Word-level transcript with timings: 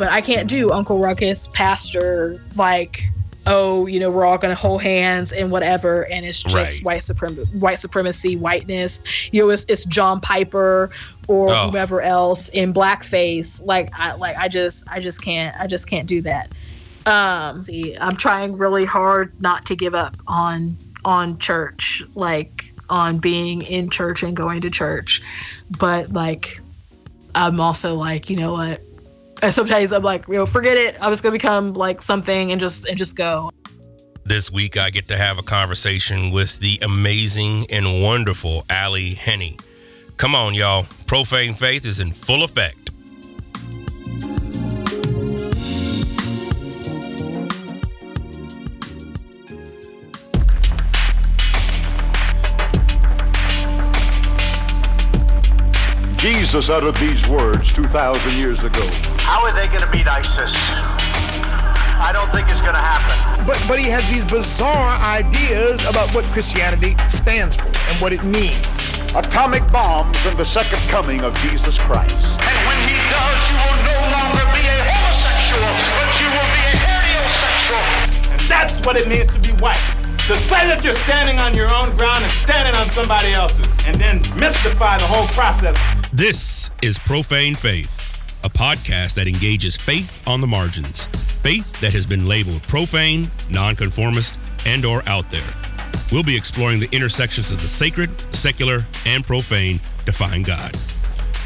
but 0.00 0.08
I 0.08 0.22
can't 0.22 0.48
do 0.48 0.72
Uncle 0.72 0.98
Ruckus, 0.98 1.46
Pastor, 1.48 2.42
like 2.56 3.04
oh, 3.46 3.86
you 3.86 3.98
know, 3.98 4.10
we're 4.10 4.24
all 4.24 4.38
going 4.38 4.54
to 4.54 4.60
hold 4.60 4.82
hands 4.82 5.32
and 5.32 5.50
whatever, 5.50 6.06
and 6.06 6.24
it's 6.24 6.42
just 6.42 6.54
right. 6.54 6.84
white 6.84 7.02
supremacy, 7.02 7.58
white 7.58 7.78
supremacy, 7.78 8.36
whiteness. 8.36 9.02
You 9.32 9.42
know, 9.42 9.50
it's, 9.50 9.64
it's 9.68 9.84
John 9.86 10.20
Piper 10.20 10.90
or 11.26 11.50
oh. 11.50 11.70
whoever 11.70 12.00
else 12.02 12.48
in 12.50 12.72
blackface. 12.72 13.64
Like, 13.64 13.90
I 13.98 14.14
like, 14.14 14.36
I 14.36 14.48
just, 14.48 14.90
I 14.90 15.00
just 15.00 15.22
can't, 15.22 15.56
I 15.58 15.66
just 15.66 15.88
can't 15.88 16.06
do 16.06 16.22
that. 16.22 16.52
Um, 17.06 17.60
see, 17.60 17.96
I'm 17.96 18.16
trying 18.16 18.56
really 18.56 18.84
hard 18.84 19.40
not 19.40 19.66
to 19.66 19.76
give 19.76 19.94
up 19.94 20.16
on 20.26 20.76
on 21.04 21.38
church, 21.38 22.02
like 22.14 22.72
on 22.90 23.18
being 23.18 23.62
in 23.62 23.88
church 23.88 24.22
and 24.22 24.36
going 24.36 24.60
to 24.62 24.70
church, 24.70 25.22
but 25.78 26.10
like, 26.10 26.60
I'm 27.34 27.60
also 27.60 27.94
like, 27.94 28.28
you 28.28 28.36
know 28.36 28.52
what? 28.52 28.82
And 29.42 29.54
sometimes 29.54 29.92
I'm 29.92 30.02
like, 30.02 30.28
you 30.28 30.34
know, 30.34 30.46
forget 30.46 30.76
it. 30.76 30.96
I 31.02 31.08
was 31.08 31.20
gonna 31.20 31.32
become 31.32 31.74
like 31.74 32.02
something 32.02 32.52
and 32.52 32.60
just 32.60 32.86
and 32.86 32.96
just 32.96 33.16
go. 33.16 33.50
This 34.24 34.52
week 34.52 34.76
I 34.76 34.90
get 34.90 35.08
to 35.08 35.16
have 35.16 35.38
a 35.38 35.42
conversation 35.42 36.30
with 36.30 36.58
the 36.60 36.78
amazing 36.82 37.66
and 37.70 38.02
wonderful 38.02 38.64
Ally 38.68 39.14
Henny. 39.14 39.56
Come 40.18 40.34
on, 40.34 40.54
y'all. 40.54 40.86
Profane 41.06 41.54
faith 41.54 41.86
is 41.86 42.00
in 42.00 42.12
full 42.12 42.44
effect. 42.44 42.89
Jesus 56.20 56.68
uttered 56.68 56.96
these 56.96 57.26
words 57.26 57.72
2,000 57.72 58.36
years 58.36 58.62
ago. 58.62 58.84
How 59.16 59.40
are 59.40 59.54
they 59.56 59.68
going 59.68 59.80
to 59.80 59.90
beat 59.90 60.06
ISIS? 60.06 60.52
I 61.96 62.12
don't 62.12 62.28
think 62.28 62.50
it's 62.52 62.60
going 62.60 62.76
to 62.76 62.84
happen. 62.84 63.46
But 63.48 63.56
but 63.64 63.80
he 63.80 63.88
has 63.88 64.04
these 64.04 64.26
bizarre 64.28 65.00
ideas 65.00 65.80
about 65.80 66.12
what 66.12 66.28
Christianity 66.36 66.92
stands 67.08 67.56
for 67.56 67.72
and 67.88 67.96
what 68.02 68.12
it 68.12 68.20
means. 68.20 68.92
Atomic 69.16 69.64
bombs 69.72 70.18
and 70.28 70.36
the 70.36 70.44
second 70.44 70.76
coming 70.92 71.24
of 71.24 71.32
Jesus 71.40 71.80
Christ. 71.88 72.12
And 72.12 72.58
when 72.68 72.76
he 72.84 73.00
does, 73.08 73.40
you 73.48 73.56
will 73.56 73.80
no 73.88 73.98
longer 74.12 74.44
be 74.52 74.60
a 74.60 74.76
homosexual, 74.92 75.72
but 75.96 76.10
you 76.20 76.28
will 76.28 76.50
be 76.52 76.62
a 76.68 76.76
heterosexual. 76.84 77.84
And 78.36 78.40
that's 78.44 78.76
what 78.84 79.00
it 79.00 79.08
means 79.08 79.32
to 79.32 79.40
be 79.40 79.56
white. 79.56 79.80
To 80.28 80.36
say 80.52 80.68
that 80.68 80.84
you're 80.84 81.00
standing 81.08 81.40
on 81.40 81.56
your 81.56 81.72
own 81.72 81.96
ground 81.96 82.24
and 82.24 82.32
standing 82.44 82.76
on 82.76 82.90
somebody 82.92 83.32
else's, 83.32 83.72
and 83.88 83.96
then 83.96 84.20
mystify 84.38 84.98
the 84.98 85.08
whole 85.08 85.26
process. 85.32 85.80
This 86.12 86.72
is 86.82 86.98
Profane 86.98 87.54
Faith, 87.54 88.04
a 88.42 88.50
podcast 88.50 89.14
that 89.14 89.28
engages 89.28 89.76
faith 89.76 90.20
on 90.26 90.40
the 90.40 90.46
margins, 90.48 91.06
faith 91.44 91.80
that 91.80 91.92
has 91.92 92.04
been 92.04 92.26
labeled 92.26 92.64
profane, 92.66 93.30
nonconformist, 93.48 94.36
and 94.66 94.84
or 94.84 95.08
out 95.08 95.30
there. 95.30 95.54
We'll 96.10 96.24
be 96.24 96.36
exploring 96.36 96.80
the 96.80 96.88
intersections 96.90 97.52
of 97.52 97.62
the 97.62 97.68
sacred, 97.68 98.10
secular, 98.32 98.84
and 99.06 99.24
profane 99.24 99.78
to 100.04 100.10
find 100.10 100.44
God. 100.44 100.76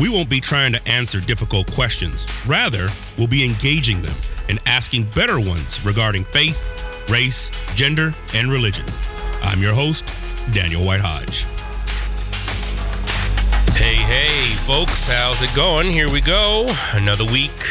We 0.00 0.08
won't 0.08 0.30
be 0.30 0.40
trying 0.40 0.72
to 0.72 0.88
answer 0.88 1.20
difficult 1.20 1.70
questions. 1.72 2.26
Rather, 2.46 2.88
we'll 3.18 3.26
be 3.26 3.44
engaging 3.44 4.00
them 4.00 4.16
and 4.48 4.58
asking 4.64 5.10
better 5.14 5.38
ones 5.38 5.84
regarding 5.84 6.24
faith, 6.24 6.66
race, 7.10 7.50
gender, 7.74 8.14
and 8.32 8.50
religion. 8.50 8.86
I'm 9.42 9.60
your 9.60 9.74
host, 9.74 10.10
Daniel 10.54 10.86
White 10.86 11.02
Hodge. 11.02 11.44
Hey, 14.14 14.54
folks, 14.58 15.08
how's 15.08 15.42
it 15.42 15.52
going? 15.56 15.90
Here 15.90 16.08
we 16.08 16.20
go. 16.20 16.72
Another 16.92 17.24
week, 17.24 17.64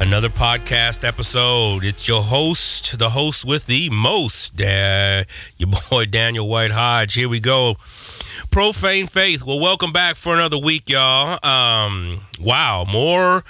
another 0.00 0.28
podcast 0.28 1.02
episode. 1.02 1.82
It's 1.82 2.06
your 2.06 2.22
host, 2.22 2.98
the 2.98 3.08
host 3.08 3.46
with 3.46 3.64
the 3.64 3.88
most, 3.88 4.60
uh, 4.60 5.24
your 5.56 5.70
boy 5.90 6.04
Daniel 6.04 6.46
White 6.46 6.72
Hodge. 6.72 7.14
Here 7.14 7.26
we 7.26 7.40
go. 7.40 7.76
Profane 8.50 9.06
Faith. 9.06 9.46
Well, 9.46 9.60
welcome 9.60 9.92
back 9.92 10.16
for 10.16 10.34
another 10.34 10.58
week, 10.58 10.90
y'all. 10.90 11.42
Um, 11.42 12.20
wow, 12.38 12.84
more 12.84 13.42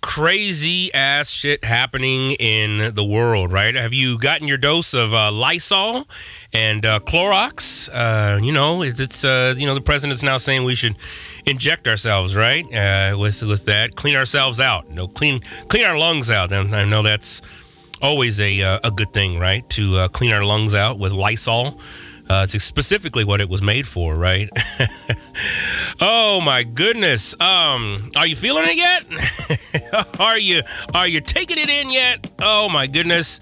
crazy 0.00 0.92
ass 0.92 1.30
shit 1.30 1.64
happening 1.64 2.32
in 2.32 2.94
the 2.94 3.04
world, 3.04 3.50
right? 3.50 3.74
Have 3.74 3.94
you 3.94 4.18
gotten 4.18 4.46
your 4.46 4.58
dose 4.58 4.92
of 4.92 5.14
uh, 5.14 5.32
Lysol 5.32 6.06
and 6.52 6.84
uh, 6.84 7.00
Clorox? 7.00 7.88
Uh, 7.90 8.38
you 8.40 8.52
know, 8.52 8.82
it's, 8.82 9.00
it's 9.00 9.24
uh, 9.24 9.54
you 9.56 9.66
know 9.66 9.74
the 9.74 9.80
president's 9.80 10.22
now 10.22 10.36
saying 10.36 10.62
we 10.62 10.74
should 10.74 10.94
inject 11.46 11.88
ourselves, 11.88 12.36
right? 12.36 12.64
Uh, 12.72 13.16
with 13.18 13.42
with 13.42 13.64
that, 13.66 13.96
clean 13.96 14.16
ourselves 14.16 14.60
out. 14.60 14.88
You 14.88 14.94
know, 14.94 15.08
clean 15.08 15.40
clean 15.68 15.84
our 15.84 15.98
lungs 15.98 16.30
out. 16.30 16.52
And 16.52 16.74
I 16.74 16.84
know 16.84 17.02
that's 17.02 17.42
always 18.02 18.40
a 18.40 18.62
uh, 18.62 18.80
a 18.84 18.90
good 18.90 19.12
thing, 19.12 19.38
right? 19.38 19.68
To 19.70 20.08
clean 20.08 20.32
our 20.32 20.44
lungs 20.44 20.74
out 20.74 20.98
with 20.98 21.12
Lysol. 21.12 21.80
Uh, 22.28 22.46
it's 22.50 22.64
specifically 22.64 23.22
what 23.22 23.40
it 23.40 23.50
was 23.50 23.60
made 23.60 23.86
for, 23.86 24.14
right? 24.14 24.48
oh 26.00 26.40
my 26.40 26.62
goodness. 26.62 27.38
Um, 27.38 28.10
are 28.16 28.26
you 28.26 28.34
feeling 28.34 28.64
it 28.66 28.76
yet? 28.76 30.06
are 30.18 30.38
you 30.38 30.62
are 30.94 31.06
you 31.06 31.20
taking 31.20 31.58
it 31.58 31.68
in 31.68 31.90
yet? 31.90 32.26
Oh 32.38 32.70
my 32.70 32.86
goodness. 32.86 33.40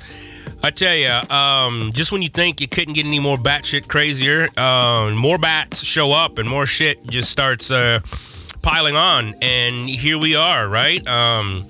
I 0.65 0.71
tell 0.71 0.95
you, 0.95 1.35
um, 1.35 1.91
just 1.93 2.13
when 2.13 2.23
you 2.23 2.29
think 2.29 2.61
you 2.61 2.69
couldn't 2.69 2.95
get 2.95 3.05
any 3.05 3.19
more 3.19 3.37
batshit 3.37 3.89
crazier, 3.89 4.49
uh, 4.57 5.11
more 5.11 5.37
bats 5.37 5.83
show 5.83 6.13
up 6.13 6.39
and 6.39 6.49
more 6.49 6.67
shit 6.67 7.05
just 7.09 7.31
starts 7.31 7.73
uh, 7.73 7.99
piling 8.63 8.95
on, 8.95 9.35
and 9.43 9.89
here 9.89 10.19
we 10.19 10.37
are, 10.37 10.69
right? 10.69 11.05
Um, 11.09 11.67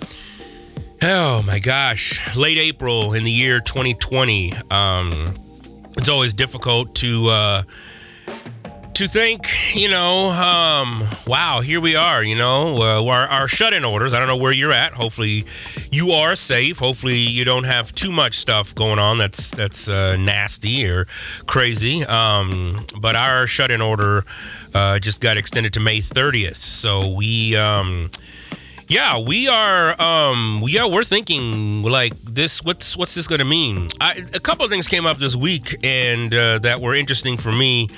oh 1.03 1.43
my 1.47 1.59
gosh, 1.59 2.37
late 2.37 2.59
April 2.59 3.15
in 3.15 3.25
the 3.25 3.31
year 3.31 3.61
2020. 3.61 4.53
Um, 4.71 5.35
it's 5.97 6.11
always 6.11 6.35
difficult 6.35 6.95
to 6.97 7.29
uh, 7.29 7.63
to 8.95 9.09
think, 9.09 9.49
you 9.75 9.89
know, 9.89 10.31
um, 10.31 11.05
wow, 11.27 11.61
here 11.61 11.81
we 11.81 11.97
are, 11.97 12.23
you 12.23 12.35
know, 12.35 12.83
uh, 12.83 13.05
our, 13.07 13.27
our 13.27 13.49
shut 13.49 13.73
in 13.73 13.85
orders. 13.85 14.13
I 14.13 14.19
don't 14.19 14.29
know 14.29 14.37
where 14.37 14.53
you're 14.53 14.73
at. 14.73 14.93
Hopefully, 14.93 15.45
you 15.91 16.11
are 16.11 16.37
safe. 16.37 16.79
Hopefully, 16.79 17.17
you 17.17 17.45
don't 17.45 17.65
have 17.65 17.95
too 17.95 18.13
much 18.13 18.35
stuff 18.35 18.75
going 18.75 18.99
on 18.99 19.19
that's 19.19 19.51
that's 19.51 19.89
uh, 19.89 20.17
nasty 20.17 20.87
or 20.89 21.07
crazy. 21.47 22.05
Um, 22.05 22.85
but 23.01 23.17
our 23.17 23.47
shut 23.47 23.71
in 23.71 23.81
order 23.81 24.25
uh, 24.75 24.99
just 24.99 25.21
got 25.21 25.37
extended 25.37 25.73
to 25.75 25.81
May 25.81 25.99
30th. 25.99 26.57
So 26.57 27.11
we. 27.11 27.57
Um, 27.57 28.11
yeah, 28.89 29.19
we 29.19 29.49
are. 29.49 30.01
Um, 30.01 30.63
yeah, 30.67 30.87
we're 30.87 31.05
thinking 31.05 31.83
like 31.83 32.13
this. 32.23 32.63
What's 32.63 32.95
what's 32.95 33.15
this 33.15 33.27
going 33.27 33.39
to 33.39 33.45
mean? 33.47 33.89
I, 34.03 34.23
a 34.35 34.41
couple 34.41 34.67
of 34.67 34.71
things 34.71 34.87
came 34.87 35.07
up 35.07 35.17
this 35.17 35.35
week, 35.35 35.83
and 35.83 36.35
uh, 36.35 36.59
that 36.59 36.83
were 36.83 36.95
interesting 36.95 37.39
for 37.39 37.53
me. 37.53 37.89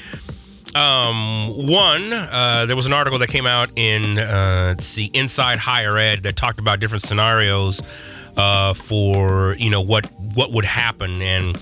Um, 0.75 1.69
one, 1.69 2.13
uh, 2.13 2.67
there 2.67 2.75
was 2.77 2.87
an 2.87 2.93
article 2.93 3.19
that 3.21 3.29
came 3.29 3.47
out 3.47 3.71
in 3.77 4.19
uh, 4.19 4.65
let's 4.69 4.87
see, 4.87 5.11
Inside 5.15 5.59
Higher 5.59 5.97
Ed 5.97 6.25
that 6.25 6.37
talked 6.37 6.59
about 6.59 6.81
different 6.81 7.03
scenarios 7.03 7.81
uh, 8.37 8.75
for 8.75 9.55
you 9.55 9.71
know 9.71 9.81
what 9.81 10.07
what 10.35 10.53
would 10.53 10.65
happen 10.65 11.23
and 11.23 11.57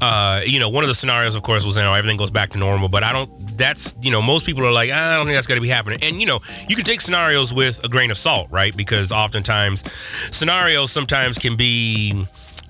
uh, 0.00 0.42
you 0.44 0.60
know, 0.60 0.68
one 0.68 0.84
of 0.84 0.88
the 0.88 0.94
scenarios, 0.94 1.34
of 1.34 1.42
course, 1.42 1.64
was 1.64 1.76
you 1.76 1.82
know 1.82 1.94
everything 1.94 2.16
goes 2.16 2.30
back 2.30 2.50
to 2.50 2.58
normal. 2.58 2.88
But 2.88 3.02
I 3.02 3.12
don't. 3.12 3.30
That's 3.56 3.94
you 4.00 4.10
know, 4.10 4.20
most 4.20 4.44
people 4.44 4.66
are 4.66 4.72
like, 4.72 4.90
I 4.90 5.16
don't 5.16 5.26
think 5.26 5.36
that's 5.36 5.46
going 5.46 5.56
to 5.56 5.62
be 5.62 5.68
happening. 5.68 6.00
And 6.02 6.20
you 6.20 6.26
know, 6.26 6.40
you 6.68 6.76
can 6.76 6.84
take 6.84 7.00
scenarios 7.00 7.54
with 7.54 7.82
a 7.84 7.88
grain 7.88 8.10
of 8.10 8.18
salt, 8.18 8.48
right? 8.50 8.76
Because 8.76 9.12
oftentimes, 9.12 9.90
scenarios 9.92 10.92
sometimes 10.92 11.38
can 11.38 11.56
be. 11.56 12.26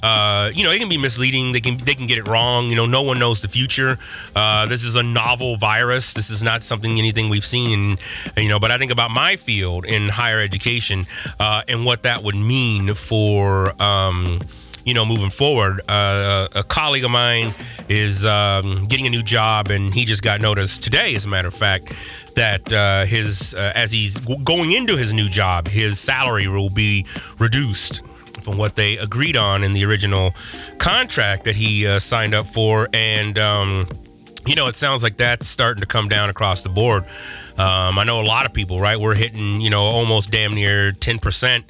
Uh, 0.07 0.51
you 0.55 0.63
know, 0.63 0.71
it 0.71 0.79
can 0.79 0.89
be 0.89 0.99
misleading. 0.99 1.51
They 1.51 1.61
can 1.61 1.79
they 1.79 1.97
can 1.97 2.07
get 2.07 2.17
it 2.17 2.29
wrong. 2.29 2.71
You 2.71 2.77
know, 2.77 2.87
no 2.87 3.03
one 3.03 3.19
knows 3.19 3.41
the 3.41 3.49
future. 3.49 3.99
Uh, 4.37 4.67
this 4.67 4.85
is 4.85 4.95
a 4.95 5.03
novel 5.03 5.57
virus. 5.57 6.15
This 6.15 6.31
is 6.31 6.45
not 6.45 6.63
something 6.63 6.97
anything 6.97 7.29
we've 7.29 7.45
seen. 7.45 7.99
And, 8.37 8.45
you 8.45 8.49
know, 8.49 8.61
but 8.61 8.71
I 8.71 8.79
think 8.79 8.93
about 8.93 9.11
my 9.11 9.35
field 9.35 9.85
in 9.85 10.09
higher 10.09 10.39
education 10.39 11.07
uh, 11.41 11.63
and 11.67 11.85
what 11.85 12.05
that 12.05 12.23
would 12.23 12.37
mean 12.37 12.95
for. 12.95 13.73
Um, 13.83 14.41
you 14.85 14.95
know, 14.95 15.05
moving 15.05 15.31
forward. 15.31 15.81
Uh, 15.89 16.47
a 16.55 16.63
colleague 16.63 17.03
of 17.03 17.11
mine 17.11 17.53
is 17.89 18.25
um, 18.25 18.85
getting 18.85 19.09
a 19.09 19.11
new 19.11 19.25
job, 19.25 19.69
and 19.73 19.93
he 19.93 20.05
just 20.05 20.23
got 20.23 20.41
notice 20.41 20.79
today, 20.79 21.17
as 21.17 21.25
a 21.25 21.29
matter 21.29 21.49
of 21.49 21.55
fact, 21.55 21.93
that 22.37 22.73
uh, 22.73 23.05
his 23.05 23.53
uh, 23.55 23.73
as 23.75 23.91
he's 23.91 24.17
going 24.45 24.71
into 24.71 24.97
his 24.97 25.13
new 25.13 25.29
job, 25.29 25.67
his 25.67 25.99
salary 25.99 26.47
will 26.47 26.71
be 26.71 27.05
reduced 27.41 28.05
from 28.47 28.59
what 28.59 28.77
they 28.77 28.97
agreed 28.97 29.37
on 29.37 29.65
in 29.65 29.73
the 29.73 29.85
original 29.85 30.33
contract 30.79 31.45
that 31.45 31.57
he 31.57 31.87
uh, 31.87 31.99
signed 31.99 32.35
up 32.35 32.47
for, 32.47 32.89
and. 32.95 33.39
Um, 33.39 33.89
you 34.47 34.55
know, 34.55 34.69
it 34.69 34.77
sounds 34.77 35.03
like 35.03 35.17
that's 35.17 35.49
starting 35.49 35.81
to 35.81 35.89
come 35.89 36.09
down 36.09 36.31
across 36.31 36.63
the 36.63 36.69
board. 36.69 37.03
Um, 37.59 37.99
I 37.99 38.05
know 38.05 38.21
a 38.21 38.23
lot 38.23 38.47
of 38.47 38.53
people, 38.53 38.79
right? 38.79 38.97
We're 38.97 39.17
hitting, 39.17 39.61
you 39.61 39.71
know, 39.71 39.83
almost 39.83 40.31
damn 40.31 40.55
near 40.55 40.93
10% 40.93 41.65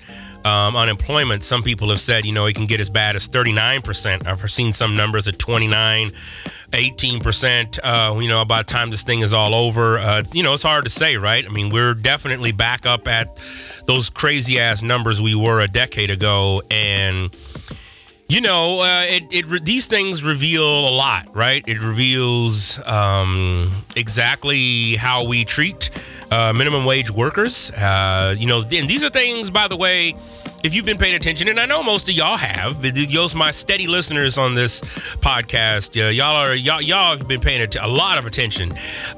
um, 0.47 0.77
unemployment, 0.77 1.43
some 1.43 1.63
people 1.63 1.89
have 1.89 1.99
said, 1.99 2.25
you 2.25 2.33
know, 2.33 2.47
it 2.47 2.55
can 2.55 2.67
get 2.67 2.81
as 2.81 2.89
bad 2.89 3.17
as 3.17 3.29
39%. 3.29 4.27
I've 4.27 4.51
seen 4.51 4.73
some 4.73 4.95
numbers 4.95 5.27
at 5.27 5.41
29, 5.41 6.11
18%, 6.71 7.79
uh, 7.83 8.19
you 8.21 8.29
know, 8.29 8.45
by 8.45 8.59
the 8.59 8.65
time 8.65 8.91
this 8.91 9.03
thing 9.03 9.21
is 9.21 9.33
all 9.33 9.57
over. 9.57 9.99
Uh, 9.99 10.23
you 10.33 10.45
know, 10.45 10.55
it's 10.55 10.63
hard 10.63 10.85
to 10.85 10.91
say, 10.91 11.17
right? 11.17 11.45
I 11.45 11.49
mean, 11.49 11.73
we're 11.73 11.95
definitely 11.95 12.53
back 12.53 12.87
up 12.87 13.09
at 13.09 13.41
those 13.87 14.09
crazy 14.09 14.61
ass 14.61 14.83
numbers 14.83 15.21
we 15.21 15.35
were 15.35 15.61
a 15.61 15.69
decade 15.69 16.13
ago. 16.13 16.63
And, 16.71 17.37
you 18.29 18.41
know, 18.41 18.81
uh, 18.81 19.03
it, 19.05 19.25
it 19.31 19.65
these 19.65 19.87
things 19.87 20.25
reveal 20.25 20.89
a 20.89 20.91
lot, 20.91 21.35
right? 21.35 21.63
It 21.67 21.81
reveals 21.81 22.85
um, 22.87 23.71
exactly 23.95 24.97
how 24.97 25.25
we 25.25 25.45
treat 25.45 25.91
uh, 26.31 26.53
minimum 26.53 26.85
wage 26.85 27.11
workers. 27.11 27.71
Uh, 27.71 28.35
you 28.37 28.47
know, 28.47 28.63
and 28.63 28.89
these 28.89 29.05
are 29.05 29.11
things, 29.11 29.51
by 29.51 29.69
the 29.69 29.77
way, 29.77 30.17
if 30.67 30.75
you've 30.75 30.85
been 30.85 30.99
paying 30.99 31.15
attention, 31.15 31.47
and 31.47 31.61
I 31.61 31.67
know 31.67 31.85
most 31.85 32.09
of 32.09 32.15
y'all 32.17 32.37
have, 32.37 32.85
y'all 32.85 33.29
my 33.37 33.53
steady 33.53 33.87
listeners 33.87 34.37
on 34.37 34.57
this 34.57 34.81
podcast, 34.81 35.97
uh, 35.97 36.11
y'all 36.11 36.35
are 36.35 36.57
y'all 36.57 36.83
y'all 36.83 37.17
have 37.17 37.29
been 37.29 37.41
paying 37.41 37.65
a 37.81 37.87
lot 37.87 38.19
of 38.19 38.27
attention, 38.27 38.73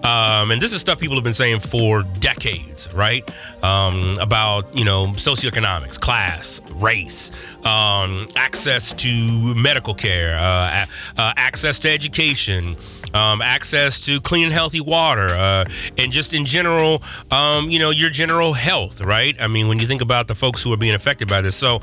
um, 0.04 0.50
and 0.50 0.60
this 0.60 0.74
is 0.74 0.80
stuff 0.82 1.00
people 1.00 1.16
have 1.16 1.24
been 1.24 1.32
saying 1.32 1.60
for 1.60 2.02
decades, 2.02 2.92
right? 2.92 3.28
Um, 3.64 4.18
about 4.20 4.76
you 4.76 4.84
know 4.84 5.06
socioeconomics, 5.06 5.98
class, 5.98 6.60
race, 6.72 7.32
um, 7.64 8.28
access 8.36 8.92
to 8.92 9.54
medical 9.54 9.94
care, 9.94 10.36
uh, 10.36 10.84
uh, 11.16 11.32
access 11.36 11.78
to 11.78 11.90
education 11.90 12.76
um, 13.14 13.42
access 13.42 14.00
to 14.06 14.20
clean 14.20 14.44
and 14.44 14.52
healthy 14.52 14.80
water, 14.80 15.28
uh, 15.28 15.64
and 15.96 16.12
just 16.12 16.34
in 16.34 16.44
general, 16.44 17.02
um, 17.30 17.70
you 17.70 17.78
know, 17.78 17.90
your 17.90 18.10
general 18.10 18.52
health, 18.52 19.00
right? 19.00 19.36
I 19.40 19.46
mean, 19.46 19.68
when 19.68 19.78
you 19.78 19.86
think 19.86 20.02
about 20.02 20.28
the 20.28 20.34
folks 20.34 20.62
who 20.62 20.72
are 20.72 20.76
being 20.76 20.94
affected 20.94 21.28
by 21.28 21.37
this, 21.40 21.56
so 21.56 21.80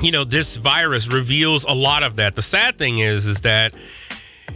you 0.00 0.10
know, 0.10 0.24
this 0.24 0.56
virus 0.56 1.08
reveals 1.08 1.64
a 1.64 1.74
lot 1.74 2.02
of 2.02 2.16
that. 2.16 2.34
The 2.34 2.42
sad 2.42 2.78
thing 2.78 2.98
is, 2.98 3.26
is 3.26 3.42
that 3.42 3.74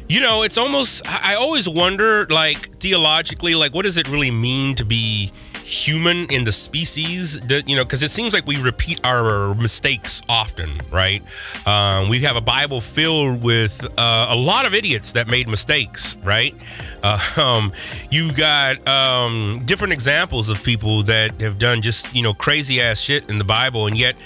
you 0.08 0.20
know, 0.20 0.42
it's 0.42 0.58
almost 0.58 1.06
I 1.06 1.34
always 1.34 1.68
wonder, 1.68 2.26
like 2.26 2.78
theologically, 2.78 3.54
like 3.54 3.74
what 3.74 3.84
does 3.84 3.96
it 3.96 4.08
really 4.08 4.30
mean 4.30 4.74
to 4.76 4.84
be 4.84 5.32
human 5.64 6.26
in 6.30 6.44
the 6.44 6.52
species 6.52 7.40
that 7.40 7.66
you 7.66 7.74
know 7.74 7.84
because 7.84 8.02
it 8.02 8.10
seems 8.10 8.34
like 8.34 8.46
we 8.46 8.58
repeat 8.58 9.00
our 9.04 9.54
mistakes 9.54 10.20
often 10.28 10.70
right? 10.90 11.22
Um, 11.66 12.10
we 12.10 12.20
have 12.20 12.36
a 12.36 12.42
bible 12.42 12.82
filled 12.82 13.42
with 13.42 13.82
uh, 13.98 14.26
a 14.28 14.36
lot 14.36 14.66
of 14.66 14.74
idiots 14.74 15.12
that 15.12 15.26
made 15.26 15.48
mistakes 15.48 16.16
right? 16.22 16.54
Uh, 17.02 17.18
um, 17.40 17.72
you 18.10 18.32
got 18.34 18.86
um, 18.86 19.62
different 19.64 19.94
examples 19.94 20.50
of 20.50 20.62
people 20.62 21.02
that 21.04 21.40
have 21.40 21.58
done 21.58 21.80
just 21.80 22.14
you 22.14 22.22
know 22.22 22.34
crazy 22.34 22.82
ass 22.82 23.00
shit 23.00 23.30
in 23.30 23.38
the 23.38 23.44
bible 23.44 23.86
and 23.86 23.96
yet 23.96 24.16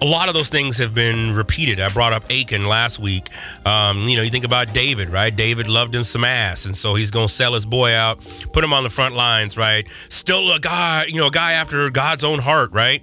a 0.00 0.04
lot 0.04 0.28
of 0.28 0.34
those 0.34 0.48
things 0.48 0.78
have 0.78 0.94
been 0.94 1.34
repeated. 1.34 1.80
I 1.80 1.88
brought 1.88 2.12
up 2.12 2.24
Achan 2.30 2.66
last 2.66 2.98
week. 2.98 3.28
Um, 3.66 4.04
you 4.04 4.16
know, 4.16 4.22
you 4.22 4.30
think 4.30 4.44
about 4.44 4.72
David, 4.72 5.10
right? 5.10 5.34
David 5.34 5.66
loved 5.66 5.94
him 5.94 6.04
some 6.04 6.24
ass, 6.24 6.66
and 6.66 6.76
so 6.76 6.94
he's 6.94 7.10
gonna 7.10 7.28
sell 7.28 7.54
his 7.54 7.66
boy 7.66 7.92
out, 7.92 8.20
put 8.52 8.62
him 8.62 8.72
on 8.72 8.84
the 8.84 8.90
front 8.90 9.14
lines, 9.14 9.56
right? 9.56 9.88
Still 10.08 10.52
a 10.52 10.60
guy, 10.60 11.06
you 11.08 11.16
know, 11.16 11.26
a 11.26 11.32
guy 11.32 11.52
after 11.52 11.90
God's 11.90 12.22
own 12.24 12.38
heart, 12.38 12.72
right? 12.72 13.02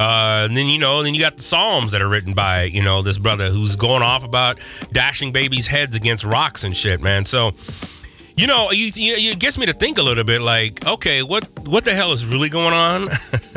Uh, 0.00 0.46
and 0.48 0.56
then 0.56 0.66
you 0.66 0.78
know, 0.78 1.02
then 1.02 1.14
you 1.14 1.20
got 1.20 1.36
the 1.36 1.42
Psalms 1.42 1.92
that 1.92 2.02
are 2.02 2.08
written 2.08 2.34
by 2.34 2.64
you 2.64 2.82
know 2.82 3.02
this 3.02 3.18
brother 3.18 3.48
who's 3.48 3.76
going 3.76 4.02
off 4.02 4.24
about 4.24 4.58
dashing 4.92 5.32
babies' 5.32 5.68
heads 5.68 5.96
against 5.96 6.24
rocks 6.24 6.64
and 6.64 6.76
shit, 6.76 7.00
man. 7.00 7.24
So 7.24 7.52
you 8.36 8.46
know, 8.46 8.70
you, 8.70 8.90
you, 8.94 9.32
it 9.32 9.38
gets 9.38 9.58
me 9.58 9.66
to 9.66 9.72
think 9.72 9.98
a 9.98 10.02
little 10.02 10.24
bit 10.24 10.40
like, 10.40 10.86
okay, 10.86 11.22
what 11.22 11.46
what 11.66 11.84
the 11.84 11.94
hell 11.94 12.12
is 12.12 12.24
really 12.24 12.48
going 12.48 12.74
on, 12.74 13.08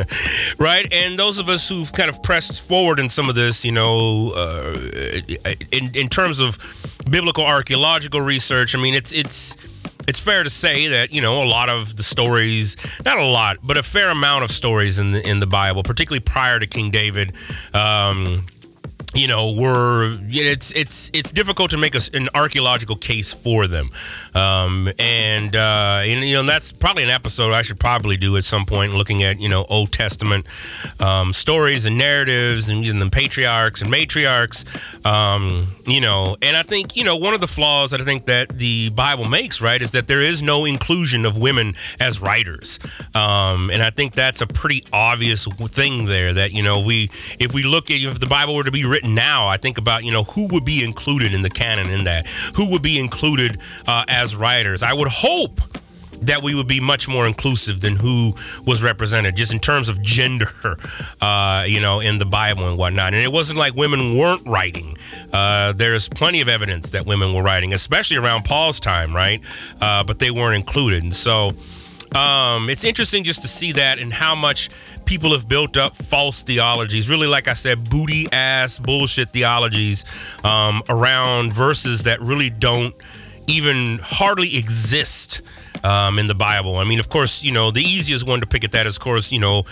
right? 0.60 0.92
And 0.92 1.18
those 1.18 1.38
of 1.38 1.50
us 1.50 1.68
who've 1.70 1.92
kind 1.92 2.10
of 2.10 2.22
pressed 2.22 2.62
forward 2.62 3.00
in 3.00 3.10
some 3.10 3.30
of 3.30 3.36
this, 3.36 3.64
you 3.64 3.72
know, 3.72 4.32
uh, 4.36 4.78
in 5.72 5.96
in 5.96 6.08
terms 6.10 6.40
of 6.40 6.58
biblical 7.10 7.46
archaeological 7.46 8.22
research, 8.22 8.76
I 8.76 8.82
mean, 8.82 8.94
it's 8.94 9.12
it's 9.14 9.56
it's 10.08 10.20
fair 10.20 10.44
to 10.44 10.50
say 10.50 10.88
that 10.88 11.14
you 11.14 11.22
know 11.22 11.44
a 11.44 11.48
lot 11.48 11.70
of 11.70 11.96
the 11.96 12.04
stories, 12.04 12.76
not 13.06 13.18
a 13.18 13.26
lot, 13.26 13.58
but 13.64 13.78
a 13.78 13.84
fair 13.84 14.10
amount 14.10 14.44
of 14.44 14.52
stories 14.52 15.00
in 15.00 15.12
the 15.12 15.28
in 15.28 15.40
the 15.40 15.48
Bible, 15.48 15.84
particularly 15.84 16.20
prior 16.20 16.60
to 16.60 16.68
King 16.68 16.92
David. 16.92 17.36
Um, 17.74 18.46
you 19.16 19.28
know, 19.28 19.54
were 19.54 20.14
it's 20.28 20.74
it's 20.74 21.10
it's 21.14 21.32
difficult 21.32 21.72
to 21.72 21.78
make 21.78 21.96
a, 21.96 22.02
an 22.14 22.28
archaeological 22.36 22.98
case 22.98 23.34
for 23.34 23.66
them, 23.66 23.90
um, 24.34 24.90
and, 25.00 25.56
uh, 25.56 26.02
and 26.04 26.26
you 26.26 26.36
know 26.36 26.44
that's 26.44 26.74
probably 26.74 27.04
an 27.04 27.10
episode 27.10 27.54
I 27.54 27.62
should 27.62 27.80
probably 27.80 28.18
do 28.18 28.36
at 28.36 28.44
some 28.44 28.66
point, 28.66 28.94
looking 28.94 29.24
at 29.24 29.40
you 29.40 29.48
know 29.48 29.66
Old 29.70 29.94
Testament 29.94 30.46
um, 31.00 31.32
stories 31.32 31.86
and 31.86 31.98
narratives 31.98 32.68
and 32.68 32.86
using 32.86 33.00
the 33.00 33.10
patriarchs 33.10 33.82
and 33.82 33.92
matriarchs, 33.92 34.66
um, 35.06 35.68
you 35.88 36.02
know, 36.02 36.36
and 36.42 36.58
I 36.58 36.64
think 36.64 36.98
you 36.98 37.06
know 37.06 37.16
one 37.16 37.34
of 37.34 37.40
the 37.40 37.48
flaws 37.48 37.92
that 37.92 38.02
I 38.02 38.04
think 38.04 38.26
that 38.26 38.50
the 38.58 38.90
Bible 38.90 39.26
makes 39.26 39.62
right 39.62 39.82
is 39.82 39.92
that 39.92 40.08
there 40.08 40.22
is 40.22 40.44
no 40.44 40.66
inclusion 40.66 41.26
of 41.26 41.38
women 41.38 41.76
as 42.02 42.22
writers, 42.22 42.80
um, 43.14 43.70
and 43.70 43.82
I 43.82 43.92
think 43.92 44.14
that's 44.14 44.42
a 44.42 44.48
pretty 44.48 44.84
obvious 44.92 45.48
thing 45.70 46.06
there 46.06 46.34
that 46.34 46.52
you 46.52 46.64
know 46.64 46.82
we 46.82 47.10
if 47.40 47.54
we 47.54 47.64
look 47.64 47.90
at 47.90 48.02
if 48.02 48.20
the 48.20 48.28
Bible 48.28 48.56
were 48.56 48.64
to 48.64 48.72
be 48.72 48.84
written 48.84 49.05
now, 49.06 49.48
I 49.48 49.58
think 49.58 49.78
about 49.78 50.04
you 50.04 50.12
know 50.12 50.24
who 50.24 50.48
would 50.48 50.66
be 50.66 50.84
included 50.84 51.34
in 51.34 51.42
the 51.42 51.50
canon 51.50 51.90
in 51.90 52.06
that, 52.06 52.28
who 52.56 52.70
would 52.72 52.82
be 52.82 53.00
included 53.00 53.60
uh, 53.88 54.06
as 54.08 54.36
writers. 54.36 54.84
I 54.84 54.94
would 54.94 55.10
hope 55.10 55.62
that 56.22 56.42
we 56.42 56.56
would 56.56 56.68
be 56.68 56.80
much 56.80 57.08
more 57.08 57.28
inclusive 57.28 57.82
than 57.82 57.96
who 57.96 58.34
was 58.66 58.84
represented, 58.84 59.36
just 59.36 59.54
in 59.54 59.60
terms 59.60 59.90
of 59.90 60.02
gender, 60.02 60.48
uh, 61.22 61.66
you 61.68 61.80
know, 61.80 62.00
in 62.00 62.18
the 62.18 62.26
Bible 62.26 62.68
and 62.68 62.78
whatnot. 62.78 63.14
And 63.14 63.24
it 63.24 63.32
wasn't 63.32 63.60
like 63.60 63.76
women 63.76 64.18
weren't 64.18 64.46
writing. 64.48 64.98
Uh, 65.32 65.74
there's 65.74 66.10
plenty 66.10 66.42
of 66.42 66.48
evidence 66.48 66.92
that 66.92 67.06
women 67.06 67.34
were 67.34 67.44
writing, 67.44 67.74
especially 67.74 68.18
around 68.18 68.46
Paul's 68.46 68.80
time, 68.80 69.16
right? 69.16 69.42
Uh, 69.82 70.04
but 70.04 70.20
they 70.20 70.32
weren't 70.32 70.56
included. 70.56 71.04
And 71.04 71.14
so 71.14 71.52
um, 72.16 72.70
it's 72.70 72.84
interesting 72.84 73.24
just 73.24 73.42
to 73.42 73.48
see 73.48 73.74
that 73.74 74.00
and 74.00 74.12
how 74.14 74.36
much 74.36 74.70
people 75.06 75.32
have 75.34 75.48
built 75.48 75.78
up 75.78 75.96
false 75.96 76.44
theologies, 76.44 77.10
really, 77.10 77.28
like 77.28 77.48
I 77.48 77.54
said, 77.54 77.90
booty 77.90 78.26
ass 78.32 78.80
bullshit 78.80 79.32
theologies 79.32 80.06
um, 80.44 80.82
around 80.90 81.54
verses 81.54 82.04
that 82.04 82.22
really 82.22 82.50
don't 82.50 82.96
even 83.48 84.00
hardly 84.02 84.58
exist 84.58 85.42
um, 85.86 86.18
in 86.18 86.26
the 86.28 86.36
Bible. 86.36 86.78
I 86.78 86.84
mean, 86.84 87.00
of 87.00 87.10
course, 87.10 87.44
you 87.44 87.52
know, 87.52 87.70
the 87.70 87.82
easiest 87.82 88.28
one 88.28 88.40
to 88.40 88.48
pick 88.48 88.64
at 88.64 88.72
that 88.72 88.88
is, 88.88 88.98
of 88.98 89.04
course, 89.04 89.32
you 89.32 89.40
know, 89.40 89.64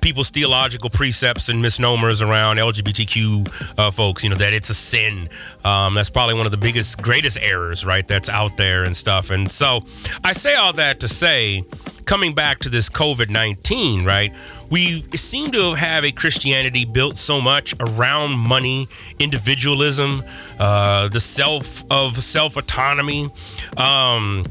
people's 0.00 0.30
theological 0.30 0.90
precepts 0.90 1.48
and 1.48 1.62
misnomers 1.62 2.20
around 2.20 2.58
LGBTQ 2.58 3.78
uh, 3.78 3.90
folks, 3.90 4.24
you 4.24 4.30
know, 4.30 4.36
that 4.36 4.52
it's 4.52 4.70
a 4.70 4.74
sin. 4.74 5.28
Um, 5.64 5.94
that's 5.94 6.10
probably 6.10 6.34
one 6.34 6.46
of 6.46 6.52
the 6.52 6.58
biggest, 6.58 7.00
greatest 7.00 7.38
errors, 7.40 7.86
right, 7.86 8.06
that's 8.06 8.28
out 8.28 8.56
there 8.56 8.84
and 8.84 8.96
stuff. 8.96 9.30
And 9.30 9.50
so 9.50 9.82
I 10.24 10.32
say 10.32 10.54
all 10.54 10.72
that 10.74 11.00
to 11.00 11.08
say, 11.08 11.62
coming 12.04 12.34
back 12.34 12.60
to 12.60 12.68
this 12.68 12.88
COVID 12.88 13.30
19, 13.30 14.04
right, 14.04 14.34
we 14.70 15.02
seem 15.14 15.52
to 15.52 15.74
have 15.74 16.04
a 16.04 16.10
Christianity 16.10 16.84
built 16.84 17.18
so 17.18 17.40
much 17.40 17.74
around 17.78 18.38
money, 18.38 18.88
individualism, 19.18 20.24
uh, 20.58 21.08
the 21.08 21.20
self 21.20 21.84
of 21.90 22.16
self 22.22 22.56
autonomy. 22.56 23.28
Um, 23.76 24.44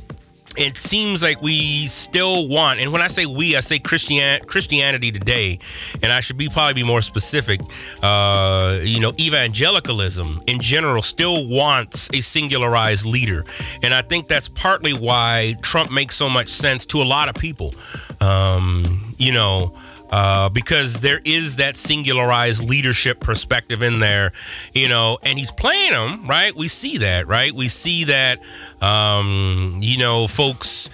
it 0.57 0.77
seems 0.77 1.23
like 1.23 1.41
we 1.41 1.87
still 1.87 2.47
want, 2.47 2.79
and 2.79 2.91
when 2.91 3.01
I 3.01 3.07
say 3.07 3.25
we, 3.25 3.55
I 3.55 3.59
say 3.59 3.79
Christian 3.79 4.45
Christianity 4.45 5.11
today, 5.11 5.59
and 6.01 6.11
I 6.11 6.19
should 6.19 6.37
be 6.37 6.49
probably 6.49 6.73
be 6.73 6.83
more 6.83 7.01
specific. 7.01 7.61
Uh, 8.01 8.79
you 8.81 8.99
know, 8.99 9.13
evangelicalism 9.19 10.41
in 10.47 10.59
general 10.59 11.01
still 11.01 11.47
wants 11.47 12.09
a 12.09 12.17
singularized 12.19 13.05
leader, 13.05 13.45
and 13.83 13.93
I 13.93 14.01
think 14.01 14.27
that's 14.27 14.49
partly 14.49 14.93
why 14.93 15.55
Trump 15.61 15.91
makes 15.91 16.15
so 16.15 16.29
much 16.29 16.49
sense 16.49 16.85
to 16.87 17.01
a 17.01 17.05
lot 17.05 17.29
of 17.29 17.35
people. 17.35 17.73
Um, 18.21 19.15
you 19.17 19.31
know 19.31 19.73
uh, 20.15 20.47
because 20.47 21.01
there 21.01 21.19
is 21.25 21.57
that 21.57 21.75
singularized 21.75 22.65
leadership 22.69 23.19
perspective 23.19 23.81
in 23.81 23.99
there, 23.99 24.31
you 24.73 24.87
know, 24.87 25.17
and 25.23 25.37
he's 25.37 25.51
playing 25.51 25.91
them, 25.91 26.25
right? 26.25 26.55
We 26.55 26.69
see 26.69 26.99
that, 26.99 27.27
right? 27.27 27.51
We 27.51 27.67
see 27.67 28.05
that, 28.05 28.41
um, 28.81 29.79
you 29.81 29.97
know, 29.97 30.27
folks 30.27 30.89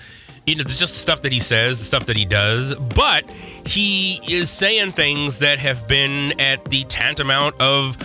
you 0.47 0.55
know, 0.55 0.61
it's 0.61 0.79
just 0.79 0.93
the 0.93 0.99
stuff 0.99 1.21
that 1.21 1.31
he 1.31 1.39
says, 1.39 1.77
the 1.77 1.85
stuff 1.85 2.07
that 2.07 2.17
he 2.17 2.25
does, 2.25 2.73
but 2.73 3.31
he 3.31 4.19
is 4.27 4.49
saying 4.49 4.93
things 4.93 5.37
that 5.37 5.59
have 5.59 5.87
been 5.87 6.39
at 6.41 6.65
the 6.65 6.83
tantamount 6.85 7.61
of 7.61 7.97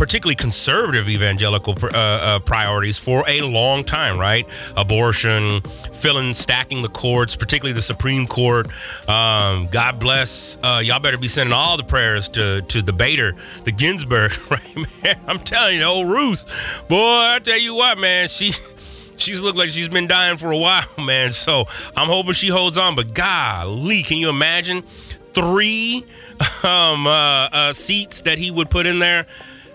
particularly 0.00 0.34
conservative 0.34 1.10
evangelical 1.10 1.74
uh, 1.82 1.88
uh, 1.92 2.38
priorities 2.38 2.98
for 2.98 3.22
a 3.28 3.42
long 3.42 3.84
time, 3.84 4.18
right? 4.18 4.48
Abortion, 4.74 5.60
filling, 5.60 6.32
stacking 6.32 6.80
the 6.80 6.88
courts, 6.88 7.36
particularly 7.36 7.74
the 7.74 7.82
Supreme 7.82 8.26
Court. 8.26 8.68
Um, 9.06 9.68
God 9.70 9.98
bless. 9.98 10.56
Uh, 10.62 10.80
y'all 10.82 11.00
better 11.00 11.18
be 11.18 11.28
sending 11.28 11.52
all 11.52 11.76
the 11.76 11.84
prayers 11.84 12.30
to 12.30 12.62
to 12.62 12.80
the 12.80 12.94
Bader, 12.94 13.36
the 13.64 13.72
Ginsburg, 13.72 14.32
right, 14.50 14.76
man? 15.04 15.20
I'm 15.26 15.38
telling 15.38 15.76
you, 15.76 15.84
old 15.84 16.08
Ruth, 16.08 16.88
boy, 16.88 16.96
I 16.96 17.38
tell 17.42 17.60
you 17.60 17.74
what, 17.74 17.98
man, 17.98 18.28
she 18.28 18.52
she's 19.18 19.42
looked 19.42 19.58
like 19.58 19.68
she's 19.68 19.90
been 19.90 20.08
dying 20.08 20.38
for 20.38 20.50
a 20.50 20.56
while, 20.56 20.82
man. 21.04 21.32
So 21.32 21.66
I'm 21.94 22.08
hoping 22.08 22.32
she 22.32 22.48
holds 22.48 22.78
on. 22.78 22.96
But 22.96 23.12
golly, 23.12 24.02
can 24.02 24.16
you 24.16 24.30
imagine 24.30 24.80
three 25.34 26.06
um, 26.64 27.06
uh, 27.06 27.48
uh, 27.52 27.72
seats 27.74 28.22
that 28.22 28.38
he 28.38 28.50
would 28.50 28.70
put 28.70 28.86
in 28.86 28.98
there, 28.98 29.26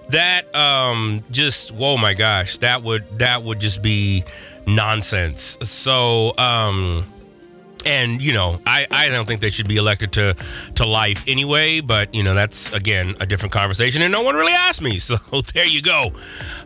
that 0.10 0.54
um, 0.56 1.24
just 1.32 1.72
whoa 1.72 1.98
my 1.98 2.14
gosh, 2.14 2.58
that 2.60 2.84
would 2.84 3.20
that 3.20 3.44
would 3.44 3.60
just 3.60 3.82
be 3.82 4.24
nonsense. 4.68 5.58
So 5.62 6.34
um, 6.38 7.06
and 7.86 8.22
you 8.22 8.34
know 8.34 8.60
I, 8.66 8.88
I 8.90 9.10
don't 9.10 9.28
think 9.28 9.42
they 9.42 9.50
should 9.50 9.68
be 9.68 9.78
elected 9.78 10.12
to 10.14 10.36
to 10.76 10.86
life 10.86 11.24
anyway 11.28 11.82
but 11.82 12.14
you 12.14 12.24
know 12.24 12.34
that's 12.34 12.72
again 12.72 13.16
a 13.20 13.26
different 13.26 13.54
conversation 13.54 14.02
and 14.02 14.12
no 14.12 14.22
one 14.22 14.36
really 14.36 14.54
asked 14.54 14.82
me 14.82 15.00
so 15.00 15.16
there 15.54 15.66
you 15.66 15.82
go. 15.82 16.12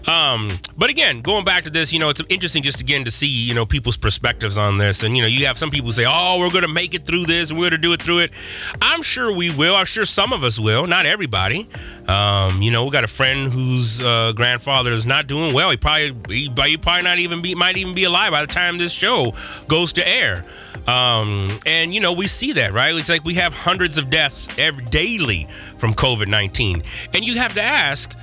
Um, 0.07 0.59
but 0.77 0.89
again 0.89 1.21
going 1.21 1.45
back 1.45 1.63
to 1.65 1.69
this 1.69 1.91
you 1.91 1.99
know 1.99 2.09
it's 2.09 2.21
interesting 2.29 2.63
just 2.63 2.81
again 2.81 3.03
to 3.05 3.11
see 3.11 3.27
you 3.27 3.53
know 3.53 3.65
people's 3.65 3.97
perspectives 3.97 4.57
on 4.57 4.77
this. 4.77 5.03
And 5.03 5.15
you 5.15 5.21
know 5.21 5.27
you 5.27 5.45
have 5.45 5.57
some 5.57 5.69
people 5.69 5.91
say 5.91 6.05
oh 6.07 6.37
we're 6.39 6.51
gonna 6.51 6.73
make 6.73 6.93
it 6.93 7.05
through 7.05 7.25
this 7.25 7.51
we're 7.51 7.69
gonna 7.69 7.77
do 7.81 7.93
it 7.93 8.01
through 8.01 8.19
it. 8.19 8.33
I'm 8.81 9.01
sure 9.01 9.31
we 9.31 9.49
will. 9.49 9.75
I'm 9.75 9.85
sure 9.85 10.05
some 10.05 10.33
of 10.33 10.43
us 10.43 10.59
will. 10.59 10.87
Not 10.87 11.05
everybody. 11.05 11.67
Um, 12.07 12.61
you 12.61 12.71
know 12.71 12.85
we 12.85 12.91
got 12.91 13.03
a 13.03 13.07
friend 13.07 13.51
whose 13.51 14.01
uh, 14.01 14.33
grandfather 14.35 14.91
is 14.91 15.05
not 15.05 15.27
doing 15.27 15.53
well. 15.53 15.71
He 15.71 15.77
probably 15.77 16.15
he, 16.29 16.49
he 16.65 16.77
probably 16.77 17.03
not 17.03 17.19
even 17.19 17.41
be 17.41 17.55
might 17.55 17.77
even 17.77 17.93
be 17.95 18.05
alive 18.05 18.31
by 18.31 18.41
the 18.41 18.51
time 18.51 18.77
this 18.77 18.93
show 18.93 19.33
goes 19.67 19.93
to 19.93 20.07
air. 20.07 20.45
Um, 20.87 21.08
Um, 21.09 21.59
and 21.65 21.93
you 21.93 21.99
know, 21.99 22.13
we 22.13 22.27
see 22.27 22.53
that, 22.53 22.73
right? 22.73 22.95
It's 22.95 23.09
like 23.09 23.23
we 23.25 23.35
have 23.35 23.53
hundreds 23.53 23.97
of 23.97 24.09
deaths 24.09 24.47
every 24.57 24.85
daily 24.85 25.45
from 25.77 25.93
COVID 25.93 26.27
19. 26.27 26.83
And 27.13 27.25
you 27.25 27.37
have 27.37 27.53
to 27.55 27.61
ask, 27.61 28.17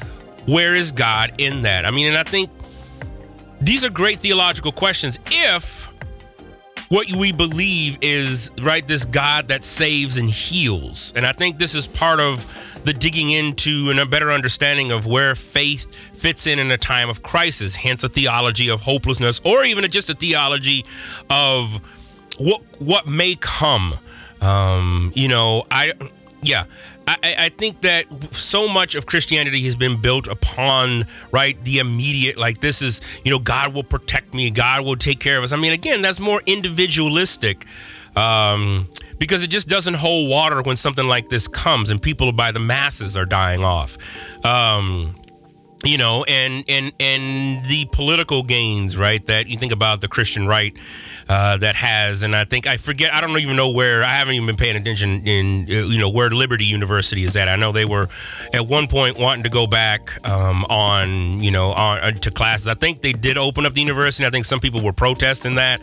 where 0.47 0.75
is 0.75 0.93
God 0.93 1.35
in 1.39 1.63
that? 1.63 1.85
I 1.85 1.91
mean, 1.91 2.07
and 2.07 2.17
I 2.17 2.23
think 2.23 2.51
these 3.61 3.85
are 3.85 3.91
great 3.91 4.19
theological 4.19 4.73
questions 4.73 5.19
if 5.27 5.93
what 6.89 7.11
we 7.19 7.33
believe 7.33 7.99
is 8.01 8.53
right 8.63 8.87
this 8.87 9.05
god 9.07 9.49
that 9.49 9.65
saves 9.65 10.19
and 10.19 10.31
heals 10.31 11.13
and 11.17 11.27
i 11.27 11.33
think 11.33 11.59
this 11.59 11.75
is 11.75 11.87
part 11.87 12.21
of 12.21 12.47
the 12.85 12.93
digging 12.93 13.31
into 13.31 13.89
and 13.91 13.99
a 13.99 14.07
better 14.07 14.31
understanding 14.31 14.93
of 14.93 15.05
where 15.05 15.35
faith 15.35 15.93
fits 16.15 16.47
in 16.47 16.61
in 16.61 16.71
a 16.71 16.77
time 16.77 17.09
of 17.09 17.23
crisis 17.23 17.75
hence 17.75 18.05
a 18.05 18.09
theology 18.09 18.71
of 18.71 18.83
hopelessness 18.83 19.41
or 19.45 19.65
even 19.65 19.89
just 19.91 20.09
a 20.11 20.15
theology 20.15 20.85
of 21.29 21.81
what 22.39 22.63
what 22.79 23.07
may 23.07 23.35
come. 23.41 23.95
Um, 24.41 25.13
you 25.15 25.29
know, 25.29 25.65
I 25.71 25.93
yeah. 26.43 26.65
I, 27.09 27.37
I, 27.39 27.49
think 27.51 27.83
that 27.83 28.07
so 28.35 28.67
much 28.67 28.97
of 28.97 29.07
Christianity 29.07 29.63
has 29.63 29.77
been 29.77 30.01
built 30.01 30.27
upon 30.27 31.05
right 31.31 31.57
the 31.63 31.79
immediate 31.79 32.37
like 32.37 32.61
this 32.61 32.83
is 32.83 33.01
you 33.23 33.31
know 33.31 33.39
God 33.39 33.73
will 33.75 33.85
protect 33.85 34.35
me 34.35 34.51
God 34.51 34.85
will 34.85 34.97
take 34.97 35.21
care 35.21 35.39
of 35.39 35.45
us 35.45 35.53
I 35.53 35.57
mean 35.57 35.73
again 35.73 36.03
that's 36.03 36.19
more 36.19 36.43
individualistic 36.47 37.65
um, 38.17 38.89
because 39.19 39.45
it 39.45 39.51
just 39.51 39.69
doesn't 39.69 39.95
hold 39.95 40.29
water 40.29 40.63
when 40.63 40.75
something 40.75 41.07
like 41.07 41.29
this 41.29 41.47
comes 41.47 41.91
and 41.91 42.03
people 42.03 42.33
by 42.33 42.51
the 42.51 42.59
masses 42.59 43.17
are 43.17 43.25
dying 43.25 43.63
off 43.63 43.97
um, 44.45 45.15
you 45.87 45.99
know 45.99 46.25
and 46.25 46.65
and 46.69 46.93
and 47.01 47.65
the 47.67 47.87
political 47.93 48.43
gains 48.43 48.97
right 48.97 49.27
that 49.27 49.47
you 49.47 49.57
think 49.57 49.73
about 49.73 50.01
the 50.01 50.09
christian 50.09 50.47
right 50.47 50.77
uh, 51.29 51.57
that 51.57 51.77
has 51.77 52.23
and 52.23 52.35
i 52.35 52.45
think 52.45 52.67
i 52.67 52.77
forget 52.77 53.13
i 53.15 53.21
don't 53.21 53.39
even 53.39 53.57
know 53.57 53.71
where 53.71 54.03
i 54.03 54.09
haven't 54.09 54.35
even 54.35 54.47
been 54.47 54.57
paying 54.57 54.77
attention 54.77 55.27
in 55.27 55.67
uh, 55.69 55.87
you 55.87 55.99
know 55.99 56.11
where 56.11 56.31
liberty 56.31 56.65
university 56.65 57.25
is 57.25 57.37
at. 57.37 57.49
I 57.49 57.57
know 57.57 57.73
they 57.73 57.85
were 57.85 58.09
at 58.53 58.67
one 58.67 58.87
point 58.87 59.19
wanting 59.19 59.45
to 59.45 59.51
go 59.51 59.67
back 59.67 60.25
um, 60.27 60.65
on 60.65 61.41
you 61.41 61.51
know 61.51 61.69
on 61.69 61.99
uh, 61.99 62.11
to 62.13 62.31
classes. 62.31 62.69
I 62.69 62.75
think 62.75 63.03
they 63.03 63.13
did 63.13 63.39
open 63.39 63.67
up 63.67 63.75
the 63.75 63.81
university. 63.81 64.27
I 64.27 64.31
think 64.31 64.45
some 64.45 64.61
people 64.61 64.81
were 64.81 64.93
protesting 64.93 65.57
that. 65.57 65.81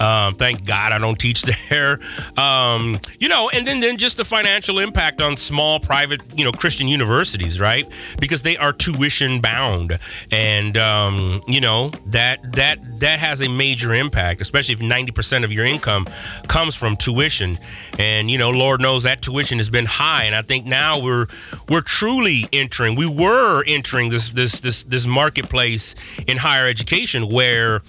Um, 0.00 0.34
thank 0.34 0.64
god 0.64 0.92
i 0.92 0.98
don't 0.98 1.18
teach 1.18 1.42
there. 1.42 2.00
Um, 2.36 2.98
you 3.20 3.28
know 3.28 3.50
and 3.52 3.66
then 3.66 3.80
then 3.80 3.98
just 3.98 4.16
the 4.16 4.24
financial 4.24 4.78
impact 4.78 5.20
on 5.20 5.36
small 5.36 5.78
private 5.78 6.22
you 6.34 6.44
know 6.44 6.52
christian 6.52 6.88
universities 6.88 7.60
right? 7.60 7.86
Because 8.18 8.42
they 8.42 8.56
are 8.56 8.72
tuition 8.72 9.40
bound, 9.42 9.98
and 10.30 10.76
um, 10.78 11.42
you 11.46 11.60
know 11.60 11.90
that 12.06 12.40
that 12.54 12.78
that 13.00 13.18
has 13.18 13.42
a 13.42 13.48
major 13.48 13.92
impact, 13.92 14.40
especially 14.40 14.74
if 14.74 14.80
ninety 14.80 15.12
percent 15.12 15.44
of 15.44 15.52
your 15.52 15.66
income 15.66 16.06
comes 16.48 16.74
from 16.74 16.96
tuition, 16.96 17.58
and 17.98 18.30
you 18.30 18.38
know, 18.38 18.50
Lord 18.50 18.80
knows 18.80 19.02
that 19.02 19.20
tuition 19.20 19.58
has 19.58 19.68
been 19.68 19.86
high, 19.86 20.24
and 20.24 20.34
I 20.34 20.42
think 20.42 20.64
now 20.64 21.00
we're 21.00 21.26
we're 21.68 21.82
truly 21.82 22.46
entering, 22.52 22.94
we 22.96 23.08
were 23.08 23.62
entering 23.66 24.08
this 24.08 24.28
this 24.30 24.60
this 24.60 24.84
this 24.84 25.04
marketplace 25.04 25.94
in 26.26 26.38
higher 26.38 26.68
education 26.68 27.28
where. 27.28 27.82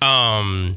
Um, 0.00 0.76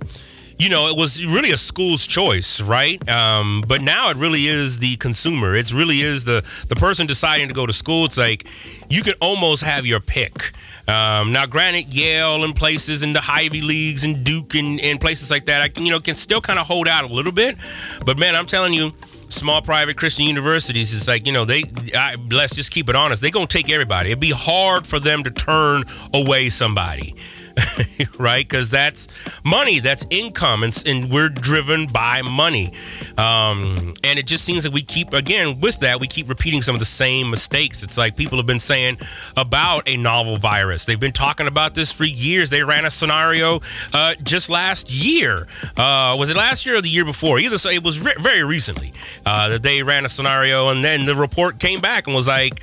you 0.58 0.70
know, 0.70 0.88
it 0.88 0.98
was 0.98 1.26
really 1.26 1.52
a 1.52 1.58
school's 1.58 2.08
choice, 2.08 2.62
right? 2.62 3.08
Um, 3.10 3.64
but 3.68 3.82
now 3.82 4.10
it 4.10 4.18
really 4.18 4.46
is 4.46 4.80
the 4.80 4.96
consumer. 4.98 5.56
It 5.56 5.74
really 5.74 5.98
is 5.98 6.26
the 6.26 6.46
the 6.70 6.76
person 6.76 7.08
deciding 7.08 7.48
to 7.50 7.54
go 7.54 7.66
to 7.66 7.74
school. 7.74 8.06
It's 8.06 8.18
like 8.18 8.48
you 8.90 9.02
can 9.02 9.14
almost 9.22 9.64
have 9.64 9.86
your 9.86 10.00
pick. 10.00 10.52
Um, 10.88 11.34
now, 11.34 11.46
granted, 11.46 11.94
Yale 11.94 12.44
and 12.44 12.56
places 12.56 13.04
in 13.04 13.14
the 13.14 13.22
Ivy 13.28 13.62
leagues 13.62 14.04
and 14.04 14.24
Duke 14.24 14.56
and, 14.56 14.80
and 14.80 15.02
places 15.02 15.32
like 15.32 15.46
that, 15.46 15.62
I 15.62 15.68
can 15.68 15.86
you 15.86 15.92
know 15.92 16.00
can 16.00 16.16
still 16.16 16.42
kind 16.42 16.60
of 16.60 16.68
hold 16.68 16.88
out 16.88 17.04
a 17.04 17.14
little 17.14 17.34
bit. 17.34 17.58
But 18.06 18.18
man, 18.18 18.36
I'm 18.36 18.46
telling 18.46 18.74
you 18.74 18.94
small 19.30 19.62
private 19.62 19.98
Christian 19.98 20.26
universities, 20.26 20.94
it's 20.94 21.08
like, 21.08 21.26
you 21.26 21.34
know, 21.34 21.46
they, 21.46 21.64
I, 21.96 22.16
let's 22.32 22.56
just 22.56 22.72
keep 22.72 22.90
it 22.90 22.96
honest, 22.96 23.22
they're 23.22 23.32
to 23.32 23.46
take 23.48 23.70
everybody. 23.70 24.12
It'd 24.12 24.20
be 24.20 24.32
hard 24.32 24.88
for 24.88 25.00
them 25.00 25.24
to 25.24 25.32
turn 25.32 25.84
away 26.14 26.50
somebody. 26.50 27.16
right? 28.20 28.48
Because 28.48 28.70
that's 28.70 29.08
money, 29.44 29.80
that's 29.80 30.06
income, 30.10 30.64
and, 30.64 30.84
and, 30.86 31.06
we're 31.10 31.30
driven 31.30 31.86
by 31.88 32.22
money. 32.22 32.74
Um, 33.18 33.94
and 34.04 34.18
it 34.18 34.26
just 34.26 34.44
seems 34.44 34.64
that 34.64 34.74
we 34.74 34.82
keep, 34.82 35.14
again, 35.14 35.60
with 35.62 35.80
that, 35.82 36.00
we 36.00 36.08
keep 36.08 36.28
repeating 36.28 36.62
some 36.62 36.76
of 36.76 36.80
the 36.80 36.86
same 36.86 37.30
mistakes. 37.30 37.84
It's 37.84 37.98
like 37.98 38.16
people 38.16 38.38
have 38.38 38.48
been 38.48 38.60
saying 38.60 38.98
about 39.38 39.88
a 39.88 39.98
novel 39.98 40.38
virus. 40.38 40.86
They've 40.86 41.00
been 41.00 41.12
talking 41.12 41.48
about 41.48 41.76
this 41.76 41.92
for 41.92 42.06
years. 42.06 42.50
They 42.50 42.64
ran 42.64 42.86
a 42.86 42.92
scenario 42.92 43.62
uh, 43.94 44.16
just 44.24 44.50
last 44.50 44.92
year. 44.92 45.48
Uh, 45.78 46.16
was 46.18 46.30
it 46.30 46.36
last 46.36 46.66
year 46.66 46.78
or 46.78 46.82
the 46.82 46.90
year 46.90 47.06
before? 47.06 47.40
Either 47.40 47.58
so, 47.58 47.70
it 47.70 47.84
was 47.84 48.00
re- 48.00 48.16
very 48.20 48.44
recently 48.44 48.94
uh, 49.26 49.50
that 49.50 49.64
they 49.64 49.84
ran 49.84 50.06
a 50.06 50.10
scenario, 50.10 50.70
and 50.70 50.84
then 50.84 51.06
the 51.06 51.16
report 51.16 51.60
came 51.60 51.82
back 51.82 52.08
and 52.08 52.16
was 52.16 52.28
like, 52.28 52.62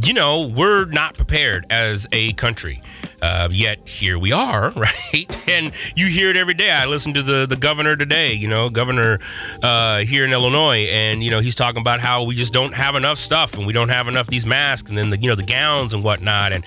you 0.00 0.14
know, 0.14 0.46
we're 0.46 0.86
not 0.86 1.14
prepared 1.14 1.66
as 1.70 2.08
a 2.12 2.32
country. 2.34 2.82
Uh, 3.20 3.48
yet 3.52 3.86
here 3.86 4.18
we 4.18 4.32
are, 4.32 4.70
right? 4.76 5.48
And 5.48 5.72
you 5.94 6.06
hear 6.06 6.28
it 6.30 6.36
every 6.36 6.54
day. 6.54 6.70
I 6.70 6.86
listened 6.86 7.14
to 7.16 7.22
the 7.22 7.46
the 7.46 7.56
governor 7.56 7.96
today, 7.96 8.32
you 8.32 8.48
know, 8.48 8.68
governor 8.68 9.20
uh, 9.62 9.98
here 10.00 10.24
in 10.24 10.32
Illinois, 10.32 10.88
and 10.90 11.22
you 11.22 11.30
know 11.30 11.40
he's 11.40 11.54
talking 11.54 11.80
about 11.80 12.00
how 12.00 12.24
we 12.24 12.34
just 12.34 12.52
don't 12.52 12.74
have 12.74 12.96
enough 12.96 13.18
stuff, 13.18 13.54
and 13.54 13.66
we 13.66 13.72
don't 13.72 13.90
have 13.90 14.08
enough 14.08 14.26
these 14.26 14.46
masks, 14.46 14.88
and 14.88 14.98
then 14.98 15.10
the 15.10 15.18
you 15.18 15.28
know 15.28 15.34
the 15.34 15.44
gowns 15.44 15.94
and 15.94 16.02
whatnot, 16.02 16.52
and 16.52 16.64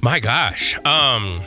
my 0.00 0.20
gosh. 0.20 0.78
Um, 0.84 1.40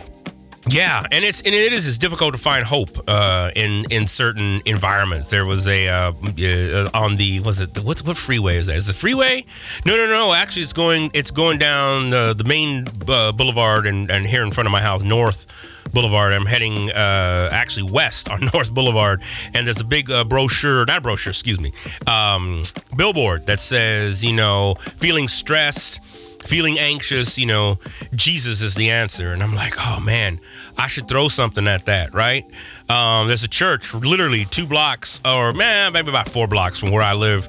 yeah, 0.67 1.05
and 1.11 1.23
it's 1.23 1.41
and 1.41 1.53
it 1.53 1.71
is 1.71 1.87
it's 1.87 1.97
difficult 1.97 2.33
to 2.33 2.39
find 2.39 2.65
hope 2.65 2.89
uh, 3.07 3.51
in 3.55 3.85
in 3.91 4.07
certain 4.07 4.61
environments. 4.65 5.29
There 5.29 5.45
was 5.45 5.67
a 5.67 5.87
uh, 5.87 6.11
uh, 6.11 6.89
on 6.93 7.17
the 7.17 7.39
was 7.41 7.59
it 7.59 7.75
the, 7.75 7.81
what's 7.83 8.03
what 8.03 8.17
freeway 8.17 8.57
is 8.57 8.65
that? 8.65 8.75
Is 8.75 8.87
the 8.87 8.93
freeway? 8.93 9.45
No, 9.85 9.95
no, 9.95 10.07
no. 10.07 10.33
Actually, 10.33 10.63
it's 10.63 10.73
going 10.73 11.11
it's 11.13 11.29
going 11.29 11.59
down 11.59 12.09
the 12.09 12.33
the 12.35 12.43
main 12.43 12.87
uh, 13.07 13.31
boulevard 13.31 13.85
and 13.85 14.09
and 14.09 14.25
here 14.25 14.43
in 14.43 14.51
front 14.51 14.65
of 14.65 14.71
my 14.71 14.81
house, 14.81 15.03
North 15.03 15.45
Boulevard. 15.93 16.33
I'm 16.33 16.47
heading 16.47 16.89
uh, 16.89 17.49
actually 17.51 17.91
west 17.91 18.27
on 18.27 18.49
North 18.53 18.73
Boulevard, 18.73 19.21
and 19.53 19.67
there's 19.67 19.81
a 19.81 19.85
big 19.85 20.09
brochure, 20.27 20.83
not 20.85 21.03
brochure, 21.03 21.31
excuse 21.31 21.59
me, 21.59 21.73
um, 22.07 22.63
billboard 22.97 23.45
that 23.45 23.59
says 23.59 24.25
you 24.25 24.33
know 24.33 24.75
feeling 24.79 25.27
stressed 25.27 26.24
feeling 26.45 26.77
anxious, 26.79 27.37
you 27.37 27.45
know, 27.45 27.79
Jesus 28.13 28.61
is 28.61 28.75
the 28.75 28.91
answer. 28.91 29.33
And 29.33 29.41
I'm 29.43 29.55
like, 29.55 29.73
oh 29.77 29.99
man, 29.99 30.39
I 30.77 30.87
should 30.87 31.07
throw 31.07 31.27
something 31.27 31.67
at 31.67 31.85
that, 31.85 32.13
right? 32.13 32.45
Um, 32.89 33.27
there's 33.27 33.43
a 33.43 33.49
church 33.49 33.93
literally 33.93 34.45
two 34.45 34.65
blocks, 34.65 35.21
or 35.25 35.53
man, 35.53 35.93
maybe 35.93 36.09
about 36.09 36.29
four 36.29 36.47
blocks 36.47 36.79
from 36.79 36.91
where 36.91 37.03
I 37.03 37.13
live, 37.13 37.47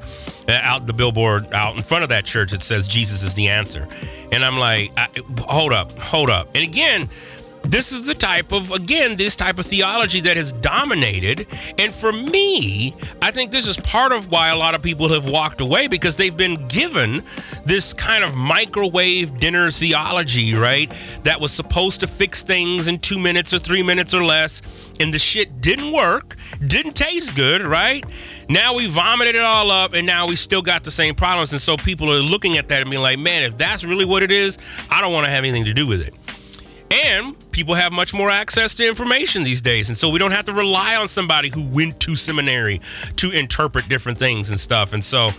uh, 0.48 0.58
out 0.62 0.86
the 0.86 0.92
billboard 0.92 1.52
out 1.52 1.76
in 1.76 1.82
front 1.82 2.02
of 2.02 2.08
that 2.10 2.24
church. 2.24 2.52
It 2.52 2.62
says 2.62 2.88
Jesus 2.88 3.22
is 3.22 3.34
the 3.34 3.48
answer. 3.48 3.88
And 4.32 4.44
I'm 4.44 4.58
like, 4.58 4.92
hold 5.40 5.72
up, 5.72 5.92
hold 5.98 6.30
up. 6.30 6.48
And 6.54 6.64
again, 6.64 7.08
this 7.68 7.92
is 7.92 8.06
the 8.06 8.14
type 8.14 8.52
of 8.52 8.70
again 8.72 9.16
this 9.16 9.36
type 9.36 9.58
of 9.58 9.66
theology 9.66 10.20
that 10.20 10.36
has 10.36 10.52
dominated. 10.52 11.46
And 11.78 11.94
for 11.94 12.12
me 12.12 12.94
i 13.22 13.30
think 13.30 13.50
this 13.52 13.66
is 13.66 13.76
part 13.78 14.12
of 14.12 14.30
why 14.30 14.48
a 14.48 14.56
lot 14.56 14.74
of 14.74 14.82
people 14.82 15.08
have 15.08 15.28
walked 15.28 15.60
away 15.60 15.88
because 15.88 16.16
they've 16.16 16.36
been 16.36 16.66
given 16.68 17.22
this 17.64 17.94
kind 17.94 18.24
of 18.24 18.34
microwave 18.34 19.38
dinner 19.38 19.70
theology 19.70 20.54
right 20.54 20.90
that 21.24 21.40
was 21.40 21.52
supposed 21.52 22.00
to 22.00 22.06
fix 22.06 22.42
things 22.42 22.88
in 22.88 22.98
two 22.98 23.18
minutes 23.18 23.52
or 23.52 23.58
three 23.58 23.82
minutes 23.82 24.14
or 24.14 24.24
less 24.24 24.92
and 25.00 25.12
the 25.12 25.18
shit 25.18 25.60
didn't 25.60 25.92
work 25.92 26.36
didn't 26.66 26.94
taste 26.94 27.34
good 27.34 27.62
right? 27.62 28.04
Now 28.48 28.74
we 28.74 28.88
vomited 28.88 29.34
it 29.34 29.42
all 29.42 29.70
up 29.70 29.92
and 29.94 30.06
now 30.06 30.28
we 30.28 30.36
still 30.36 30.62
got 30.62 30.84
the 30.84 30.90
same 30.90 31.14
problems. 31.14 31.52
And 31.52 31.60
so 31.60 31.76
people 31.76 32.12
are 32.12 32.20
looking 32.20 32.56
at 32.58 32.68
that 32.68 32.82
and 32.82 32.90
being 32.90 33.02
like 33.02 33.18
man 33.18 33.42
if 33.42 33.56
that's 33.56 33.84
really 33.84 34.04
what 34.04 34.22
it 34.22 34.30
is 34.30 34.58
i 34.90 35.00
don't 35.00 35.12
want 35.12 35.24
to 35.24 35.30
have 35.30 35.44
anything 35.44 35.64
to 35.64 35.74
do 35.74 35.86
with 35.86 36.06
it 36.06 36.14
And 36.90 37.34
people 37.50 37.74
have 37.74 37.92
much 37.92 38.14
more 38.14 38.30
access 38.30 38.74
to 38.76 38.86
information 38.86 39.42
these 39.42 39.60
days. 39.60 39.88
And 39.88 39.96
so 39.96 40.08
we 40.08 40.18
don't 40.18 40.32
have 40.32 40.44
to 40.44 40.52
rely 40.52 40.96
on 40.96 41.08
somebody 41.08 41.48
who 41.48 41.66
went 41.68 42.00
to 42.00 42.16
seminary 42.16 42.80
to 43.16 43.30
interpret 43.30 43.88
different 43.88 44.18
things 44.18 44.50
and 44.50 44.60
stuff. 44.60 44.92
And 44.92 45.02
so, 45.02 45.30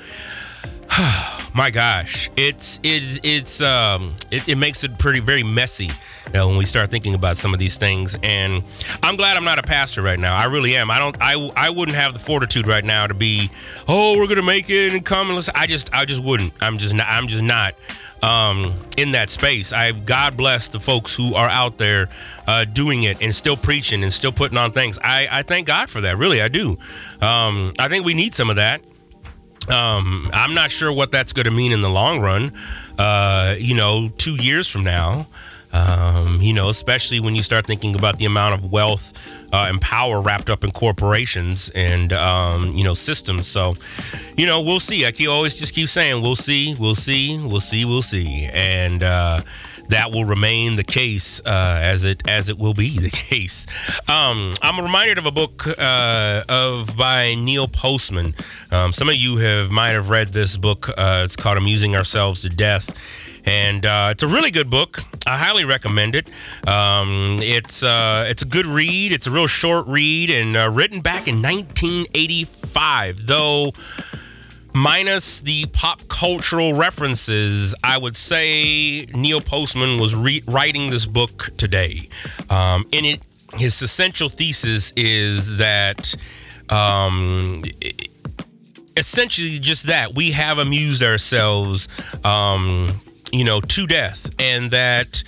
my 1.53 1.69
gosh, 1.71 2.29
it's 2.37 2.79
it, 2.83 3.25
it's 3.25 3.61
um 3.61 4.15
it, 4.31 4.47
it 4.47 4.55
makes 4.57 4.83
it 4.83 4.97
pretty 4.97 5.19
very 5.19 5.43
messy 5.43 5.85
you 6.27 6.33
know, 6.33 6.47
when 6.47 6.57
we 6.57 6.65
start 6.65 6.89
thinking 6.89 7.13
about 7.13 7.37
some 7.37 7.53
of 7.53 7.59
these 7.59 7.77
things. 7.77 8.15
And 8.23 8.63
I'm 9.03 9.15
glad 9.15 9.37
I'm 9.37 9.43
not 9.43 9.59
a 9.59 9.63
pastor 9.63 10.01
right 10.01 10.19
now. 10.19 10.35
I 10.35 10.45
really 10.45 10.75
am. 10.75 10.91
I 10.91 10.99
don't. 10.99 11.15
I 11.19 11.51
I 11.55 11.69
wouldn't 11.69 11.97
have 11.97 12.13
the 12.13 12.19
fortitude 12.19 12.67
right 12.67 12.83
now 12.83 13.07
to 13.07 13.13
be, 13.13 13.49
oh, 13.87 14.17
we're 14.17 14.27
gonna 14.27 14.43
make 14.43 14.69
it 14.69 14.93
and 14.93 15.05
come 15.05 15.27
and 15.27 15.35
listen. 15.35 15.53
I 15.55 15.67
just 15.67 15.93
I 15.93 16.05
just 16.05 16.23
wouldn't. 16.23 16.53
I'm 16.61 16.77
just 16.77 16.93
not. 16.93 17.07
I'm 17.09 17.27
just 17.27 17.43
not 17.43 17.75
um, 18.21 18.73
in 18.97 19.11
that 19.11 19.29
space. 19.29 19.73
I 19.73 19.91
God 19.91 20.37
bless 20.37 20.67
the 20.67 20.79
folks 20.79 21.15
who 21.15 21.35
are 21.35 21.49
out 21.49 21.77
there 21.77 22.09
uh, 22.47 22.65
doing 22.65 23.03
it 23.03 23.21
and 23.21 23.33
still 23.33 23.57
preaching 23.57 24.03
and 24.03 24.11
still 24.11 24.31
putting 24.31 24.57
on 24.57 24.71
things. 24.71 24.99
I 25.01 25.27
I 25.31 25.43
thank 25.43 25.67
God 25.67 25.89
for 25.89 26.01
that. 26.01 26.17
Really, 26.17 26.41
I 26.41 26.47
do. 26.47 26.77
Um, 27.21 27.73
I 27.79 27.87
think 27.87 28.05
we 28.05 28.13
need 28.13 28.33
some 28.33 28.49
of 28.49 28.57
that. 28.57 28.81
Um, 29.69 30.29
I'm 30.33 30.53
not 30.53 30.71
sure 30.71 30.91
what 30.91 31.11
that's 31.11 31.33
going 31.33 31.45
to 31.45 31.51
mean 31.51 31.71
in 31.71 31.81
the 31.81 31.89
long 31.89 32.21
run. 32.21 32.53
Uh, 32.97 33.55
you 33.57 33.75
know, 33.75 34.09
two 34.17 34.35
years 34.35 34.67
from 34.67 34.83
now. 34.83 35.27
Um, 35.73 36.41
you 36.41 36.53
know, 36.53 36.69
especially 36.69 37.19
when 37.19 37.35
you 37.35 37.43
start 37.43 37.67
thinking 37.67 37.95
about 37.95 38.17
the 38.17 38.25
amount 38.25 38.53
of 38.55 38.71
wealth 38.71 39.13
uh, 39.53 39.67
and 39.69 39.81
power 39.81 40.21
wrapped 40.21 40.49
up 40.49 40.63
in 40.63 40.71
corporations 40.71 41.69
and 41.75 42.13
um, 42.13 42.69
you 42.73 42.83
know 42.83 42.93
systems. 42.93 43.47
So, 43.47 43.75
you 44.35 44.45
know, 44.45 44.61
we'll 44.61 44.79
see. 44.79 45.05
I 45.05 45.11
keep 45.11 45.29
always 45.29 45.59
just 45.59 45.75
keep 45.75 45.89
saying, 45.89 46.21
we'll 46.21 46.35
see, 46.35 46.75
we'll 46.79 46.95
see, 46.95 47.37
we'll 47.45 47.59
see, 47.59 47.83
we'll 47.83 48.01
see, 48.01 48.49
and 48.53 49.03
uh, 49.03 49.41
that 49.89 50.11
will 50.11 50.25
remain 50.25 50.75
the 50.75 50.83
case 50.83 51.41
uh, 51.45 51.79
as 51.81 52.03
it 52.03 52.27
as 52.27 52.49
it 52.49 52.57
will 52.57 52.73
be 52.73 52.97
the 52.99 53.09
case. 53.29 53.65
Um, 54.09 54.53
I'm 54.61 54.79
reminded 54.83 55.17
of 55.17 55.25
a 55.25 55.31
book 55.31 55.67
uh, 55.79 56.43
of 56.49 56.95
by 56.97 57.35
Neil 57.35 57.67
Postman. 57.67 58.35
Um, 58.71 58.93
some 58.93 59.09
of 59.09 59.15
you 59.15 59.37
have 59.37 59.71
might 59.71 59.91
have 59.91 60.09
read 60.09 60.29
this 60.29 60.57
book. 60.57 60.89
Uh, 60.89 61.23
it's 61.25 61.35
called 61.35 61.57
"Amusing 61.57 61.95
Ourselves 61.95 62.41
to 62.41 62.49
Death." 62.49 63.25
and 63.47 63.85
uh, 63.85 64.09
it's 64.11 64.23
a 64.23 64.27
really 64.27 64.51
good 64.51 64.69
book. 64.69 64.99
I 65.25 65.37
highly 65.37 65.63
recommend 65.63 66.15
it. 66.15 66.29
Um, 66.67 67.39
it's 67.41 67.81
uh, 67.81 68.25
it's 68.27 68.41
a 68.41 68.45
good 68.45 68.65
read. 68.65 69.13
It's 69.13 69.25
a 69.25 69.31
real 69.31 69.47
short 69.47 69.87
read 69.87 70.29
and 70.29 70.55
uh, 70.55 70.69
written 70.69 70.99
back 70.99 71.27
in 71.27 71.41
1985, 71.41 73.25
though. 73.25 73.71
Minus 74.77 75.41
the 75.41 75.65
pop 75.73 76.07
cultural 76.07 76.73
references, 76.75 77.73
I 77.83 77.97
would 77.97 78.15
say 78.15 79.05
Neil 79.15 79.41
Postman 79.41 79.99
was 79.99 80.13
re- 80.15 80.43
writing 80.45 80.91
this 80.91 81.07
book 81.07 81.49
today. 81.57 82.07
Um, 82.51 82.85
in 82.91 83.03
it, 83.03 83.21
his 83.55 83.81
essential 83.81 84.29
thesis 84.29 84.93
is 84.95 85.57
that 85.57 86.13
um, 86.69 87.63
essentially 88.95 89.57
just 89.57 89.87
that 89.87 90.13
we 90.13 90.31
have 90.33 90.59
amused 90.59 91.01
ourselves 91.01 91.87
um, 92.23 93.01
you 93.31 93.43
know, 93.43 93.59
to 93.61 93.87
death, 93.87 94.29
and 94.39 94.69
that 94.71 95.23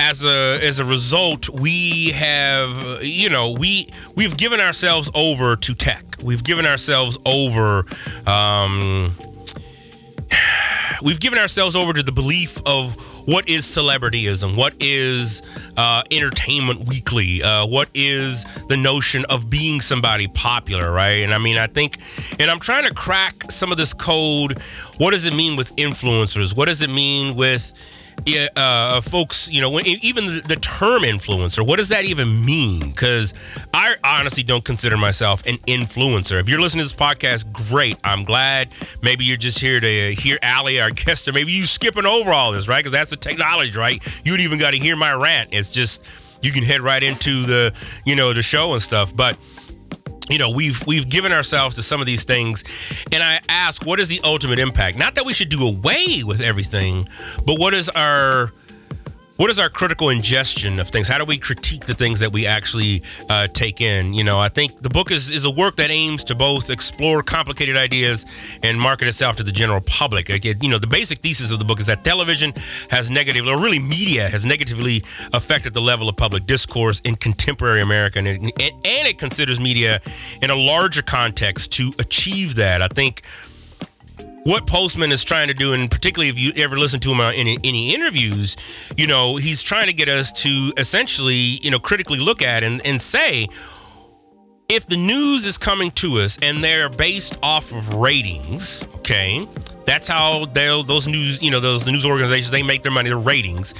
as 0.00 0.24
a 0.24 0.58
as 0.66 0.78
a 0.78 0.84
result, 0.84 1.50
we 1.50 2.10
have 2.12 3.02
you 3.02 3.28
know 3.28 3.50
we 3.50 3.86
we've 4.16 4.36
given 4.36 4.58
ourselves 4.58 5.10
over 5.14 5.56
to 5.56 5.74
tech. 5.74 6.04
We've 6.22 6.42
given 6.42 6.64
ourselves 6.64 7.18
over. 7.26 7.84
Um, 8.26 9.12
we've 11.02 11.20
given 11.20 11.38
ourselves 11.38 11.76
over 11.76 11.92
to 11.92 12.02
the 12.02 12.12
belief 12.12 12.58
of 12.64 12.96
what 13.28 13.46
is 13.48 13.64
celebrityism, 13.66 14.56
what 14.56 14.74
is 14.80 15.42
uh, 15.76 16.02
entertainment 16.10 16.88
weekly, 16.88 17.42
uh, 17.42 17.66
what 17.66 17.90
is 17.92 18.44
the 18.68 18.76
notion 18.78 19.26
of 19.28 19.50
being 19.50 19.82
somebody 19.82 20.26
popular, 20.28 20.90
right? 20.90 21.22
And 21.22 21.34
I 21.34 21.38
mean, 21.38 21.58
I 21.58 21.66
think, 21.66 21.98
and 22.40 22.50
I'm 22.50 22.58
trying 22.58 22.86
to 22.86 22.94
crack 22.94 23.50
some 23.50 23.70
of 23.70 23.76
this 23.76 23.92
code. 23.92 24.60
What 24.96 25.12
does 25.12 25.26
it 25.26 25.34
mean 25.34 25.56
with 25.56 25.76
influencers? 25.76 26.56
What 26.56 26.68
does 26.68 26.80
it 26.80 26.90
mean 26.90 27.36
with 27.36 27.72
uh, 28.56 29.00
folks, 29.00 29.50
you 29.50 29.60
know, 29.60 29.70
when, 29.70 29.86
even 29.86 30.26
the, 30.26 30.42
the, 30.46 30.56
term 30.56 31.02
influencer, 31.02 31.66
what 31.66 31.78
does 31.78 31.88
that 31.88 32.04
even 32.04 32.44
mean? 32.44 32.90
Because 32.90 33.34
I 33.72 33.96
honestly 34.04 34.42
don't 34.42 34.64
consider 34.64 34.96
myself 34.96 35.44
an 35.46 35.56
influencer. 35.66 36.40
If 36.40 36.48
you're 36.48 36.60
listening 36.60 36.86
to 36.86 36.94
this 36.94 36.96
podcast, 36.96 37.50
great. 37.52 37.96
I'm 38.04 38.24
glad. 38.24 38.72
Maybe 39.02 39.24
you're 39.24 39.36
just 39.36 39.58
here 39.58 39.80
to 39.80 40.14
hear 40.14 40.38
Ally, 40.42 40.78
our 40.78 40.90
guest, 40.90 41.28
or 41.28 41.32
maybe 41.32 41.52
you 41.52 41.64
skipping 41.64 42.06
over 42.06 42.32
all 42.32 42.52
this, 42.52 42.68
right? 42.68 42.78
Because 42.78 42.92
that's 42.92 43.10
the 43.10 43.16
technology, 43.16 43.76
right? 43.76 44.02
You 44.24 44.32
don't 44.32 44.44
even 44.44 44.58
got 44.58 44.72
to 44.72 44.78
hear 44.78 44.96
my 44.96 45.12
rant. 45.12 45.50
It's 45.52 45.72
just 45.72 46.04
you 46.42 46.52
can 46.52 46.62
head 46.62 46.80
right 46.80 47.02
into 47.02 47.42
the, 47.42 47.74
you 48.04 48.16
know, 48.16 48.32
the 48.32 48.42
show 48.42 48.72
and 48.72 48.82
stuff. 48.82 49.14
But 49.14 49.36
you 50.30 50.38
know 50.38 50.50
we've 50.50 50.84
we've 50.86 51.08
given 51.08 51.32
ourselves 51.32 51.76
to 51.76 51.82
some 51.82 52.00
of 52.00 52.06
these 52.06 52.24
things. 52.24 52.64
And 53.12 53.22
i 53.22 53.40
ask 53.48 53.84
what 53.84 54.00
is 54.00 54.08
the 54.08 54.20
ultimate 54.24 54.58
impact? 54.58 54.96
Not 54.98 55.14
that 55.16 55.24
we 55.24 55.32
should 55.32 55.48
do 55.48 55.66
away 55.66 56.22
with 56.24 56.40
everything 56.40 57.08
but 57.46 57.58
what 57.58 57.74
is 57.74 57.88
our 57.90 58.52
what 59.40 59.48
is 59.48 59.58
our 59.58 59.70
critical 59.70 60.10
ingestion 60.10 60.78
of 60.78 60.90
things? 60.90 61.08
How 61.08 61.16
do 61.16 61.24
we 61.24 61.38
critique 61.38 61.86
the 61.86 61.94
things 61.94 62.20
that 62.20 62.30
we 62.30 62.46
actually 62.46 63.02
uh, 63.30 63.46
take 63.46 63.80
in? 63.80 64.12
You 64.12 64.22
know, 64.22 64.38
I 64.38 64.50
think 64.50 64.82
the 64.82 64.90
book 64.90 65.10
is, 65.10 65.30
is 65.30 65.46
a 65.46 65.50
work 65.50 65.76
that 65.76 65.90
aims 65.90 66.24
to 66.24 66.34
both 66.34 66.68
explore 66.68 67.22
complicated 67.22 67.74
ideas 67.74 68.26
and 68.62 68.78
market 68.78 69.08
itself 69.08 69.36
to 69.36 69.42
the 69.42 69.50
general 69.50 69.80
public. 69.80 70.28
you 70.28 70.68
know, 70.68 70.76
the 70.76 70.86
basic 70.86 71.20
thesis 71.20 71.52
of 71.52 71.58
the 71.58 71.64
book 71.64 71.80
is 71.80 71.86
that 71.86 72.04
television 72.04 72.52
has 72.90 73.08
negatively, 73.08 73.50
or 73.50 73.56
really 73.56 73.78
media 73.78 74.28
has 74.28 74.44
negatively 74.44 75.02
affected 75.32 75.72
the 75.72 75.80
level 75.80 76.10
of 76.10 76.18
public 76.18 76.44
discourse 76.44 77.00
in 77.00 77.16
contemporary 77.16 77.80
America, 77.80 78.18
and 78.18 78.28
it, 78.28 78.38
and 78.60 79.08
it 79.08 79.16
considers 79.16 79.58
media 79.58 80.02
in 80.42 80.50
a 80.50 80.54
larger 80.54 81.00
context 81.00 81.72
to 81.72 81.92
achieve 81.98 82.56
that. 82.56 82.82
I 82.82 82.88
think 82.88 83.22
what 84.44 84.66
Postman 84.66 85.12
is 85.12 85.24
trying 85.24 85.48
to 85.48 85.54
do, 85.54 85.72
and 85.72 85.90
particularly 85.90 86.30
if 86.30 86.38
you 86.38 86.52
ever 86.62 86.78
listen 86.78 87.00
to 87.00 87.10
him 87.10 87.20
in 87.20 87.58
any 87.64 87.94
interviews, 87.94 88.56
you 88.96 89.06
know, 89.06 89.36
he's 89.36 89.62
trying 89.62 89.86
to 89.86 89.92
get 89.92 90.08
us 90.08 90.32
to 90.42 90.72
essentially, 90.76 91.34
you 91.34 91.70
know, 91.70 91.78
critically 91.78 92.18
look 92.18 92.42
at 92.42 92.62
and, 92.62 92.84
and 92.86 93.00
say, 93.00 93.46
if 94.68 94.86
the 94.86 94.96
news 94.96 95.46
is 95.46 95.58
coming 95.58 95.90
to 95.90 96.18
us 96.18 96.38
and 96.42 96.62
they're 96.62 96.88
based 96.88 97.36
off 97.42 97.72
of 97.72 97.94
ratings, 97.94 98.86
okay, 98.96 99.46
that's 99.84 100.06
how 100.06 100.44
those 100.46 101.08
news, 101.08 101.42
you 101.42 101.50
know, 101.50 101.58
those 101.58 101.86
news 101.86 102.06
organizations 102.06 102.50
they 102.50 102.62
make 102.62 102.82
their 102.82 102.92
money, 102.92 103.08
their 103.08 103.18
ratings 103.18 103.74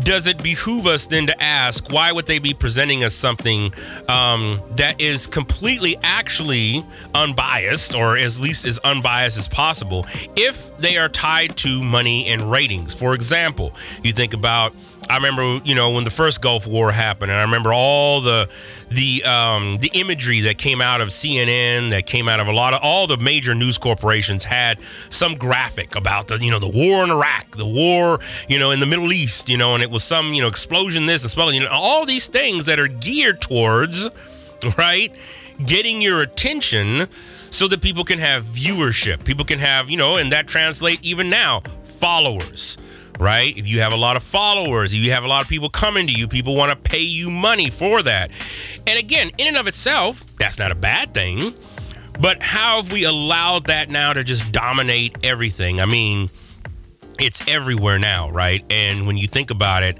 does 0.00 0.26
it 0.26 0.42
behoove 0.42 0.86
us 0.86 1.06
then 1.06 1.26
to 1.26 1.42
ask 1.42 1.90
why 1.90 2.12
would 2.12 2.26
they 2.26 2.38
be 2.38 2.54
presenting 2.54 3.04
us 3.04 3.14
something 3.14 3.72
um, 4.08 4.60
that 4.72 5.00
is 5.00 5.26
completely 5.26 5.96
actually 6.02 6.84
unbiased 7.14 7.94
or 7.94 8.16
at 8.16 8.38
least 8.38 8.64
as 8.64 8.78
unbiased 8.80 9.38
as 9.38 9.48
possible 9.48 10.04
if 10.36 10.76
they 10.78 10.96
are 10.96 11.08
tied 11.08 11.56
to 11.56 11.82
money 11.82 12.26
and 12.26 12.50
ratings? 12.50 12.94
For 12.94 13.14
example 13.14 13.72
you 14.02 14.12
think 14.12 14.34
about 14.34 14.72
I 15.10 15.16
remember, 15.16 15.60
you 15.64 15.74
know, 15.74 15.92
when 15.92 16.04
the 16.04 16.10
first 16.10 16.42
Gulf 16.42 16.66
War 16.66 16.92
happened, 16.92 17.30
and 17.30 17.38
I 17.38 17.42
remember 17.42 17.72
all 17.72 18.20
the 18.20 18.48
the 18.90 19.24
um, 19.24 19.78
the 19.78 19.90
imagery 19.94 20.40
that 20.40 20.58
came 20.58 20.82
out 20.82 21.00
of 21.00 21.08
CNN, 21.08 21.90
that 21.90 22.04
came 22.06 22.28
out 22.28 22.40
of 22.40 22.46
a 22.46 22.52
lot 22.52 22.74
of 22.74 22.80
all 22.82 23.06
the 23.06 23.16
major 23.16 23.54
news 23.54 23.78
corporations 23.78 24.44
had 24.44 24.78
some 25.08 25.34
graphic 25.34 25.96
about 25.96 26.28
the 26.28 26.38
you 26.38 26.50
know 26.50 26.58
the 26.58 26.68
war 26.68 27.04
in 27.04 27.10
Iraq, 27.10 27.56
the 27.56 27.66
war 27.66 28.18
you 28.48 28.58
know 28.58 28.70
in 28.70 28.80
the 28.80 28.86
Middle 28.86 29.12
East, 29.12 29.48
you 29.48 29.56
know, 29.56 29.74
and 29.74 29.82
it 29.82 29.90
was 29.90 30.04
some 30.04 30.34
you 30.34 30.42
know 30.42 30.48
explosion 30.48 31.06
this, 31.06 31.24
explosion, 31.24 31.62
you 31.62 31.68
know, 31.68 31.74
all 31.74 32.04
these 32.04 32.26
things 32.26 32.66
that 32.66 32.78
are 32.78 32.88
geared 32.88 33.40
towards 33.40 34.10
right 34.76 35.14
getting 35.64 36.02
your 36.02 36.20
attention 36.20 37.08
so 37.50 37.66
that 37.66 37.80
people 37.80 38.04
can 38.04 38.18
have 38.18 38.44
viewership, 38.44 39.24
people 39.24 39.44
can 39.44 39.58
have 39.58 39.88
you 39.88 39.96
know, 39.96 40.18
and 40.18 40.32
that 40.32 40.46
translate 40.46 41.02
even 41.02 41.30
now 41.30 41.60
followers 41.84 42.76
right? 43.18 43.56
If 43.56 43.66
you 43.66 43.80
have 43.80 43.92
a 43.92 43.96
lot 43.96 44.16
of 44.16 44.22
followers, 44.22 44.92
if 44.92 45.00
you 45.00 45.12
have 45.12 45.24
a 45.24 45.28
lot 45.28 45.42
of 45.42 45.48
people 45.48 45.68
coming 45.68 46.06
to 46.06 46.12
you, 46.12 46.28
people 46.28 46.54
want 46.54 46.70
to 46.70 46.76
pay 46.76 47.02
you 47.02 47.30
money 47.30 47.70
for 47.70 48.02
that. 48.02 48.30
And 48.86 48.98
again, 48.98 49.30
in 49.38 49.48
and 49.48 49.56
of 49.56 49.66
itself, 49.66 50.24
that's 50.36 50.58
not 50.58 50.70
a 50.70 50.76
bad 50.76 51.14
thing. 51.14 51.54
But 52.20 52.42
how 52.42 52.82
have 52.82 52.90
we 52.90 53.04
allowed 53.04 53.66
that 53.66 53.90
now 53.90 54.12
to 54.12 54.24
just 54.24 54.50
dominate 54.50 55.24
everything? 55.24 55.80
I 55.80 55.86
mean, 55.86 56.28
it's 57.20 57.42
everywhere 57.48 57.98
now, 57.98 58.30
right? 58.30 58.64
And 58.70 59.06
when 59.06 59.16
you 59.16 59.28
think 59.28 59.50
about 59.50 59.82
it, 59.82 59.98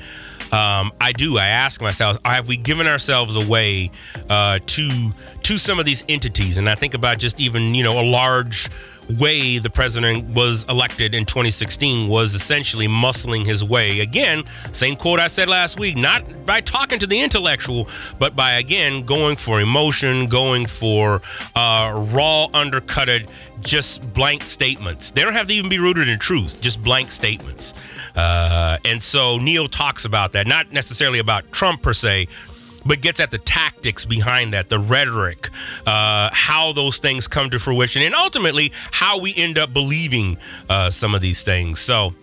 um, 0.53 0.93
I 1.01 1.13
do. 1.13 1.37
I 1.37 1.47
ask 1.47 1.81
myself, 1.81 2.19
have 2.25 2.49
we 2.49 2.57
given 2.57 2.87
ourselves 2.87 3.37
away 3.37 3.91
uh, 4.31 4.59
to 4.65 5.11
to 5.43 5.59
some 5.59 5.79
of 5.79 5.85
these 5.85 6.05
entities? 6.09 6.57
And 6.57 6.71
I 6.71 6.75
think 6.75 6.95
about 6.95 7.19
just 7.19 7.39
even 7.39 7.75
you 7.75 7.85
know 7.85 8.01
a 8.01 8.07
large 8.09 8.71
way 9.09 9.59
the 9.59 9.71
president 9.71 10.25
was 10.35 10.65
elected 10.69 11.15
in 11.15 11.25
2016 11.25 12.09
was 12.09 12.35
essentially 12.35 12.87
muscling 12.87 13.47
his 13.47 13.65
way. 13.65 14.01
Again, 14.01 14.45
same 14.73 14.97
quote 14.97 15.21
I 15.21 15.29
said 15.29 15.49
last 15.49 15.79
week, 15.79 15.97
not 15.97 16.47
by 16.47 16.61
talking 16.61 16.99
to 16.99 17.07
the 17.07 17.21
intellectual, 17.21 17.89
but 18.19 18.37
by 18.37 18.55
again 18.55 19.05
going 19.05 19.37
for 19.37 19.61
emotion, 19.61 20.27
going 20.27 20.67
for 20.67 21.23
uh, 21.55 21.93
raw, 22.13 22.49
undercutted, 22.53 23.31
just 23.61 24.13
blank 24.13 24.45
statements. 24.45 25.11
They 25.11 25.23
don't 25.23 25.33
have 25.33 25.47
to 25.49 25.55
even 25.55 25.71
be 25.71 25.79
rooted 25.79 26.09
in 26.09 26.19
truth, 26.19 26.61
just 26.61 26.83
blank 26.83 27.11
statements. 27.11 27.75
Uh, 28.15 28.79
and 28.85 29.03
so 29.03 29.39
Neil 29.39 29.69
talks 29.69 30.05
about 30.05 30.33
that, 30.33 30.47
not 30.47 30.73
necessarily 30.73 31.19
about 31.19 31.51
Trump 31.53 31.83
per 31.83 31.93
se, 31.93 32.29
but 32.89 33.03
gets 33.03 33.21
at 33.21 33.31
the 33.31 33.39
tactics 33.39 34.05
behind 34.05 34.55
that, 34.55 34.71
the 34.71 34.79
rhetoric, 34.79 35.51
uh, 35.87 36.31
how 36.33 36.73
those 36.73 36.99
things 36.99 37.29
come 37.29 37.51
to 37.51 37.59
fruition, 37.59 38.03
and 38.03 38.15
ultimately 38.15 38.73
how 38.91 39.21
we 39.21 39.35
end 39.37 39.59
up 39.59 39.73
believing 39.73 40.39
uh, 40.69 40.91
some 40.91 41.15
of 41.15 41.21
these 41.21 41.43
things. 41.43 41.81
So, 41.81 42.15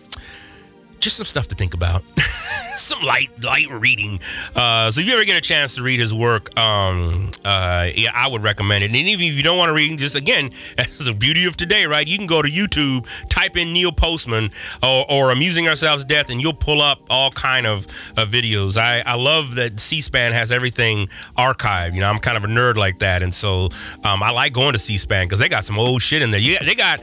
just 1.00 1.18
some 1.18 1.26
stuff 1.26 1.48
to 1.50 1.56
think 1.56 1.74
about. 1.74 2.04
some 2.78 3.02
light 3.04 3.30
light 3.42 3.70
reading. 3.70 4.20
Uh, 4.56 4.92
so 4.92 5.02
if 5.02 5.08
you 5.08 5.14
ever 5.14 5.26
get 5.26 5.38
a 5.38 5.42
chance 5.42 5.76
to 5.76 5.84
read 5.84 6.00
his 6.00 6.14
work, 6.14 6.58
um, 6.58 7.32
uh, 7.44 7.90
yeah, 7.96 8.12
I 8.14 8.28
would 8.28 8.44
recommend 8.44 8.84
it. 8.84 8.88
And 8.88 8.96
even 8.96 9.26
if 9.26 9.34
you 9.34 9.44
don't 9.44 9.58
want 9.58 9.70
to 9.70 9.74
read, 9.74 9.98
just 10.00 10.16
again, 10.16 10.52
that's 10.78 10.98
the 10.98 11.14
beauty 11.14 11.46
of 11.46 11.58
today, 11.58 11.86
right? 11.86 12.08
You 12.08 12.18
can 12.18 12.28
go 12.28 12.42
to 12.42 12.50
YouTube, 12.50 13.08
type 13.30 13.58
in 13.58 13.74
Neil 13.74 13.92
Postman 13.92 14.52
or, 14.84 15.06
or 15.10 15.32
Amusing 15.32 15.68
Ourselves 15.68 16.04
to 16.04 16.08
Death, 16.08 16.30
and 16.30 16.42
you'll 16.42 16.54
pull 16.54 16.82
up 16.82 17.00
all 17.10 17.32
kind 17.32 17.66
of 17.66 17.88
videos. 18.16 18.78
I, 18.78 19.04
I 19.06 19.16
love 19.16 19.56
that 19.56 19.80
C-SPAN 19.80 20.34
has 20.34 20.52
everything 20.52 21.08
archived. 21.38 21.94
You 21.94 22.02
know, 22.02 22.10
I'm 22.10 22.20
kind 22.20 22.38
of 22.38 22.44
a 22.44 22.48
nerd 22.48 22.76
like 22.76 23.00
that, 23.00 23.24
and 23.24 23.34
so 23.34 23.70
um, 24.04 24.24
I 24.24 24.32
like 24.32 24.54
going 24.54 24.74
to 24.74 24.80
C-SPAN 24.80 25.26
because 25.26 25.40
they 25.40 25.50
got 25.50 25.66
some 25.66 25.80
old 25.80 26.02
shit 26.02 26.22
in 26.22 26.32
there. 26.32 26.40
Yeah, 26.40 26.64
they 26.64 26.76
got 26.76 27.02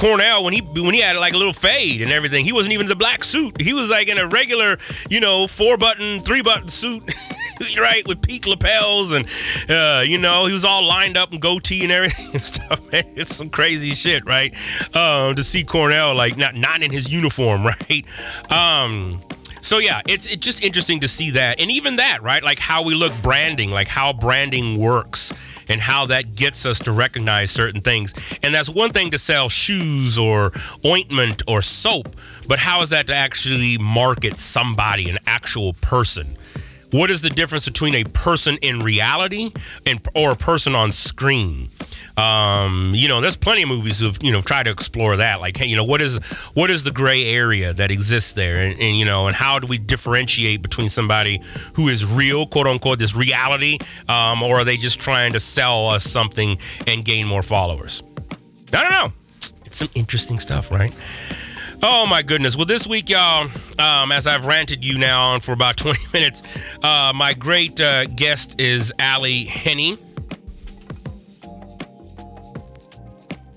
Cornel 0.00 0.44
when 0.44 0.54
he 0.54 0.62
when 0.62 0.94
he 0.94 1.00
had 1.00 1.16
like 1.16 1.34
a 1.34 1.36
little 1.36 1.52
fade 1.52 2.00
and 2.00 2.10
everything. 2.10 2.44
He 2.44 2.52
wasn't 2.52 2.72
even 2.72 2.86
in 2.86 2.88
the 2.88 2.96
black 2.96 3.22
suit. 3.22 3.60
He 3.60 3.74
was 3.74 3.90
like 3.90 4.08
in 4.08 4.16
a 4.16 4.26
regular, 4.26 4.78
you 5.10 5.20
know, 5.20 5.46
four 5.46 5.76
button, 5.76 6.20
three 6.20 6.42
button 6.42 6.68
suit. 6.68 7.02
right, 7.78 8.06
with 8.08 8.22
peak 8.22 8.46
lapels 8.46 9.12
and 9.12 9.26
uh, 9.68 10.02
you 10.04 10.16
know, 10.16 10.46
he 10.46 10.52
was 10.52 10.64
all 10.64 10.82
lined 10.82 11.16
up 11.16 11.32
and 11.32 11.42
goatee 11.42 11.82
and 11.82 11.92
everything 11.92 12.26
and 12.32 12.40
stuff. 12.40 12.80
Man, 12.90 13.04
it's 13.16 13.36
some 13.36 13.50
crazy 13.50 13.90
shit, 13.90 14.24
right? 14.24 14.54
Um, 14.96 15.34
to 15.34 15.44
see 15.44 15.62
Cornel 15.62 16.14
like 16.14 16.38
not 16.38 16.54
not 16.54 16.82
in 16.82 16.90
his 16.90 17.12
uniform, 17.12 17.66
right? 17.66 18.04
Um, 18.50 19.20
so 19.60 19.78
yeah, 19.78 20.00
it's 20.06 20.26
it's 20.26 20.44
just 20.44 20.64
interesting 20.64 21.00
to 21.00 21.08
see 21.08 21.32
that, 21.32 21.60
and 21.60 21.70
even 21.70 21.96
that, 21.96 22.22
right? 22.22 22.42
Like 22.42 22.58
how 22.58 22.82
we 22.82 22.94
look 22.94 23.12
branding, 23.20 23.70
like 23.70 23.88
how 23.88 24.12
branding 24.12 24.78
works, 24.78 25.32
and 25.70 25.80
how 25.80 26.06
that 26.06 26.34
gets 26.34 26.66
us 26.66 26.80
to 26.80 26.92
recognize 26.92 27.50
certain 27.50 27.80
things. 27.80 28.12
And 28.42 28.54
that's 28.54 28.68
one 28.68 28.92
thing 28.92 29.10
to 29.12 29.18
sell 29.18 29.48
shoes 29.48 30.18
or 30.18 30.52
ointment 30.84 31.42
or 31.48 31.62
soap, 31.62 32.16
but 32.46 32.58
how 32.58 32.82
is 32.82 32.90
that 32.90 33.06
to 33.06 33.14
actually 33.14 33.78
market 33.78 34.38
somebody, 34.38 35.08
an 35.08 35.18
actual 35.26 35.72
person? 35.74 36.36
What 36.92 37.10
is 37.10 37.22
the 37.22 37.30
difference 37.30 37.68
between 37.68 37.94
a 37.94 38.04
person 38.04 38.58
in 38.62 38.82
reality 38.82 39.52
and 39.86 40.00
or 40.14 40.32
a 40.32 40.36
person 40.36 40.74
on 40.74 40.90
screen? 40.90 41.70
Um, 42.20 42.92
you 42.94 43.08
know, 43.08 43.20
there's 43.22 43.36
plenty 43.36 43.62
of 43.62 43.68
movies 43.70 44.00
who've 44.00 44.18
you 44.20 44.30
know 44.30 44.42
tried 44.42 44.64
to 44.64 44.70
explore 44.70 45.16
that. 45.16 45.40
Like, 45.40 45.56
hey, 45.56 45.66
you 45.66 45.76
know, 45.76 45.84
what 45.84 46.02
is 46.02 46.16
what 46.54 46.68
is 46.68 46.84
the 46.84 46.90
gray 46.90 47.24
area 47.26 47.72
that 47.72 47.90
exists 47.90 48.34
there, 48.34 48.58
and, 48.58 48.78
and 48.78 48.98
you 48.98 49.04
know, 49.04 49.26
and 49.26 49.34
how 49.34 49.58
do 49.58 49.66
we 49.66 49.78
differentiate 49.78 50.60
between 50.60 50.90
somebody 50.90 51.40
who 51.74 51.88
is 51.88 52.04
real, 52.04 52.46
quote 52.46 52.66
unquote, 52.66 52.98
this 52.98 53.16
reality, 53.16 53.78
um, 54.08 54.42
or 54.42 54.60
are 54.60 54.64
they 54.64 54.76
just 54.76 55.00
trying 55.00 55.32
to 55.32 55.40
sell 55.40 55.88
us 55.88 56.04
something 56.04 56.58
and 56.86 57.04
gain 57.04 57.26
more 57.26 57.42
followers? 57.42 58.02
I 58.74 58.82
don't 58.82 58.92
know. 58.92 59.12
It's 59.64 59.78
some 59.78 59.88
interesting 59.94 60.38
stuff, 60.38 60.70
right? 60.70 60.94
Oh 61.82 62.06
my 62.06 62.20
goodness. 62.20 62.56
Well, 62.56 62.66
this 62.66 62.86
week, 62.86 63.08
y'all, 63.08 63.48
um, 63.78 64.12
as 64.12 64.26
I've 64.26 64.44
ranted 64.44 64.84
you 64.84 64.98
now 64.98 65.30
on 65.32 65.40
for 65.40 65.52
about 65.52 65.76
20 65.78 65.98
minutes, 66.12 66.42
uh, 66.82 67.12
my 67.14 67.32
great 67.32 67.80
uh, 67.80 68.04
guest 68.04 68.60
is 68.60 68.92
Ally 68.98 69.44
Henny. 69.44 69.96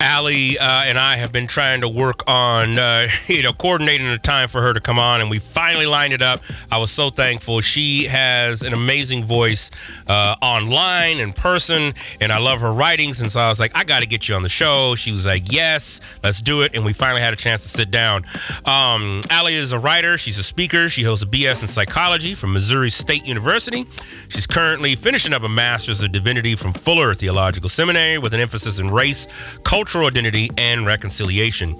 Ally 0.04 0.54
uh, 0.60 0.84
and 0.84 0.98
I 0.98 1.16
have 1.16 1.32
been 1.32 1.46
trying 1.46 1.80
to 1.80 1.88
work 1.88 2.24
on, 2.26 2.78
uh, 2.78 3.08
you 3.26 3.42
know, 3.42 3.54
coordinating 3.54 4.06
a 4.06 4.18
time 4.18 4.48
for 4.48 4.60
her 4.60 4.74
to 4.74 4.80
come 4.80 4.98
on, 4.98 5.22
and 5.22 5.30
we 5.30 5.38
finally 5.38 5.86
lined 5.86 6.12
it 6.12 6.20
up. 6.20 6.42
I 6.70 6.76
was 6.76 6.90
so 6.90 7.08
thankful. 7.08 7.62
She 7.62 8.04
has 8.04 8.62
an 8.62 8.74
amazing 8.74 9.24
voice 9.24 9.70
uh, 10.06 10.36
online, 10.42 11.20
in 11.20 11.32
person, 11.32 11.94
and 12.20 12.30
I 12.30 12.38
love 12.38 12.60
her 12.60 12.70
writings. 12.70 13.22
And 13.22 13.32
so 13.32 13.40
I 13.40 13.48
was 13.48 13.58
like, 13.58 13.72
I 13.74 13.84
got 13.84 14.00
to 14.00 14.06
get 14.06 14.28
you 14.28 14.34
on 14.34 14.42
the 14.42 14.48
show. 14.50 14.94
She 14.94 15.10
was 15.10 15.24
like, 15.24 15.50
Yes, 15.50 16.02
let's 16.22 16.42
do 16.42 16.62
it. 16.62 16.74
And 16.74 16.84
we 16.84 16.92
finally 16.92 17.22
had 17.22 17.32
a 17.32 17.36
chance 17.36 17.62
to 17.62 17.68
sit 17.70 17.90
down. 17.90 18.26
Um, 18.66 19.22
Ally 19.30 19.52
is 19.52 19.72
a 19.72 19.78
writer, 19.78 20.18
she's 20.18 20.38
a 20.38 20.44
speaker, 20.44 20.90
she 20.90 21.02
holds 21.02 21.22
a 21.22 21.26
BS 21.26 21.62
in 21.62 21.68
psychology 21.68 22.34
from 22.34 22.52
Missouri 22.52 22.90
State 22.90 23.24
University. 23.24 23.86
She's 24.28 24.46
currently 24.46 24.96
finishing 24.96 25.32
up 25.32 25.44
a 25.44 25.48
master's 25.48 26.02
of 26.02 26.12
divinity 26.12 26.56
from 26.56 26.74
Fuller 26.74 27.14
Theological 27.14 27.70
Seminary 27.70 28.18
with 28.18 28.34
an 28.34 28.40
emphasis 28.40 28.78
in 28.78 28.90
race, 28.90 29.26
culture, 29.64 29.93
cultural 29.94 30.08
identity 30.08 30.50
and 30.58 30.84
reconciliation. 30.84 31.76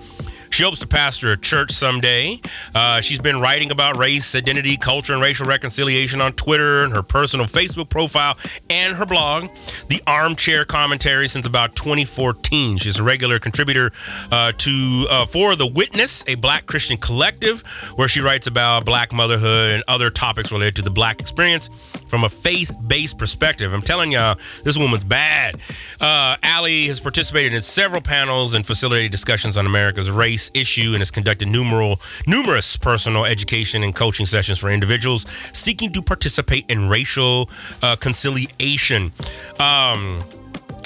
She 0.55 0.63
hopes 0.63 0.79
to 0.79 0.87
pastor 0.87 1.33
a 1.33 1.37
church 1.37 1.73
someday. 1.73 2.39
Uh, 2.77 3.01
she's 3.01 3.19
been 3.19 3.41
writing 3.41 3.73
about 3.73 3.97
race, 3.97 4.37
identity, 4.37 4.77
culture, 4.77 5.13
and 5.13 5.21
racial 5.21 5.49
reconciliation 5.49 6.21
on 6.21 6.33
Twitter 6.35 6.85
and 6.85 6.93
her 6.93 7.03
personal 7.03 7.47
Facebook 7.47 7.89
profile 7.89 8.39
and 8.71 8.95
her 8.95 9.05
blog, 9.05 9.49
The 9.89 10.01
Armchair 10.07 10.65
Commentary, 10.65 11.27
since 11.27 11.45
about 11.45 11.75
2014. 11.75 12.79
She's 12.79 13.01
a 13.01 13.03
regular 13.03 13.41
contributor 13.41 13.91
uh, 14.31 14.53
to 14.53 15.07
uh, 15.11 15.27
for 15.27 15.57
The 15.57 15.67
Witness, 15.67 16.23
a 16.29 16.37
Black 16.37 16.67
Christian 16.67 16.99
collective, 16.99 17.63
where 17.97 18.07
she 18.07 18.21
writes 18.21 18.47
about 18.47 18.85
Black 18.85 19.13
motherhood 19.13 19.73
and 19.73 19.83
other 19.89 20.09
topics 20.09 20.53
related 20.53 20.77
to 20.77 20.83
the 20.83 20.91
Black 20.91 21.21
experience 21.21 21.67
from 22.07 22.23
a 22.23 22.29
faith-based 22.29 23.19
perspective. 23.19 23.73
I'm 23.73 23.83
telling 23.83 24.13
y'all, 24.13 24.37
this 24.63 24.79
woman's 24.79 25.03
bad. 25.03 25.57
Uh, 26.01 26.37
Ally 26.45 26.87
has 26.87 27.01
participated 27.01 27.55
in 27.55 27.63
several 27.63 28.01
panels 28.01 28.55
and 28.55 28.65
facilitated 28.65 29.11
discussions 29.11 29.59
on 29.59 29.67
America's 29.67 30.13
race 30.13 30.44
issue 30.55 30.91
and 30.93 30.99
has 30.99 31.11
conducted 31.11 31.49
numeral, 31.49 32.01
numerous 32.27 32.77
personal 32.77 33.25
education 33.25 33.83
and 33.83 33.95
coaching 33.95 34.27
sessions 34.27 34.59
for 34.59 34.71
individuals 34.71 35.27
seeking 35.53 35.93
to 35.93 36.03
participate 36.03 36.65
in 36.69 36.89
racial 36.89 37.49
uh, 37.83 37.97
conciliation. 37.97 39.13
Um, 39.59 40.23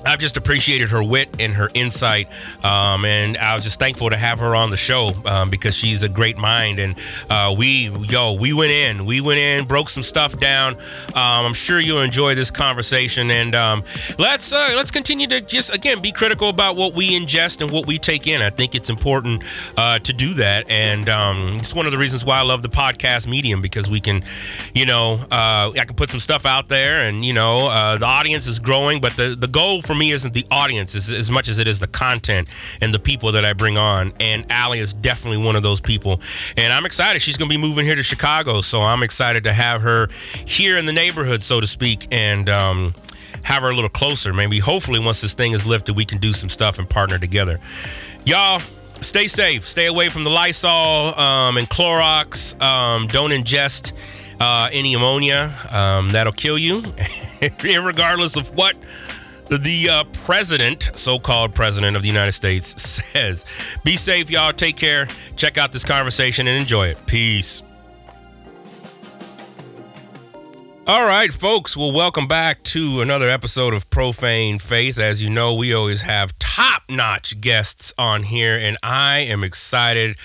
I've 0.09 0.19
just 0.19 0.37
appreciated 0.37 0.89
her 0.89 1.03
wit 1.03 1.29
and 1.39 1.53
her 1.55 1.69
insight, 1.75 2.29
um, 2.65 3.05
and 3.05 3.37
I 3.37 3.55
was 3.55 3.65
just 3.65 3.79
thankful 3.79 4.09
to 4.09 4.17
have 4.17 4.41
her 4.41 4.55
on 4.55 4.71
the 4.71 4.77
show 4.77 5.13
um, 5.27 5.51
because 5.51 5.77
she's 5.77 6.03
a 6.03 6.09
great 6.09 6.39
mind. 6.39 6.79
And 6.79 6.99
uh, 7.29 7.55
we, 7.57 7.91
yo, 7.91 8.33
we 8.33 8.53
went 8.55 8.73
in, 8.73 9.05
we 9.05 9.21
went 9.21 9.39
in, 9.39 9.67
broke 9.67 9.91
some 9.91 10.03
stuff 10.03 10.39
down. 10.41 10.75
Um, 11.09 11.47
I'm 11.47 11.55
sure 11.55 11.79
you'll 11.79 12.01
enjoy 12.01 12.35
this 12.35 12.51
conversation, 12.51 13.31
and 13.31 13.55
um, 13.55 13.85
let's 14.19 14.53
uh, 14.53 14.73
let's 14.77 14.91
continue 14.91 15.27
to 15.27 15.43
just 15.43 15.75
again 15.75 16.01
be 16.01 16.11
critical 16.11 16.49
about 16.49 16.77
what 16.77 16.95
we 16.95 17.19
ingest 17.19 17.61
and 17.61 17.71
what 17.71 17.87
we 17.87 17.99
take 17.99 18.27
in. 18.27 18.41
I 18.41 18.51
think 18.51 18.75
it's 18.75 18.89
important 18.89 19.45
uh, 19.77 19.99
to 19.99 20.13
do 20.15 20.35
that, 20.35 20.71
and 20.71 21.09
um, 21.11 21.59
it's 21.59 21.75
one 21.75 21.85
of 21.85 21.93
the 21.93 21.99
reasons 21.99 22.25
why 22.25 22.39
I 22.39 22.43
love 22.43 22.63
the 22.63 22.71
podcast 22.71 23.27
medium 23.27 23.61
because 23.61 23.91
we 23.91 24.01
can, 24.01 24.23
you 24.75 24.87
know, 24.87 25.19
uh, 25.31 25.71
I 25.77 25.85
can 25.87 25.97
put 25.97 26.09
some 26.09 26.21
stuff 26.21 26.47
out 26.47 26.69
there, 26.69 27.07
and 27.07 27.25
you 27.25 27.35
know, 27.35 27.69
uh, 27.69 27.99
the 27.99 28.07
audience 28.07 28.47
is 28.47 28.59
growing, 28.59 29.01
but 29.03 29.17
the 29.17 29.37
the 29.39 29.49
goal 29.49 29.83
for 29.83 29.98
me 29.99 30.13
isn't 30.13 30.35
the 30.35 30.47
audience 30.51 30.95
as, 30.95 31.31
much 31.31 31.49
as 31.49 31.59
it 31.59 31.67
is 31.67 31.81
the 31.81 31.87
content 31.87 32.49
and 32.81 32.95
the 32.95 32.99
people 32.99 33.33
that 33.33 33.45
I 33.45 33.53
bring 33.53 33.77
on. 33.77 34.13
And 34.21 34.47
Ally 34.51 34.79
is 34.79 34.93
definitely 34.95 35.45
one 35.45 35.57
of 35.57 35.63
those 35.63 35.81
people. 35.81 36.21
And 36.57 36.73
I'm 36.73 36.87
excited. 36.87 37.21
She's 37.21 37.37
going 37.37 37.51
to 37.51 37.57
be 37.57 37.61
moving 37.61 37.85
here 37.85 37.95
to 37.95 38.03
Chicago. 38.03 38.61
So 38.61 38.83
I'm 38.83 39.03
excited 39.03 39.45
to 39.45 39.53
have 39.53 39.83
her 39.83 40.09
here 40.47 40.79
in 40.79 40.87
the 40.87 40.93
neighborhood, 40.93 41.43
so 41.43 41.61
to 41.61 41.67
speak, 41.67 42.07
and 42.11 42.49
um, 42.49 42.95
have 43.43 43.63
her 43.63 43.71
a 43.71 43.75
little 43.75 43.91
closer. 43.91 44.33
Maybe, 44.33 44.59
hopefully, 44.59 45.01
once 45.01 45.21
this 45.21 45.35
thing 45.35 45.53
is 45.53 45.67
lifted, 45.67 45.97
we 45.97 46.05
can 46.05 46.19
do 46.19 46.33
some 46.33 46.49
stuff 46.49 46.79
and 46.79 46.89
partner 46.89 47.19
together. 47.19 47.61
Y'all, 48.25 48.61
stay 49.01 49.27
safe. 49.27 49.65
Stay 49.67 49.87
away 49.87 50.09
from 50.09 50.25
the 50.25 50.31
Lysol 50.31 51.19
um, 51.19 51.57
and 51.57 51.69
Clorox. 51.69 52.61
Um, 52.61 53.07
don't 53.09 53.31
ingest 53.31 53.93
uh, 54.41 54.69
any 54.73 54.95
ammonia. 54.95 55.53
Um, 55.71 56.13
that'll 56.13 56.33
kill 56.33 56.59
you, 56.59 56.83
regardless 57.63 58.37
of 58.37 58.55
what 58.57 58.77
the 59.49 59.89
uh, 59.91 60.05
president, 60.25 60.91
so 60.95 61.19
called 61.19 61.55
president 61.55 61.97
of 61.97 62.03
the 62.03 62.09
United 62.09 62.33
States, 62.33 62.81
says. 63.13 63.45
Be 63.85 63.97
safe, 63.97 64.31
y'all. 64.31 64.53
Take 64.53 64.77
care. 64.77 65.09
Check 65.37 65.59
out 65.59 65.73
this 65.73 65.85
conversation 65.85 66.47
and 66.47 66.61
enjoy 66.61 66.89
it. 66.89 67.07
Peace. 67.07 67.63
All 70.87 71.07
right, 71.07 71.31
folks. 71.31 71.77
Well, 71.77 71.93
welcome 71.93 72.27
back 72.27 72.63
to 72.65 73.03
another 73.03 73.29
episode 73.29 73.75
of 73.75 73.91
Profane 73.91 74.59
Faith. 74.59 74.99
As 74.99 75.23
you 75.23 75.29
know, 75.29 75.55
we 75.55 75.75
always 75.75 76.01
have 76.03 76.39
top 76.39 76.85
notch 76.89 77.43
guests 77.43 77.93
on 77.99 78.23
here, 78.23 78.59
and 78.59 78.79
I 78.83 79.19
am 79.19 79.45
excited 79.45 80.17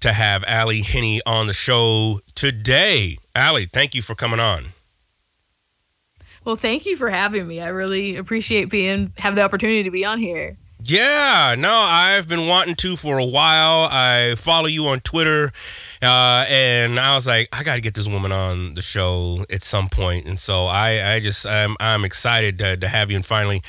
to 0.00 0.12
have 0.12 0.42
Ally 0.48 0.82
Henny 0.82 1.20
on 1.24 1.46
the 1.46 1.52
show 1.52 2.18
today. 2.34 3.18
Ally, 3.36 3.64
thank 3.64 3.94
you 3.94 4.02
for 4.02 4.16
coming 4.16 4.40
on. 4.40 4.66
Well, 6.48 6.56
thank 6.56 6.86
you 6.86 6.96
for 6.96 7.10
having 7.10 7.46
me. 7.46 7.60
I 7.60 7.68
really 7.68 8.16
appreciate 8.16 8.70
being 8.70 9.12
have 9.18 9.34
the 9.34 9.42
opportunity 9.42 9.82
to 9.82 9.90
be 9.90 10.06
on 10.06 10.18
here. 10.18 10.56
Yeah, 10.82 11.54
no, 11.58 11.70
I've 11.70 12.26
been 12.26 12.46
wanting 12.46 12.74
to 12.76 12.96
for 12.96 13.18
a 13.18 13.24
while. 13.26 13.86
I 13.92 14.34
follow 14.34 14.64
you 14.64 14.86
on 14.86 15.00
Twitter, 15.00 15.52
uh, 16.00 16.46
and 16.48 16.98
I 16.98 17.14
was 17.14 17.26
like, 17.26 17.50
I 17.52 17.62
got 17.64 17.74
to 17.74 17.82
get 17.82 17.92
this 17.92 18.08
woman 18.08 18.32
on 18.32 18.72
the 18.72 18.80
show 18.80 19.44
at 19.50 19.62
some 19.62 19.90
point. 19.90 20.24
And 20.24 20.38
so 20.38 20.64
I, 20.64 21.16
I 21.16 21.20
just, 21.20 21.46
I'm, 21.46 21.76
I'm 21.80 22.06
excited 22.06 22.58
to, 22.60 22.78
to 22.78 22.88
have 22.88 23.10
you 23.10 23.16
and 23.16 23.26
finally 23.26 23.62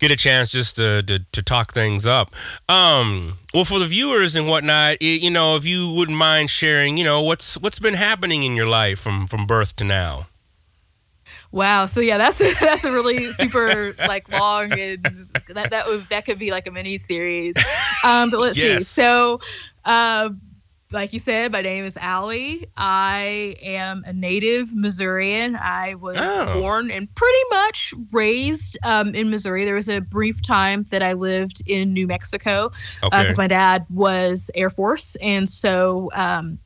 get 0.00 0.10
a 0.10 0.16
chance 0.16 0.48
just 0.48 0.74
to, 0.74 1.04
to, 1.04 1.20
to 1.20 1.40
talk 1.40 1.72
things 1.72 2.04
up. 2.04 2.34
Um, 2.68 3.34
well, 3.54 3.64
for 3.64 3.78
the 3.78 3.86
viewers 3.86 4.34
and 4.34 4.48
whatnot, 4.48 4.96
it, 5.00 5.22
you 5.22 5.30
know, 5.30 5.54
if 5.54 5.64
you 5.64 5.92
wouldn't 5.92 6.18
mind 6.18 6.50
sharing, 6.50 6.96
you 6.96 7.04
know, 7.04 7.22
what's 7.22 7.56
what's 7.58 7.78
been 7.78 7.94
happening 7.94 8.42
in 8.42 8.56
your 8.56 8.66
life 8.66 8.98
from 8.98 9.28
from 9.28 9.46
birth 9.46 9.76
to 9.76 9.84
now. 9.84 10.26
Wow. 11.54 11.86
So 11.86 12.00
yeah, 12.00 12.18
that's 12.18 12.40
a, 12.40 12.52
that's 12.60 12.82
a 12.82 12.90
really 12.90 13.30
super 13.32 13.94
like 14.08 14.28
long 14.28 14.72
and 14.72 15.04
that 15.48 15.70
that 15.70 15.86
would 15.86 16.00
that 16.08 16.24
could 16.24 16.38
be 16.38 16.50
like 16.50 16.66
a 16.66 16.72
mini 16.72 16.98
series. 16.98 17.56
Um, 18.02 18.30
but 18.30 18.40
let's 18.40 18.58
yes. 18.58 18.88
see. 18.88 19.02
So. 19.02 19.40
Uh, 19.84 20.30
like 20.94 21.12
you 21.12 21.18
said, 21.18 21.50
my 21.50 21.60
name 21.60 21.84
is 21.84 21.96
Ally. 21.96 22.58
I 22.76 23.56
am 23.60 24.04
a 24.06 24.12
native 24.12 24.74
Missourian. 24.74 25.56
I 25.56 25.96
was 25.96 26.16
oh. 26.18 26.60
born 26.60 26.90
and 26.90 27.12
pretty 27.14 27.38
much 27.50 27.92
raised 28.12 28.78
um, 28.84 29.12
in 29.12 29.28
Missouri. 29.28 29.64
There 29.64 29.74
was 29.74 29.88
a 29.88 30.00
brief 30.00 30.40
time 30.40 30.84
that 30.90 31.02
I 31.02 31.14
lived 31.14 31.62
in 31.66 31.92
New 31.92 32.06
Mexico 32.06 32.70
because 33.02 33.12
uh, 33.12 33.16
okay. 33.16 33.28
uh, 33.28 33.34
my 33.36 33.48
dad 33.48 33.86
was 33.90 34.52
Air 34.54 34.70
Force, 34.70 35.16
and 35.16 35.48
so 35.48 36.10
um, 36.14 36.60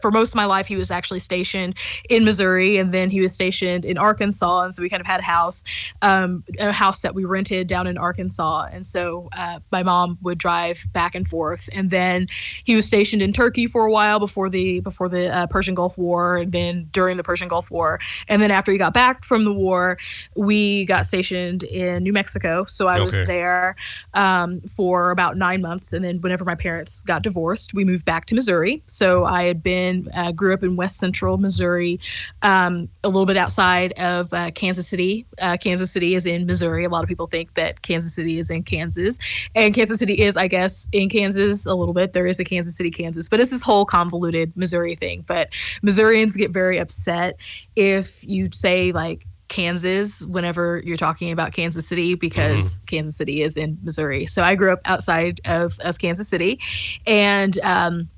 for 0.00 0.10
most 0.10 0.32
of 0.32 0.36
my 0.36 0.44
life 0.44 0.66
he 0.66 0.76
was 0.76 0.90
actually 0.90 1.20
stationed 1.20 1.74
in 2.10 2.24
Missouri, 2.24 2.76
and 2.76 2.92
then 2.92 3.08
he 3.08 3.20
was 3.22 3.34
stationed 3.34 3.86
in 3.86 3.96
Arkansas, 3.96 4.60
and 4.60 4.74
so 4.74 4.82
we 4.82 4.90
kind 4.90 5.00
of 5.00 5.06
had 5.06 5.20
a 5.20 5.24
house, 5.24 5.64
um, 6.02 6.44
a 6.58 6.72
house 6.72 7.00
that 7.00 7.14
we 7.14 7.24
rented 7.24 7.68
down 7.68 7.86
in 7.86 7.96
Arkansas, 7.96 8.68
and 8.70 8.84
so 8.84 9.30
uh, 9.34 9.60
my 9.72 9.82
mom 9.82 10.18
would 10.20 10.36
drive 10.36 10.84
back 10.92 11.14
and 11.14 11.26
forth, 11.26 11.70
and 11.72 11.88
then 11.88 12.26
he 12.64 12.76
was 12.76 12.86
stationed 12.86 13.22
in 13.22 13.32
Turkey 13.32 13.61
for 13.66 13.86
a 13.86 13.90
while 13.90 14.18
before 14.18 14.48
the 14.48 14.80
before 14.80 15.08
the 15.08 15.34
uh, 15.34 15.46
Persian 15.46 15.74
Gulf 15.74 15.98
War, 15.98 16.38
and 16.38 16.52
then 16.52 16.88
during 16.92 17.16
the 17.16 17.22
Persian 17.22 17.48
Gulf 17.48 17.70
War, 17.70 18.00
and 18.28 18.40
then 18.40 18.50
after 18.50 18.72
he 18.72 18.78
got 18.78 18.94
back 18.94 19.24
from 19.24 19.44
the 19.44 19.52
war, 19.52 19.96
we 20.36 20.84
got 20.84 21.06
stationed 21.06 21.62
in 21.62 22.02
New 22.02 22.12
Mexico. 22.12 22.64
So 22.64 22.88
I 22.88 22.96
okay. 22.96 23.04
was 23.04 23.26
there 23.26 23.76
um, 24.14 24.60
for 24.60 25.10
about 25.10 25.36
nine 25.36 25.60
months, 25.60 25.92
and 25.92 26.04
then 26.04 26.20
whenever 26.20 26.44
my 26.44 26.54
parents 26.54 27.02
got 27.02 27.22
divorced, 27.22 27.74
we 27.74 27.84
moved 27.84 28.04
back 28.04 28.26
to 28.26 28.34
Missouri. 28.34 28.82
So 28.86 29.24
I 29.24 29.44
had 29.44 29.62
been 29.62 30.08
uh, 30.14 30.32
grew 30.32 30.54
up 30.54 30.62
in 30.62 30.76
West 30.76 30.96
Central 30.96 31.38
Missouri, 31.38 32.00
um, 32.42 32.88
a 33.04 33.08
little 33.08 33.26
bit 33.26 33.36
outside 33.36 33.92
of 33.92 34.32
uh, 34.32 34.50
Kansas 34.52 34.88
City. 34.88 35.26
Uh, 35.40 35.56
Kansas 35.56 35.92
City 35.92 36.14
is 36.14 36.26
in 36.26 36.46
Missouri. 36.46 36.84
A 36.84 36.88
lot 36.88 37.02
of 37.02 37.08
people 37.08 37.26
think 37.26 37.54
that 37.54 37.82
Kansas 37.82 38.14
City 38.14 38.38
is 38.38 38.50
in 38.50 38.62
Kansas, 38.62 39.18
and 39.54 39.74
Kansas 39.74 39.98
City 39.98 40.20
is, 40.20 40.36
I 40.36 40.48
guess, 40.48 40.88
in 40.92 41.08
Kansas 41.08 41.66
a 41.66 41.74
little 41.74 41.94
bit. 41.94 42.12
There 42.12 42.26
is 42.26 42.38
a 42.38 42.44
Kansas 42.44 42.76
City, 42.76 42.90
Kansas, 42.90 43.28
but 43.28 43.40
it's 43.42 43.50
this 43.50 43.62
whole 43.62 43.84
convoluted 43.84 44.56
Missouri 44.56 44.94
thing. 44.94 45.24
But 45.26 45.50
Missourians 45.82 46.34
get 46.36 46.50
very 46.50 46.78
upset 46.78 47.36
if 47.76 48.24
you 48.24 48.48
say 48.52 48.92
like 48.92 49.26
Kansas 49.48 50.24
whenever 50.24 50.80
you're 50.84 50.96
talking 50.96 51.30
about 51.30 51.52
Kansas 51.52 51.86
City 51.86 52.14
because 52.14 52.80
mm-hmm. 52.80 52.86
Kansas 52.86 53.16
City 53.16 53.42
is 53.42 53.56
in 53.56 53.78
Missouri. 53.82 54.26
So 54.26 54.42
I 54.42 54.54
grew 54.54 54.72
up 54.72 54.80
outside 54.86 55.40
of, 55.44 55.78
of 55.80 55.98
Kansas 55.98 56.28
City 56.28 56.58
and 57.06 57.58
um, 57.60 58.08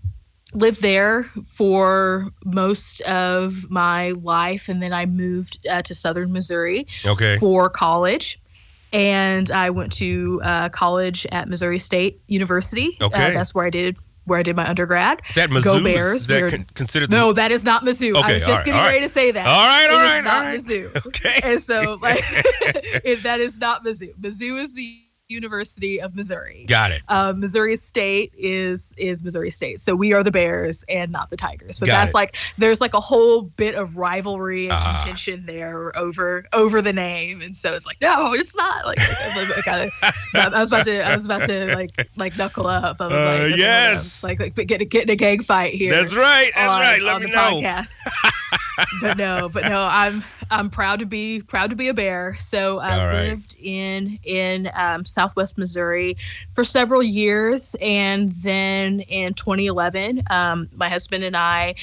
lived 0.52 0.80
there 0.80 1.24
for 1.48 2.30
most 2.44 3.00
of 3.00 3.68
my 3.68 4.12
life. 4.12 4.68
And 4.68 4.80
then 4.80 4.92
I 4.92 5.06
moved 5.06 5.66
uh, 5.68 5.82
to 5.82 5.94
southern 5.94 6.32
Missouri 6.32 6.87
okay. 7.04 7.37
for 7.38 7.68
college 7.68 8.40
and 8.94 9.50
I 9.50 9.70
went 9.70 9.90
to 9.94 10.40
uh, 10.44 10.68
college 10.68 11.26
at 11.32 11.48
Missouri 11.48 11.80
State 11.80 12.20
University. 12.28 12.96
Okay. 13.02 13.26
Uh, 13.26 13.30
that's 13.32 13.52
where 13.52 13.66
I 13.66 13.70
did 13.70 13.98
where 14.26 14.38
I 14.38 14.42
did 14.42 14.56
my 14.56 14.68
undergrad. 14.68 15.22
Is 15.28 15.34
that 15.34 15.50
Mizzou? 15.50 15.64
Go 15.64 15.84
Bears. 15.84 16.22
Is 16.22 16.26
that 16.28 16.50
con- 16.50 16.66
considered? 16.74 17.10
The- 17.10 17.16
no, 17.16 17.32
that 17.32 17.52
is 17.52 17.64
not 17.64 17.82
Mizzou. 17.82 18.16
Okay, 18.16 18.20
I 18.20 18.32
was 18.34 18.42
just 18.42 18.48
right, 18.48 18.64
getting 18.64 18.80
ready 18.80 19.00
to 19.00 19.08
say 19.08 19.30
that. 19.30 19.46
All 19.46 19.66
right, 19.66 19.90
all 19.90 20.00
it 20.00 20.02
right, 20.02 20.20
not 20.24 20.34
all 20.34 20.42
right. 20.42 20.60
Mizzou. 20.60 21.06
Okay. 21.06 21.40
And 21.42 21.60
so, 21.62 21.98
like, 22.00 22.20
that 23.22 23.38
is 23.40 23.58
not 23.58 23.84
Mizzou. 23.84 24.14
Mizzou 24.18 24.58
is 24.60 24.74
the 24.74 24.98
University 25.28 26.00
of 26.02 26.14
Missouri. 26.14 26.66
Got 26.68 26.92
it. 26.92 27.02
Uh, 27.08 27.32
Missouri 27.34 27.76
State 27.76 28.32
is 28.37 28.94
is 28.98 29.22
Missouri 29.24 29.50
State, 29.50 29.80
so 29.80 29.94
we 29.94 30.12
are 30.12 30.22
the 30.22 30.30
Bears 30.30 30.84
and 30.88 31.10
not 31.10 31.30
the 31.30 31.37
Tigers. 31.37 31.78
But 31.78 31.87
Got 31.87 31.94
that's 31.96 32.10
it. 32.10 32.14
like 32.14 32.37
there's 32.58 32.80
like 32.80 32.92
a 32.94 33.00
whole 33.00 33.42
bit 33.42 33.74
of 33.74 33.96
rivalry 33.96 34.64
and 34.64 34.74
Ah. 34.74 34.98
contention 35.02 35.46
there 35.46 35.96
over 35.96 36.44
over 36.52 36.82
the 36.82 36.92
name, 36.92 37.40
and 37.40 37.56
so 37.56 37.72
it's 37.72 37.87
like 37.87 38.00
no, 38.02 38.34
it's 38.34 38.54
not. 38.54 38.84
Like 38.87 38.98
I, 39.00 39.90
I 40.34 40.58
was 40.58 40.70
about 40.70 40.84
to 40.84 41.00
I 41.02 41.14
was 41.14 41.24
about 41.24 41.48
to 41.48 41.74
like 41.74 42.08
like 42.16 42.37
knuckle 42.37 42.66
up. 42.66 42.96
I 43.00 43.04
was 43.04 43.12
Uh, 43.12 43.46
like, 43.48 43.56
yes. 43.56 44.22
like 44.22 44.38
like 44.40 44.54
get 44.54 44.88
get 44.90 45.02
in 45.04 45.10
a 45.10 45.16
gang 45.16 45.40
fight 45.40 45.72
here. 45.74 45.90
That's 45.90 46.14
right. 46.14 46.50
That's 46.54 46.70
on, 46.70 46.80
right. 46.80 47.00
Let 47.02 47.22
me 47.22 47.30
the 47.30 47.37
know. 47.37 47.60
podcast. 47.62 47.92
but 49.00 49.16
no, 49.16 49.48
but 49.48 49.64
no, 49.64 49.80
I'm 49.82 50.22
I'm 50.50 50.70
proud 50.70 50.98
to 51.00 51.07
be 51.07 51.40
proud 51.42 51.70
to 51.70 51.76
be 51.76 51.88
a 51.88 51.94
bear. 51.94 52.37
So 52.38 52.78
I 52.78 52.98
All 53.00 53.07
right. 53.09 53.28
lived 53.28 53.57
in 53.61 54.18
in 54.22 54.70
um, 54.74 55.04
Southwest 55.04 55.59
Missouri 55.59 56.16
for 56.52 56.64
several 56.64 57.02
years, 57.02 57.74
and 57.80 58.33
then 58.33 59.00
in 59.00 59.35
2011, 59.35 60.22
um, 60.30 60.68
my 60.74 60.88
husband 60.88 61.24
and 61.24 61.37
I 61.37 61.74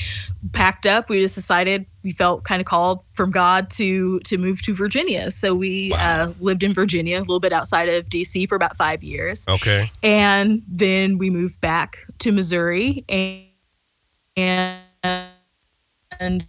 packed 0.54 0.86
up. 0.86 1.10
We 1.10 1.21
just 1.21 1.36
decided 1.36 1.86
we 2.04 2.12
felt 2.12 2.43
kind 2.43 2.60
of 2.62 2.65
called 2.65 3.02
from 3.13 3.32
God 3.32 3.69
to 3.71 4.19
to 4.21 4.38
move 4.38 4.62
to 4.63 4.74
Virginia. 4.74 5.32
So 5.32 5.54
we 5.54 5.91
Wow. 5.91 5.97
uh, 6.30 6.34
lived 6.39 6.63
in 6.63 6.74
Virginia, 6.74 7.17
a 7.17 7.21
little 7.21 7.39
bit 7.39 7.54
outside 7.54 7.89
of 7.89 8.10
DC, 8.10 8.47
for 8.47 8.56
about 8.56 8.76
five 8.78 9.04
years, 9.04 9.45
Okay. 9.47 9.91
and 10.04 10.63
then 10.67 11.17
we 11.17 11.30
moved 11.30 11.62
back 11.62 12.06
to 12.19 12.32
Missouri 12.32 13.04
and 13.10 13.45
and 14.36 14.82
and 16.19 16.47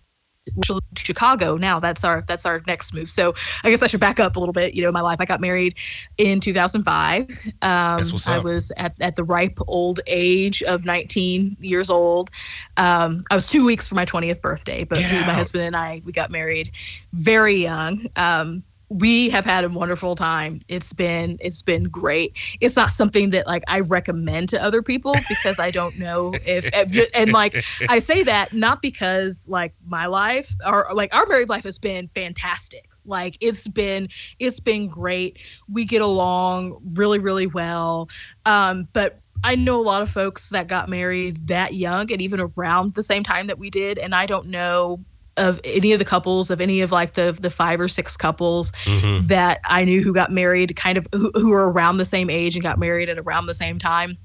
Chicago. 0.97 1.57
Now 1.57 1.79
that's 1.81 2.05
our 2.05 2.23
that's 2.23 2.45
our 2.45 2.63
next 2.67 2.93
move. 2.93 3.11
So 3.11 3.35
I 3.63 3.71
guess 3.71 3.83
I 3.83 3.87
should 3.87 4.01
back 4.01 4.19
up 4.19 4.37
a 4.37 4.41
little 4.41 4.53
bit. 4.53 4.75
You 4.75 4.83
know 4.83 4.93
my 4.93 5.01
life 5.01 5.19
I 5.21 5.25
got 5.25 5.41
married 5.41 5.77
in 6.19 6.41
2005 6.41 7.31
um, 7.63 8.01
I 8.27 8.39
was 8.39 8.73
at, 8.77 9.01
at 9.01 9.17
the 9.17 9.25
ripe 9.25 9.59
old 9.69 10.01
age 10.07 10.63
of 10.63 10.85
19 10.85 11.59
years 11.61 11.91
old. 11.91 12.31
Um, 12.77 13.25
I 13.31 13.35
was 13.35 13.49
two 13.49 13.65
weeks 13.65 13.89
for 13.89 13.95
my 13.95 14.05
20th 14.05 14.41
birthday 14.41 14.85
but 14.85 14.99
my 14.99 15.33
husband 15.33 15.65
and 15.65 15.77
I 15.77 16.03
we 16.05 16.13
got 16.13 16.31
married 16.31 16.71
very 17.13 17.63
young. 17.63 18.07
Um, 18.17 18.65
we 18.93 19.31
have 19.31 19.45
had 19.45 19.65
a 19.65 19.69
wonderful 19.69 20.15
time. 20.15 20.61
It's 20.69 20.93
been 20.93 21.39
it's 21.41 21.63
been 21.63 21.85
great. 21.85 22.37
It's 22.61 22.77
not 22.77 22.91
something 22.91 23.31
that 23.31 23.47
like 23.47 23.65
I 23.67 23.81
recommend 23.81 24.51
to 24.51 24.63
other 24.63 24.83
people 24.83 25.15
because 25.29 25.59
I 25.59 25.71
don't 25.71 25.99
know 25.99 26.33
if 26.47 26.69
and 27.15 27.33
like 27.33 27.65
I 27.89 27.99
say 28.01 28.23
that 28.25 28.53
not 28.53 28.83
because 28.83 29.49
like 29.49 29.75
my 29.87 30.07
life 30.07 30.55
or 30.67 30.89
like 30.93 31.15
our 31.15 31.27
married 31.27 31.49
life 31.49 31.65
has 31.65 31.79
been 31.79 32.09
fantastic. 32.09 32.89
Like 33.05 33.39
it's 33.41 33.67
been 33.67 34.09
it's 34.39 34.61
been 34.61 34.89
great. 34.89 35.39
We 35.69 35.85
get 35.85 36.03
along 36.03 36.79
really 36.95 37.19
really 37.19 37.47
well. 37.47 38.09
Um 38.45 38.89
but 38.93 39.21
I 39.45 39.57
know 39.57 39.81
a 39.81 39.83
lot 39.83 40.03
of 40.03 40.11
folks 40.11 40.51
that 40.51 40.69
got 40.69 40.89
married 40.89 41.49
that 41.49 41.75
young 41.75 42.13
and 42.13 42.21
even 42.21 42.41
around 42.41 42.95
the 42.95 43.03
same 43.03 43.25
time 43.25 43.49
that 43.49 43.59
we 43.59 43.71
did 43.71 43.99
and 43.99 44.15
I 44.15 44.27
don't 44.27 44.49
know 44.49 45.05
of 45.37 45.61
any 45.65 45.93
of 45.93 45.99
the 45.99 46.05
couples 46.05 46.51
of 46.51 46.61
any 46.61 46.81
of 46.83 46.93
like 46.93 47.15
the 47.15 47.33
the 47.33 47.51
five 47.51 47.81
or 47.81 47.89
six 47.89 48.17
couples 48.17 48.73
Mm-hmm. 48.85 49.27
that 49.29 49.61
I 49.65 49.85
knew 49.85 50.03
who 50.03 50.13
got 50.13 50.31
married 50.31 50.77
kind 50.77 50.99
of 50.99 51.07
who, 51.13 51.31
who 51.35 51.51
were 51.51 51.71
around 51.71 51.97
the 51.97 52.05
same 52.05 52.29
age 52.31 52.55
and 52.55 52.63
got 52.63 52.79
married 52.79 53.09
at 53.09 53.19
around 53.19 53.47
the 53.47 53.55
same 53.55 53.79
time. 53.79 54.19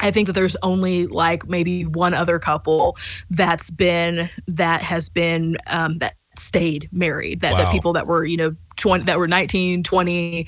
I 0.00 0.10
think 0.12 0.26
that 0.26 0.34
there's 0.34 0.56
only 0.62 1.06
like 1.08 1.48
maybe 1.48 1.84
one 1.84 2.14
other 2.14 2.38
couple 2.38 2.96
that's 3.30 3.68
been 3.70 4.30
that 4.46 4.80
has 4.82 5.08
been 5.08 5.56
um, 5.66 5.98
that 5.98 6.14
stayed 6.36 6.88
married 6.92 7.40
that, 7.40 7.52
Wow. 7.52 7.58
that 7.58 7.72
people 7.72 7.92
that 7.94 8.06
were 8.06 8.24
you 8.24 8.36
know 8.36 8.54
20 8.76 9.04
that 9.04 9.18
were 9.18 9.26
19 9.26 9.82
20 9.82 10.46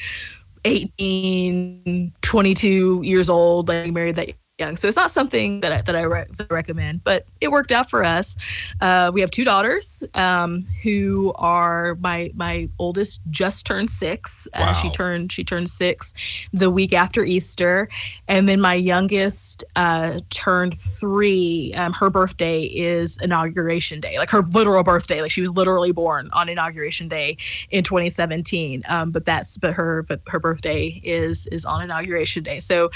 18 0.64 2.12
22 2.22 3.00
years 3.04 3.28
old 3.28 3.68
like 3.68 3.92
married 3.92 4.16
that 4.16 4.28
young. 4.60 4.76
So 4.76 4.86
it's 4.88 4.96
not 4.96 5.10
something 5.10 5.60
that 5.60 5.72
I, 5.72 5.82
that 5.82 5.96
I 5.96 6.02
re- 6.02 6.26
recommend 6.48 7.02
but 7.02 7.26
it 7.40 7.50
worked 7.50 7.72
out 7.72 7.88
for 7.88 8.04
us. 8.04 8.36
Uh, 8.80 9.10
we 9.12 9.20
have 9.20 9.30
two 9.30 9.44
daughters 9.44 10.04
um, 10.14 10.66
who 10.82 11.32
are 11.36 11.96
my 11.96 12.30
my 12.34 12.68
oldest 12.78 13.22
just 13.30 13.66
turned 13.66 13.90
six. 13.90 14.46
Uh, 14.54 14.72
she 14.74 14.90
turned 14.90 15.32
she 15.32 15.42
turned 15.44 15.68
six 15.68 16.14
the 16.52 16.70
week 16.70 16.92
after 16.92 17.24
Easter. 17.24 17.88
And 18.28 18.48
then 18.48 18.60
my 18.60 18.74
youngest 18.74 19.64
uh, 19.76 20.20
turned 20.30 20.74
three. 20.76 21.72
Um, 21.74 21.92
her 21.94 22.10
birthday 22.10 22.62
is 22.62 23.18
inauguration 23.22 24.00
day 24.00 24.18
like 24.18 24.30
her 24.30 24.42
literal 24.42 24.82
birthday. 24.82 25.22
Like 25.22 25.30
she 25.30 25.40
was 25.40 25.52
literally 25.52 25.92
born 25.92 26.30
on 26.32 26.48
inauguration 26.48 27.08
day 27.08 27.36
in 27.70 27.84
2017 27.84 28.82
um, 28.88 29.10
but 29.10 29.24
that's 29.24 29.56
but 29.56 29.74
her 29.74 30.02
but 30.02 30.20
her 30.28 30.38
birthday 30.38 31.00
is 31.02 31.46
is 31.48 31.64
on 31.64 31.82
inauguration 31.82 32.42
day. 32.42 32.60
So 32.60 32.90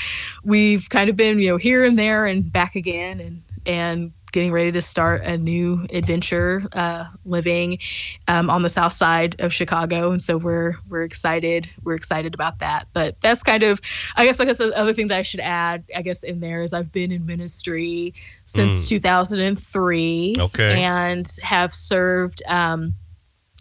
we've 0.45 0.89
kind 0.89 1.09
of 1.09 1.17
been 1.17 1.39
you 1.41 1.51
know 1.51 1.54
here 1.57 1.85
and 1.85 1.99
there 1.99 2.27
and 2.27 2.51
back 2.51 2.77
again 2.77 3.21
and 3.21 3.43
and 3.67 4.13
getting 4.35 4.51
ready 4.51 4.73
to 4.73 4.83
start 4.83 5.23
a 5.23 5.39
new 5.39 5.87
adventure, 5.93 6.65
uh, 6.73 7.07
living 7.25 7.79
um, 8.27 8.51
on 8.51 8.63
the 8.63 8.69
south 8.69 8.93
side 8.93 9.37
of 9.39 9.55
Chicago, 9.55 10.11
and 10.11 10.21
so 10.21 10.37
we're 10.37 10.75
we're 10.89 11.05
excited. 11.05 11.71
We're 11.85 11.95
excited 11.95 12.35
about 12.35 12.59
that. 12.59 12.89
But 12.93 13.21
that's 13.21 13.45
kind 13.45 13.63
of, 13.63 13.81
I 14.17 14.27
guess, 14.27 14.41
I 14.41 14.45
guess 14.45 14.59
the 14.59 14.77
other 14.77 14.93
thing 14.93 15.07
that 15.09 15.19
I 15.19 15.23
should 15.23 15.39
add, 15.39 15.85
I 15.95 16.03
guess, 16.03 16.25
in 16.25 16.41
there 16.41 16.63
is 16.63 16.73
I've 16.73 16.91
been 16.91 17.13
in 17.13 17.25
ministry 17.25 18.13
since 18.45 18.85
mm. 18.85 18.89
2003, 18.89 20.35
okay, 20.41 20.83
and 20.83 21.31
have 21.43 21.73
served. 21.73 22.43
Um, 22.47 22.97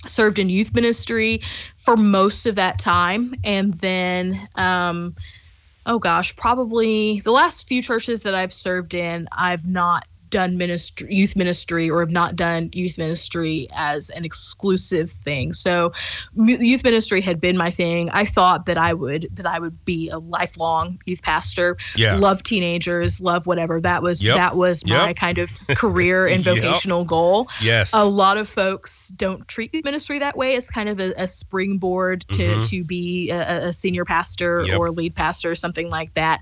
served 0.05 0.37
in 0.37 0.49
youth 0.49 0.75
ministry 0.75 1.41
for 1.77 1.95
most 1.95 2.45
of 2.45 2.55
that 2.55 2.77
time 2.77 3.33
and 3.45 3.73
then 3.75 4.49
um, 4.55 5.15
oh 5.85 5.99
gosh 5.99 6.35
probably 6.35 7.19
the 7.21 7.31
last 7.31 7.67
few 7.67 7.81
churches 7.81 8.23
that 8.23 8.35
i've 8.35 8.53
served 8.53 8.93
in 8.93 9.27
i've 9.31 9.67
not 9.67 10.05
done 10.33 10.57
ministry 10.57 11.13
youth 11.13 11.35
ministry 11.35 11.91
or 11.91 11.99
have 11.99 12.09
not 12.09 12.35
done 12.35 12.67
youth 12.73 12.97
ministry 12.97 13.67
as 13.71 14.09
an 14.09 14.25
exclusive 14.25 15.11
thing 15.11 15.53
so 15.53 15.91
youth 16.33 16.83
ministry 16.83 17.21
had 17.21 17.39
been 17.39 17.55
my 17.55 17.69
thing 17.69 18.09
i 18.09 18.25
thought 18.25 18.65
that 18.65 18.75
i 18.75 18.95
would 18.95 19.27
that 19.31 19.45
i 19.45 19.59
would 19.59 19.85
be 19.85 20.09
a 20.09 20.17
lifelong 20.17 20.99
youth 21.05 21.21
pastor 21.21 21.77
yeah. 21.95 22.15
love 22.15 22.41
teenagers 22.41 23.21
love 23.21 23.45
whatever 23.45 23.79
that 23.79 24.01
was 24.01 24.25
yep. 24.25 24.35
that 24.35 24.55
was 24.55 24.83
my 24.87 25.09
yep. 25.09 25.15
kind 25.15 25.37
of 25.37 25.51
career 25.77 26.25
and 26.33 26.43
vocational 26.43 27.01
yep. 27.01 27.07
goal 27.07 27.47
yes 27.61 27.91
a 27.93 28.03
lot 28.03 28.35
of 28.35 28.49
folks 28.49 29.09
don't 29.09 29.47
treat 29.47 29.71
ministry 29.85 30.17
that 30.17 30.35
way 30.35 30.55
as 30.55 30.67
kind 30.67 30.89
of 30.89 30.99
a, 30.99 31.13
a 31.15 31.27
springboard 31.27 32.21
to 32.21 32.37
mm-hmm. 32.37 32.63
to 32.63 32.83
be 32.83 33.29
a, 33.29 33.67
a 33.67 33.73
senior 33.73 34.03
pastor 34.03 34.65
or 34.75 34.89
lead 34.89 35.13
pastor 35.13 35.51
or 35.51 35.55
something 35.55 35.91
like 35.91 36.11
that 36.15 36.41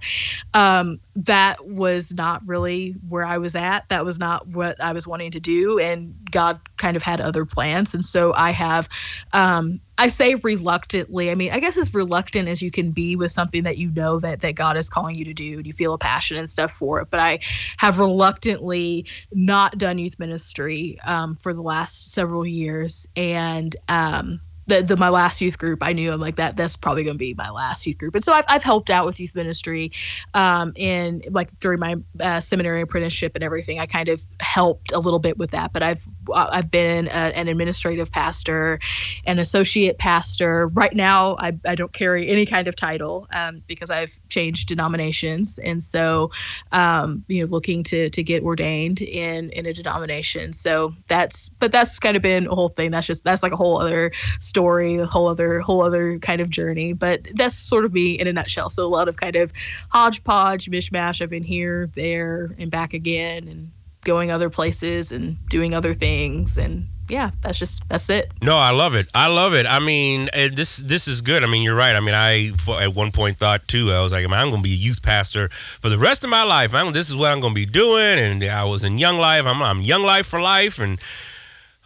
um, 0.53 1.01
that 1.15 1.67
was 1.67 2.13
not 2.13 2.41
really 2.47 2.91
where 3.07 3.25
I 3.25 3.37
was 3.37 3.55
at. 3.55 3.89
That 3.89 4.05
was 4.05 4.17
not 4.17 4.47
what 4.47 4.81
I 4.81 4.93
was 4.93 5.05
wanting 5.05 5.31
to 5.31 5.39
do. 5.39 5.77
And 5.77 6.15
God 6.31 6.59
kind 6.77 6.95
of 6.95 7.03
had 7.03 7.19
other 7.19 7.45
plans. 7.45 7.93
And 7.93 8.03
so 8.05 8.33
I 8.33 8.51
have, 8.51 8.87
um, 9.33 9.81
I 9.97 10.07
say 10.07 10.35
reluctantly, 10.35 11.29
I 11.29 11.35
mean, 11.35 11.51
I 11.51 11.59
guess 11.59 11.77
as 11.77 11.93
reluctant 11.93 12.47
as 12.47 12.61
you 12.61 12.71
can 12.71 12.91
be 12.91 13.15
with 13.17 13.31
something 13.31 13.63
that 13.63 13.77
you 13.77 13.91
know 13.91 14.19
that, 14.21 14.39
that 14.39 14.55
God 14.55 14.77
is 14.77 14.89
calling 14.89 15.17
you 15.17 15.25
to 15.25 15.33
do 15.33 15.57
and 15.57 15.67
you 15.67 15.73
feel 15.73 15.93
a 15.93 15.97
passion 15.97 16.37
and 16.37 16.49
stuff 16.49 16.71
for 16.71 17.01
it. 17.01 17.09
But 17.11 17.19
I 17.19 17.39
have 17.77 17.99
reluctantly 17.99 19.05
not 19.33 19.77
done 19.77 19.97
youth 19.97 20.17
ministry 20.17 20.97
um, 21.03 21.35
for 21.35 21.53
the 21.53 21.61
last 21.61 22.13
several 22.13 22.45
years. 22.45 23.05
And, 23.17 23.75
um, 23.89 24.39
the, 24.71 24.81
the 24.81 24.97
my 24.97 25.09
last 25.09 25.41
youth 25.41 25.57
group, 25.57 25.83
I 25.83 25.93
knew 25.93 26.13
I'm 26.13 26.19
like 26.19 26.37
that. 26.37 26.55
That's 26.55 26.77
probably 26.77 27.03
going 27.03 27.15
to 27.15 27.19
be 27.19 27.33
my 27.33 27.49
last 27.49 27.85
youth 27.85 27.97
group, 27.97 28.15
and 28.15 28.23
so 28.23 28.33
I've, 28.33 28.45
I've 28.47 28.63
helped 28.63 28.89
out 28.89 29.05
with 29.05 29.19
youth 29.19 29.35
ministry, 29.35 29.91
um, 30.33 30.71
in 30.75 31.23
like 31.29 31.57
during 31.59 31.79
my 31.79 31.95
uh, 32.19 32.39
seminary 32.39 32.81
apprenticeship 32.81 33.33
and 33.35 33.43
everything. 33.43 33.79
I 33.79 33.85
kind 33.85 34.09
of 34.09 34.21
helped 34.39 34.91
a 34.91 34.99
little 34.99 35.19
bit 35.19 35.37
with 35.37 35.51
that, 35.51 35.73
but 35.73 35.83
I've 35.83 36.05
I've 36.33 36.71
been 36.71 37.07
a, 37.07 37.11
an 37.11 37.47
administrative 37.47 38.11
pastor, 38.11 38.79
an 39.25 39.39
associate 39.39 39.97
pastor. 39.97 40.67
Right 40.67 40.95
now, 40.95 41.35
I, 41.37 41.53
I 41.65 41.75
don't 41.75 41.91
carry 41.91 42.29
any 42.29 42.45
kind 42.45 42.67
of 42.67 42.75
title 42.75 43.27
um, 43.33 43.63
because 43.67 43.89
I've 43.89 44.19
changed 44.29 44.69
denominations, 44.69 45.59
and 45.59 45.83
so 45.83 46.31
um, 46.71 47.25
you 47.27 47.43
know 47.43 47.51
looking 47.51 47.83
to 47.83 48.09
to 48.09 48.23
get 48.23 48.43
ordained 48.43 49.01
in 49.01 49.49
in 49.49 49.65
a 49.65 49.73
denomination. 49.73 50.53
So 50.53 50.93
that's 51.07 51.49
but 51.49 51.71
that's 51.71 51.99
kind 51.99 52.15
of 52.15 52.23
been 52.23 52.47
a 52.47 52.55
whole 52.55 52.69
thing. 52.69 52.91
That's 52.91 53.07
just 53.07 53.25
that's 53.25 53.43
like 53.43 53.51
a 53.51 53.57
whole 53.57 53.81
other 53.81 54.13
story, 54.39 54.60
a 54.61 55.05
whole 55.05 55.27
other 55.27 55.61
whole 55.61 55.83
other 55.83 56.19
kind 56.19 56.41
of 56.41 56.49
journey. 56.49 56.93
But 56.93 57.27
that's 57.33 57.55
sort 57.55 57.85
of 57.85 57.93
me 57.93 58.19
in 58.19 58.27
a 58.27 58.33
nutshell. 58.33 58.69
So 58.69 58.85
a 58.85 58.89
lot 58.89 59.07
of 59.07 59.15
kind 59.15 59.35
of 59.35 59.51
hodgepodge, 59.89 60.69
mishmash. 60.69 61.21
I've 61.21 61.29
been 61.29 61.43
here, 61.43 61.89
there, 61.93 62.55
and 62.57 62.71
back 62.71 62.93
again, 62.93 63.47
and 63.47 63.71
going 64.03 64.31
other 64.31 64.49
places 64.49 65.11
and 65.11 65.37
doing 65.47 65.73
other 65.73 65.93
things 65.93 66.57
and 66.57 66.87
yeah, 67.11 67.31
that's 67.41 67.59
just 67.59 67.87
that's 67.89 68.09
it. 68.09 68.31
No, 68.41 68.55
I 68.55 68.71
love 68.71 68.95
it. 68.95 69.09
I 69.13 69.27
love 69.27 69.53
it. 69.53 69.67
I 69.67 69.79
mean, 69.79 70.29
eh, 70.31 70.49
this 70.51 70.77
this 70.77 71.09
is 71.09 71.21
good. 71.21 71.43
I 71.43 71.47
mean, 71.47 71.61
you're 71.61 71.75
right. 71.75 71.93
I 71.93 71.99
mean, 71.99 72.15
I 72.15 72.51
at 72.81 72.95
one 72.95 73.11
point 73.11 73.37
thought 73.37 73.67
too. 73.67 73.91
I 73.91 74.01
was 74.01 74.13
like, 74.13 74.23
I'm 74.23 74.29
going 74.29 74.55
to 74.55 74.61
be 74.61 74.71
a 74.71 74.77
youth 74.77 75.01
pastor 75.01 75.49
for 75.49 75.89
the 75.89 75.97
rest 75.97 76.23
of 76.23 76.29
my 76.29 76.43
life. 76.43 76.73
I'm, 76.73 76.93
this 76.93 77.09
is 77.09 77.15
what 77.15 77.31
I'm 77.31 77.41
going 77.41 77.53
to 77.53 77.59
be 77.59 77.65
doing. 77.65 78.17
And 78.17 78.41
I 78.45 78.63
was 78.63 78.85
in 78.85 78.97
Young 78.97 79.17
Life. 79.17 79.45
I'm, 79.45 79.61
I'm 79.61 79.81
Young 79.81 80.03
Life 80.03 80.27
for 80.27 80.39
life. 80.39 80.79
And 80.79 81.01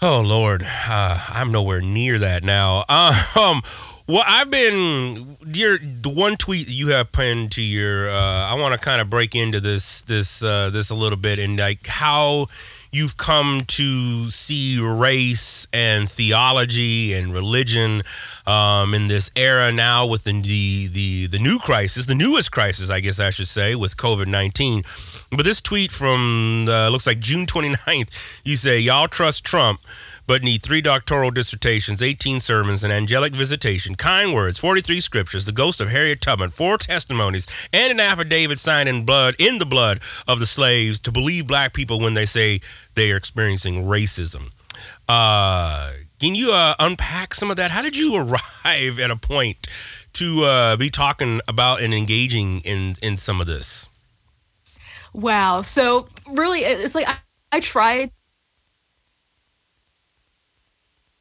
Oh 0.02 0.22
Lord, 0.22 0.64
uh, 0.64 1.20
I'm 1.30 1.52
nowhere 1.52 1.82
near 1.82 2.20
that 2.20 2.44
now. 2.44 2.84
Um, 3.36 3.62
well, 4.08 4.24
I've 4.26 4.52
been 4.52 5.38
your 5.48 5.78
the 5.80 6.14
one 6.14 6.38
tweet 6.38 6.70
you 6.70 6.90
have 6.90 7.12
pinned 7.12 7.52
to 7.54 7.62
your. 7.62 8.08
Uh, 8.10 8.46
I 8.46 8.54
want 8.54 8.74
to 8.74 8.80
kind 8.80 9.02
of 9.02 9.10
break 9.10 9.36
into 9.36 9.60
this 9.60 10.02
this 10.02 10.44
uh, 10.44 10.70
this 10.70 10.90
a 10.90 10.96
little 10.96 11.18
bit 11.18 11.40
and 11.40 11.58
like 11.58 11.88
how 11.88 12.48
you've 12.96 13.18
come 13.18 13.62
to 13.68 14.30
see 14.30 14.80
race 14.80 15.68
and 15.74 16.10
theology 16.10 17.14
and 17.14 17.34
religion 17.34 18.02
um, 18.48 18.94
in 18.94 19.08
this 19.08 19.30
era 19.36 19.72
now 19.72 20.08
with 20.08 20.24
the, 20.24 20.32
the, 20.42 20.88
the 20.88 21.28
the 21.28 21.40
new 21.40 21.60
crisis, 21.60 22.06
the 22.06 22.16
newest 22.16 22.52
crisis, 22.52 22.90
I 22.90 23.02
guess 23.02 23.20
I 23.20 23.32
should 23.32 23.50
say, 23.50 23.76
with 23.76 23.98
COVID 23.98 24.28
nineteen. 24.28 24.84
But 25.32 25.44
this 25.44 25.60
tweet 25.60 25.92
from 25.92 26.68
uh, 26.70 26.90
looks 26.90 27.06
like 27.06 27.20
June 27.20 27.46
29th, 27.46 28.10
you 28.46 28.56
say 28.56 28.80
y'all 28.80 29.08
trust 29.08 29.44
Trump 29.44 29.82
but 30.28 30.44
need 30.44 30.64
three 30.64 30.82
doctoral 30.82 31.32
dissertations, 31.32 32.02
18 32.02 32.40
sermons, 32.40 32.84
an 32.84 32.92
angelic 32.92 33.34
visitation, 33.34 33.96
kind 33.96 34.34
words, 34.34 34.58
43 34.60 35.02
scriptures, 35.02 35.46
the 35.46 35.52
ghost 35.52 35.80
of 35.80 35.90
Harriet 35.90 36.22
Tubman, 36.22 36.50
four 36.50 36.78
testimonies, 36.78 37.48
and 37.72 37.92
an 37.92 38.00
affidavit 38.00 38.60
signed 38.60 38.90
in 38.90 39.06
blood, 39.06 39.36
in 39.40 39.60
the 39.60 39.66
blood 39.66 40.00
of 40.28 40.40
the 40.40 40.46
slaves 40.46 41.00
to 41.02 41.12
believe 41.12 41.48
black 41.48 41.74
people 41.74 42.00
when 42.00 42.14
they 42.14 42.26
say 42.26 42.60
they 42.96 43.12
are 43.12 43.18
experiencing 43.18 43.86
racism. 43.86 44.52
Uh, 45.08 45.92
can 46.20 46.36
you 46.36 46.52
uh, 46.52 46.76
unpack 46.80 47.34
some 47.34 47.52
of 47.52 47.58
that? 47.58 47.72
How 47.72 47.82
did 47.82 47.96
you 47.98 48.16
arrive 48.18 49.00
at 49.00 49.12
a 49.12 49.16
point 49.16 49.68
to 50.14 50.44
uh, 50.44 50.78
be 50.78 50.90
talking 50.90 51.42
about 51.48 51.82
and 51.82 51.94
engaging 51.94 52.62
in 52.62 52.96
in 53.02 53.18
some 53.18 53.42
of 53.42 53.48
this? 53.48 53.90
Wow. 55.14 55.62
So 55.62 56.08
really, 56.30 56.62
it's 56.62 56.96
like 56.96 57.08
I, 57.08 57.18
I 57.52 57.60
tried 57.60 58.12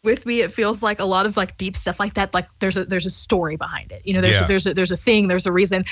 with 0.04 0.26
me 0.26 0.40
it 0.40 0.52
feels 0.52 0.82
like 0.82 1.00
a 1.00 1.04
lot 1.04 1.26
of 1.26 1.36
like 1.36 1.56
deep 1.56 1.76
stuff 1.76 1.98
like 1.98 2.14
that 2.14 2.32
like 2.34 2.46
there's 2.58 2.76
a 2.76 2.84
there's 2.84 3.06
a 3.06 3.10
story 3.10 3.56
behind 3.56 3.90
it 3.90 4.02
you 4.04 4.12
know 4.12 4.20
there's 4.20 4.36
yeah. 4.36 4.44
a, 4.44 4.48
there's 4.48 4.66
a, 4.66 4.74
there's 4.74 4.90
a 4.90 4.96
thing 4.96 5.28
there's 5.28 5.46
a 5.46 5.52
reason 5.52 5.84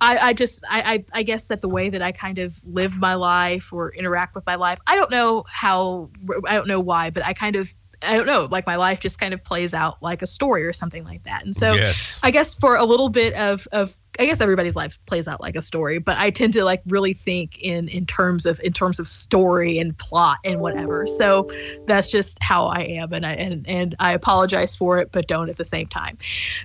I, 0.00 0.18
I 0.18 0.32
just 0.32 0.64
I, 0.68 0.94
I 0.94 1.04
I 1.12 1.22
guess 1.22 1.48
that 1.48 1.60
the 1.60 1.68
way 1.68 1.90
that 1.90 2.02
I 2.02 2.12
kind 2.12 2.38
of 2.38 2.58
live 2.64 2.98
my 2.98 3.14
life 3.14 3.72
or 3.72 3.92
interact 3.94 4.34
with 4.34 4.44
my 4.46 4.56
life 4.56 4.78
I 4.86 4.96
don't 4.96 5.10
know 5.10 5.44
how 5.48 6.10
I 6.46 6.54
don't 6.54 6.66
know 6.66 6.80
why 6.80 7.10
but 7.10 7.24
I 7.24 7.32
kind 7.32 7.56
of 7.56 7.72
I 8.02 8.16
don't 8.16 8.26
know, 8.26 8.48
like 8.50 8.66
my 8.66 8.76
life 8.76 9.00
just 9.00 9.18
kind 9.18 9.34
of 9.34 9.44
plays 9.44 9.74
out 9.74 10.02
like 10.02 10.22
a 10.22 10.26
story 10.26 10.64
or 10.64 10.72
something 10.72 11.04
like 11.04 11.24
that. 11.24 11.44
And 11.44 11.54
so 11.54 11.74
yes. 11.74 12.18
I 12.22 12.30
guess 12.30 12.54
for 12.54 12.76
a 12.76 12.84
little 12.84 13.10
bit 13.10 13.34
of 13.34 13.68
of 13.72 13.94
I 14.18 14.26
guess 14.26 14.40
everybody's 14.40 14.76
life 14.76 14.98
plays 15.06 15.28
out 15.28 15.40
like 15.40 15.56
a 15.56 15.60
story, 15.60 15.98
but 15.98 16.18
I 16.18 16.30
tend 16.30 16.52
to 16.54 16.64
like 16.64 16.82
really 16.86 17.14
think 17.14 17.58
in 17.58 17.88
in 17.88 18.06
terms 18.06 18.44
of 18.44 18.60
in 18.60 18.72
terms 18.72 18.98
of 18.98 19.06
story 19.06 19.78
and 19.78 19.96
plot 19.96 20.38
and 20.44 20.60
whatever. 20.60 21.06
So 21.06 21.48
that's 21.86 22.06
just 22.06 22.38
how 22.42 22.66
I 22.66 22.80
am, 22.80 23.12
and 23.12 23.24
I 23.24 23.32
and 23.32 23.66
and 23.68 23.94
I 23.98 24.12
apologize 24.12 24.76
for 24.76 24.98
it, 24.98 25.12
but 25.12 25.26
don't 25.26 25.48
at 25.48 25.56
the 25.56 25.64
same 25.64 25.86
time. 25.86 26.16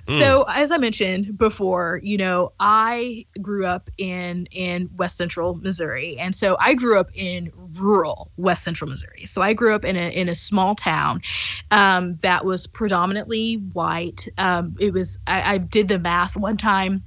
Mm. 0.06 0.18
So 0.18 0.42
as 0.48 0.70
I 0.70 0.78
mentioned 0.78 1.38
before, 1.38 2.00
you 2.02 2.18
know, 2.18 2.52
I 2.60 3.26
grew 3.40 3.66
up 3.66 3.88
in 3.96 4.46
in 4.50 4.90
West 4.96 5.16
Central 5.16 5.54
Missouri, 5.54 6.18
and 6.18 6.34
so 6.34 6.56
I 6.60 6.74
grew 6.74 6.98
up 6.98 7.10
in 7.14 7.52
rural 7.78 8.32
West 8.36 8.64
Central 8.64 8.90
Missouri. 8.90 9.24
So 9.24 9.40
I 9.40 9.54
grew 9.54 9.74
up 9.74 9.84
in 9.84 9.96
a 9.96 10.10
in 10.10 10.28
a 10.28 10.34
small 10.34 10.74
town 10.74 11.22
um, 11.70 12.16
that 12.18 12.44
was 12.44 12.66
predominantly 12.66 13.54
white. 13.54 14.28
Um, 14.36 14.74
it 14.78 14.92
was 14.92 15.22
I, 15.26 15.54
I 15.54 15.58
did 15.58 15.88
the 15.88 15.98
math 15.98 16.36
one 16.36 16.56
time 16.56 17.04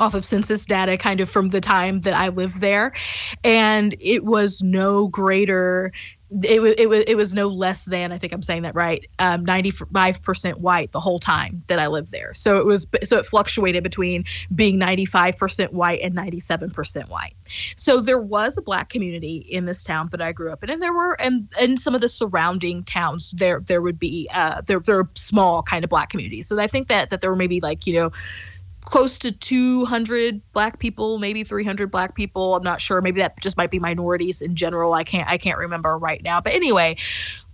off 0.00 0.14
of 0.14 0.24
census 0.24 0.66
data 0.66 0.96
kind 0.96 1.20
of 1.20 1.30
from 1.30 1.48
the 1.50 1.60
time 1.60 2.00
that 2.02 2.14
I 2.14 2.28
lived 2.28 2.60
there. 2.60 2.92
And 3.44 3.94
it 4.00 4.24
was 4.24 4.62
no 4.62 5.08
greater 5.08 5.92
it 6.42 6.60
was 6.60 6.74
it 6.76 6.88
was 6.88 7.04
it 7.06 7.14
was 7.16 7.34
no 7.34 7.48
less 7.48 7.86
than 7.86 8.12
I 8.12 8.18
think 8.18 8.32
I'm 8.34 8.42
saying 8.42 8.62
that 8.62 8.74
right. 8.74 9.06
Um, 9.18 9.46
95% 9.46 10.60
white 10.60 10.92
the 10.92 11.00
whole 11.00 11.18
time 11.18 11.62
that 11.68 11.78
I 11.78 11.86
lived 11.86 12.12
there. 12.12 12.34
So 12.34 12.58
it 12.58 12.66
was 12.66 12.86
so 13.04 13.18
it 13.18 13.24
fluctuated 13.24 13.82
between 13.82 14.24
being 14.54 14.78
95% 14.78 15.72
white 15.72 16.00
and 16.02 16.14
97% 16.14 17.08
white. 17.08 17.34
So 17.76 18.00
there 18.00 18.20
was 18.20 18.58
a 18.58 18.62
black 18.62 18.90
community 18.90 19.36
in 19.36 19.64
this 19.64 19.82
town 19.82 20.08
that 20.10 20.20
I 20.20 20.32
grew 20.32 20.52
up 20.52 20.62
in, 20.62 20.70
and 20.70 20.82
there 20.82 20.92
were 20.92 21.14
and 21.14 21.50
in 21.58 21.78
some 21.78 21.94
of 21.94 22.02
the 22.02 22.08
surrounding 22.08 22.82
towns 22.84 23.32
there 23.32 23.62
there 23.66 23.80
would 23.80 23.98
be 23.98 24.28
uh, 24.32 24.60
there 24.66 24.80
there 24.80 24.98
are 24.98 25.08
small 25.14 25.62
kind 25.62 25.82
of 25.82 25.88
black 25.88 26.10
communities. 26.10 26.46
So 26.46 26.60
I 26.60 26.66
think 26.66 26.88
that 26.88 27.08
that 27.08 27.22
there 27.22 27.30
were 27.30 27.36
maybe 27.36 27.60
like 27.60 27.86
you 27.86 27.94
know 27.94 28.12
close 28.80 29.18
to 29.18 29.32
200 29.32 30.40
black 30.52 30.78
people 30.78 31.18
maybe 31.18 31.44
300 31.44 31.90
black 31.90 32.14
people. 32.14 32.54
I'm 32.54 32.62
not 32.62 32.80
sure. 32.80 33.02
Maybe 33.02 33.20
that 33.20 33.40
just 33.40 33.56
might 33.56 33.70
be 33.70 33.78
minorities 33.78 34.40
in 34.40 34.54
general. 34.54 34.94
I 34.94 35.04
can't 35.04 35.28
i 35.28 35.38
can't 35.38 35.58
remember 35.58 35.96
right 35.98 36.22
now. 36.22 36.40
But 36.40 36.54
anyway 36.54 36.96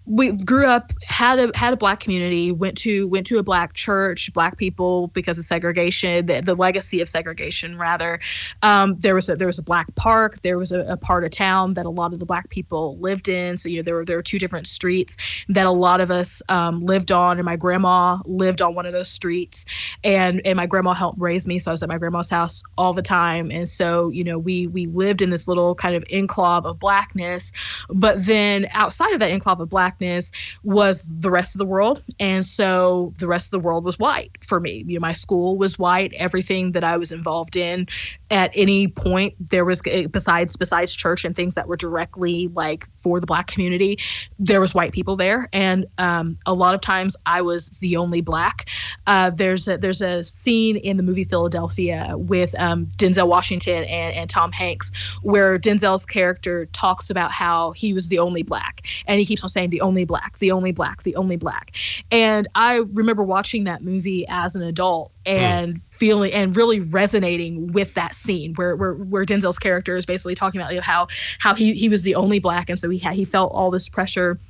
we 0.07 0.33
grew 0.33 0.67
up 0.67 0.93
had 1.07 1.39
a 1.39 1.57
had 1.57 1.73
a 1.73 1.77
black 1.77 1.99
community 1.99 2.53
went 2.53 2.77
to 2.77 3.09
went 3.09 3.27
to 3.27 3.39
a 3.39 3.43
black 3.43 3.73
church 3.73 4.31
black 4.35 4.59
people 4.59 5.09
because 5.09 5.39
of 5.39 5.45
segregation 5.45 6.27
the, 6.27 6.43
the 6.43 6.55
legacy 6.55 7.01
of 7.01 7.09
segregation 7.09 7.79
rather. 7.79 8.21
Um, 8.63 8.97
there 9.01 9.15
was 9.15 9.31
a 9.31 9.37
there 9.37 9.47
was 9.47 9.59
a 9.59 9.63
black 9.63 9.95
park 9.95 10.43
there 10.43 10.59
was 10.59 10.73
a, 10.73 10.81
a, 10.81 10.97
part 10.99 11.25
of 11.25 11.31
town 11.31 11.75
that 11.75 11.87
a 11.87 11.91
lot 11.91 12.13
of 12.13 12.21
the 12.21 12.27
black 12.27 12.51
people 12.51 12.99
lived 12.99 13.29
in. 13.29 13.57
So 13.57 13.69
you 13.69 13.79
know 13.79 13.83
there 13.83 13.95
were 13.95 14.05
there 14.05 14.17
were 14.17 14.23
two 14.23 14.39
different 14.39 14.67
streets 14.67 15.17
that 15.49 15.65
a 15.65 15.71
lot 15.71 16.03
of 16.03 16.11
us 16.11 16.43
um, 16.51 16.85
lived 16.85 17.11
on 17.11 17.39
and 17.39 17.45
my 17.47 17.57
grandma 17.57 18.19
lived 18.27 18.61
on 18.61 18.75
one 18.75 18.85
of 18.85 18.93
those 18.93 19.09
streets. 19.09 19.65
And 20.03 20.43
and 20.45 20.57
my 20.57 20.67
grandma 20.67 20.93
helped 20.93 21.19
raise 21.19 21.47
me 21.47 21.59
so 21.59 21.71
I 21.71 21.73
was 21.73 21.83
at 21.83 21.89
my 21.89 21.99
grandma's 21.99 22.29
house 22.29 22.63
all 22.77 22.93
the 22.93 23.03
time. 23.03 23.51
And 23.51 23.67
so 23.67 24.11
you 24.11 24.23
know 24.23 24.39
we 24.39 24.67
we 24.67 24.87
lived 24.87 25.23
in 25.23 25.31
this 25.31 25.49
little 25.49 25.75
kind 25.75 25.97
of 25.97 26.05
enclave 26.11 26.67
of 26.67 26.79
blackness. 26.79 27.53
But 27.89 28.27
then 28.27 28.69
outside 28.73 29.15
of 29.15 29.21
that 29.21 29.31
enclave 29.31 29.61
of 29.61 29.71
black 29.71 29.94
blackness 29.99 30.31
was 30.63 31.15
the 31.19 31.31
rest 31.31 31.55
of 31.55 31.59
the 31.59 31.67
world. 31.67 32.03
And 32.21 32.45
so 32.45 33.13
the 33.19 33.27
rest 33.27 33.49
of 33.49 33.51
the 33.51 33.67
world 33.67 33.85
was 33.85 33.99
white 33.99 34.33
for 34.41 34.61
me. 34.61 34.85
You 34.87 34.95
know, 34.95 35.01
my 35.01 35.13
school 35.13 35.57
was 35.57 35.79
white. 35.79 36.13
Everything 36.19 36.73
that 36.73 36.85
I 36.85 36.97
was 36.97 37.13
involved 37.13 37.57
in 37.57 37.89
at 38.31 38.51
any 38.55 38.89
point, 38.89 39.35
there 39.39 39.65
was 39.65 39.83
eh, 39.87 40.07
besides 40.07 40.57
besides 40.57 40.95
church 40.95 41.25
and 41.25 41.35
things 41.35 41.55
that 41.55 41.69
were 41.69 41.77
directly 41.77 42.49
like 42.49 42.89
for 42.99 43.21
the 43.21 43.27
black 43.27 43.47
community, 43.47 43.99
there 44.39 44.61
was 44.61 44.75
white 44.75 44.93
people 44.93 45.17
there. 45.17 45.49
And 45.53 45.87
um, 45.99 46.39
a 46.47 46.55
lot 46.55 46.75
of 46.75 46.81
times 46.81 47.17
I 47.27 47.43
was 47.43 47.69
the 47.81 47.97
only 47.97 48.21
black. 48.21 48.69
Uh, 49.07 49.31
there's 49.31 49.69
a, 49.69 49.77
there's 49.77 50.03
a 50.03 50.25
scene 50.25 50.77
in 50.77 50.97
the 50.97 51.03
movie 51.03 51.25
Philadelphia 51.25 52.15
with 52.17 52.59
um, 52.59 52.87
Denzel 52.97 53.29
Washington 53.29 53.85
and, 53.85 54.15
and 54.15 54.31
Tom 54.31 54.53
Hanks 54.53 54.91
where 55.23 55.59
Denzel's 55.59 56.07
character 56.07 56.67
talks 56.67 57.11
about 57.11 57.33
how 57.33 57.73
he 57.73 57.93
was 57.93 58.09
the 58.09 58.19
only 58.19 58.43
black. 58.43 58.83
And 59.07 59.19
he 59.19 59.27
keeps 59.27 59.43
on 59.43 59.49
saying 59.49 59.71
the 59.71 59.81
only 59.85 60.05
black, 60.05 60.39
the 60.39 60.51
only 60.51 60.73
black, 60.73 61.03
the 61.03 61.15
only 61.17 61.37
black. 61.37 61.77
And 62.11 62.49
I 62.55 62.77
remember 62.93 63.23
watching 63.23 63.65
that 63.65 63.83
movie 63.83 64.27
as 64.29 64.57
an 64.57 64.63
adult 64.63 65.13
and 65.25 65.77
mm. 65.77 65.81
feeling 65.91 66.33
and 66.33 66.57
really 66.57 66.81
resonating 66.81 67.73
with 67.73 67.95
that 67.95 68.15
scene 68.15 68.55
where, 68.55 68.75
where 68.75 68.95
where 68.95 69.25
Denzel's 69.25 69.59
character 69.59 69.97
is 69.97 70.05
basically 70.05 70.35
talking 70.35 70.61
about 70.61 70.73
you 70.73 70.79
know, 70.79 70.83
how 70.83 71.07
how 71.39 71.55
he 71.55 71.75
he 71.75 71.89
was 71.89 72.03
the 72.03 72.15
only 72.15 72.39
black 72.39 72.69
and 72.69 72.79
so 72.79 72.91
he 72.91 72.99
had, 72.99 73.15
he 73.15 73.25
felt 73.25 73.53
all 73.53 73.71
this 73.71 73.89
pressure 73.89 74.41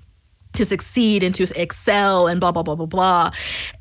to 0.55 0.65
succeed 0.65 1.23
and 1.23 1.35
to 1.35 1.45
excel 1.61 2.27
and 2.27 2.41
blah 2.41 2.53
blah 2.53 2.63
blah 2.63 2.75
blah 2.75 2.87
blah. 2.87 3.31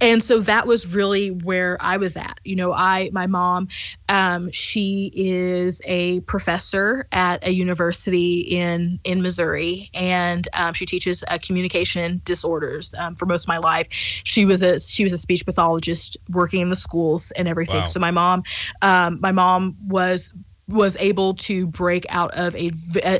And 0.01 0.21
so 0.21 0.39
that 0.41 0.67
was 0.67 0.93
really 0.95 1.29
where 1.31 1.77
i 1.81 1.97
was 1.97 2.17
at. 2.17 2.39
You 2.43 2.55
know 2.55 2.73
i 2.73 3.09
my 3.13 3.27
mom 3.27 3.67
um, 4.09 4.51
she 4.51 5.11
is 5.15 5.81
a 5.85 6.19
professor 6.21 7.07
at 7.11 7.45
a 7.45 7.51
university 7.51 8.39
in 8.39 8.99
in 9.03 9.21
missouri 9.21 9.89
and 9.93 10.47
um, 10.53 10.73
she 10.73 10.85
teaches 10.85 11.23
uh, 11.27 11.37
communication 11.41 12.21
disorders 12.25 12.93
um, 12.97 13.15
for 13.15 13.25
most 13.25 13.45
of 13.45 13.47
my 13.47 13.57
life. 13.57 13.87
She 13.91 14.45
was 14.45 14.61
a 14.61 14.79
she 14.79 15.03
was 15.03 15.13
a 15.13 15.17
speech 15.17 15.45
pathologist 15.45 16.17
working 16.29 16.61
in 16.61 16.69
the 16.69 16.75
schools 16.75 17.31
and 17.31 17.47
everything. 17.47 17.77
Wow. 17.77 17.85
so 17.85 17.99
my 17.99 18.11
mom 18.11 18.43
um, 18.81 19.19
my 19.21 19.31
mom 19.31 19.77
was 19.87 20.33
was 20.67 20.95
able 20.97 21.33
to 21.33 21.67
break 21.67 22.05
out 22.09 22.33
of 22.35 22.55
a 22.55 22.71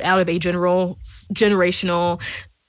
out 0.02 0.20
of 0.20 0.28
a 0.28 0.38
general 0.38 0.98
generational 1.32 2.20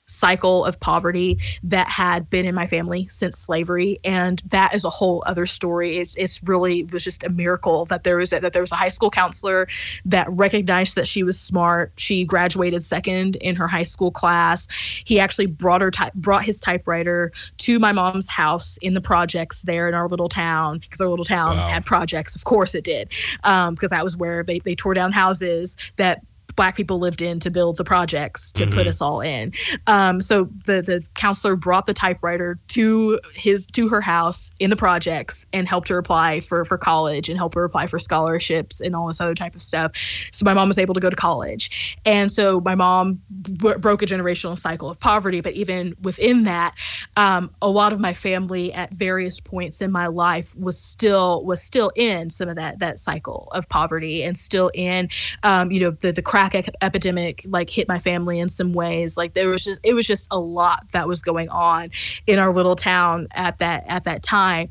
cycle 0.06 0.64
of 0.64 0.78
poverty 0.78 1.38
that 1.64 1.88
had 1.88 2.30
been 2.30 2.46
in 2.46 2.54
my 2.54 2.66
family 2.66 3.08
since 3.08 3.38
slavery. 3.38 3.98
And 4.04 4.40
that 4.46 4.74
is 4.74 4.84
a 4.84 4.90
whole 4.90 5.22
other 5.26 5.46
story. 5.46 5.98
It's, 5.98 6.14
it's 6.16 6.42
really 6.42 6.80
it 6.80 6.92
was 6.92 7.04
just 7.04 7.24
a 7.24 7.28
miracle 7.28 7.84
that 7.86 8.04
there 8.04 8.16
was 8.16 8.32
a, 8.32 8.40
that 8.40 8.52
there 8.52 8.62
was 8.62 8.72
a 8.72 8.76
high 8.76 8.88
school 8.88 9.10
counselor 9.10 9.66
that 10.04 10.30
recognized 10.30 10.94
that 10.96 11.08
she 11.08 11.22
was 11.22 11.38
smart. 11.38 11.92
She 11.96 12.24
graduated 12.24 12.82
second 12.82 13.36
in 13.36 13.56
her 13.56 13.68
high 13.68 13.82
school 13.82 14.10
class. 14.10 14.68
He 15.04 15.18
actually 15.18 15.46
brought 15.46 15.80
her 15.80 15.90
ty- 15.90 16.12
brought 16.14 16.44
his 16.44 16.60
typewriter 16.60 17.32
to 17.58 17.78
my 17.78 17.92
mom's 17.92 18.28
house 18.28 18.76
in 18.78 18.94
the 18.94 19.00
projects 19.00 19.62
there 19.62 19.88
in 19.88 19.94
our 19.94 20.08
little 20.08 20.28
town 20.28 20.78
because 20.78 21.00
our 21.00 21.08
little 21.08 21.24
town 21.24 21.56
wow. 21.56 21.68
had 21.68 21.84
projects. 21.84 22.36
Of 22.36 22.44
course 22.44 22.74
it 22.74 22.84
did 22.84 23.08
because 23.08 23.68
um, 23.68 23.76
that 23.90 24.04
was 24.04 24.16
where 24.16 24.44
they, 24.44 24.60
they 24.60 24.74
tore 24.74 24.94
down 24.94 25.12
houses 25.12 25.76
that 25.96 26.22
black 26.56 26.74
people 26.76 26.98
lived 26.98 27.20
in 27.20 27.38
to 27.40 27.50
build 27.50 27.76
the 27.76 27.84
projects 27.84 28.50
to 28.52 28.64
mm-hmm. 28.64 28.74
put 28.74 28.86
us 28.86 29.00
all 29.00 29.20
in. 29.20 29.52
Um, 29.86 30.20
so 30.20 30.48
the 30.64 30.82
the 30.82 31.06
counselor 31.14 31.54
brought 31.54 31.86
the 31.86 31.94
typewriter 31.94 32.58
to 32.68 33.20
his 33.34 33.66
to 33.68 33.88
her 33.88 34.00
house 34.00 34.50
in 34.58 34.70
the 34.70 34.76
projects 34.76 35.46
and 35.52 35.68
helped 35.68 35.88
her 35.88 35.98
apply 35.98 36.40
for 36.40 36.64
for 36.64 36.78
college 36.78 37.28
and 37.28 37.38
helped 37.38 37.54
her 37.54 37.64
apply 37.64 37.86
for 37.86 37.98
scholarships 37.98 38.80
and 38.80 38.96
all 38.96 39.06
this 39.06 39.20
other 39.20 39.34
type 39.34 39.54
of 39.54 39.62
stuff. 39.62 39.92
So 40.32 40.44
my 40.44 40.54
mom 40.54 40.68
was 40.68 40.78
able 40.78 40.94
to 40.94 41.00
go 41.00 41.10
to 41.10 41.16
college, 41.16 41.98
and 42.04 42.32
so 42.32 42.60
my 42.60 42.74
mom 42.74 43.20
b- 43.42 43.74
broke 43.78 44.02
a 44.02 44.06
generational 44.06 44.58
cycle 44.58 44.88
of 44.88 44.98
poverty. 44.98 45.40
But 45.40 45.52
even 45.52 45.94
within 46.00 46.44
that, 46.44 46.74
um, 47.16 47.50
a 47.60 47.68
lot 47.68 47.92
of 47.92 48.00
my 48.00 48.14
family 48.14 48.72
at 48.72 48.92
various 48.94 49.40
points 49.40 49.80
in 49.80 49.92
my 49.92 50.06
life 50.06 50.56
was 50.56 50.80
still 50.82 51.44
was 51.44 51.62
still 51.62 51.92
in 51.94 52.30
some 52.30 52.48
of 52.48 52.56
that 52.56 52.78
that 52.78 52.98
cycle 52.98 53.48
of 53.52 53.68
poverty 53.68 54.22
and 54.22 54.36
still 54.36 54.70
in 54.74 55.08
um, 55.42 55.70
you 55.70 55.80
know 55.80 55.90
the 55.90 56.12
the 56.12 56.22
crack 56.50 56.68
epidemic 56.80 57.44
like 57.46 57.70
hit 57.70 57.88
my 57.88 57.98
family 57.98 58.38
in 58.38 58.48
some 58.48 58.72
ways. 58.72 59.16
Like 59.16 59.34
there 59.34 59.48
was 59.48 59.64
just 59.64 59.80
it 59.82 59.94
was 59.94 60.06
just 60.06 60.28
a 60.30 60.38
lot 60.38 60.84
that 60.92 61.08
was 61.08 61.22
going 61.22 61.48
on 61.48 61.90
in 62.26 62.38
our 62.38 62.52
little 62.52 62.76
town 62.76 63.28
at 63.32 63.58
that 63.58 63.84
at 63.88 64.04
that 64.04 64.22
time, 64.22 64.68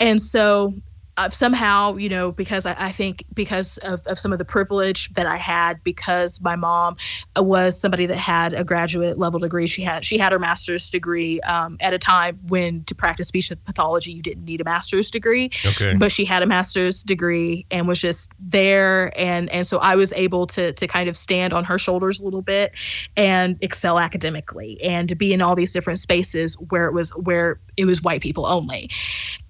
and 0.00 0.20
so 0.20 0.74
uh, 1.16 1.28
somehow, 1.30 1.96
you 1.96 2.08
know, 2.08 2.30
because 2.30 2.66
I, 2.66 2.76
I 2.78 2.92
think 2.92 3.24
because 3.32 3.78
of, 3.78 4.06
of, 4.06 4.18
some 4.18 4.32
of 4.32 4.38
the 4.38 4.44
privilege 4.44 5.10
that 5.12 5.26
I 5.26 5.36
had, 5.36 5.82
because 5.82 6.42
my 6.42 6.56
mom 6.56 6.96
was 7.36 7.80
somebody 7.80 8.06
that 8.06 8.18
had 8.18 8.52
a 8.52 8.64
graduate 8.64 9.18
level 9.18 9.40
degree. 9.40 9.66
She 9.66 9.82
had 9.82 10.04
she 10.04 10.18
had 10.18 10.32
her 10.32 10.38
master's 10.38 10.90
degree 10.90 11.40
um, 11.40 11.78
at 11.80 11.94
a 11.94 11.98
time 11.98 12.38
when 12.48 12.84
to 12.84 12.94
practice 12.94 13.28
speech 13.28 13.50
pathology 13.64 14.12
you 14.12 14.22
didn't 14.22 14.44
need 14.44 14.60
a 14.60 14.64
master's 14.64 15.10
degree. 15.10 15.50
Okay. 15.64 15.96
But 15.96 16.12
she 16.12 16.24
had 16.24 16.42
a 16.42 16.46
master's 16.46 17.02
degree 17.02 17.66
and 17.70 17.88
was 17.88 18.00
just 18.00 18.34
there, 18.38 19.12
and 19.18 19.50
and 19.50 19.66
so 19.66 19.78
I 19.78 19.96
was 19.96 20.12
able 20.12 20.46
to 20.48 20.72
to 20.72 20.86
kind 20.86 21.08
of 21.08 21.16
stand 21.16 21.52
on 21.52 21.64
her 21.64 21.78
shoulders 21.78 22.20
a 22.20 22.24
little 22.24 22.42
bit 22.42 22.72
and 23.16 23.56
excel 23.60 23.98
academically 23.98 24.82
and 24.82 25.08
to 25.08 25.14
be 25.14 25.32
in 25.32 25.40
all 25.40 25.54
these 25.54 25.72
different 25.72 25.98
spaces 25.98 26.54
where 26.70 26.86
it 26.86 26.92
was 26.92 27.10
where 27.16 27.58
it 27.76 27.84
was 27.84 28.02
white 28.02 28.20
people 28.20 28.46
only, 28.46 28.90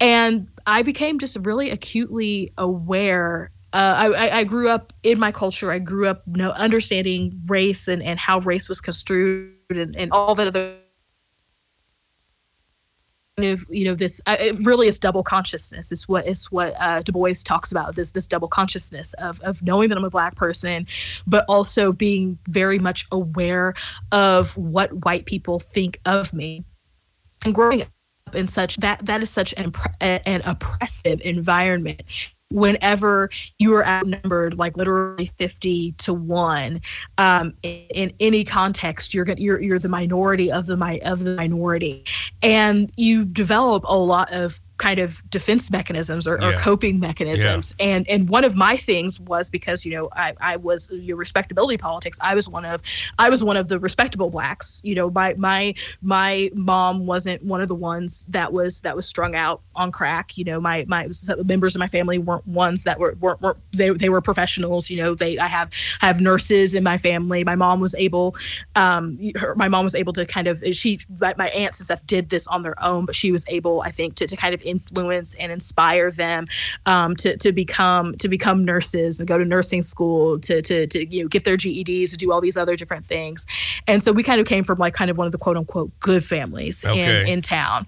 and 0.01 0.49
I 0.67 0.83
became 0.83 1.19
just 1.19 1.37
really 1.45 1.71
acutely 1.71 2.53
aware. 2.59 3.51
Uh, 3.73 4.13
I, 4.17 4.39
I 4.39 4.45
grew 4.45 4.69
up 4.69 4.93
in 5.03 5.19
my 5.19 5.33
culture. 5.33 5.71
I 5.71 5.79
grew 5.79 6.09
up 6.09 6.23
you 6.27 6.39
know, 6.39 6.51
understanding 6.53 7.43
race 7.47 7.89
and, 7.89 8.03
and 8.03 8.19
how 8.19 8.39
race 8.41 8.69
was 8.69 8.81
construed 8.81 9.53
and, 9.71 9.95
and 9.97 10.13
all 10.13 10.35
that 10.37 10.47
other 10.47 10.77
of 13.39 13.67
you 13.69 13.85
know 13.85 13.95
this 13.95 14.19
uh, 14.27 14.37
it 14.41 14.57
really 14.61 14.89
is 14.89 14.99
double 14.99 15.23
consciousness 15.23 15.93
is 15.93 16.09
what 16.09 16.27
is 16.27 16.51
what 16.51 16.75
uh, 16.81 17.03
du 17.03 17.13
bois 17.13 17.35
talks 17.45 17.71
about 17.71 17.95
this 17.95 18.13
this 18.13 18.27
double 18.27 18.49
consciousness 18.49 19.13
of, 19.15 19.41
of 19.43 19.63
knowing 19.63 19.91
that 19.91 19.99
i'm 19.99 20.05
a 20.05 20.11
black 20.11 20.35
person 20.37 20.87
but 21.27 21.45
also 21.47 21.93
being 21.93 22.39
very 22.49 22.79
much 22.79 23.07
aware 23.13 23.75
of 24.11 24.57
what 24.57 25.05
white 25.05 25.27
people 25.27 25.59
think 25.59 26.01
of 26.07 26.33
me 26.33 26.65
and 27.45 27.55
growing 27.55 27.83
in 28.35 28.47
such 28.47 28.77
that 28.79 29.05
that 29.07 29.23
is 29.23 29.31
such 29.31 29.55
an, 29.57 29.73
an 30.01 30.43
oppressive 30.45 31.21
environment. 31.25 32.03
Whenever 32.49 33.29
you 33.59 33.75
are 33.75 33.85
outnumbered 33.85 34.55
like 34.55 34.77
literally 34.77 35.33
50 35.37 35.93
to 35.93 36.15
1 36.15 36.81
um, 37.19 37.55
in, 37.65 37.87
in, 37.93 38.13
any 38.21 38.45
context 38.45 39.13
you're 39.13 39.29
you're 39.33 39.61
you're 39.61 39.81
the 39.81 39.89
minority 39.89 40.53
of 40.53 40.67
the 40.67 40.77
mi- 40.77 41.01
of 41.01 41.25
the 41.25 41.35
minority. 41.35 42.05
And 42.43 42.91
you 42.97 43.25
develop 43.25 43.85
a 43.89 43.97
lot 43.97 44.33
of 44.33 44.61
kind 44.79 44.99
of 44.99 45.29
defense 45.31 45.71
mechanisms 45.71 46.27
or, 46.27 46.39
yeah. 46.41 46.49
or 46.49 46.53
coping 46.59 47.01
mechanisms. 47.01 47.75
Yeah. 47.79 47.87
And 47.87 48.09
and 48.09 48.29
one 48.29 48.45
of 48.45 48.57
my 48.57 48.77
things 48.77 49.19
was 49.19 49.49
because 49.49 49.85
you 49.85 49.95
know 49.95 50.09
I, 50.13 50.35
I 50.41 50.57
was 50.57 50.91
your 50.93 51.17
respectability 51.17 51.79
politics. 51.79 52.19
I 52.23 52.35
was 52.35 52.49
one 52.49 52.65
of 52.65 52.83
I 53.19 53.31
was 53.31 53.43
one 53.43 53.57
of 53.57 53.69
the 53.69 53.79
respectable 53.79 54.31
blacks. 54.31 54.81
You 54.85 54.95
know 54.95 55.11
my 55.11 55.35
my 55.35 55.75
my 56.03 56.51
mom 56.55 57.07
wasn't 57.07 57.43
one 57.43 57.61
of 57.61 57.69
the 57.69 57.75
ones 57.75 58.27
that 58.27 58.53
was 58.53 58.83
that 58.83 58.97
was 58.97 59.07
strung 59.07 59.35
out 59.35 59.63
on 59.75 59.93
crack. 59.93 60.37
You 60.37 60.45
know 60.45 60.61
my 60.61 60.85
my 60.89 61.09
members 61.45 61.75
of 61.75 61.79
my 61.79 61.87
family 61.87 62.19
weren't 62.19 62.47
ones 62.47 62.85
that 62.85 62.99
were 62.99 63.17
weren't, 63.21 63.41
weren't 63.41 63.59
they 63.73 63.91
they 63.91 64.09
were 64.09 64.21
professionals. 64.21 64.91
You 64.91 64.99
know 64.99 65.15
they 65.15 65.39
I 65.39 65.47
have 65.47 65.71
I 66.03 66.07
have 66.07 66.21
nurses 66.21 66.75
in 66.75 66.83
my 66.83 66.99
family. 66.99 67.45
My 67.45 67.57
mom 67.57 67.81
was 67.81 67.95
able 67.95 68.37
um 68.75 69.19
her, 69.37 69.55
my 69.55 69.69
mom 69.69 69.85
was 69.85 69.95
able 69.95 70.13
to 70.15 70.27
kind 70.27 70.47
of 70.47 70.63
she 70.73 70.99
my, 71.21 71.35
my 71.39 71.49
aunts 71.49 71.79
and 71.81 71.87
stuff 71.87 72.07
did 72.07 72.29
this 72.29 72.47
on 72.47 72.63
their 72.63 72.83
own, 72.83 73.07
but 73.07 73.15
she 73.15 73.33
was 73.33 73.45
able 73.49 73.81
I 73.81 73.91
think 73.91 74.17
to 74.17 74.27
to 74.27 74.37
kind 74.37 74.55
of 74.55 74.66
influence 74.67 75.35
and 75.35 75.53
inspire 75.53 76.11
them 76.11 76.45
um, 76.87 77.17
to 77.17 77.37
to 77.39 77.53
become 77.53 78.15
to 78.17 78.29
become 78.29 78.65
nurses 78.65 79.19
and 79.19 79.29
go 79.29 79.39
to 79.39 79.45
nursing 79.45 79.83
school 79.83 80.39
to 80.41 80.63
to 80.63 80.87
to 80.87 81.07
you 81.15 81.23
know 81.23 81.29
get 81.29 81.45
their 81.45 81.57
GEDs 81.57 82.11
to 82.11 82.17
do 82.17 82.33
all 82.33 82.41
these 82.41 82.57
other 82.57 82.77
different 82.77 83.07
things. 83.07 83.47
And 83.87 84.03
so 84.03 84.13
we 84.13 84.23
kind 84.23 84.41
of 84.41 84.47
came 84.47 84.65
from 84.65 84.79
like 84.79 84.95
kind 84.95 85.11
of 85.11 85.19
one 85.19 85.27
of 85.27 85.33
the 85.33 85.39
quote 85.39 85.57
unquote 85.57 85.99
good 86.01 86.25
families 86.25 86.85
okay. 86.85 87.23
in 87.23 87.29
in 87.29 87.43
town. 87.43 87.87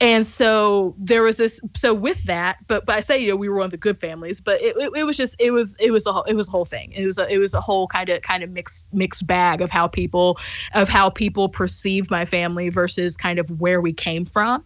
And 0.00 0.24
so 0.24 0.94
there 0.98 1.22
was 1.22 1.36
this 1.36 1.60
so 1.74 1.94
with 1.94 2.24
that, 2.24 2.58
but 2.66 2.86
but 2.86 2.96
I 2.96 3.00
say 3.00 3.18
you 3.18 3.30
know 3.30 3.36
we 3.36 3.48
were 3.48 3.56
one 3.56 3.66
of 3.66 3.70
the 3.70 3.76
good 3.76 3.98
families, 3.98 4.40
but 4.40 4.60
it, 4.60 4.76
it, 4.76 4.90
it 4.98 5.04
was 5.04 5.16
just 5.16 5.36
it 5.38 5.50
was 5.50 5.74
it 5.78 5.90
was 5.90 6.06
a 6.06 6.22
it 6.26 6.34
was 6.34 6.48
a 6.48 6.50
whole 6.50 6.64
thing. 6.64 6.92
It 6.92 7.06
was 7.06 7.18
a 7.18 7.26
it 7.32 7.38
was 7.38 7.54
a 7.54 7.60
whole 7.60 7.86
kind 7.86 8.08
of 8.08 8.22
kind 8.22 8.42
of 8.42 8.50
mixed 8.50 8.92
mixed 8.92 9.26
bag 9.26 9.60
of 9.60 9.70
how 9.70 9.86
people 9.86 10.38
of 10.74 10.88
how 10.88 11.10
people 11.10 11.48
perceive 11.48 12.10
my 12.10 12.24
family 12.24 12.68
versus 12.68 13.16
kind 13.16 13.38
of 13.38 13.60
where 13.60 13.80
we 13.80 13.92
came 13.92 14.24
from. 14.24 14.64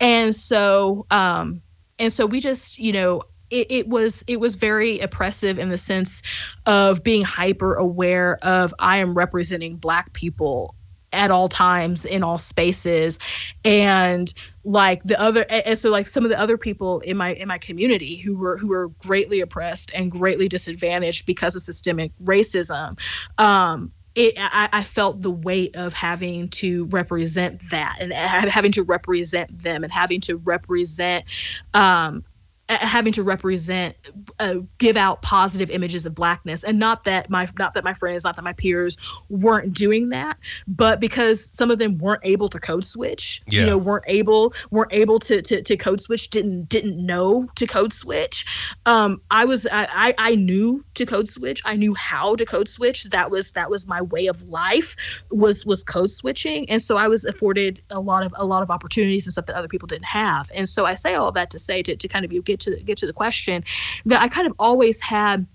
And 0.00 0.34
so 0.34 0.97
um 1.10 1.62
and 1.98 2.12
so 2.12 2.26
we 2.26 2.40
just 2.40 2.78
you 2.78 2.92
know 2.92 3.22
it, 3.50 3.66
it, 3.70 3.88
was 3.88 4.24
it 4.28 4.40
was 4.40 4.56
very 4.56 4.98
oppressive 4.98 5.58
in 5.58 5.70
the 5.70 5.78
sense 5.78 6.22
of 6.66 7.02
being 7.02 7.24
hyper 7.24 7.74
aware 7.74 8.36
of 8.42 8.74
I 8.78 8.98
am 8.98 9.14
representing 9.14 9.76
black 9.76 10.12
people 10.12 10.74
at 11.12 11.30
all 11.30 11.48
times 11.48 12.04
in 12.04 12.22
all 12.22 12.38
spaces 12.38 13.18
and 13.64 14.32
like 14.62 15.02
the 15.04 15.18
other 15.18 15.46
and 15.48 15.78
so 15.78 15.90
like 15.90 16.06
some 16.06 16.24
of 16.24 16.30
the 16.30 16.38
other 16.38 16.58
people 16.58 17.00
in 17.00 17.16
my 17.16 17.32
in 17.32 17.48
my 17.48 17.56
community 17.56 18.16
who 18.16 18.36
were 18.36 18.58
who 18.58 18.68
were 18.68 18.88
greatly 18.88 19.40
oppressed 19.40 19.90
and 19.94 20.10
greatly 20.10 20.48
disadvantaged 20.48 21.24
because 21.24 21.56
of 21.56 21.62
systemic 21.62 22.12
racism 22.22 22.98
um 23.38 23.90
it, 24.14 24.34
I, 24.36 24.68
I, 24.72 24.82
felt 24.82 25.22
the 25.22 25.30
weight 25.30 25.76
of 25.76 25.92
having 25.92 26.48
to 26.48 26.86
represent 26.86 27.70
that 27.70 27.98
and 28.00 28.12
having 28.12 28.72
to 28.72 28.82
represent 28.82 29.62
them 29.62 29.84
and 29.84 29.92
having 29.92 30.20
to 30.22 30.36
represent 30.36 31.24
um, 31.74 32.24
having 32.68 33.12
to 33.14 33.22
represent 33.22 33.96
uh, 34.38 34.56
give 34.78 34.96
out 34.96 35.22
positive 35.22 35.70
images 35.70 36.04
of 36.06 36.14
blackness. 36.14 36.62
And 36.62 36.78
not 36.78 37.04
that 37.04 37.30
my 37.30 37.48
not 37.58 37.74
that 37.74 37.84
my 37.84 37.94
friends 37.94 38.24
not 38.24 38.36
that 38.36 38.42
my 38.42 38.52
peers 38.52 38.96
weren't 39.28 39.72
doing 39.72 40.10
that 40.10 40.38
but 40.66 41.00
because 41.00 41.44
some 41.44 41.70
of 41.70 41.78
them 41.78 41.98
weren't 41.98 42.20
able 42.24 42.48
to 42.48 42.58
code 42.58 42.84
switch 42.84 43.40
yeah. 43.46 43.60
you 43.60 43.66
know 43.66 43.78
weren't 43.78 44.04
able 44.06 44.52
weren't 44.70 44.92
able 44.92 45.18
to, 45.18 45.40
to 45.42 45.62
to 45.62 45.76
code 45.76 46.00
switch 46.00 46.30
didn't 46.30 46.68
didn't 46.68 47.04
know 47.04 47.48
to 47.56 47.66
code 47.66 47.92
switch. 47.92 48.44
Um 48.86 49.22
i 49.30 49.44
was 49.44 49.66
I, 49.70 50.14
I 50.18 50.34
knew 50.34 50.84
to 50.94 51.06
code 51.06 51.28
switch. 51.28 51.62
I 51.64 51.76
knew 51.76 51.94
how 51.94 52.34
to 52.36 52.44
code 52.44 52.68
switch. 52.68 53.04
That 53.04 53.30
was 53.30 53.52
that 53.52 53.70
was 53.70 53.86
my 53.86 54.02
way 54.02 54.26
of 54.26 54.42
life 54.42 54.96
was 55.30 55.64
was 55.64 55.82
code 55.84 56.10
switching. 56.10 56.68
And 56.68 56.82
so 56.82 56.96
i 56.96 57.08
was 57.08 57.24
afforded 57.24 57.80
a 57.90 58.00
lot 58.00 58.24
of 58.24 58.34
a 58.36 58.44
lot 58.44 58.62
of 58.62 58.70
opportunities 58.70 59.26
and 59.26 59.32
stuff 59.32 59.46
that 59.46 59.56
other 59.56 59.68
people 59.68 59.86
didn't 59.86 60.06
have. 60.06 60.50
And 60.54 60.68
so 60.68 60.84
i 60.84 60.94
say 60.94 61.14
all 61.14 61.32
that 61.32 61.50
to 61.50 61.58
say 61.58 61.82
to, 61.82 61.96
to 61.96 62.08
kind 62.08 62.24
of 62.24 62.32
you 62.32 62.42
get 62.42 62.57
get 62.58 62.76
to 62.76 62.82
get 62.82 62.98
to 62.98 63.06
the 63.06 63.12
question 63.12 63.64
that 64.06 64.20
I 64.20 64.28
kind 64.28 64.46
of 64.46 64.54
always 64.58 65.00
had 65.00 65.46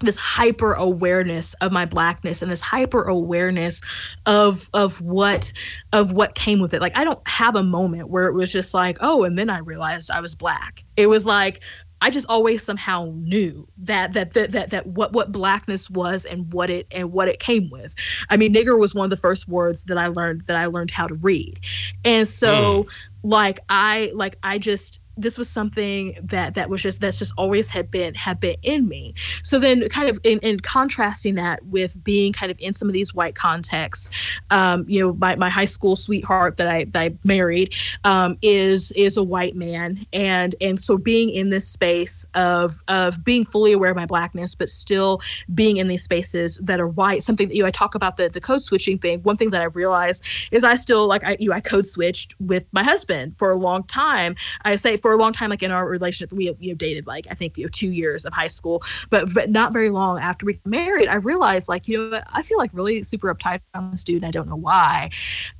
this 0.00 0.16
hyper 0.16 0.72
awareness 0.72 1.54
of 1.54 1.70
my 1.70 1.84
blackness 1.84 2.42
and 2.42 2.50
this 2.50 2.60
hyper 2.60 3.04
awareness 3.04 3.80
of 4.26 4.68
of 4.74 5.00
what 5.00 5.52
of 5.92 6.12
what 6.12 6.34
came 6.34 6.60
with 6.60 6.74
it 6.74 6.80
like 6.80 6.96
i 6.96 7.04
don't 7.04 7.26
have 7.28 7.54
a 7.54 7.62
moment 7.62 8.10
where 8.10 8.26
it 8.26 8.32
was 8.32 8.52
just 8.52 8.74
like 8.74 8.98
oh 9.00 9.22
and 9.22 9.38
then 9.38 9.48
i 9.48 9.58
realized 9.58 10.10
i 10.10 10.20
was 10.20 10.34
black 10.34 10.84
it 10.96 11.06
was 11.06 11.24
like 11.24 11.60
I 12.00 12.10
just 12.10 12.28
always 12.28 12.62
somehow 12.62 13.12
knew 13.14 13.66
that 13.78 14.12
that 14.12 14.34
that 14.34 14.52
that, 14.52 14.70
that 14.70 14.86
what 14.86 15.14
what 15.14 15.32
blackness 15.32 15.88
was 15.88 16.26
and 16.26 16.52
what 16.52 16.68
it 16.68 16.86
and 16.90 17.12
what 17.12 17.28
it 17.28 17.38
came 17.38 17.70
with. 17.70 17.94
I 18.28 18.36
mean, 18.36 18.52
nigger 18.52 18.78
was 18.78 18.94
one 18.94 19.04
of 19.04 19.10
the 19.10 19.16
first 19.16 19.48
words 19.48 19.84
that 19.84 19.96
I 19.96 20.08
learned 20.08 20.42
that 20.42 20.56
I 20.56 20.66
learned 20.66 20.90
how 20.90 21.06
to 21.06 21.14
read, 21.14 21.60
and 22.04 22.28
so 22.28 22.84
mm. 22.84 22.90
like 23.22 23.60
I 23.70 24.12
like 24.14 24.36
I 24.42 24.58
just 24.58 25.00
this 25.16 25.38
was 25.38 25.48
something 25.48 26.16
that 26.22 26.54
that 26.54 26.68
was 26.68 26.82
just 26.82 27.00
that's 27.00 27.18
just 27.18 27.32
always 27.36 27.70
had 27.70 27.90
been 27.90 28.14
had 28.14 28.40
been 28.40 28.56
in 28.62 28.88
me. 28.88 29.14
So 29.42 29.58
then 29.58 29.88
kind 29.88 30.08
of 30.08 30.18
in, 30.24 30.38
in 30.40 30.60
contrasting 30.60 31.34
that 31.36 31.64
with 31.64 32.02
being 32.02 32.32
kind 32.32 32.50
of 32.50 32.58
in 32.60 32.72
some 32.72 32.88
of 32.88 32.94
these 32.94 33.14
white 33.14 33.34
contexts 33.34 34.10
um, 34.50 34.84
you 34.88 35.00
know 35.00 35.12
my, 35.14 35.36
my 35.36 35.50
high 35.50 35.64
school 35.64 35.96
sweetheart 35.96 36.56
that 36.56 36.68
i 36.68 36.84
that 36.84 37.02
i 37.02 37.14
married 37.24 37.74
um, 38.04 38.34
is 38.42 38.92
is 38.92 39.16
a 39.16 39.22
white 39.22 39.54
man. 39.54 40.06
And 40.12 40.54
and 40.60 40.78
so 40.78 40.98
being 40.98 41.30
in 41.30 41.50
this 41.50 41.68
space 41.68 42.26
of 42.34 42.82
of 42.88 43.24
being 43.24 43.44
fully 43.44 43.72
aware 43.72 43.90
of 43.90 43.96
my 43.96 44.06
blackness 44.06 44.54
but 44.54 44.68
still 44.68 45.20
being 45.52 45.76
in 45.76 45.88
these 45.88 46.02
spaces 46.02 46.58
that 46.62 46.80
are 46.80 46.88
white 46.88 47.22
something 47.22 47.48
that 47.48 47.54
you 47.54 47.62
know, 47.62 47.68
i 47.68 47.70
talk 47.70 47.94
about 47.94 48.16
the 48.16 48.28
the 48.28 48.40
code 48.40 48.62
switching 48.62 48.98
thing. 48.98 49.20
One 49.22 49.36
thing 49.36 49.50
that 49.50 49.60
i 49.60 49.64
realized 49.64 50.22
is 50.50 50.64
i 50.64 50.74
still 50.74 51.06
like 51.06 51.24
i 51.24 51.36
you 51.38 51.50
know, 51.50 51.54
i 51.54 51.60
code 51.60 51.86
switched 51.86 52.34
with 52.40 52.66
my 52.72 52.82
husband 52.82 53.34
for 53.38 53.50
a 53.50 53.56
long 53.56 53.84
time. 53.84 54.36
I 54.64 54.76
say 54.76 54.96
for 55.04 55.12
a 55.12 55.18
long 55.18 55.34
time, 55.34 55.50
like 55.50 55.62
in 55.62 55.70
our 55.70 55.86
relationship, 55.86 56.32
we 56.32 56.46
have, 56.46 56.56
you 56.60 56.74
dated 56.74 57.06
like 57.06 57.26
I 57.30 57.34
think 57.34 57.58
you 57.58 57.64
know 57.64 57.68
two 57.70 57.92
years 57.92 58.24
of 58.24 58.32
high 58.32 58.46
school, 58.46 58.82
but, 59.10 59.28
but 59.34 59.50
not 59.50 59.70
very 59.70 59.90
long 59.90 60.18
after 60.18 60.46
we 60.46 60.62
married, 60.64 61.08
I 61.08 61.16
realized 61.16 61.68
like 61.68 61.86
you 61.88 62.08
know 62.10 62.22
I 62.32 62.40
feel 62.40 62.56
like 62.56 62.70
really 62.72 63.02
super 63.02 63.32
uptight 63.34 63.60
on 63.74 63.90
this 63.90 64.02
dude, 64.02 64.22
and 64.22 64.24
I 64.24 64.30
don't 64.30 64.48
know 64.48 64.56
why, 64.56 65.10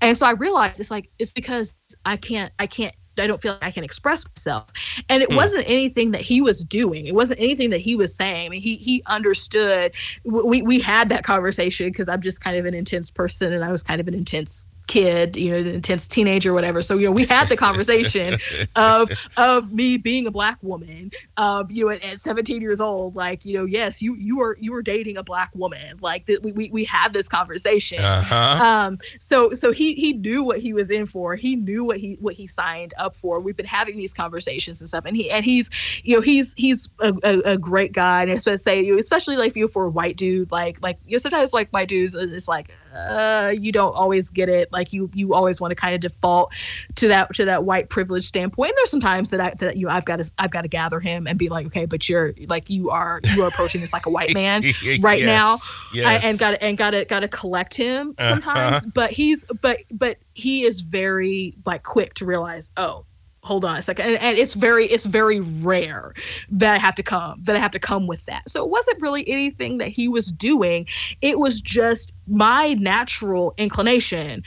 and 0.01 0.17
so 0.17 0.25
I 0.25 0.31
realized 0.31 0.81
it's 0.81 0.91
like 0.91 1.11
it's 1.19 1.31
because 1.31 1.77
I 2.07 2.17
can't 2.17 2.53
I 2.59 2.67
can't 2.67 2.95
I 3.19 3.27
don't 3.27 3.39
feel 3.39 3.53
like 3.53 3.63
I 3.63 3.71
can 3.71 3.85
express 3.85 4.25
myself. 4.27 4.71
And 5.11 5.23
it 5.23 5.29
mm. 5.29 5.37
wasn't 5.37 5.69
anything 5.69 6.13
that 6.13 6.23
he 6.23 6.41
was 6.41 6.65
doing. 6.65 7.05
It 7.05 7.15
wasn't 7.15 7.39
anything 7.39 7.69
that 7.71 7.81
he 7.81 7.97
was 7.97 8.17
saying. 8.17 8.47
I 8.47 8.49
mean, 8.49 8.63
he 8.63 8.77
he 8.77 9.03
understood. 9.05 9.93
We 10.25 10.63
we 10.63 10.81
had 10.81 11.11
that 11.11 11.23
conversation 11.23 11.89
because 11.89 12.09
I'm 12.09 12.23
just 12.23 12.43
kind 12.43 12.57
of 12.57 12.65
an 12.65 12.73
intense 12.73 13.11
person, 13.11 13.53
and 13.53 13.63
I 13.63 13.71
was 13.71 13.83
kind 13.83 14.01
of 14.01 14.09
an 14.09 14.15
intense 14.15 14.71
kid, 14.87 15.37
you 15.37 15.51
know, 15.51 15.59
an 15.59 15.67
intense 15.67 16.07
teenager, 16.07 16.51
or 16.51 16.55
whatever. 16.55 16.83
So 16.83 16.97
you 16.97 17.07
know, 17.07 17.13
we 17.13 17.25
had 17.25 17.49
the 17.49 17.57
conversation 17.57 18.39
of 18.77 19.11
of 19.37 19.73
me 19.73 19.97
being 19.97 20.27
a 20.27 20.31
black 20.31 20.59
woman, 20.63 21.11
um, 21.37 21.69
you 21.71 21.85
know, 21.85 21.91
at, 21.91 22.05
at, 22.05 22.19
17 22.19 22.61
years 22.63 22.81
old, 22.81 23.17
like 23.17 23.45
you 23.45 23.55
know, 23.55 23.65
yes, 23.65 24.03
you 24.03 24.15
you 24.17 24.39
were 24.39 24.57
you 24.61 24.73
were 24.73 24.83
dating 24.83 25.17
a 25.17 25.23
black 25.23 25.51
woman, 25.55 25.99
like 26.01 26.27
that. 26.27 26.43
We, 26.43 26.53
we 26.53 26.71
we 26.71 26.85
had 26.85 27.13
this 27.13 27.29
conversation. 27.29 28.01
Uh-huh. 28.01 28.65
Um, 28.65 28.99
so 29.21 29.53
so 29.55 29.73
he 29.73 29.95
he 29.95 30.13
knew 30.13 30.43
what 30.43 30.61
he 30.61 30.73
was 30.73 30.91
in 30.91 31.07
for. 31.07 31.37
He 31.37 31.57
knew 31.57 31.85
what 31.85 31.99
he 31.99 32.17
what 32.21 32.35
he 32.35 32.47
signed 32.47 32.95
up 32.99 33.17
for. 33.17 33.41
We've 33.41 33.57
been 33.57 33.67
having 33.67 33.97
these 33.97 34.13
conversations 34.13 34.81
and 34.81 34.89
stuff, 34.89 35.05
and 35.05 35.17
he 35.17 35.31
and 35.31 35.45
he's 35.45 35.71
you 36.03 36.17
know 36.17 36.23
he's 36.23 36.55
he's 36.57 36.89
a, 37.01 37.15
a, 37.23 37.53
a 37.53 37.59
great 37.59 37.93
guy, 37.93 38.23
and 38.23 38.31
I 38.31 38.35
was 38.35 38.45
to 38.45 38.59
say, 38.59 38.83
you 38.83 38.93
know, 38.93 38.99
especially 38.99 39.37
like 39.37 39.55
you 39.57 39.63
know, 39.63 39.69
for 39.69 39.85
a 39.85 39.91
white 39.91 40.17
dude, 40.17 40.51
like 40.51 40.83
like 40.83 40.99
you 41.07 41.13
know, 41.13 41.19
sometimes 41.19 41.53
like 41.53 41.71
white 41.71 41.89
dudes, 41.89 42.15
it's 42.15 42.49
like 42.49 42.75
uh, 42.95 43.53
you 43.59 43.73
don't 43.73 43.95
always 43.95 44.31
get 44.31 44.49
it. 44.49 44.73
Like 44.75 44.93
you 44.93 45.11
you 45.15 45.35
always 45.35 45.61
want 45.61 45.71
to 45.71 45.75
kind 45.75 45.95
of 45.95 46.01
default 46.01 46.53
to 46.97 47.09
that 47.09 47.35
to 47.35 47.47
that 47.47 47.65
white 47.65 47.89
privilege 47.89 48.25
standpoint. 48.25 48.71
And 48.71 48.77
there's 48.77 48.91
some 48.91 49.01
times 49.01 49.31
that 49.31 49.41
I 49.41 49.53
that 49.61 49.77
you 49.77 49.87
know, 49.87 49.93
I've 49.93 50.05
got 50.05 50.17
to 50.17 50.31
I've 50.39 50.51
got 50.51 50.63
to 50.63 50.69
gather 50.69 51.01
him 51.01 51.27
and 51.27 51.39
be 51.39 51.49
like, 51.49 51.67
okay, 51.67 51.87
but 51.87 52.09
you're 52.09 52.35
like 52.47 52.69
you 52.69 52.91
are 52.91 53.21
you 53.35 53.43
are 53.43 53.49
approaching 53.49 53.81
this 53.81 53.93
like 53.93 54.07
a 54.07 54.11
white 54.11 54.35
man 54.35 54.63
right 55.01 55.21
yes, 55.21 55.27
now, 55.27 55.57
yes. 55.95 56.07
I, 56.07 56.29
and 56.29 56.39
got 56.39 56.51
to 56.51 56.63
and 56.63 56.77
got 56.77 56.91
to 56.91 57.05
got 57.05 57.21
to 57.21 57.29
collect 57.29 57.75
him 57.77 58.15
uh-huh. 58.19 58.35
sometimes. 58.35 58.85
Uh-huh. 58.85 58.91
But 58.95 59.11
he's 59.13 59.45
but 59.61 59.79
but 59.91 60.19
he 60.35 60.65
is 60.65 60.81
very 60.81 61.55
like 61.65 61.83
quick 61.83 62.15
to 62.15 62.25
realize, 62.25 62.73
oh, 62.77 63.07
hold 63.45 63.65
on 63.65 63.77
a 63.77 63.83
second 63.83 64.07
and, 64.07 64.17
and, 64.17 64.39
it's 64.39 64.55
very 64.55 64.87
it's 64.87 65.05
very 65.05 65.41
rare 65.41 66.15
that 66.51 66.75
i 66.75 66.79
have 66.79 66.95
to 66.95 67.03
come 67.03 67.41
that 67.43 67.55
i 67.55 67.59
have 67.59 67.71
to 67.71 67.79
come 67.79 68.07
with 68.07 68.25
that 68.25 68.49
so 68.49 68.65
it 68.65 68.71
wasn't 68.71 69.01
really 69.03 69.29
anything 69.29 69.79
that 69.79 69.89
he 69.89 70.09
was 70.09 70.33
doing 70.33 70.87
it 71.21 71.39
was 71.39 71.61
just 71.61 72.15
my 72.27 72.73
natural 72.75 73.53
inclination 73.59 74.43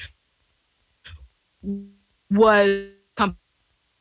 was 2.30 2.88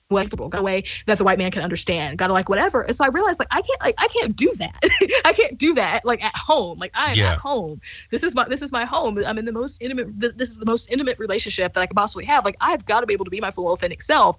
comfortable 0.08 0.48
got 0.48 0.60
a 0.60 0.62
way 0.62 0.84
that 1.06 1.18
the 1.18 1.24
white 1.24 1.38
man 1.38 1.50
can 1.50 1.62
understand 1.62 2.16
gotta 2.16 2.32
like 2.32 2.48
whatever 2.48 2.82
and 2.82 2.94
so 2.94 3.04
i 3.04 3.08
realized 3.08 3.38
like 3.40 3.48
i 3.50 3.60
can't 3.60 3.80
like 3.80 3.94
i 3.98 4.06
can't 4.08 4.36
do 4.36 4.52
that 4.54 4.78
i 5.24 5.32
can't 5.32 5.58
do 5.58 5.74
that 5.74 6.04
like 6.04 6.22
at 6.22 6.36
home 6.36 6.78
like 6.78 6.92
i'm 6.94 7.16
yeah. 7.16 7.32
at 7.32 7.38
home 7.38 7.80
this 8.10 8.22
is 8.22 8.34
my 8.34 8.44
this 8.44 8.62
is 8.62 8.70
my 8.70 8.84
home 8.84 9.18
i'm 9.26 9.38
in 9.38 9.44
the 9.44 9.52
most 9.52 9.82
intimate 9.82 10.06
this, 10.18 10.32
this 10.34 10.50
is 10.50 10.58
the 10.58 10.66
most 10.66 10.90
intimate 10.92 11.18
relationship 11.18 11.72
that 11.72 11.80
i 11.80 11.86
could 11.86 11.96
possibly 11.96 12.24
have 12.24 12.44
like 12.44 12.56
i've 12.60 12.84
got 12.84 13.00
to 13.00 13.06
be 13.06 13.14
able 13.14 13.24
to 13.24 13.30
be 13.30 13.40
my 13.40 13.50
full 13.50 13.72
authentic 13.72 14.00
self 14.00 14.38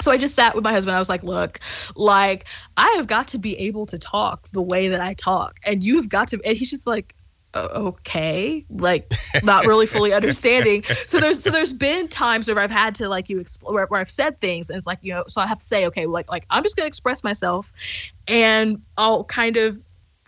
so 0.00 0.10
I 0.10 0.16
just 0.16 0.34
sat 0.34 0.54
with 0.54 0.64
my 0.64 0.72
husband. 0.72 0.96
I 0.96 0.98
was 0.98 1.10
like, 1.10 1.22
look, 1.22 1.60
like, 1.94 2.46
I 2.76 2.88
have 2.96 3.06
got 3.06 3.28
to 3.28 3.38
be 3.38 3.54
able 3.58 3.84
to 3.84 3.98
talk 3.98 4.48
the 4.48 4.62
way 4.62 4.88
that 4.88 5.00
I 5.02 5.12
talk. 5.12 5.60
And 5.62 5.84
you've 5.84 6.08
got 6.08 6.28
to, 6.28 6.40
and 6.42 6.56
he's 6.56 6.70
just 6.70 6.86
like, 6.86 7.14
Uh, 7.52 7.68
okay 7.74 8.64
like 8.70 9.12
not 9.42 9.66
really 9.66 9.86
fully 9.86 10.12
understanding. 10.20 10.84
So 10.84 11.18
there's 11.18 11.42
so 11.42 11.50
there's 11.50 11.72
been 11.72 12.06
times 12.06 12.46
where 12.46 12.60
i've 12.60 12.70
had 12.70 12.94
to 12.94 13.08
like 13.08 13.28
you 13.28 13.40
explore 13.40 13.74
where, 13.74 13.86
where, 13.86 14.00
i've 14.00 14.10
said 14.10 14.38
things 14.38 14.70
and 14.70 14.76
it's 14.76 14.86
like 14.86 15.00
you 15.02 15.12
know 15.12 15.24
so 15.26 15.40
i 15.40 15.46
have 15.46 15.58
to 15.58 15.64
say 15.64 15.86
okay 15.86 16.06
like 16.06 16.30
like 16.30 16.46
i'm 16.48 16.62
just 16.62 16.76
gonna 16.76 16.86
express 16.86 17.24
myself 17.24 17.72
and 18.28 18.80
i'll 18.96 19.24
kind 19.24 19.56
of 19.56 19.80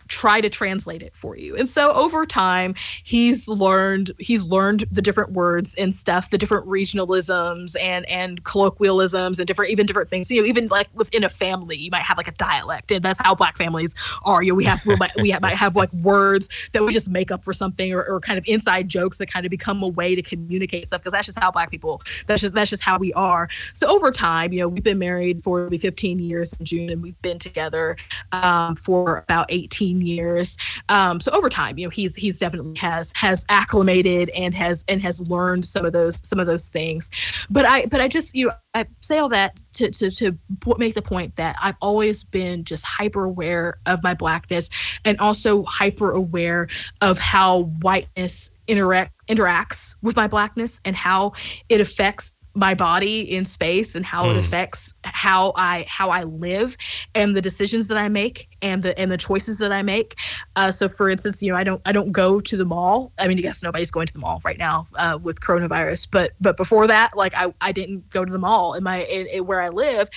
try 0.07 0.41
to 0.41 0.49
translate 0.49 1.01
it 1.01 1.15
for 1.15 1.37
you. 1.37 1.55
And 1.55 1.67
so 1.67 1.91
over 1.91 2.25
time, 2.25 2.75
he's 3.03 3.47
learned 3.47 4.11
he's 4.19 4.47
learned 4.47 4.85
the 4.91 5.01
different 5.01 5.33
words 5.33 5.75
and 5.75 5.93
stuff, 5.93 6.29
the 6.29 6.37
different 6.37 6.67
regionalisms 6.67 7.75
and 7.79 8.07
and 8.09 8.43
colloquialisms 8.43 9.39
and 9.39 9.47
different 9.47 9.71
even 9.71 9.85
different 9.85 10.09
things. 10.09 10.31
You 10.31 10.41
know, 10.41 10.47
even 10.47 10.67
like 10.67 10.87
within 10.93 11.23
a 11.23 11.29
family, 11.29 11.77
you 11.77 11.91
might 11.91 12.03
have 12.03 12.17
like 12.17 12.27
a 12.27 12.33
dialect, 12.33 12.91
and 12.91 13.03
that's 13.03 13.19
how 13.21 13.35
black 13.35 13.57
families 13.57 13.95
are. 14.23 14.43
You 14.43 14.51
know, 14.51 14.55
we 14.55 14.65
have 14.65 14.85
we 14.85 14.95
might, 14.95 15.11
we 15.15 15.31
have, 15.31 15.41
might 15.41 15.55
have 15.55 15.75
like 15.75 15.91
words 15.93 16.49
that 16.71 16.83
we 16.83 16.93
just 16.93 17.09
make 17.09 17.31
up 17.31 17.43
for 17.43 17.53
something, 17.53 17.93
or, 17.93 18.03
or 18.03 18.19
kind 18.19 18.37
of 18.37 18.45
inside 18.47 18.89
jokes 18.89 19.17
that 19.17 19.27
kind 19.27 19.45
of 19.45 19.49
become 19.49 19.83
a 19.83 19.87
way 19.87 20.15
to 20.15 20.21
communicate 20.21 20.87
stuff 20.87 21.01
because 21.01 21.13
that's 21.13 21.25
just 21.25 21.39
how 21.39 21.51
black 21.51 21.71
people. 21.71 22.01
That's 22.27 22.41
just 22.41 22.53
that's 22.53 22.69
just 22.69 22.83
how 22.83 22.97
we 22.97 23.13
are. 23.13 23.49
So 23.73 23.87
over 23.87 24.11
time, 24.11 24.53
you 24.53 24.59
know, 24.59 24.67
we've 24.67 24.83
been 24.83 24.99
married 24.99 25.43
for 25.43 25.69
15 25.69 26.19
years 26.19 26.53
in 26.53 26.65
June, 26.65 26.89
and 26.89 27.01
we've 27.01 27.21
been 27.21 27.39
together 27.39 27.97
um, 28.31 28.75
for 28.75 29.17
about 29.17 29.47
18 29.49 29.92
years. 30.01 30.57
Um, 30.89 31.19
so 31.19 31.31
over 31.31 31.49
time, 31.49 31.77
you 31.77 31.85
know, 31.85 31.89
he's 31.89 32.15
he's 32.15 32.39
definitely 32.39 32.77
has 32.79 33.11
has 33.15 33.45
acclimated 33.49 34.29
and 34.29 34.53
has 34.55 34.83
and 34.87 35.01
has 35.01 35.21
learned 35.29 35.65
some 35.65 35.85
of 35.85 35.93
those 35.93 36.25
some 36.27 36.39
of 36.39 36.47
those 36.47 36.67
things. 36.67 37.09
But 37.49 37.65
I 37.65 37.85
but 37.85 38.01
I 38.01 38.07
just 38.07 38.35
you 38.35 38.47
know, 38.47 38.53
I 38.73 38.85
say 38.99 39.19
all 39.19 39.29
that 39.29 39.57
to, 39.73 39.91
to 39.91 40.09
to 40.11 40.37
make 40.77 40.93
the 40.93 41.01
point 41.01 41.35
that 41.35 41.55
I've 41.61 41.77
always 41.81 42.23
been 42.23 42.63
just 42.63 42.85
hyper 42.85 43.23
aware 43.23 43.77
of 43.85 44.03
my 44.03 44.13
blackness 44.13 44.69
and 45.05 45.19
also 45.19 45.63
hyper 45.63 46.11
aware 46.11 46.67
of 47.01 47.19
how 47.19 47.63
whiteness 47.81 48.51
interact 48.67 49.13
interacts 49.27 49.95
with 50.01 50.15
my 50.15 50.27
blackness 50.27 50.79
and 50.85 50.95
how 50.95 51.33
it 51.69 51.79
affects 51.79 52.37
my 52.55 52.73
body 52.73 53.21
in 53.21 53.45
space 53.45 53.95
and 53.95 54.05
how 54.05 54.23
mm. 54.23 54.31
it 54.31 54.37
affects 54.37 54.93
how 55.03 55.53
I 55.55 55.85
how 55.87 56.09
I 56.09 56.23
live 56.23 56.77
and 57.15 57.35
the 57.35 57.41
decisions 57.41 57.87
that 57.87 57.97
I 57.97 58.09
make 58.09 58.47
and 58.63 58.81
the 58.81 58.97
and 58.99 59.11
the 59.11 59.17
choices 59.17 59.57
that 59.59 59.71
I 59.71 59.81
make. 59.81 60.15
Uh, 60.55 60.71
so, 60.71 60.87
for 60.87 61.09
instance, 61.09 61.41
you 61.41 61.51
know, 61.51 61.57
I 61.57 61.63
don't 61.63 61.81
I 61.85 61.91
don't 61.91 62.11
go 62.11 62.39
to 62.39 62.57
the 62.57 62.65
mall. 62.65 63.11
I 63.17 63.27
mean, 63.27 63.37
I 63.37 63.41
guess 63.41 63.61
nobody's 63.63 63.91
going 63.91 64.07
to 64.07 64.13
the 64.13 64.19
mall 64.19 64.41
right 64.43 64.57
now 64.57 64.87
uh, 64.95 65.17
with 65.21 65.39
coronavirus, 65.39 66.09
but 66.11 66.31
but 66.41 66.57
before 66.57 66.87
that, 66.87 67.15
like 67.15 67.33
I, 67.35 67.53
I 67.61 67.71
didn't 67.71 68.09
go 68.09 68.25
to 68.25 68.31
the 68.31 68.39
mall 68.39 68.73
in 68.73 68.83
my 68.83 69.03
in, 69.03 69.27
in 69.27 69.45
where 69.45 69.61
I 69.61 69.69
live 69.69 70.09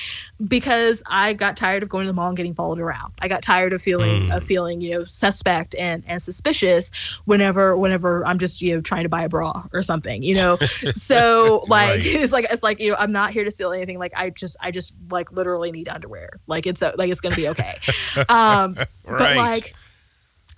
because 0.46 1.02
I 1.06 1.32
got 1.32 1.56
tired 1.56 1.82
of 1.82 1.88
going 1.88 2.04
to 2.06 2.12
the 2.12 2.16
mall 2.16 2.28
and 2.28 2.36
getting 2.36 2.54
followed 2.54 2.80
around. 2.80 3.12
I 3.20 3.28
got 3.28 3.42
tired 3.42 3.72
of 3.72 3.82
feeling 3.82 4.28
mm. 4.28 4.36
of 4.36 4.42
feeling 4.42 4.80
you 4.80 4.90
know 4.90 5.04
suspect 5.04 5.74
and 5.74 6.02
and 6.06 6.20
suspicious 6.20 6.90
whenever 7.24 7.76
whenever 7.76 8.26
I'm 8.26 8.38
just 8.38 8.62
you 8.62 8.74
know 8.74 8.80
trying 8.80 9.04
to 9.04 9.08
buy 9.08 9.24
a 9.24 9.28
bra 9.28 9.64
or 9.72 9.82
something. 9.82 10.22
You 10.22 10.34
know, 10.34 10.56
so 10.94 11.64
like. 11.68 12.04
Right 12.04 12.16
it's 12.26 12.32
like 12.32 12.46
it's 12.50 12.62
like 12.62 12.80
you 12.80 12.90
know 12.90 12.96
i'm 12.98 13.12
not 13.12 13.30
here 13.30 13.44
to 13.44 13.50
steal 13.50 13.72
anything 13.72 13.98
like 13.98 14.12
i 14.16 14.30
just 14.30 14.56
i 14.60 14.70
just 14.70 14.96
like 15.10 15.30
literally 15.32 15.70
need 15.70 15.88
underwear 15.88 16.30
like 16.46 16.66
it's 16.66 16.82
like 16.82 17.10
it's 17.10 17.20
gonna 17.20 17.36
be 17.36 17.48
okay 17.48 17.74
um 18.16 18.24
right. 19.04 19.18
but 19.18 19.36
like 19.36 19.74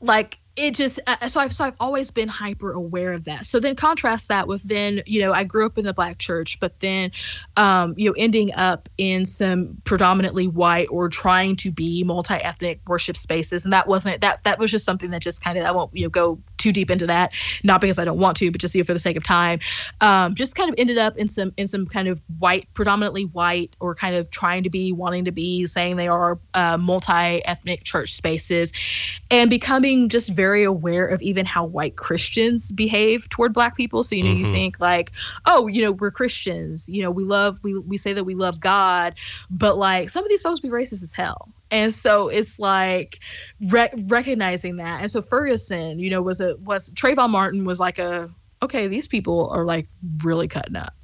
like 0.00 0.38
it 0.58 0.74
just 0.74 0.98
uh, 1.06 1.28
so 1.28 1.40
I've 1.40 1.52
so 1.52 1.64
I've 1.64 1.76
always 1.78 2.10
been 2.10 2.28
hyper 2.28 2.72
aware 2.72 3.12
of 3.12 3.24
that. 3.24 3.46
So 3.46 3.60
then 3.60 3.76
contrast 3.76 4.28
that 4.28 4.48
with 4.48 4.64
then 4.64 5.02
you 5.06 5.20
know 5.20 5.32
I 5.32 5.44
grew 5.44 5.64
up 5.64 5.78
in 5.78 5.84
the 5.84 5.94
black 5.94 6.18
church, 6.18 6.58
but 6.58 6.80
then 6.80 7.12
um, 7.56 7.94
you 7.96 8.10
know 8.10 8.14
ending 8.18 8.52
up 8.54 8.88
in 8.98 9.24
some 9.24 9.78
predominantly 9.84 10.48
white 10.48 10.88
or 10.90 11.08
trying 11.08 11.54
to 11.56 11.70
be 11.70 12.02
multi 12.02 12.34
ethnic 12.34 12.80
worship 12.88 13.16
spaces, 13.16 13.64
and 13.64 13.72
that 13.72 13.86
wasn't 13.86 14.20
that 14.20 14.42
that 14.42 14.58
was 14.58 14.70
just 14.70 14.84
something 14.84 15.10
that 15.10 15.22
just 15.22 15.42
kind 15.42 15.56
of 15.58 15.64
I 15.64 15.70
won't 15.70 15.94
you 15.94 16.02
know 16.02 16.10
go 16.10 16.40
too 16.58 16.72
deep 16.72 16.90
into 16.90 17.06
that, 17.06 17.32
not 17.64 17.80
because 17.80 17.98
I 17.98 18.04
don't 18.04 18.18
want 18.18 18.36
to, 18.38 18.50
but 18.50 18.60
just 18.60 18.74
you 18.74 18.82
know, 18.82 18.86
for 18.86 18.92
the 18.92 19.00
sake 19.00 19.16
of 19.16 19.24
time. 19.24 19.60
Um, 20.00 20.34
just 20.34 20.54
kind 20.54 20.68
of 20.68 20.74
ended 20.78 20.98
up 20.98 21.16
in 21.16 21.28
some 21.28 21.52
in 21.56 21.66
some 21.66 21.86
kind 21.86 22.08
of 22.08 22.20
white, 22.38 22.68
predominantly 22.74 23.24
white, 23.24 23.76
or 23.80 23.94
kind 23.94 24.14
of 24.14 24.30
trying 24.30 24.64
to 24.64 24.70
be, 24.70 24.92
wanting 24.92 25.24
to 25.24 25.32
be, 25.32 25.66
saying 25.66 25.96
they 25.96 26.08
are 26.08 26.38
uh, 26.54 26.76
multi 26.76 27.44
ethnic 27.44 27.84
church 27.84 28.12
spaces, 28.12 28.72
and 29.30 29.48
becoming 29.48 30.08
just 30.08 30.30
very 30.30 30.48
very 30.58 30.64
aware 30.64 31.06
of 31.06 31.20
even 31.22 31.46
how 31.46 31.64
white 31.64 31.96
Christians 31.96 32.72
behave 32.72 33.28
toward 33.28 33.52
black 33.52 33.76
people. 33.76 34.02
So, 34.02 34.16
you 34.16 34.24
know, 34.24 34.30
mm-hmm. 34.30 34.46
you 34.46 34.50
think 34.50 34.80
like, 34.80 35.12
oh, 35.44 35.66
you 35.66 35.82
know, 35.82 35.92
we're 35.92 36.10
Christians, 36.10 36.88
you 36.88 37.02
know, 37.02 37.10
we 37.10 37.22
love, 37.22 37.60
we, 37.62 37.78
we 37.78 37.96
say 37.96 38.12
that 38.14 38.24
we 38.24 38.34
love 38.34 38.60
God, 38.60 39.14
but 39.50 39.76
like 39.76 40.08
some 40.08 40.24
of 40.24 40.30
these 40.30 40.42
folks 40.42 40.60
be 40.60 40.68
racist 40.68 41.02
as 41.02 41.12
hell. 41.12 41.50
And 41.70 41.92
so 41.92 42.28
it's 42.28 42.58
like 42.58 43.18
re- 43.70 43.90
recognizing 44.06 44.76
that. 44.76 45.00
And 45.00 45.10
so 45.10 45.20
Ferguson, 45.20 45.98
you 45.98 46.10
know, 46.10 46.22
was 46.22 46.40
a, 46.40 46.56
was 46.56 46.92
Trayvon 46.92 47.30
Martin 47.30 47.64
was 47.64 47.80
like 47.80 47.98
a, 47.98 48.30
okay, 48.62 48.88
these 48.88 49.08
people 49.08 49.50
are 49.50 49.64
like 49.64 49.86
really 50.22 50.48
cutting 50.48 50.76
up. 50.76 50.94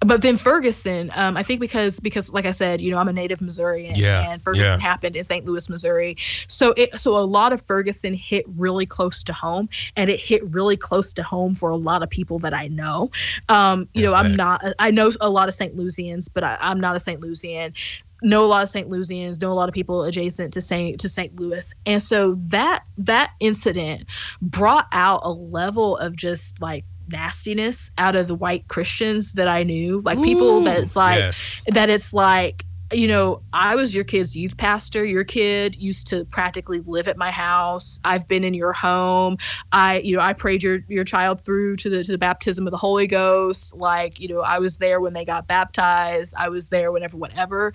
But 0.00 0.22
then 0.22 0.36
Ferguson, 0.36 1.10
um, 1.14 1.36
I 1.36 1.42
think 1.42 1.60
because 1.60 2.00
because 2.00 2.32
like 2.32 2.46
I 2.46 2.52
said, 2.52 2.80
you 2.80 2.90
know, 2.90 2.98
I'm 2.98 3.08
a 3.08 3.12
native 3.12 3.40
Missourian, 3.40 3.94
yeah, 3.96 4.30
and 4.30 4.42
Ferguson 4.42 4.64
yeah. 4.64 4.78
happened 4.78 5.16
in 5.16 5.24
St. 5.24 5.44
Louis, 5.44 5.68
Missouri. 5.68 6.16
So 6.46 6.72
it 6.76 6.94
so 6.98 7.16
a 7.16 7.20
lot 7.20 7.52
of 7.52 7.60
Ferguson 7.62 8.14
hit 8.14 8.44
really 8.48 8.86
close 8.86 9.22
to 9.24 9.32
home, 9.32 9.68
and 9.96 10.08
it 10.08 10.20
hit 10.20 10.42
really 10.54 10.76
close 10.76 11.12
to 11.14 11.22
home 11.22 11.54
for 11.54 11.70
a 11.70 11.76
lot 11.76 12.02
of 12.02 12.10
people 12.10 12.38
that 12.40 12.54
I 12.54 12.68
know. 12.68 13.10
Um, 13.48 13.88
you 13.94 14.02
know, 14.02 14.14
I'm 14.14 14.36
not. 14.36 14.64
I 14.78 14.90
know 14.90 15.12
a 15.20 15.28
lot 15.28 15.48
of 15.48 15.54
St. 15.54 15.76
Louisians, 15.76 16.28
but 16.28 16.44
I, 16.44 16.56
I'm 16.60 16.80
not 16.80 16.96
a 16.96 17.00
St. 17.00 17.20
Louisian 17.20 17.74
know 18.22 18.44
a 18.44 18.48
lot 18.48 18.62
of 18.62 18.68
St. 18.68 18.88
Louisians, 18.88 19.40
know 19.40 19.50
a 19.50 19.54
lot 19.54 19.68
of 19.68 19.74
people 19.74 20.02
adjacent 20.04 20.52
to 20.54 20.60
St. 20.60 20.98
to 21.00 21.08
St. 21.08 21.38
Louis. 21.38 21.72
And 21.86 22.02
so 22.02 22.36
that 22.48 22.84
that 22.98 23.32
incident 23.40 24.08
brought 24.40 24.86
out 24.92 25.20
a 25.22 25.30
level 25.30 25.96
of 25.96 26.16
just 26.16 26.60
like 26.60 26.84
nastiness 27.10 27.90
out 27.96 28.16
of 28.16 28.28
the 28.28 28.34
white 28.34 28.68
Christians 28.68 29.34
that 29.34 29.48
I 29.48 29.62
knew, 29.62 30.00
like 30.02 30.22
people 30.22 30.60
that's 30.60 30.96
like 30.96 31.18
yes. 31.18 31.62
that 31.68 31.90
it's 31.90 32.12
like 32.12 32.64
you 32.92 33.06
know, 33.06 33.42
I 33.52 33.74
was 33.74 33.94
your 33.94 34.04
kid's 34.04 34.34
youth 34.34 34.56
pastor. 34.56 35.04
Your 35.04 35.24
kid 35.24 35.76
used 35.76 36.06
to 36.08 36.24
practically 36.26 36.80
live 36.80 37.06
at 37.06 37.18
my 37.18 37.30
house. 37.30 38.00
I've 38.04 38.26
been 38.26 38.44
in 38.44 38.54
your 38.54 38.72
home. 38.72 39.36
I, 39.72 39.98
you 39.98 40.16
know, 40.16 40.22
I 40.22 40.32
prayed 40.32 40.62
your 40.62 40.80
your 40.88 41.04
child 41.04 41.44
through 41.44 41.76
to 41.76 41.90
the 41.90 42.02
to 42.02 42.12
the 42.12 42.18
baptism 42.18 42.66
of 42.66 42.70
the 42.70 42.78
Holy 42.78 43.06
Ghost. 43.06 43.76
Like, 43.76 44.20
you 44.20 44.28
know, 44.28 44.40
I 44.40 44.58
was 44.58 44.78
there 44.78 45.00
when 45.00 45.12
they 45.12 45.26
got 45.26 45.46
baptized. 45.46 46.34
I 46.36 46.48
was 46.48 46.70
there 46.70 46.90
whenever, 46.90 47.16
whatever. 47.16 47.74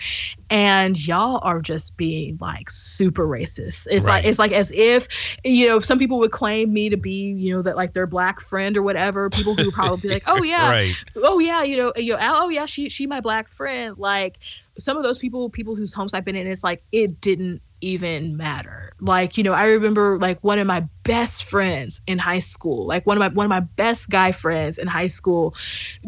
And 0.49 0.99
y'all 1.07 1.39
are 1.43 1.61
just 1.61 1.95
being 1.95 2.37
like 2.41 2.69
super 2.71 3.27
racist. 3.27 3.87
It's 3.91 4.05
right. 4.05 4.23
like 4.23 4.25
it's 4.25 4.39
like 4.39 4.51
as 4.51 4.71
if, 4.71 5.07
you 5.43 5.67
know, 5.67 5.79
some 5.79 5.99
people 5.99 6.17
would 6.19 6.31
claim 6.31 6.73
me 6.73 6.89
to 6.89 6.97
be, 6.97 7.33
you 7.33 7.55
know, 7.55 7.61
that 7.61 7.75
like 7.75 7.93
their 7.93 8.07
black 8.07 8.39
friend 8.39 8.75
or 8.77 8.81
whatever. 8.81 9.29
People 9.29 9.53
who 9.55 9.65
would 9.65 9.73
probably 9.75 10.01
be 10.01 10.09
like, 10.09 10.23
oh 10.27 10.41
yeah, 10.41 10.69
right. 10.69 10.95
oh 11.17 11.37
yeah, 11.37 11.61
you 11.61 11.77
know, 11.77 11.93
you 11.95 12.13
know, 12.13 12.19
oh 12.19 12.49
yeah, 12.49 12.65
she 12.65 12.89
she 12.89 13.05
my 13.05 13.21
black 13.21 13.49
friend. 13.49 13.97
Like 13.99 14.39
some 14.77 14.97
of 14.97 15.03
those 15.03 15.19
people, 15.19 15.49
people 15.49 15.75
whose 15.75 15.93
homes 15.93 16.13
I've 16.13 16.25
been 16.25 16.35
in, 16.35 16.47
it's 16.47 16.63
like 16.63 16.83
it 16.91 17.21
didn't 17.21 17.61
even 17.81 18.37
matter. 18.37 18.93
Like, 18.99 19.37
you 19.37 19.43
know, 19.43 19.53
I 19.53 19.65
remember 19.65 20.17
like 20.17 20.43
one 20.43 20.57
of 20.59 20.65
my 20.65 20.87
best 21.03 21.43
friends 21.43 22.01
in 22.07 22.17
high 22.17 22.39
school, 22.39 22.87
like 22.87 23.05
one 23.05 23.17
of 23.17 23.19
my 23.19 23.27
one 23.27 23.45
of 23.45 23.49
my 23.49 23.59
best 23.59 24.09
guy 24.09 24.31
friends 24.31 24.77
in 24.77 24.87
high 24.87 25.07
school, 25.07 25.55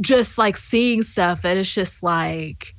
just 0.01 0.38
like 0.38 0.57
seeing 0.57 1.03
stuff 1.03 1.41
that 1.41 1.57
it's 1.57 1.74
just 1.74 2.01
like, 2.01 2.76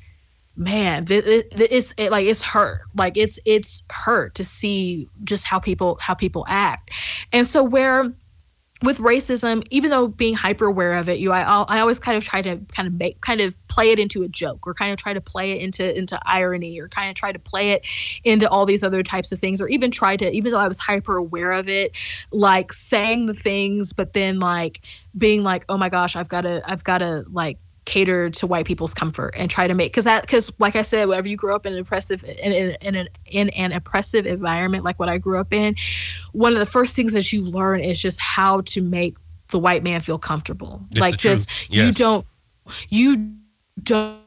man, 0.57 1.05
it, 1.11 1.27
it, 1.27 1.47
it's 1.53 1.93
it, 1.97 2.11
like 2.11 2.27
it's 2.27 2.43
hurt. 2.43 2.83
Like 2.95 3.17
it's 3.17 3.39
it's 3.45 3.85
hurt 3.91 4.35
to 4.37 4.45
see 4.45 5.09
just 5.25 5.45
how 5.45 5.59
people 5.59 5.99
how 6.01 6.15
people 6.15 6.45
act, 6.49 6.91
and 7.33 7.47
so 7.47 7.63
where 7.63 8.13
with 8.83 8.99
racism, 8.99 9.67
even 9.71 9.91
though 9.91 10.07
being 10.07 10.35
hyper 10.35 10.67
aware 10.67 10.95
of 10.95 11.09
it, 11.09 11.19
you 11.19 11.33
I 11.33 11.43
I 11.43 11.81
always 11.81 11.99
kind 11.99 12.17
of 12.17 12.25
try 12.25 12.43
to 12.43 12.59
kind 12.69 12.87
of 12.87 12.95
make 12.95 13.21
kind 13.21 13.41
of 13.41 13.57
play 13.69 13.91
it 13.91 13.99
into 13.99 14.23
a 14.23 14.29
joke 14.29 14.67
or 14.67 14.75
kind 14.75 14.93
of 14.93 14.99
try 14.99 15.15
to 15.15 15.21
play 15.21 15.53
it 15.53 15.63
into 15.63 15.97
into 15.97 16.19
irony 16.27 16.79
or 16.79 16.89
kind 16.89 17.09
of 17.09 17.15
try 17.15 17.33
to 17.33 17.39
play 17.39 17.71
it 17.71 17.87
into 18.23 18.49
all 18.49 18.67
these 18.67 18.85
other 18.85 19.03
types 19.03 19.33
of 19.33 19.39
things 19.39 19.63
or 19.63 19.69
even 19.69 19.91
try 19.91 20.17
to 20.17 20.31
even 20.31 20.53
though 20.53 20.61
I 20.61 20.69
was 20.69 20.79
hyper 20.79 21.17
aware 21.17 21.53
of 21.53 21.69
it, 21.69 21.97
like 22.31 22.73
saying 22.73 23.27
the 23.27 23.35
things 23.35 23.93
but 23.95 24.13
then 24.13 24.41
like 24.41 24.83
being 25.17 25.43
like, 25.43 25.65
"Oh 25.69 25.79
my 25.79 25.89
gosh, 25.89 26.15
I've 26.15 26.29
got 26.29 26.43
to 26.43 26.63
I've 26.67 26.85
got 26.85 26.99
to 26.99 27.25
like 27.31 27.59
cater 27.87 28.29
to 28.29 28.47
white 28.47 28.67
people's 28.67 28.93
comfort 28.93 29.35
and 29.37 29.49
try 29.51 29.67
to 29.67 29.73
make 29.73 29.93
because 29.93 30.05
that 30.05 30.23
because 30.23 30.53
like 30.59 30.77
I 30.77 30.83
said, 30.83 31.09
whenever 31.09 31.29
you 31.29 31.37
grow 31.37 31.55
up 31.55 31.65
in 31.65 31.73
an 31.73 31.79
oppressive 31.79 32.23
in, 32.25 32.53
in, 32.53 32.77
in, 32.83 32.95
an 32.97 33.09
in 33.25 33.49
an 33.51 33.73
oppressive 33.73 34.27
environment 34.27 34.85
like 34.85 34.99
what 34.99 35.09
I 35.09 35.17
grew 35.19 35.39
up 35.39 35.53
in, 35.53 35.77
one 36.33 36.53
of 36.53 36.59
the 36.59 36.67
first 36.67 36.95
things 36.95 37.15
that 37.15 37.33
you 37.33 37.43
learn 37.43 37.81
is 37.81 38.01
just 38.01 38.21
how 38.21 38.61
to 38.63 38.83
make 38.83 39.17
the 39.49 39.59
white 39.59 39.83
man 39.83 40.01
feel 40.01 40.19
comfortable. 40.19 40.85
It's 40.91 41.01
like 41.01 41.17
just 41.17 41.49
yes. 41.71 41.87
you 41.87 41.93
don't 41.93 42.27
you 42.91 43.35
don't 43.83 44.21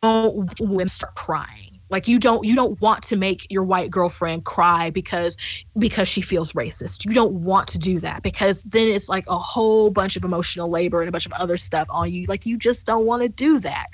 don't 0.00 0.90
start 0.90 1.14
crying 1.14 1.67
like 1.90 2.08
you 2.08 2.18
don't 2.18 2.44
you 2.44 2.54
don't 2.54 2.80
want 2.80 3.02
to 3.04 3.16
make 3.16 3.46
your 3.50 3.62
white 3.62 3.90
girlfriend 3.90 4.44
cry 4.44 4.90
because 4.90 5.36
because 5.76 6.08
she 6.08 6.20
feels 6.20 6.52
racist. 6.52 7.04
You 7.04 7.14
don't 7.14 7.34
want 7.34 7.68
to 7.68 7.78
do 7.78 8.00
that 8.00 8.22
because 8.22 8.62
then 8.64 8.88
it's 8.88 9.08
like 9.08 9.24
a 9.28 9.38
whole 9.38 9.90
bunch 9.90 10.16
of 10.16 10.24
emotional 10.24 10.68
labor 10.68 11.00
and 11.00 11.08
a 11.08 11.12
bunch 11.12 11.26
of 11.26 11.32
other 11.32 11.56
stuff 11.56 11.88
on 11.90 12.12
you. 12.12 12.24
Like 12.28 12.46
you 12.46 12.56
just 12.56 12.86
don't 12.86 13.06
want 13.06 13.22
to 13.22 13.28
do 13.28 13.58
that. 13.60 13.86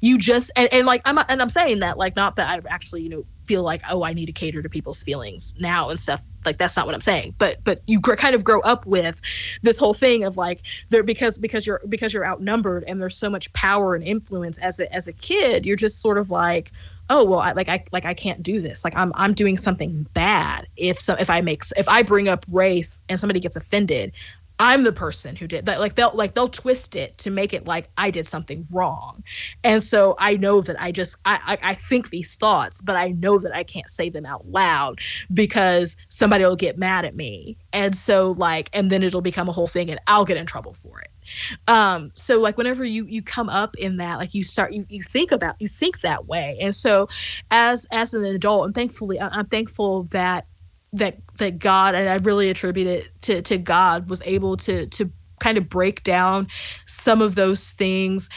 You 0.00 0.18
just 0.18 0.50
and, 0.56 0.72
and 0.72 0.86
like 0.86 1.02
I'm 1.04 1.18
and 1.18 1.42
I'm 1.42 1.48
saying 1.48 1.80
that 1.80 1.98
like 1.98 2.16
not 2.16 2.36
that 2.36 2.48
I 2.48 2.68
actually 2.68 3.02
you 3.02 3.08
know 3.08 3.24
feel 3.44 3.62
like 3.62 3.82
oh 3.90 4.04
i 4.04 4.12
need 4.12 4.26
to 4.26 4.32
cater 4.32 4.62
to 4.62 4.68
people's 4.68 5.02
feelings 5.02 5.54
now 5.58 5.88
and 5.88 5.98
stuff 5.98 6.22
like 6.44 6.58
that's 6.58 6.76
not 6.76 6.86
what 6.86 6.94
i'm 6.94 7.00
saying 7.00 7.34
but 7.38 7.62
but 7.64 7.82
you 7.86 8.00
gr- 8.00 8.14
kind 8.14 8.34
of 8.34 8.44
grow 8.44 8.60
up 8.60 8.86
with 8.86 9.20
this 9.62 9.78
whole 9.78 9.94
thing 9.94 10.24
of 10.24 10.36
like 10.36 10.60
there 10.90 11.02
because 11.02 11.38
because 11.38 11.66
you're 11.66 11.80
because 11.88 12.14
you're 12.14 12.26
outnumbered 12.26 12.84
and 12.86 13.00
there's 13.00 13.16
so 13.16 13.28
much 13.28 13.52
power 13.52 13.94
and 13.94 14.04
influence 14.04 14.58
as 14.58 14.78
a 14.78 14.92
as 14.94 15.08
a 15.08 15.12
kid 15.12 15.66
you're 15.66 15.76
just 15.76 16.00
sort 16.00 16.18
of 16.18 16.30
like 16.30 16.70
oh 17.12 17.24
well 17.24 17.40
I, 17.40 17.52
like 17.52 17.68
i 17.68 17.84
like 17.92 18.06
i 18.06 18.14
can't 18.14 18.42
do 18.42 18.60
this. 18.60 18.84
Like 18.84 18.96
i'm 18.96 19.12
i'm 19.14 19.34
doing 19.34 19.56
something 19.56 20.06
bad. 20.14 20.66
If 20.76 20.98
so 20.98 21.14
if 21.14 21.28
i 21.28 21.40
make 21.40 21.62
if 21.76 21.88
i 21.88 22.02
bring 22.02 22.28
up 22.28 22.44
race 22.50 23.02
and 23.08 23.20
somebody 23.20 23.38
gets 23.38 23.56
offended 23.56 24.12
I'm 24.58 24.84
the 24.84 24.92
person 24.92 25.36
who 25.36 25.46
did 25.46 25.66
that. 25.66 25.80
Like 25.80 25.94
they'll 25.94 26.12
like 26.14 26.34
they'll 26.34 26.48
twist 26.48 26.94
it 26.94 27.18
to 27.18 27.30
make 27.30 27.52
it 27.52 27.66
like 27.66 27.88
I 27.96 28.10
did 28.10 28.26
something 28.26 28.66
wrong, 28.72 29.24
and 29.64 29.82
so 29.82 30.14
I 30.18 30.36
know 30.36 30.60
that 30.60 30.80
I 30.80 30.92
just 30.92 31.16
I, 31.24 31.58
I 31.62 31.70
I, 31.70 31.74
think 31.74 32.10
these 32.10 32.36
thoughts, 32.36 32.80
but 32.80 32.94
I 32.96 33.08
know 33.08 33.38
that 33.38 33.54
I 33.54 33.64
can't 33.64 33.88
say 33.90 34.08
them 34.08 34.26
out 34.26 34.46
loud 34.48 35.00
because 35.32 35.96
somebody 36.08 36.44
will 36.44 36.56
get 36.56 36.78
mad 36.78 37.04
at 37.04 37.16
me, 37.16 37.56
and 37.72 37.94
so 37.94 38.32
like 38.32 38.70
and 38.72 38.90
then 38.90 39.02
it'll 39.02 39.20
become 39.20 39.48
a 39.48 39.52
whole 39.52 39.66
thing, 39.66 39.90
and 39.90 40.00
I'll 40.06 40.24
get 40.24 40.36
in 40.36 40.46
trouble 40.46 40.74
for 40.74 41.00
it. 41.00 41.10
Um, 41.68 42.12
so 42.14 42.38
like 42.38 42.56
whenever 42.56 42.84
you 42.84 43.06
you 43.06 43.22
come 43.22 43.48
up 43.48 43.76
in 43.76 43.96
that, 43.96 44.18
like 44.18 44.34
you 44.34 44.44
start 44.44 44.72
you 44.72 44.86
you 44.88 45.02
think 45.02 45.32
about 45.32 45.56
you 45.58 45.68
think 45.68 46.00
that 46.00 46.26
way, 46.26 46.56
and 46.60 46.74
so 46.74 47.08
as 47.50 47.86
as 47.90 48.14
an 48.14 48.24
adult, 48.24 48.66
and 48.66 48.74
thankfully 48.74 49.20
I'm 49.20 49.46
thankful 49.46 50.04
that 50.04 50.46
that 50.92 51.18
that 51.38 51.58
God 51.58 51.94
and 51.94 52.08
I 52.08 52.16
really 52.16 52.50
attribute 52.50 52.86
it 52.86 53.08
to 53.22 53.42
to 53.42 53.58
God 53.58 54.08
was 54.10 54.22
able 54.24 54.56
to 54.58 54.86
to 54.86 55.10
kind 55.40 55.58
of 55.58 55.68
break 55.68 56.02
down 56.02 56.48
some 56.86 57.20
of 57.20 57.34
those 57.34 57.72
things 57.72 58.28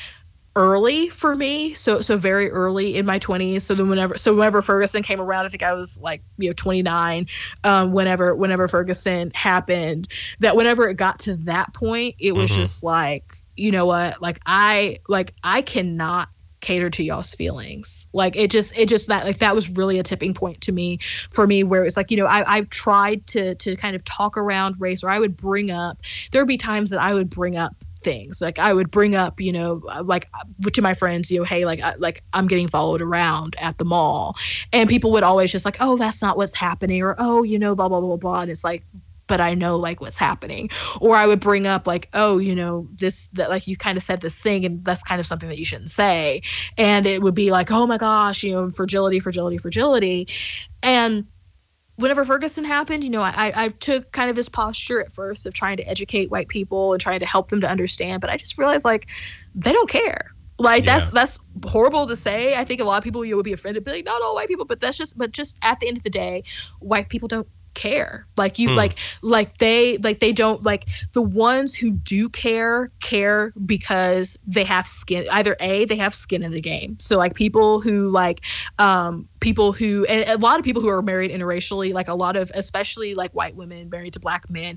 early 0.55 1.09
for 1.09 1.35
me. 1.35 1.73
So 1.73 2.01
so 2.01 2.15
very 2.15 2.49
early 2.49 2.95
in 2.95 3.05
my 3.05 3.19
20s 3.19 3.61
so 3.61 3.75
then 3.75 3.89
whenever 3.89 4.15
so 4.17 4.33
whenever 4.33 4.61
ferguson 4.61 5.03
came 5.03 5.19
around 5.19 5.45
i 5.45 5.49
think 5.49 5.63
i 5.63 5.73
was 5.73 5.99
like 6.01 6.23
you 6.37 6.47
know 6.47 6.53
29 6.53 7.27
um, 7.65 7.91
whenever 7.91 8.33
whenever 8.33 8.67
ferguson 8.67 9.31
happened 9.33 10.07
that 10.39 10.55
whenever 10.55 10.87
it 10.87 10.95
got 10.95 11.19
to 11.19 11.35
that 11.35 11.73
point 11.73 12.15
it 12.19 12.33
was 12.33 12.49
mm-hmm. 12.49 12.61
just 12.61 12.83
like 12.83 13.33
you 13.55 13.71
know 13.71 13.85
what? 13.85 14.21
Like 14.21 14.39
i 14.45 14.99
like 15.07 15.33
i 15.43 15.61
cannot 15.61 16.29
cater 16.65 16.89
to 16.89 17.03
y'all's 17.03 17.33
feelings. 17.35 18.07
Like 18.11 18.35
it 18.35 18.49
just 18.49 18.75
it 18.77 18.89
just 18.89 19.07
that 19.07 19.23
like 19.23 19.37
that 19.37 19.55
was 19.55 19.69
really 19.69 19.99
a 19.99 20.03
tipping 20.03 20.33
point 20.33 20.61
to 20.61 20.71
me 20.71 20.97
for 21.29 21.45
me 21.45 21.63
where 21.63 21.83
it's 21.85 21.95
like, 21.95 22.09
you 22.09 22.17
know, 22.17 22.25
I 22.25 22.57
I've 22.57 22.69
tried 22.69 23.27
to 23.27 23.53
to 23.55 23.75
kind 23.75 23.95
of 23.95 24.03
talk 24.03 24.35
around 24.35 24.75
race 24.79 25.03
or 25.03 25.09
I 25.09 25.19
would 25.19 25.37
bring 25.37 25.69
up 25.69 25.99
there 26.31 26.41
would 26.41 26.47
be 26.47 26.57
times 26.57 26.89
that 26.89 26.99
I 26.99 27.13
would 27.13 27.29
bring 27.29 27.55
up 27.55 27.75
things 27.97 28.39
like 28.39 28.59
i 28.59 28.71
would 28.71 28.91
bring 28.91 29.15
up 29.15 29.41
you 29.41 29.51
know 29.51 29.81
uh, 29.89 30.03
like 30.03 30.29
uh, 30.35 30.69
to 30.69 30.81
my 30.81 30.93
friends 30.93 31.31
you 31.31 31.39
know 31.39 31.43
hey 31.43 31.65
like 31.65 31.79
I, 31.81 31.95
like 31.95 32.21
i'm 32.33 32.45
getting 32.45 32.67
followed 32.67 33.01
around 33.01 33.55
at 33.57 33.79
the 33.79 33.85
mall 33.85 34.35
and 34.71 34.87
people 34.87 35.11
would 35.13 35.23
always 35.23 35.51
just 35.51 35.65
like 35.65 35.77
oh 35.79 35.97
that's 35.97 36.21
not 36.21 36.37
what's 36.37 36.53
happening 36.53 37.01
or 37.01 37.15
oh 37.17 37.41
you 37.41 37.57
know 37.57 37.73
blah 37.73 37.89
blah 37.89 38.01
blah 38.01 38.17
blah 38.17 38.41
and 38.41 38.51
it's 38.51 38.63
like 38.63 38.85
but 39.27 39.41
I 39.41 39.53
know 39.53 39.77
like 39.77 40.01
what's 40.01 40.17
happening. 40.17 40.69
Or 41.01 41.15
I 41.15 41.25
would 41.25 41.39
bring 41.39 41.67
up 41.67 41.87
like, 41.87 42.09
oh, 42.13 42.37
you 42.37 42.55
know, 42.55 42.87
this 42.93 43.27
that 43.29 43.49
like 43.49 43.67
you 43.67 43.75
kind 43.77 43.97
of 43.97 44.03
said 44.03 44.21
this 44.21 44.41
thing 44.41 44.65
and 44.65 44.83
that's 44.83 45.03
kind 45.03 45.19
of 45.19 45.27
something 45.27 45.49
that 45.49 45.57
you 45.57 45.65
shouldn't 45.65 45.89
say. 45.89 46.41
And 46.77 47.05
it 47.05 47.21
would 47.21 47.35
be 47.35 47.51
like, 47.51 47.71
oh 47.71 47.87
my 47.87 47.97
gosh, 47.97 48.43
you 48.43 48.53
know, 48.53 48.69
fragility, 48.69 49.19
fragility, 49.19 49.57
fragility. 49.57 50.27
And 50.83 51.27
whenever 51.95 52.25
Ferguson 52.25 52.65
happened, 52.65 53.03
you 53.03 53.09
know, 53.09 53.21
I, 53.21 53.51
I 53.55 53.67
took 53.69 54.11
kind 54.11 54.29
of 54.29 54.35
this 54.35 54.49
posture 54.49 55.01
at 55.01 55.11
first 55.11 55.45
of 55.45 55.53
trying 55.53 55.77
to 55.77 55.83
educate 55.83 56.29
white 56.29 56.47
people 56.47 56.93
and 56.93 57.01
trying 57.01 57.19
to 57.19 57.25
help 57.25 57.49
them 57.49 57.61
to 57.61 57.69
understand, 57.69 58.21
but 58.21 58.29
I 58.29 58.37
just 58.37 58.57
realized 58.57 58.85
like 58.85 59.07
they 59.53 59.71
don't 59.71 59.89
care. 59.89 60.31
Like 60.57 60.85
yeah. 60.85 60.99
that's 60.99 61.11
that's 61.11 61.39
horrible 61.65 62.07
to 62.07 62.15
say. 62.15 62.55
I 62.55 62.63
think 62.63 62.79
a 62.79 62.85
lot 62.85 62.97
of 62.97 63.03
people 63.03 63.25
you 63.25 63.35
would 63.35 63.43
be 63.43 63.51
offended, 63.51 63.83
be 63.83 63.91
like, 63.91 64.05
not 64.05 64.21
all 64.21 64.35
white 64.35 64.47
people, 64.47 64.65
but 64.65 64.79
that's 64.79 64.97
just 64.97 65.17
but 65.17 65.31
just 65.31 65.57
at 65.61 65.79
the 65.81 65.87
end 65.87 65.97
of 65.97 66.03
the 66.03 66.09
day, 66.09 66.43
white 66.79 67.09
people 67.09 67.27
don't 67.27 67.47
care 67.75 68.25
like 68.37 68.57
you 68.57 68.69
mm. 68.69 68.75
like 68.75 68.95
like 69.21 69.57
they 69.57 69.97
like 69.97 70.19
they 70.19 70.31
don't 70.31 70.63
like 70.63 70.85
the 71.13 71.21
ones 71.21 71.75
who 71.75 71.91
do 71.91 72.27
care 72.29 72.89
care 73.01 73.53
because 73.65 74.37
they 74.47 74.63
have 74.63 74.87
skin 74.87 75.25
either 75.31 75.55
a 75.59 75.85
they 75.85 75.97
have 75.97 76.15
skin 76.15 76.41
in 76.41 76.51
the 76.51 76.61
game 76.61 76.97
so 76.99 77.17
like 77.17 77.35
people 77.35 77.81
who 77.81 78.09
like 78.09 78.41
um 78.79 79.27
people 79.45 79.73
who 79.73 80.05
and 80.05 80.27
a 80.27 80.37
lot 80.39 80.57
of 80.57 80.65
people 80.65 80.81
who 80.81 80.87
are 80.87 81.03
married 81.03 81.29
interracially 81.29 81.93
like 81.93 82.07
a 82.07 82.15
lot 82.15 82.35
of 82.35 82.51
especially 82.55 83.13
like 83.13 83.31
white 83.33 83.55
women 83.55 83.91
married 83.91 84.11
to 84.11 84.19
black 84.19 84.49
men 84.49 84.75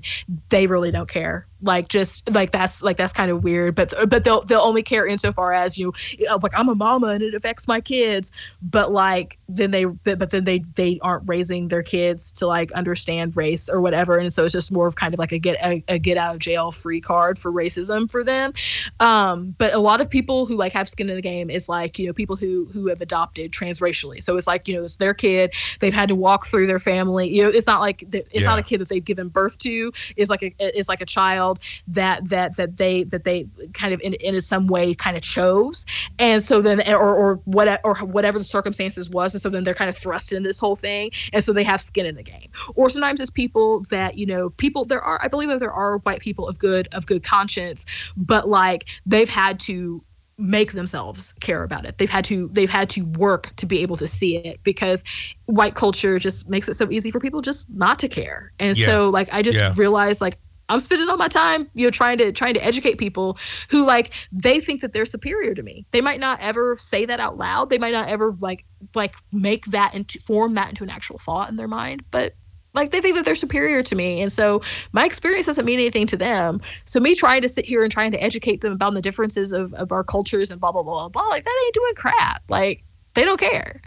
they 0.49 0.67
really 0.67 0.91
don't 0.91 1.09
care. 1.09 1.47
Like 1.59 1.87
just 1.87 2.29
like 2.29 2.51
that's 2.51 2.83
like 2.83 2.95
that's 2.95 3.11
kind 3.11 3.31
of 3.31 3.43
weird 3.43 3.73
but 3.73 3.91
but 4.07 4.23
they'll 4.23 4.43
they'll 4.43 4.61
only 4.61 4.83
care 4.83 5.07
insofar 5.07 5.51
as 5.53 5.77
you 5.77 5.91
know 6.19 6.39
like 6.43 6.53
i'm 6.55 6.69
a 6.69 6.75
mama 6.75 7.07
and 7.07 7.23
it 7.23 7.33
affects 7.33 7.67
my 7.67 7.81
kids. 7.81 8.31
But 8.61 8.91
like 8.91 9.39
then 9.47 9.71
they 9.71 9.85
but, 9.85 10.19
but 10.19 10.29
then 10.29 10.43
they 10.43 10.59
they 10.59 10.99
aren't 11.01 11.27
raising 11.27 11.69
their 11.69 11.81
kids 11.81 12.31
to 12.33 12.45
like 12.45 12.71
understand 12.73 13.35
race 13.35 13.69
or 13.69 13.81
whatever 13.81 14.19
and 14.19 14.31
so 14.31 14.43
it's 14.43 14.53
just 14.53 14.71
more 14.71 14.85
of 14.85 14.95
kind 14.95 15.15
of 15.15 15.19
like 15.19 15.31
a 15.31 15.39
get 15.39 15.55
a, 15.65 15.83
a 15.87 15.97
get 15.97 16.17
out 16.17 16.35
of 16.35 16.39
jail 16.39 16.71
free 16.71 17.01
card 17.01 17.39
for 17.39 17.51
racism 17.51 18.09
for 18.09 18.23
them. 18.23 18.53
Um 18.99 19.55
but 19.57 19.73
a 19.73 19.79
lot 19.79 19.99
of 19.99 20.11
people 20.11 20.45
who 20.45 20.55
like 20.55 20.73
have 20.73 20.87
skin 20.87 21.09
in 21.09 21.15
the 21.15 21.23
game 21.23 21.49
is 21.49 21.67
like 21.67 21.97
you 21.97 22.05
know 22.05 22.13
people 22.13 22.35
who 22.35 22.69
who 22.71 22.87
have 22.87 23.01
adopted 23.01 23.51
transracially. 23.51 24.21
So 24.21 24.37
it's 24.37 24.45
like 24.45 24.58
like 24.59 24.67
you 24.67 24.75
know 24.75 24.83
it's 24.83 24.97
their 24.97 25.13
kid. 25.13 25.53
They've 25.79 25.93
had 25.93 26.09
to 26.09 26.15
walk 26.15 26.45
through 26.45 26.67
their 26.67 26.79
family. 26.79 27.33
You 27.33 27.43
know 27.43 27.49
it's 27.49 27.67
not 27.67 27.79
like 27.79 28.03
it's 28.11 28.27
yeah. 28.33 28.41
not 28.41 28.59
a 28.59 28.63
kid 28.63 28.81
that 28.81 28.89
they've 28.89 29.03
given 29.03 29.29
birth 29.29 29.57
to. 29.59 29.91
It's 30.15 30.29
like 30.29 30.43
a 30.43 30.53
it's 30.59 30.89
like 30.89 31.01
a 31.01 31.05
child 31.05 31.59
that 31.87 32.29
that 32.29 32.57
that 32.57 32.77
they 32.77 33.03
that 33.03 33.23
they 33.23 33.47
kind 33.73 33.93
of 33.93 34.01
in, 34.01 34.13
in 34.15 34.39
some 34.41 34.67
way 34.67 34.93
kind 34.93 35.15
of 35.15 35.23
chose. 35.23 35.85
And 36.17 36.43
so 36.43 36.61
then 36.61 36.81
or 36.93 37.15
or 37.15 37.35
whatever 37.45 37.81
or 37.83 37.95
whatever 37.95 38.37
the 38.37 38.45
circumstances 38.45 39.09
was 39.09 39.33
and 39.33 39.41
so 39.41 39.49
then 39.49 39.63
they're 39.63 39.73
kind 39.73 39.89
of 39.89 39.97
thrust 39.97 40.33
into 40.33 40.47
this 40.47 40.59
whole 40.59 40.75
thing 40.75 41.11
and 41.33 41.43
so 41.43 41.53
they 41.53 41.63
have 41.63 41.81
skin 41.81 42.05
in 42.05 42.15
the 42.15 42.23
game. 42.23 42.49
Or 42.75 42.89
sometimes 42.89 43.19
it's 43.19 43.29
people 43.29 43.81
that 43.89 44.17
you 44.17 44.25
know 44.25 44.49
people 44.51 44.83
there 44.85 45.01
are 45.01 45.19
i 45.23 45.27
believe 45.27 45.49
that 45.49 45.59
there 45.59 45.71
are 45.71 45.97
white 45.99 46.21
people 46.21 46.47
of 46.47 46.59
good 46.59 46.87
of 46.91 47.05
good 47.05 47.23
conscience 47.23 47.85
but 48.17 48.49
like 48.49 48.85
they've 49.05 49.29
had 49.29 49.59
to 49.59 50.03
make 50.39 50.71
themselves 50.71 51.33
care 51.33 51.63
about 51.63 51.85
it. 51.85 51.97
They've 51.97 52.09
had 52.09 52.25
to 52.25 52.47
they've 52.49 52.69
had 52.69 52.89
to 52.91 53.01
work 53.01 53.53
to 53.57 53.65
be 53.65 53.79
able 53.79 53.97
to 53.97 54.07
see 54.07 54.37
it 54.37 54.63
because 54.63 55.03
white 55.45 55.75
culture 55.75 56.17
just 56.17 56.49
makes 56.49 56.67
it 56.69 56.73
so 56.73 56.89
easy 56.89 57.11
for 57.11 57.19
people 57.19 57.41
just 57.41 57.69
not 57.71 57.99
to 57.99 58.07
care. 58.07 58.53
And 58.59 58.77
yeah. 58.77 58.85
so 58.85 59.09
like 59.09 59.31
I 59.33 59.41
just 59.41 59.59
yeah. 59.59 59.73
realized 59.75 60.21
like 60.21 60.37
I'm 60.69 60.79
spending 60.79 61.09
all 61.09 61.17
my 61.17 61.27
time, 61.27 61.69
you 61.73 61.85
know, 61.85 61.91
trying 61.91 62.19
to 62.19 62.31
trying 62.31 62.53
to 62.53 62.63
educate 62.63 62.97
people 62.97 63.37
who 63.69 63.85
like 63.85 64.13
they 64.31 64.59
think 64.59 64.81
that 64.81 64.93
they're 64.93 65.05
superior 65.05 65.53
to 65.55 65.63
me. 65.63 65.85
They 65.91 66.01
might 66.01 66.19
not 66.19 66.39
ever 66.39 66.77
say 66.77 67.05
that 67.05 67.19
out 67.19 67.37
loud. 67.37 67.69
They 67.69 67.79
might 67.79 67.91
not 67.91 68.07
ever 68.07 68.35
like 68.39 68.65
like 68.95 69.15
make 69.31 69.65
that 69.67 69.93
into 69.93 70.19
form 70.19 70.53
that 70.53 70.69
into 70.69 70.83
an 70.83 70.89
actual 70.89 71.17
thought 71.17 71.49
in 71.49 71.55
their 71.55 71.67
mind, 71.67 72.05
but 72.11 72.35
like 72.73 72.91
they 72.91 73.01
think 73.01 73.15
that 73.15 73.25
they're 73.25 73.35
superior 73.35 73.81
to 73.83 73.95
me. 73.95 74.21
And 74.21 74.31
so 74.31 74.61
my 74.91 75.05
experience 75.05 75.45
doesn't 75.47 75.65
mean 75.65 75.79
anything 75.79 76.07
to 76.07 76.17
them. 76.17 76.61
So 76.85 76.99
me 76.99 77.15
trying 77.15 77.41
to 77.41 77.49
sit 77.49 77.65
here 77.65 77.83
and 77.83 77.91
trying 77.91 78.11
to 78.11 78.23
educate 78.23 78.61
them 78.61 78.73
about 78.73 78.93
the 78.93 79.01
differences 79.01 79.51
of, 79.51 79.73
of 79.73 79.91
our 79.91 80.03
cultures 80.03 80.51
and 80.51 80.59
blah 80.59 80.71
blah 80.71 80.83
blah 80.83 81.09
blah 81.09 81.27
like 81.27 81.43
that 81.43 81.61
ain't 81.65 81.73
doing 81.73 81.95
crap. 81.95 82.43
Like 82.49 82.83
they 83.13 83.25
don't 83.25 83.39
care. 83.39 83.81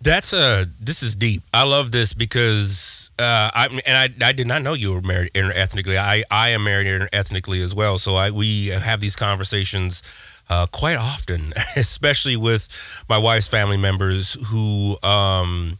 That's 0.00 0.32
a 0.32 0.38
uh, 0.38 0.64
this 0.78 1.02
is 1.02 1.16
deep. 1.16 1.42
I 1.54 1.64
love 1.64 1.90
this 1.90 2.12
because 2.12 3.10
uh, 3.18 3.50
I 3.54 3.80
and 3.86 4.22
I, 4.22 4.28
I 4.28 4.32
did 4.32 4.46
not 4.46 4.62
know 4.62 4.74
you 4.74 4.92
were 4.92 5.00
married 5.00 5.32
interethnically. 5.32 5.96
I, 5.96 6.24
I 6.30 6.50
am 6.50 6.64
married 6.64 6.86
interethnically 6.86 7.62
as 7.64 7.74
well. 7.74 7.98
So 7.98 8.14
I 8.14 8.30
we 8.30 8.66
have 8.68 9.00
these 9.00 9.16
conversations 9.16 10.02
uh, 10.48 10.66
quite 10.66 10.96
often, 10.96 11.54
especially 11.76 12.36
with 12.36 12.68
my 13.08 13.18
wife's 13.18 13.48
family 13.48 13.78
members 13.78 14.34
who 14.48 14.98
um, 15.02 15.78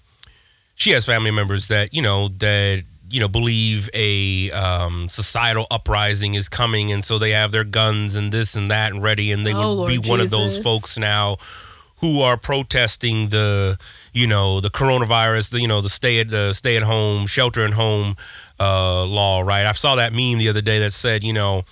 she 0.76 0.90
has 0.90 1.04
family 1.04 1.32
members 1.32 1.68
that 1.68 1.92
you 1.92 2.02
know 2.02 2.28
that 2.28 2.84
you 3.10 3.18
know 3.18 3.28
believe 3.28 3.90
a 3.94 4.50
um, 4.52 5.08
societal 5.08 5.66
uprising 5.70 6.34
is 6.34 6.48
coming, 6.48 6.92
and 6.92 7.04
so 7.04 7.18
they 7.18 7.30
have 7.30 7.50
their 7.50 7.64
guns 7.64 8.14
and 8.14 8.30
this 8.30 8.54
and 8.54 8.70
that 8.70 8.92
and 8.92 9.02
ready, 9.02 9.32
and 9.32 9.44
they 9.44 9.52
oh, 9.52 9.58
would 9.58 9.74
Lord 9.74 9.88
be 9.88 9.96
Jesus. 9.96 10.10
one 10.10 10.20
of 10.20 10.30
those 10.30 10.62
folks 10.62 10.96
now 10.96 11.36
who 12.00 12.20
are 12.20 12.36
protesting 12.36 13.30
the 13.30 13.78
you 14.12 14.26
know 14.26 14.60
the 14.60 14.70
coronavirus, 14.70 15.50
the 15.50 15.60
you 15.60 15.68
know 15.68 15.80
the 15.80 15.88
stay 15.88 16.20
at 16.20 16.28
the 16.28 16.52
stay 16.52 16.76
at 16.76 16.82
home, 16.82 17.26
shelter 17.26 17.64
at 17.64 17.72
home 17.72 18.14
uh, 18.60 19.04
law. 19.04 19.40
Right? 19.40 19.66
I 19.66 19.72
saw 19.72 19.96
that 19.96 20.12
meme 20.12 20.38
the 20.38 20.48
other 20.48 20.62
day 20.62 20.78
that 20.80 20.92
said 20.92 21.24
you 21.24 21.32
know 21.32 21.64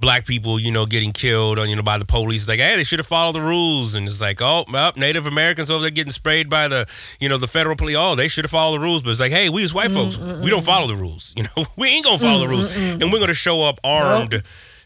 black 0.00 0.26
people, 0.26 0.60
you 0.60 0.70
know, 0.70 0.86
getting 0.86 1.12
killed, 1.12 1.58
you 1.58 1.74
know, 1.74 1.82
by 1.82 1.98
the 1.98 2.04
police. 2.04 2.42
It's 2.42 2.48
like, 2.48 2.60
hey, 2.60 2.76
they 2.76 2.84
should 2.84 2.98
have 2.98 3.06
followed 3.06 3.34
the 3.34 3.40
rules. 3.40 3.94
And 3.94 4.06
it's 4.06 4.20
like, 4.20 4.40
oh, 4.40 4.64
well, 4.72 4.92
Native 4.96 5.26
Americans 5.26 5.70
over 5.70 5.82
there 5.82 5.90
getting 5.90 6.12
sprayed 6.12 6.48
by 6.48 6.68
the, 6.68 6.86
you 7.20 7.28
know, 7.28 7.38
the 7.38 7.48
federal 7.48 7.76
police. 7.76 7.96
Oh, 7.98 8.14
they 8.14 8.28
should 8.28 8.44
have 8.44 8.50
followed 8.50 8.78
the 8.78 8.84
rules. 8.84 9.02
But 9.02 9.10
it's 9.10 9.20
like, 9.20 9.32
hey, 9.32 9.48
we 9.48 9.64
as 9.64 9.74
white 9.74 9.90
folks, 9.90 10.16
mm-hmm. 10.16 10.42
we 10.42 10.50
don't 10.50 10.62
mm, 10.62 10.66
follow 10.66 10.86
mm. 10.86 10.96
the 10.96 10.96
rules. 10.96 11.34
You 11.38 11.44
know, 11.44 11.66
we 11.76 11.88
ain't 11.88 12.04
gonna 12.04 12.18
follow 12.18 12.46
mm-hmm. 12.46 12.50
the 12.50 12.56
rules, 12.58 13.02
and 13.02 13.12
we're 13.12 13.20
gonna 13.20 13.32
show 13.32 13.62
up 13.62 13.78
armed 13.84 14.32
nope. 14.32 14.42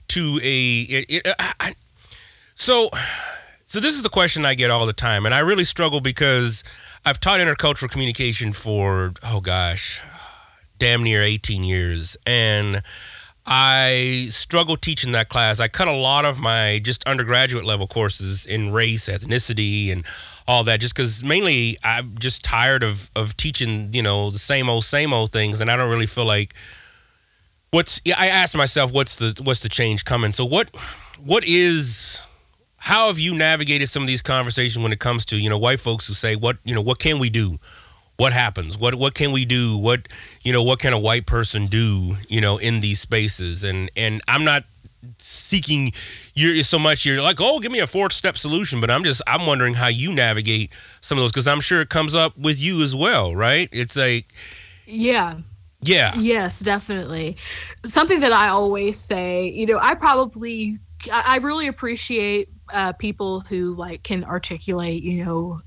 to 0.08 0.38
a. 0.42 0.80
It, 0.80 1.06
it, 1.08 1.34
I, 1.38 1.52
I, 1.60 1.74
so, 2.54 2.90
so 3.64 3.80
this 3.80 3.94
is 3.94 4.02
the 4.02 4.10
question 4.10 4.44
I 4.44 4.54
get 4.54 4.70
all 4.70 4.84
the 4.84 4.92
time, 4.92 5.24
and 5.24 5.34
I 5.34 5.38
really 5.38 5.64
struggle 5.64 6.02
because 6.02 6.62
I've 7.06 7.20
taught 7.20 7.40
intercultural 7.40 7.90
communication 7.90 8.52
for 8.52 9.14
oh 9.24 9.40
gosh, 9.40 10.02
damn 10.76 11.02
near 11.02 11.22
eighteen 11.22 11.64
years, 11.64 12.18
and 12.26 12.82
I 13.44 14.28
struggled 14.30 14.82
teaching 14.82 15.12
that 15.12 15.28
class. 15.28 15.58
I 15.58 15.66
cut 15.66 15.88
a 15.88 15.92
lot 15.92 16.24
of 16.24 16.38
my 16.38 16.78
just 16.78 17.04
undergraduate 17.08 17.64
level 17.64 17.88
courses 17.88 18.46
in 18.46 18.72
race, 18.72 19.08
ethnicity, 19.08 19.90
and 19.92 20.04
all 20.46 20.62
that 20.64 20.80
just 20.80 20.94
because 20.94 21.24
mainly 21.24 21.76
I'm 21.82 22.16
just 22.18 22.44
tired 22.44 22.84
of 22.84 23.10
of 23.16 23.36
teaching, 23.36 23.92
you 23.92 24.02
know, 24.02 24.30
the 24.30 24.38
same 24.38 24.68
old, 24.68 24.84
same 24.84 25.12
old 25.12 25.32
things, 25.32 25.60
and 25.60 25.70
I 25.70 25.76
don't 25.76 25.90
really 25.90 26.06
feel 26.06 26.24
like 26.24 26.54
what's. 27.72 28.00
I 28.16 28.28
asked 28.28 28.56
myself, 28.56 28.92
what's 28.92 29.16
the 29.16 29.40
what's 29.42 29.60
the 29.60 29.68
change 29.68 30.04
coming? 30.04 30.30
So 30.30 30.44
what 30.44 30.70
what 31.24 31.44
is 31.44 32.22
how 32.76 33.06
have 33.06 33.18
you 33.18 33.34
navigated 33.34 33.88
some 33.88 34.02
of 34.02 34.08
these 34.08 34.22
conversations 34.22 34.82
when 34.82 34.92
it 34.92 34.98
comes 34.98 35.24
to 35.24 35.36
you 35.36 35.48
know 35.48 35.58
white 35.58 35.80
folks 35.80 36.06
who 36.06 36.14
say 36.14 36.36
what 36.36 36.58
you 36.64 36.74
know 36.74 36.80
what 36.80 36.98
can 36.98 37.18
we 37.18 37.30
do 37.30 37.58
what 38.16 38.32
happens? 38.32 38.78
What 38.78 38.94
what 38.96 39.14
can 39.14 39.32
we 39.32 39.44
do? 39.44 39.76
What 39.76 40.08
you 40.42 40.52
know 40.52 40.62
what 40.62 40.78
can 40.78 40.92
a 40.92 40.98
white 40.98 41.26
person 41.26 41.66
do 41.66 42.16
you 42.28 42.40
know 42.40 42.58
in 42.58 42.80
these 42.80 43.00
spaces? 43.00 43.64
And 43.64 43.90
and 43.96 44.20
i'm 44.28 44.44
not 44.44 44.64
seeking 45.18 45.90
you're 46.34 46.62
so 46.62 46.78
much 46.78 47.04
you're 47.04 47.20
like 47.20 47.40
oh 47.40 47.58
give 47.58 47.72
me 47.72 47.80
a 47.80 47.86
four 47.86 48.10
step 48.10 48.36
solution. 48.36 48.80
But 48.80 48.90
i'm 48.90 49.02
just 49.02 49.22
i'm 49.26 49.46
wondering 49.46 49.74
how 49.74 49.88
you 49.88 50.12
navigate 50.12 50.70
some 51.00 51.18
of 51.18 51.22
those 51.22 51.32
because 51.32 51.48
i'm 51.48 51.60
sure 51.60 51.80
it 51.80 51.88
comes 51.88 52.14
up 52.14 52.36
with 52.38 52.60
you 52.60 52.82
as 52.82 52.94
well 52.94 53.34
right? 53.34 53.68
It's 53.72 53.96
like 53.96 54.26
yeah. 54.86 55.38
Yeah. 55.84 56.14
Yes 56.16 56.60
definitely. 56.60 57.36
Something 57.84 58.20
that 58.20 58.32
i 58.32 58.48
always 58.48 58.98
say 58.98 59.48
you 59.48 59.66
know 59.66 59.78
i 59.78 59.94
probably 59.94 60.78
i 61.12 61.38
really 61.38 61.66
appreciate 61.66 62.48
uh, 62.72 62.92
people 62.92 63.40
who 63.40 63.74
like 63.74 64.02
can 64.02 64.24
articulate, 64.24 65.02
you 65.02 65.24
know, 65.24 65.60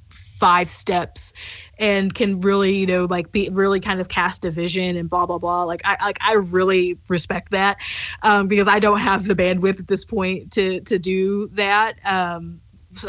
five 0.46 0.70
steps 0.70 1.34
and 1.80 2.14
can 2.14 2.40
really 2.40 2.78
you 2.78 2.86
know 2.86 3.06
like 3.06 3.32
be 3.32 3.50
really 3.52 3.80
kind 3.80 4.00
of 4.00 4.08
cast 4.08 4.46
a 4.46 4.52
vision 4.52 4.96
and 4.96 5.10
blah 5.10 5.26
blah 5.26 5.40
blah. 5.40 5.64
Like 5.64 5.82
i 5.84 5.98
like 6.06 6.20
i 6.22 6.34
really 6.34 7.00
respect 7.10 7.50
that 7.50 7.78
um, 8.22 8.48
because 8.48 8.68
i 8.68 8.78
don't 8.78 9.00
have 9.00 9.26
the 9.26 9.34
bandwidth 9.34 9.80
at 9.80 9.88
this 9.88 10.06
point 10.06 10.52
to 10.52 10.82
to 10.82 11.00
do 11.00 11.48
that. 11.54 12.00
Um, 12.06 12.62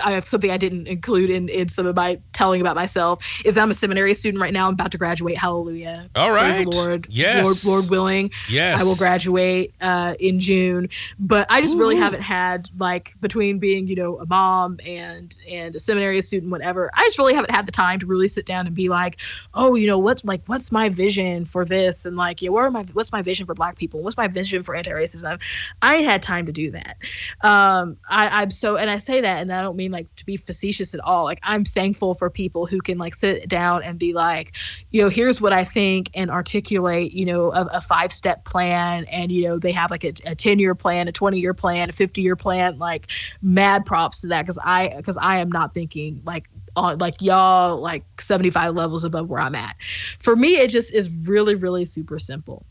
I 0.02 0.12
have 0.12 0.26
something 0.26 0.50
I 0.50 0.56
didn't 0.56 0.86
include 0.86 1.30
in, 1.30 1.48
in 1.48 1.68
some 1.68 1.86
of 1.86 1.96
my 1.96 2.20
telling 2.32 2.60
about 2.60 2.76
myself 2.76 3.24
is 3.44 3.56
I'm 3.56 3.70
a 3.70 3.74
seminary 3.74 4.14
student 4.14 4.40
right 4.40 4.52
now. 4.52 4.68
I'm 4.68 4.74
about 4.74 4.92
to 4.92 4.98
graduate. 4.98 5.36
Hallelujah. 5.36 6.08
All 6.16 6.32
right. 6.32 6.54
Praise 6.54 6.64
the 6.64 6.70
Lord. 6.70 7.06
Yes. 7.08 7.44
Lord, 7.44 7.64
Lord 7.64 7.90
willing. 7.90 8.30
Yes. 8.48 8.80
I 8.80 8.84
will 8.84 8.96
graduate 8.96 9.74
uh, 9.80 10.14
in 10.18 10.38
June. 10.38 10.88
But 11.18 11.46
I 11.50 11.60
just 11.60 11.76
Ooh. 11.76 11.78
really 11.78 11.96
haven't 11.96 12.22
had 12.22 12.68
like 12.78 13.14
between 13.20 13.58
being, 13.58 13.86
you 13.86 13.96
know, 13.96 14.18
a 14.18 14.26
mom 14.26 14.78
and 14.84 15.36
and 15.48 15.74
a 15.74 15.80
seminary 15.80 16.20
student, 16.22 16.50
whatever, 16.50 16.90
I 16.94 17.02
just 17.02 17.18
really 17.18 17.34
haven't 17.34 17.50
had 17.50 17.66
the 17.66 17.72
time 17.72 17.98
to 18.00 18.06
really 18.06 18.28
sit 18.28 18.46
down 18.46 18.66
and 18.66 18.74
be 18.74 18.88
like, 18.88 19.18
oh, 19.54 19.74
you 19.74 19.86
know, 19.86 19.98
what's 19.98 20.24
like 20.24 20.42
what's 20.46 20.72
my 20.72 20.88
vision 20.88 21.44
for 21.44 21.64
this? 21.64 22.04
And 22.04 22.16
like, 22.16 22.42
yeah, 22.42 22.50
my 22.50 22.84
what's 22.92 23.12
my 23.12 23.22
vision 23.22 23.46
for 23.46 23.54
black 23.54 23.76
people? 23.76 24.02
What's 24.02 24.16
my 24.16 24.28
vision 24.28 24.62
for 24.62 24.74
anti-racism? 24.74 25.40
I 25.82 25.96
ain't 25.96 26.06
had 26.06 26.22
time 26.22 26.46
to 26.46 26.52
do 26.52 26.72
that. 26.72 26.96
Um, 27.42 27.98
I, 28.08 28.42
I'm 28.42 28.50
so 28.50 28.76
and 28.76 28.90
I 28.90 28.98
say 28.98 29.20
that 29.20 29.42
and 29.42 29.52
I 29.52 29.62
don't 29.62 29.75
mean 29.76 29.92
like 29.92 30.14
to 30.16 30.26
be 30.26 30.36
facetious 30.36 30.94
at 30.94 31.00
all. 31.00 31.24
Like 31.24 31.40
I'm 31.42 31.64
thankful 31.64 32.14
for 32.14 32.30
people 32.30 32.66
who 32.66 32.80
can 32.80 32.98
like 32.98 33.14
sit 33.14 33.48
down 33.48 33.82
and 33.82 33.98
be 33.98 34.12
like, 34.12 34.52
you 34.90 35.02
know, 35.02 35.08
here's 35.08 35.40
what 35.40 35.52
I 35.52 35.64
think 35.64 36.10
and 36.14 36.30
articulate, 36.30 37.12
you 37.12 37.26
know, 37.26 37.52
a, 37.52 37.66
a 37.72 37.80
five 37.80 38.12
step 38.12 38.44
plan. 38.44 39.04
And, 39.06 39.30
you 39.30 39.44
know, 39.44 39.58
they 39.58 39.72
have 39.72 39.90
like 39.90 40.04
a, 40.04 40.12
a 40.24 40.34
10 40.34 40.58
year 40.58 40.74
plan, 40.74 41.08
a 41.08 41.12
20 41.12 41.38
year 41.38 41.54
plan, 41.54 41.88
a 41.88 41.92
50 41.92 42.22
year 42.22 42.36
plan, 42.36 42.78
like 42.78 43.08
mad 43.42 43.84
props 43.86 44.22
to 44.22 44.28
that. 44.28 44.46
Cause 44.46 44.58
I, 44.62 45.00
cause 45.04 45.16
I 45.20 45.38
am 45.38 45.50
not 45.50 45.74
thinking 45.74 46.22
like, 46.24 46.48
on 46.76 46.98
like 46.98 47.22
y'all 47.22 47.80
like 47.80 48.04
75 48.20 48.74
levels 48.74 49.02
above 49.02 49.28
where 49.28 49.40
I'm 49.40 49.54
at. 49.54 49.76
For 50.18 50.36
me, 50.36 50.56
it 50.56 50.68
just 50.68 50.92
is 50.92 51.26
really, 51.26 51.54
really 51.54 51.84
super 51.84 52.18
simple. 52.18 52.66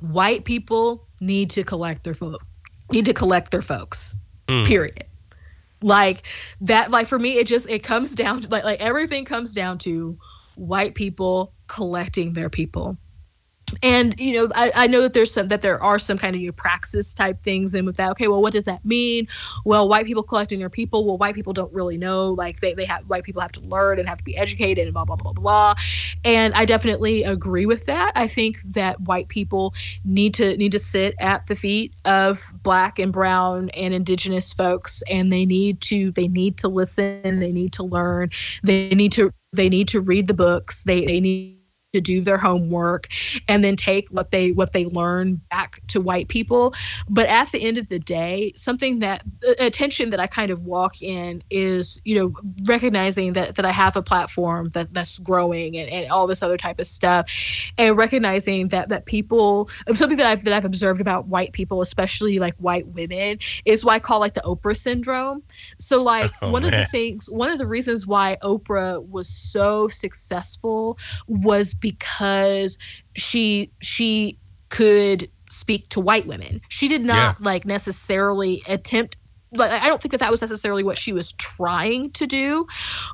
White 0.00 0.44
people 0.44 1.06
need 1.20 1.50
to 1.50 1.62
collect 1.62 2.04
their 2.04 2.14
folk, 2.14 2.42
need 2.90 3.04
to 3.04 3.14
collect 3.14 3.50
their 3.50 3.62
folks. 3.62 4.16
Mm. 4.48 4.66
Period 4.66 5.04
like 5.82 6.26
that 6.60 6.90
like 6.90 7.06
for 7.06 7.18
me 7.18 7.38
it 7.38 7.46
just 7.46 7.68
it 7.68 7.80
comes 7.80 8.14
down 8.14 8.40
to 8.40 8.48
like 8.48 8.64
like 8.64 8.80
everything 8.80 9.24
comes 9.24 9.54
down 9.54 9.78
to 9.78 10.18
white 10.56 10.94
people 10.94 11.54
collecting 11.68 12.32
their 12.34 12.50
people 12.50 12.98
and 13.82 14.18
you 14.18 14.34
know 14.34 14.50
I, 14.54 14.72
I 14.74 14.86
know 14.86 15.02
that 15.02 15.12
there's 15.12 15.32
some 15.32 15.48
that 15.48 15.62
there 15.62 15.82
are 15.82 15.98
some 15.98 16.18
kind 16.18 16.34
of 16.34 16.40
you 16.40 16.48
know, 16.48 16.52
praxis 16.52 17.14
type 17.14 17.42
things 17.42 17.74
and 17.74 17.86
with 17.86 17.96
that 17.96 18.10
okay 18.12 18.28
well 18.28 18.42
what 18.42 18.52
does 18.52 18.64
that 18.64 18.84
mean? 18.84 19.28
Well 19.64 19.88
white 19.88 20.06
people 20.06 20.22
collecting 20.22 20.58
their 20.58 20.70
people. 20.70 21.04
Well 21.04 21.18
white 21.18 21.34
people 21.34 21.52
don't 21.52 21.72
really 21.72 21.96
know 21.96 22.30
like 22.30 22.60
they, 22.60 22.74
they 22.74 22.84
have 22.84 23.08
white 23.08 23.24
people 23.24 23.42
have 23.42 23.52
to 23.52 23.60
learn 23.60 23.98
and 23.98 24.08
have 24.08 24.18
to 24.18 24.24
be 24.24 24.36
educated 24.36 24.84
and 24.84 24.94
blah 24.94 25.04
blah 25.04 25.16
blah 25.16 25.32
blah. 25.32 25.74
And 26.24 26.54
i 26.54 26.64
definitely 26.64 27.22
agree 27.22 27.66
with 27.66 27.86
that. 27.86 28.12
I 28.14 28.26
think 28.26 28.60
that 28.64 29.00
white 29.02 29.28
people 29.28 29.74
need 30.04 30.34
to 30.34 30.56
need 30.56 30.72
to 30.72 30.78
sit 30.78 31.14
at 31.18 31.46
the 31.46 31.56
feet 31.56 31.94
of 32.04 32.52
black 32.62 32.98
and 32.98 33.12
brown 33.12 33.70
and 33.70 33.94
indigenous 33.94 34.52
folks 34.52 35.02
and 35.10 35.30
they 35.30 35.46
need 35.46 35.80
to 35.80 36.10
they 36.12 36.28
need 36.28 36.56
to 36.58 36.68
listen 36.68 37.38
they 37.40 37.52
need 37.52 37.72
to 37.72 37.82
learn 37.82 38.30
they 38.62 38.90
need 38.90 39.12
to 39.12 39.32
they 39.52 39.68
need 39.68 39.88
to 39.88 40.00
read 40.00 40.26
the 40.26 40.34
books 40.34 40.84
they, 40.84 41.04
they 41.04 41.20
need 41.20 41.59
to 41.92 42.00
do 42.00 42.20
their 42.20 42.38
homework 42.38 43.08
and 43.48 43.64
then 43.64 43.76
take 43.76 44.08
what 44.10 44.30
they 44.30 44.52
what 44.52 44.72
they 44.72 44.86
learn 44.86 45.40
back 45.50 45.80
to 45.88 46.00
white 46.00 46.28
people. 46.28 46.74
But 47.08 47.28
at 47.28 47.50
the 47.50 47.60
end 47.60 47.78
of 47.78 47.88
the 47.88 47.98
day 47.98 48.52
something 48.56 49.00
that 49.00 49.22
attention 49.58 50.10
that 50.10 50.20
i 50.20 50.26
kind 50.26 50.50
of 50.50 50.62
walk 50.62 51.02
in 51.02 51.42
is 51.50 52.00
you 52.04 52.18
know 52.18 52.34
recognizing 52.64 53.32
that 53.32 53.56
that 53.56 53.64
i 53.64 53.72
have 53.72 53.96
a 53.96 54.02
platform 54.02 54.70
that 54.70 54.92
that's 54.92 55.18
growing 55.18 55.76
and, 55.76 55.88
and 55.90 56.10
all 56.10 56.26
this 56.26 56.42
other 56.42 56.56
type 56.56 56.78
of 56.78 56.86
stuff. 56.86 57.30
And 57.76 57.96
recognizing 57.96 58.68
that 58.68 58.88
that 58.90 59.06
people 59.06 59.68
something 59.92 60.18
that 60.18 60.26
i've 60.26 60.44
that 60.44 60.52
i've 60.52 60.64
observed 60.64 61.00
about 61.00 61.26
white 61.26 61.52
people 61.52 61.80
especially 61.80 62.38
like 62.38 62.54
white 62.56 62.86
women 62.86 63.38
is 63.64 63.84
what 63.84 63.92
i 63.92 63.98
call 63.98 64.20
like 64.20 64.34
the 64.34 64.42
oprah 64.42 64.76
syndrome. 64.76 65.42
So 65.78 66.02
like 66.02 66.30
oh, 66.42 66.50
one 66.52 66.62
man. 66.62 66.72
of 66.72 66.78
the 66.80 66.86
things 66.86 67.28
one 67.30 67.50
of 67.50 67.58
the 67.58 67.66
reasons 67.66 68.06
why 68.06 68.36
oprah 68.42 69.04
was 69.08 69.28
so 69.28 69.88
successful 69.88 70.98
was 71.26 71.74
because 71.80 72.78
she 73.14 73.72
she 73.80 74.38
could 74.68 75.30
speak 75.50 75.88
to 75.90 76.00
white 76.00 76.26
women. 76.26 76.60
She 76.68 76.88
did 76.88 77.04
not 77.04 77.36
yeah. 77.40 77.44
like 77.44 77.64
necessarily 77.64 78.62
attempt 78.66 79.16
like 79.52 79.70
I 79.70 79.88
don't 79.88 80.00
think 80.00 80.12
that 80.12 80.20
that 80.20 80.30
was 80.30 80.40
necessarily 80.40 80.84
what 80.84 80.96
she 80.96 81.12
was 81.12 81.32
trying 81.32 82.12
to 82.12 82.26
do, 82.26 82.66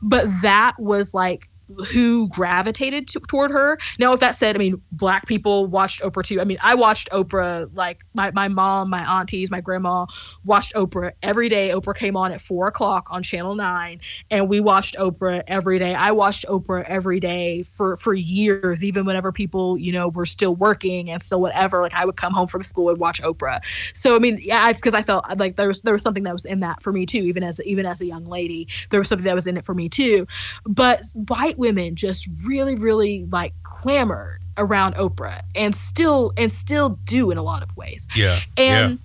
but 0.03 0.27
that 0.43 0.75
was 0.79 1.15
like 1.15 1.49
who 1.93 2.29
gravitated 2.29 3.09
to, 3.09 3.21
toward 3.21 3.51
her. 3.51 3.79
Now, 3.99 4.13
with 4.13 4.21
that 4.21 4.37
said, 4.37 4.57
I 4.57 4.59
mean, 4.59 4.81
black 4.93 5.27
people 5.27 5.67
watched 5.67 6.01
Oprah 6.03 6.25
too. 6.25 6.41
I 6.41 6.45
mean, 6.45 6.59
I 6.63 6.75
watched 6.75 7.11
Oprah, 7.11 7.69
like 7.75 8.01
my, 8.15 8.31
my 8.31 8.49
mom, 8.49 8.91
my 8.91 9.21
aunties, 9.21 9.51
my 9.51 9.61
grandma 9.61 10.07
watched 10.45 10.75
Oprah 10.75 11.13
every 11.23 11.49
day. 11.49 11.71
Oprah 11.71 11.97
came 11.97 12.17
on 12.17 12.33
at 12.33 12.41
four 12.41 12.67
o'clock 12.69 13.09
on 13.11 13.23
Channel 13.23 13.55
9, 13.55 14.01
and 14.31 14.49
we 14.49 14.61
watched 14.61 14.97
Oprah 14.97 15.43
every 15.47 15.79
day. 15.79 15.95
I 15.95 16.13
watched 16.13 16.47
Oprah 16.47 16.85
every 16.85 17.21
day 17.21 17.63
for, 17.63 17.97
for 17.97 18.15
years, 18.15 18.85
even 18.85 19.05
whenever 19.05 19.33
people, 19.33 19.79
you 19.79 19.93
know, 19.93 20.09
were 20.09 20.27
still 20.27 20.55
working 20.55 21.11
and 21.11 21.21
still 21.21 21.41
whatever. 21.41 21.83
Like, 21.83 21.95
I 21.95 22.05
would 22.05 22.17
come 22.17 22.33
home 22.33 22.49
from 22.49 22.63
school 22.63 22.91
and 22.91 22.99
watch 22.99 23.21
Oprah. 23.23 23.61
So, 23.95 24.15
I 24.17 24.19
mean, 24.19 24.39
yeah, 24.41 24.73
because 24.73 24.95
I, 24.95 24.99
I 24.99 25.03
felt 25.03 25.39
like 25.39 25.57
there 25.57 25.69
was, 25.69 25.83
there 25.83 25.93
was 25.93 26.03
something 26.03 26.23
that 26.25 26.33
was 26.33 26.45
in 26.45 26.61
that 26.61 26.83
for 26.83 26.93
me 26.93 27.07
too, 27.07 27.19
even 27.19 27.43
as, 27.43 27.61
even 27.63 27.87
as 27.87 28.01
a 28.01 28.07
young 28.07 28.25
lady. 28.25 28.69
There 28.91 29.01
was 29.01 29.09
something 29.09 29.25
that 29.25 29.35
was 29.35 29.47
in 29.47 29.57
it 29.57 29.65
for 29.65 29.75
me 29.75 29.89
too. 29.89 30.27
But 30.65 31.03
white 31.15 31.56
white 31.57 31.59
women 31.59 31.97
just 31.97 32.29
really, 32.47 32.75
really 32.75 33.27
like 33.31 33.53
clamored 33.63 34.41
around 34.57 34.95
Oprah 34.95 35.43
and 35.55 35.75
still 35.75 36.33
and 36.37 36.51
still 36.51 36.99
do 37.05 37.31
in 37.31 37.39
a 37.39 37.43
lot 37.43 37.63
of 37.63 37.77
ways. 37.77 38.09
Yeah. 38.15 38.41
And 38.57 38.93
yeah. 38.93 38.97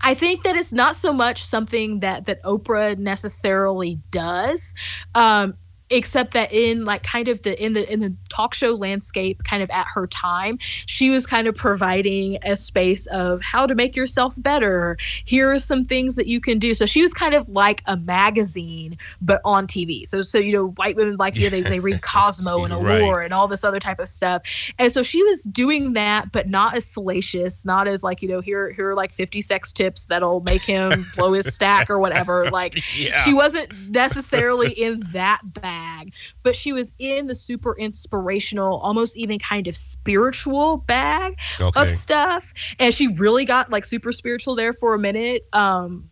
I 0.00 0.14
think 0.14 0.42
that 0.44 0.56
it's 0.56 0.72
not 0.72 0.96
so 0.96 1.12
much 1.12 1.42
something 1.42 2.00
that 2.00 2.26
that 2.26 2.42
Oprah 2.42 2.98
necessarily 2.98 3.98
does. 4.10 4.74
Um, 5.14 5.54
except 5.90 6.32
that 6.32 6.52
in 6.52 6.84
like 6.84 7.02
kind 7.02 7.28
of 7.28 7.42
the 7.42 7.62
in 7.62 7.72
the 7.72 7.90
in 7.92 8.00
the 8.00 8.14
talk 8.28 8.54
show 8.54 8.72
landscape 8.72 9.44
kind 9.44 9.62
of 9.62 9.70
at 9.70 9.86
her 9.94 10.06
time 10.06 10.58
she 10.86 11.10
was 11.10 11.26
kind 11.26 11.46
of 11.46 11.54
providing 11.54 12.38
a 12.42 12.56
space 12.56 13.06
of 13.06 13.40
how 13.40 13.66
to 13.66 13.74
make 13.74 13.94
yourself 13.94 14.34
better. 14.38 14.96
Here 15.24 15.52
are 15.52 15.58
some 15.58 15.84
things 15.84 16.16
that 16.16 16.26
you 16.26 16.40
can 16.40 16.58
do. 16.58 16.74
So 16.74 16.86
she 16.86 17.02
was 17.02 17.12
kind 17.12 17.34
of 17.34 17.48
like 17.48 17.82
a 17.86 17.96
magazine 17.96 18.96
but 19.20 19.40
on 19.44 19.66
tv 19.66 20.06
so 20.06 20.22
so 20.22 20.38
you 20.38 20.52
know 20.52 20.68
white 20.70 20.96
women 20.96 21.16
like 21.16 21.36
yeah, 21.36 21.48
they, 21.48 21.60
they 21.60 21.80
read 21.80 22.02
cosmo 22.02 22.64
and 22.64 22.72
allure 22.72 23.18
right. 23.18 23.24
and 23.24 23.32
all 23.32 23.48
this 23.48 23.62
other 23.62 23.80
type 23.80 24.00
of 24.00 24.08
stuff. 24.08 24.42
And 24.78 24.90
so 24.90 25.02
she 25.02 25.22
was 25.22 25.42
doing 25.44 25.92
that 25.92 26.32
but 26.32 26.48
not 26.48 26.74
as 26.74 26.84
salacious 26.84 27.64
not 27.64 27.86
as 27.86 28.02
like 28.02 28.22
you 28.22 28.28
know 28.28 28.40
here 28.40 28.72
here 28.72 28.90
are 28.90 28.94
like 28.94 29.12
50 29.12 29.40
sex 29.40 29.72
tips 29.72 30.06
that'll 30.06 30.40
make 30.40 30.62
him 30.62 31.06
blow 31.14 31.32
his 31.32 31.54
stack 31.54 31.88
or 31.90 31.98
whatever. 31.98 32.50
Like 32.56 32.78
yeah. 32.96 33.18
she 33.18 33.34
wasn't 33.34 33.90
necessarily 33.90 34.72
in 34.72 35.00
that 35.12 35.40
bad 35.44 35.75
bag, 35.76 36.14
but 36.42 36.56
she 36.56 36.72
was 36.72 36.92
in 36.98 37.26
the 37.26 37.34
super 37.34 37.76
inspirational, 37.76 38.78
almost 38.78 39.16
even 39.16 39.38
kind 39.38 39.66
of 39.66 39.76
spiritual 39.76 40.78
bag 40.78 41.38
okay. 41.60 41.80
of 41.80 41.88
stuff. 41.88 42.52
And 42.78 42.94
she 42.94 43.08
really 43.08 43.44
got 43.44 43.70
like 43.70 43.84
super 43.84 44.12
spiritual 44.12 44.56
there 44.56 44.72
for 44.72 44.94
a 44.94 44.98
minute. 44.98 45.42
Um, 45.52 46.10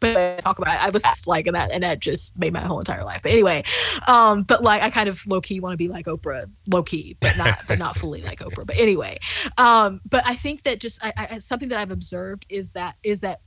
but 0.00 0.38
talk 0.38 0.58
about 0.60 0.74
it. 0.76 0.82
I 0.82 0.90
was 0.90 1.04
like 1.26 1.48
and 1.48 1.56
that 1.56 1.72
and 1.72 1.82
that 1.82 1.98
just 1.98 2.38
made 2.38 2.52
my 2.52 2.60
whole 2.60 2.78
entire 2.78 3.02
life. 3.02 3.22
But 3.22 3.32
anyway, 3.32 3.64
um, 4.06 4.44
but 4.44 4.62
like 4.62 4.80
I 4.80 4.90
kind 4.90 5.08
of 5.08 5.20
low 5.26 5.40
key 5.40 5.58
want 5.58 5.72
to 5.72 5.76
be 5.76 5.88
like 5.88 6.06
Oprah, 6.06 6.48
low 6.68 6.84
key, 6.84 7.16
but 7.18 7.36
not 7.36 7.58
but 7.66 7.78
not 7.80 7.96
fully 7.96 8.22
like 8.22 8.38
Oprah. 8.38 8.64
But 8.64 8.76
anyway, 8.76 9.18
um, 9.56 10.00
but 10.08 10.22
I 10.24 10.36
think 10.36 10.62
that 10.62 10.78
just 10.78 11.04
I, 11.04 11.12
I, 11.16 11.38
something 11.38 11.68
that 11.70 11.80
I've 11.80 11.90
observed 11.90 12.46
is 12.48 12.72
that 12.72 12.94
is 13.02 13.22
that 13.22 13.40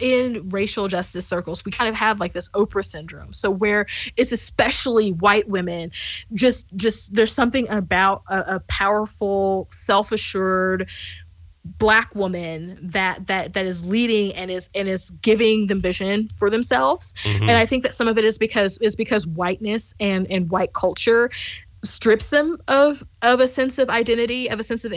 in 0.00 0.48
racial 0.48 0.88
justice 0.88 1.26
circles, 1.26 1.64
we 1.64 1.72
kind 1.72 1.88
of 1.88 1.94
have 1.94 2.20
like 2.20 2.32
this 2.32 2.48
Oprah 2.50 2.84
syndrome. 2.84 3.32
So 3.32 3.50
where 3.50 3.86
it's 4.16 4.32
especially 4.32 5.12
white 5.12 5.48
women, 5.48 5.90
just 6.32 6.74
just 6.76 7.14
there's 7.14 7.32
something 7.32 7.68
about 7.70 8.22
a, 8.28 8.56
a 8.56 8.60
powerful, 8.60 9.68
self-assured 9.70 10.88
black 11.62 12.14
woman 12.14 12.78
that 12.82 13.26
that 13.26 13.52
that 13.52 13.66
is 13.66 13.86
leading 13.86 14.32
and 14.34 14.50
is 14.50 14.70
and 14.74 14.88
is 14.88 15.10
giving 15.10 15.66
them 15.66 15.78
vision 15.78 16.28
for 16.38 16.48
themselves 16.48 17.14
mm-hmm. 17.22 17.42
and 17.42 17.52
i 17.52 17.66
think 17.66 17.82
that 17.82 17.92
some 17.92 18.08
of 18.08 18.16
it 18.16 18.24
is 18.24 18.38
because 18.38 18.78
is 18.78 18.96
because 18.96 19.26
whiteness 19.26 19.92
and 20.00 20.26
and 20.30 20.50
white 20.50 20.72
culture 20.72 21.30
strips 21.84 22.30
them 22.30 22.56
of 22.66 23.04
of 23.20 23.40
a 23.40 23.46
sense 23.46 23.78
of 23.78 23.90
identity 23.90 24.48
of 24.48 24.58
a 24.58 24.62
sense 24.62 24.86
of 24.86 24.92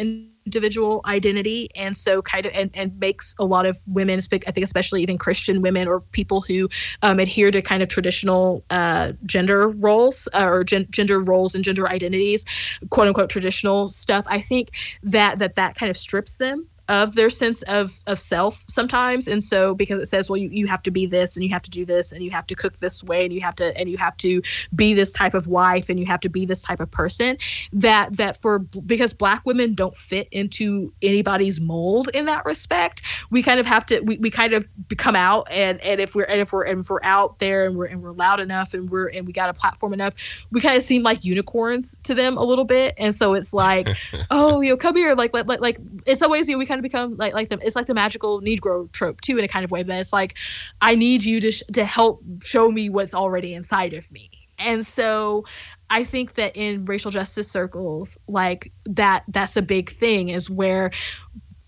individual 0.46 1.02
identity 1.06 1.70
and 1.76 1.96
so 1.96 2.22
kind 2.22 2.46
of 2.46 2.52
and, 2.54 2.72
and 2.74 3.00
makes 3.00 3.36
a 3.39 3.46
lot 3.46 3.66
of 3.66 3.78
women 3.88 4.20
i 4.20 4.52
think 4.52 4.64
especially 4.64 5.02
even 5.02 5.18
christian 5.18 5.62
women 5.62 5.88
or 5.88 6.02
people 6.02 6.41
who 6.41 6.70
um, 7.02 7.20
adhere 7.20 7.52
to 7.52 7.62
kind 7.62 7.82
of 7.82 7.89
traditional 7.89 8.64
uh, 8.70 9.14
gender 9.26 9.70
roles 9.70 10.28
uh, 10.34 10.44
or 10.44 10.64
gen- 10.64 10.88
gender 10.89 11.20
roles 11.20 11.56
and 11.56 11.64
gender 11.64 11.88
identities 11.88 12.46
quote 12.89 13.08
unquote 13.08 13.30
traditional 13.30 13.88
stuff. 13.88 14.26
I 14.30 14.39
think 14.39 14.70
that 15.02 15.39
that 15.39 15.56
that 15.56 15.76
kind 15.76 15.89
of 15.89 15.98
strips 15.98 16.38
them 16.38 16.68
of 16.89 17.15
their 17.15 17.29
sense 17.29 17.61
of 17.63 17.99
of 18.07 18.19
self 18.19 18.63
sometimes. 18.67 19.27
And 19.27 19.43
so 19.43 19.73
because 19.73 19.99
it 19.99 20.07
says 20.07 20.29
well 20.29 20.38
you, 20.38 20.49
you 20.49 20.67
have 20.67 20.84
to 20.84 20.91
be 20.91 21.05
this 21.05 21.36
and 21.36 21.43
you 21.43 21.49
have 21.51 21.61
to 21.63 21.69
do 21.69 21.86
this 21.86 22.11
and 22.11 22.23
you 22.23 22.31
have 22.31 22.45
to 22.47 22.55
cook 22.55 22.79
this 22.79 23.03
way 23.03 23.25
and 23.25 23.34
you 23.34 23.41
have 23.41 23.55
to 23.55 23.77
and 23.77 23.89
you 23.89 23.97
have 23.97 24.17
to 24.17 24.41
be 24.75 24.93
this 24.93 25.13
type 25.13 25.34
of 25.34 25.47
wife 25.47 25.89
and 25.89 25.99
you 25.99 26.05
have 26.05 26.19
to 26.21 26.29
be 26.29 26.45
this 26.45 26.61
type 26.61 26.79
of 26.79 26.91
person 26.91 27.38
that 27.71 28.17
that 28.17 28.38
for 28.38 28.59
because 28.59 29.13
black 29.13 29.45
women 29.45 29.73
don't 29.73 29.95
fit 29.95 30.27
into 30.31 30.93
anybody's 31.01 31.59
mold 31.59 32.09
in 32.13 32.25
that 32.25 32.45
respect 32.45 33.01
we 33.29 33.41
kind 33.41 33.59
of 33.59 33.65
have 33.65 33.86
to 33.86 33.99
we, 34.01 34.17
we 34.17 34.29
kind 34.29 34.53
of 34.53 34.67
come 34.97 35.15
out 35.15 35.47
and 35.49 35.79
and 35.81 35.99
if 35.99 36.15
we're 36.15 36.23
and 36.23 36.41
if 36.41 36.51
we're 36.51 36.63
and 36.63 36.81
if 36.81 36.89
we're 36.89 37.03
out 37.03 37.39
there 37.39 37.65
and 37.65 37.75
we're 37.75 37.86
and 37.86 38.01
we're 38.01 38.11
loud 38.11 38.39
enough 38.39 38.73
and 38.73 38.89
we're 38.89 39.07
and 39.07 39.25
we 39.25 39.34
got 39.34 39.49
a 39.49 39.53
platform 39.53 39.93
enough 39.93 40.13
we 40.51 40.61
kind 40.61 40.77
of 40.77 40.84
seem 40.84 41.03
like 41.03 41.23
unicorns 41.23 41.97
to 42.03 42.13
them 42.13 42.38
a 42.38 42.43
little 42.43 42.65
bit. 42.65 42.93
And 42.97 43.13
so 43.13 43.34
it's 43.34 43.53
like 43.53 43.88
oh 44.31 44.61
you 44.61 44.69
know 44.69 44.77
come 44.77 44.95
here. 44.95 45.15
Like 45.15 45.34
like 45.34 45.47
like 45.47 45.77
it's 46.05 46.21
always 46.21 46.47
you 46.47 46.55
know 46.55 46.59
we 46.59 46.65
kind 46.74 46.80
of 46.80 46.84
become 46.84 47.15
like 47.17 47.34
like 47.34 47.49
the 47.49 47.59
it's 47.61 47.76
like 47.76 47.86
the 47.86 47.93
magical 47.93 48.41
Negro 48.41 48.91
trope 48.91 49.21
too 49.21 49.38
in 49.38 49.43
a 49.43 49.47
kind 49.47 49.63
of 49.63 49.71
way 49.71 49.84
that 49.84 49.99
it's 49.99 50.11
like 50.11 50.36
I 50.82 50.95
need 50.95 51.24
you 51.24 51.39
to 51.41 51.51
sh- 51.51 51.63
to 51.74 51.86
help 51.86 52.24
show 52.43 52.71
me 52.71 52.89
what's 52.89 53.13
already 53.13 53.53
inside 53.53 53.93
of 53.93 54.11
me. 54.11 54.32
And 54.57 54.86
so 54.86 55.45
I 55.89 56.03
think 56.03 56.34
that 56.34 56.55
in 56.55 56.86
racial 56.86 57.11
justice 57.11 57.49
circles, 57.49 58.17
like 58.28 58.71
that 58.86 59.24
that's 59.28 59.55
a 59.55 59.61
big 59.61 59.91
thing 59.91 60.30
is 60.30 60.49
where 60.49 60.91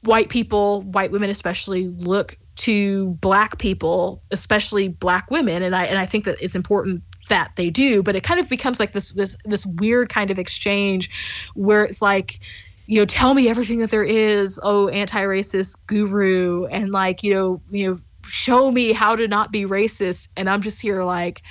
white 0.04 0.30
people, 0.30 0.82
white 0.82 1.12
women 1.12 1.30
especially, 1.30 1.88
look 1.88 2.38
to 2.58 3.12
black 3.16 3.60
people, 3.60 4.24
especially 4.32 4.88
black 4.88 5.30
women, 5.30 5.62
and 5.62 5.76
I 5.76 5.86
and 5.86 6.00
I 6.00 6.06
think 6.06 6.26
that 6.26 6.38
it's 6.42 6.56
important 6.56 7.04
that 7.30 7.52
they 7.56 7.70
do, 7.70 8.02
but 8.02 8.16
it 8.16 8.24
kind 8.24 8.40
of 8.40 8.50
becomes 8.50 8.80
like 8.80 8.92
this 8.92 9.12
this 9.12 9.38
this 9.46 9.66
weird 9.66 10.10
kind 10.10 10.32
of 10.32 10.40
exchange 10.40 11.10
where 11.54 11.84
it's 11.84 12.02
like 12.02 12.40
you 12.86 13.00
know, 13.00 13.06
tell 13.06 13.34
me 13.34 13.50
everything 13.50 13.80
that 13.80 13.90
there 13.90 14.04
is, 14.04 14.60
oh, 14.62 14.88
anti-racist 14.90 15.86
guru, 15.88 16.66
and 16.66 16.92
like, 16.92 17.24
you 17.24 17.34
know, 17.34 17.62
you 17.70 17.90
know, 17.92 18.00
show 18.26 18.72
me 18.72 18.94
how 18.94 19.16
to 19.16 19.28
not 19.28 19.52
be 19.52 19.66
racist. 19.66 20.30
And 20.38 20.50
I'm 20.50 20.62
just 20.62 20.82
here 20.82 21.04
like, 21.04 21.42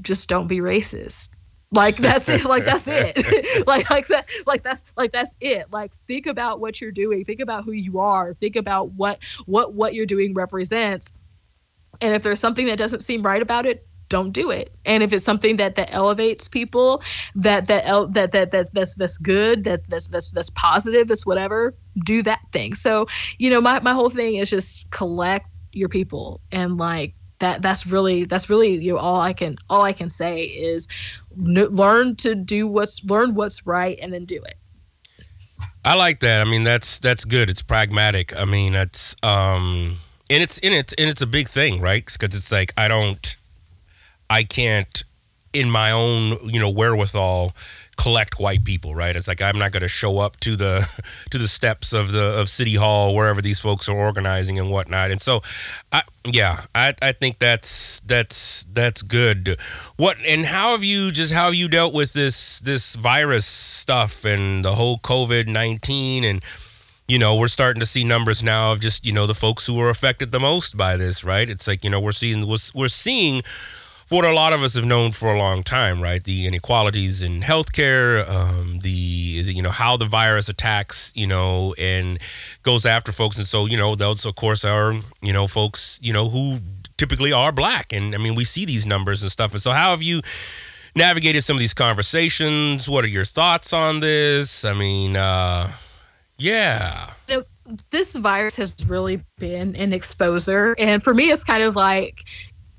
just 0.00 0.28
don't 0.28 0.46
be 0.46 0.58
racist. 0.58 1.36
Like 1.70 1.96
that's 1.96 2.28
it. 2.30 2.44
Like 2.44 2.64
that's 2.64 2.88
it. 2.88 3.66
like 3.66 3.90
like 3.90 4.06
that. 4.08 4.30
Like 4.46 4.62
that's 4.62 4.84
like 4.96 5.12
that's 5.12 5.36
it. 5.40 5.66
Like 5.70 5.92
think 6.06 6.26
about 6.26 6.60
what 6.60 6.80
you're 6.80 6.92
doing. 6.92 7.24
Think 7.24 7.40
about 7.40 7.64
who 7.64 7.72
you 7.72 7.98
are. 7.98 8.32
Think 8.34 8.56
about 8.56 8.92
what 8.92 9.18
what 9.44 9.74
what 9.74 9.94
you're 9.94 10.06
doing 10.06 10.32
represents. 10.32 11.12
And 12.00 12.14
if 12.14 12.22
there's 12.22 12.40
something 12.40 12.66
that 12.66 12.78
doesn't 12.78 13.02
seem 13.02 13.22
right 13.22 13.42
about 13.42 13.66
it, 13.66 13.86
don't 14.08 14.32
do 14.32 14.50
it. 14.50 14.74
And 14.84 15.02
if 15.02 15.12
it's 15.12 15.24
something 15.24 15.56
that 15.56 15.74
that 15.76 15.92
elevates 15.92 16.48
people, 16.48 17.02
that 17.34 17.66
that 17.66 18.12
that 18.12 18.32
that 18.32 18.50
that's 18.50 18.70
that's 18.70 18.94
that's 18.94 19.18
good, 19.18 19.64
that 19.64 19.88
that's 19.88 20.08
that's 20.08 20.32
that's 20.32 20.50
positive, 20.50 21.08
that's 21.08 21.26
whatever, 21.26 21.74
do 22.04 22.22
that 22.22 22.40
thing. 22.52 22.74
So, 22.74 23.06
you 23.38 23.50
know, 23.50 23.60
my 23.60 23.80
my 23.80 23.92
whole 23.92 24.10
thing 24.10 24.36
is 24.36 24.50
just 24.50 24.90
collect 24.90 25.46
your 25.72 25.88
people 25.88 26.40
and 26.50 26.78
like 26.78 27.14
that 27.38 27.62
that's 27.62 27.86
really 27.86 28.24
that's 28.24 28.50
really 28.50 28.82
you 28.82 28.94
know, 28.94 28.98
all 28.98 29.20
I 29.20 29.32
can 29.32 29.56
all 29.68 29.82
I 29.82 29.92
can 29.92 30.08
say 30.08 30.42
is 30.42 30.88
n- 31.36 31.54
learn 31.54 32.16
to 32.16 32.34
do 32.34 32.66
what's 32.66 33.04
learn 33.04 33.34
what's 33.34 33.66
right 33.66 33.98
and 34.00 34.12
then 34.12 34.24
do 34.24 34.42
it. 34.42 34.56
I 35.84 35.94
like 35.94 36.20
that. 36.20 36.46
I 36.46 36.50
mean, 36.50 36.64
that's 36.64 36.98
that's 36.98 37.24
good. 37.24 37.48
It's 37.48 37.62
pragmatic. 37.62 38.38
I 38.38 38.44
mean, 38.44 38.72
that's 38.72 39.14
um 39.22 39.96
and 40.30 40.42
it's 40.42 40.58
in 40.58 40.72
it 40.72 40.92
and 40.98 41.08
it's 41.08 41.22
a 41.22 41.26
big 41.26 41.48
thing, 41.48 41.80
right? 41.80 42.04
Because 42.04 42.36
it's 42.36 42.52
like 42.52 42.72
I 42.76 42.88
don't 42.88 43.36
I 44.30 44.44
can't, 44.44 45.04
in 45.52 45.70
my 45.70 45.90
own, 45.90 46.38
you 46.48 46.60
know, 46.60 46.70
wherewithal, 46.70 47.54
collect 47.98 48.38
white 48.38 48.64
people, 48.64 48.94
right? 48.94 49.14
It's 49.14 49.28
like 49.28 49.42
I'm 49.42 49.58
not 49.58 49.72
going 49.72 49.82
to 49.82 49.88
show 49.88 50.18
up 50.18 50.38
to 50.40 50.56
the 50.56 50.88
to 51.30 51.36
the 51.36 51.48
steps 51.48 51.92
of 51.92 52.12
the 52.12 52.40
of 52.40 52.48
City 52.48 52.76
Hall 52.76 53.14
wherever 53.14 53.42
these 53.42 53.58
folks 53.58 53.88
are 53.88 53.96
organizing 53.96 54.58
and 54.58 54.70
whatnot. 54.70 55.10
And 55.10 55.20
so, 55.20 55.42
I, 55.92 56.02
yeah, 56.24 56.60
I, 56.74 56.94
I 57.02 57.12
think 57.12 57.38
that's 57.38 58.00
that's 58.00 58.64
that's 58.72 59.02
good. 59.02 59.56
What 59.96 60.16
and 60.26 60.46
how 60.46 60.72
have 60.72 60.84
you 60.84 61.10
just 61.10 61.32
how 61.32 61.46
have 61.46 61.54
you 61.54 61.68
dealt 61.68 61.92
with 61.92 62.12
this 62.14 62.60
this 62.60 62.94
virus 62.94 63.44
stuff 63.44 64.24
and 64.24 64.64
the 64.64 64.74
whole 64.74 64.98
COVID 64.98 65.48
nineteen 65.48 66.24
and 66.24 66.42
you 67.08 67.18
know, 67.18 67.36
we're 67.36 67.48
starting 67.48 67.80
to 67.80 67.86
see 67.86 68.04
numbers 68.04 68.42
now 68.42 68.70
of 68.70 68.80
just, 68.80 69.06
you 69.06 69.14
know, 69.14 69.26
the 69.26 69.34
folks 69.34 69.66
who 69.66 69.74
were 69.74 69.88
affected 69.88 70.30
the 70.30 70.38
most 70.38 70.76
by 70.76 70.94
this, 70.98 71.24
right? 71.24 71.48
It's 71.48 71.66
like, 71.66 71.82
you 71.82 71.88
know, 71.88 72.00
we're 72.00 72.12
seeing 72.12 72.46
we're, 72.46 72.58
we're 72.74 72.88
seeing 72.88 73.40
what 74.08 74.24
a 74.24 74.32
lot 74.32 74.52
of 74.52 74.62
us 74.62 74.74
have 74.74 74.84
known 74.84 75.12
for 75.12 75.34
a 75.34 75.38
long 75.38 75.62
time, 75.62 76.02
right? 76.02 76.22
The 76.22 76.46
inequalities 76.46 77.22
in 77.22 77.40
healthcare, 77.40 78.28
um, 78.28 78.80
the, 78.80 79.42
the 79.42 79.52
you 79.52 79.62
know 79.62 79.70
how 79.70 79.96
the 79.96 80.06
virus 80.06 80.48
attacks, 80.48 81.12
you 81.14 81.26
know, 81.26 81.74
and 81.78 82.18
goes 82.62 82.86
after 82.86 83.12
folks, 83.12 83.38
and 83.38 83.46
so 83.46 83.66
you 83.66 83.76
know 83.76 83.94
those 83.94 84.24
of 84.24 84.34
course 84.34 84.64
are 84.64 84.94
you 85.22 85.32
know 85.32 85.46
folks 85.46 85.98
you 86.02 86.12
know 86.12 86.28
who 86.28 86.58
typically 86.96 87.32
are 87.32 87.52
black, 87.52 87.92
and 87.92 88.14
I 88.14 88.18
mean 88.18 88.34
we 88.34 88.44
see 88.44 88.64
these 88.64 88.86
numbers 88.86 89.22
and 89.22 89.30
stuff, 89.30 89.52
and 89.52 89.62
so 89.62 89.72
how 89.72 89.90
have 89.90 90.02
you? 90.02 90.22
navigated 90.96 91.44
some 91.44 91.56
of 91.56 91.60
these 91.60 91.74
conversations? 91.74 92.88
What 92.88 93.04
are 93.04 93.08
your 93.08 93.24
thoughts 93.24 93.72
on 93.72 94.00
this? 94.00 94.64
I 94.64 94.74
mean 94.74 95.16
uh 95.16 95.70
yeah. 96.36 97.10
You 97.28 97.44
know, 97.66 97.76
this 97.90 98.14
virus 98.16 98.56
has 98.56 98.76
really 98.88 99.22
been 99.38 99.76
an 99.76 99.92
exposer 99.92 100.74
and 100.78 101.02
for 101.02 101.14
me 101.14 101.30
it's 101.30 101.44
kind 101.44 101.62
of 101.62 101.76
like 101.76 102.24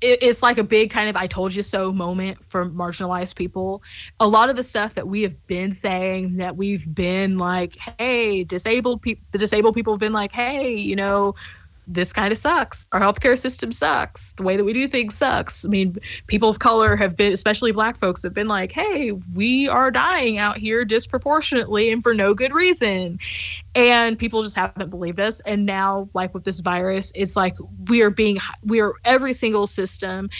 it, 0.00 0.22
it's 0.22 0.42
like 0.42 0.58
a 0.58 0.64
big 0.64 0.90
kind 0.90 1.08
of 1.08 1.16
I 1.16 1.26
told 1.26 1.54
you 1.54 1.62
so 1.62 1.92
moment 1.92 2.44
for 2.44 2.66
marginalized 2.66 3.34
people. 3.34 3.82
A 4.18 4.26
lot 4.26 4.50
of 4.50 4.56
the 4.56 4.62
stuff 4.62 4.94
that 4.94 5.06
we 5.06 5.22
have 5.22 5.46
been 5.46 5.72
saying 5.72 6.36
that 6.36 6.56
we've 6.56 6.92
been 6.92 7.38
like, 7.38 7.76
hey, 7.98 8.44
disabled 8.44 9.02
people, 9.02 9.22
the 9.30 9.38
disabled 9.38 9.74
people 9.74 9.92
have 9.92 10.00
been 10.00 10.12
like, 10.12 10.32
hey, 10.32 10.74
you 10.74 10.96
know, 10.96 11.34
this 11.90 12.12
kind 12.12 12.30
of 12.30 12.38
sucks. 12.38 12.88
Our 12.92 13.00
healthcare 13.00 13.36
system 13.36 13.72
sucks. 13.72 14.32
The 14.34 14.44
way 14.44 14.56
that 14.56 14.62
we 14.62 14.72
do 14.72 14.86
things 14.86 15.16
sucks. 15.16 15.64
I 15.64 15.68
mean, 15.68 15.96
people 16.28 16.48
of 16.48 16.60
color 16.60 16.94
have 16.94 17.16
been, 17.16 17.32
especially 17.32 17.72
black 17.72 17.96
folks, 17.96 18.22
have 18.22 18.32
been 18.32 18.46
like, 18.46 18.70
hey, 18.70 19.12
we 19.34 19.66
are 19.68 19.90
dying 19.90 20.38
out 20.38 20.56
here 20.56 20.84
disproportionately 20.84 21.90
and 21.90 22.00
for 22.00 22.14
no 22.14 22.32
good 22.32 22.54
reason. 22.54 23.18
And 23.74 24.16
people 24.16 24.42
just 24.42 24.56
haven't 24.56 24.90
believed 24.90 25.18
us. 25.18 25.40
And 25.40 25.66
now, 25.66 26.08
like 26.14 26.32
with 26.32 26.44
this 26.44 26.60
virus, 26.60 27.10
it's 27.16 27.34
like 27.34 27.56
we 27.88 28.02
are 28.02 28.10
being, 28.10 28.38
we 28.64 28.80
are 28.80 28.94
every 29.04 29.32
single 29.32 29.66
system 29.66 30.30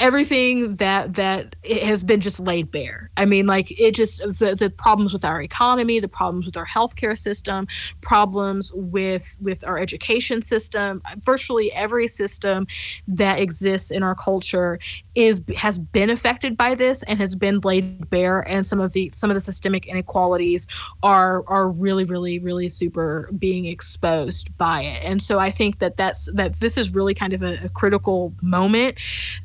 everything 0.00 0.76
that 0.76 1.14
that 1.14 1.56
has 1.82 2.04
been 2.04 2.20
just 2.20 2.38
laid 2.38 2.70
bare. 2.70 3.10
I 3.16 3.24
mean, 3.24 3.46
like 3.46 3.78
it 3.80 3.94
just 3.94 4.20
the, 4.20 4.54
the 4.58 4.70
problems 4.70 5.12
with 5.12 5.24
our 5.24 5.42
economy, 5.42 5.98
the 5.98 6.08
problems 6.08 6.46
with 6.46 6.56
our 6.56 6.66
healthcare 6.66 7.18
system, 7.18 7.66
problems 8.00 8.72
with 8.74 9.36
with 9.40 9.64
our 9.64 9.78
education 9.78 10.40
system, 10.42 11.02
virtually 11.24 11.72
every 11.72 12.06
system 12.06 12.66
that 13.08 13.40
exists 13.40 13.90
in 13.90 14.02
our 14.02 14.14
culture 14.14 14.78
is 15.16 15.42
has 15.56 15.78
been 15.78 16.10
affected 16.10 16.56
by 16.56 16.74
this 16.74 17.02
and 17.04 17.18
has 17.18 17.34
been 17.34 17.60
laid 17.60 18.08
bare. 18.08 18.40
And 18.40 18.64
some 18.64 18.80
of 18.80 18.92
the 18.92 19.10
some 19.12 19.30
of 19.30 19.34
the 19.34 19.40
systemic 19.40 19.86
inequalities 19.86 20.66
are 21.02 21.44
are 21.48 21.68
really 21.68 22.04
really 22.04 22.38
really 22.38 22.68
super 22.68 23.28
being 23.36 23.66
exposed 23.66 24.56
by 24.56 24.82
it. 24.82 25.02
And 25.02 25.20
so 25.20 25.38
I 25.38 25.50
think 25.50 25.80
that 25.80 25.96
that's 25.96 26.30
that 26.34 26.54
this 26.60 26.78
is 26.78 26.94
really 26.94 27.14
kind 27.14 27.32
of 27.32 27.42
a, 27.42 27.64
a 27.64 27.68
critical 27.68 28.32
moment. 28.40 28.96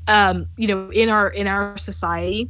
Um, 0.08 0.43
you 0.58 0.68
know 0.68 0.90
in 0.92 1.10
our 1.10 1.30
in 1.30 1.48
our 1.48 1.78
society 1.78 2.50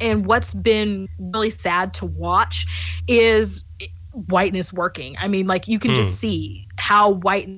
and 0.00 0.26
what's 0.26 0.52
been 0.54 1.08
really 1.18 1.50
sad 1.50 1.94
to 1.94 2.06
watch 2.06 2.66
is 3.08 3.68
whiteness 4.12 4.72
working 4.72 5.16
i 5.18 5.28
mean 5.28 5.46
like 5.46 5.68
you 5.68 5.78
can 5.78 5.90
mm. 5.90 5.96
just 5.96 6.10
hmm. 6.10 6.28
see 6.28 6.68
how 6.78 7.10
white 7.10 7.48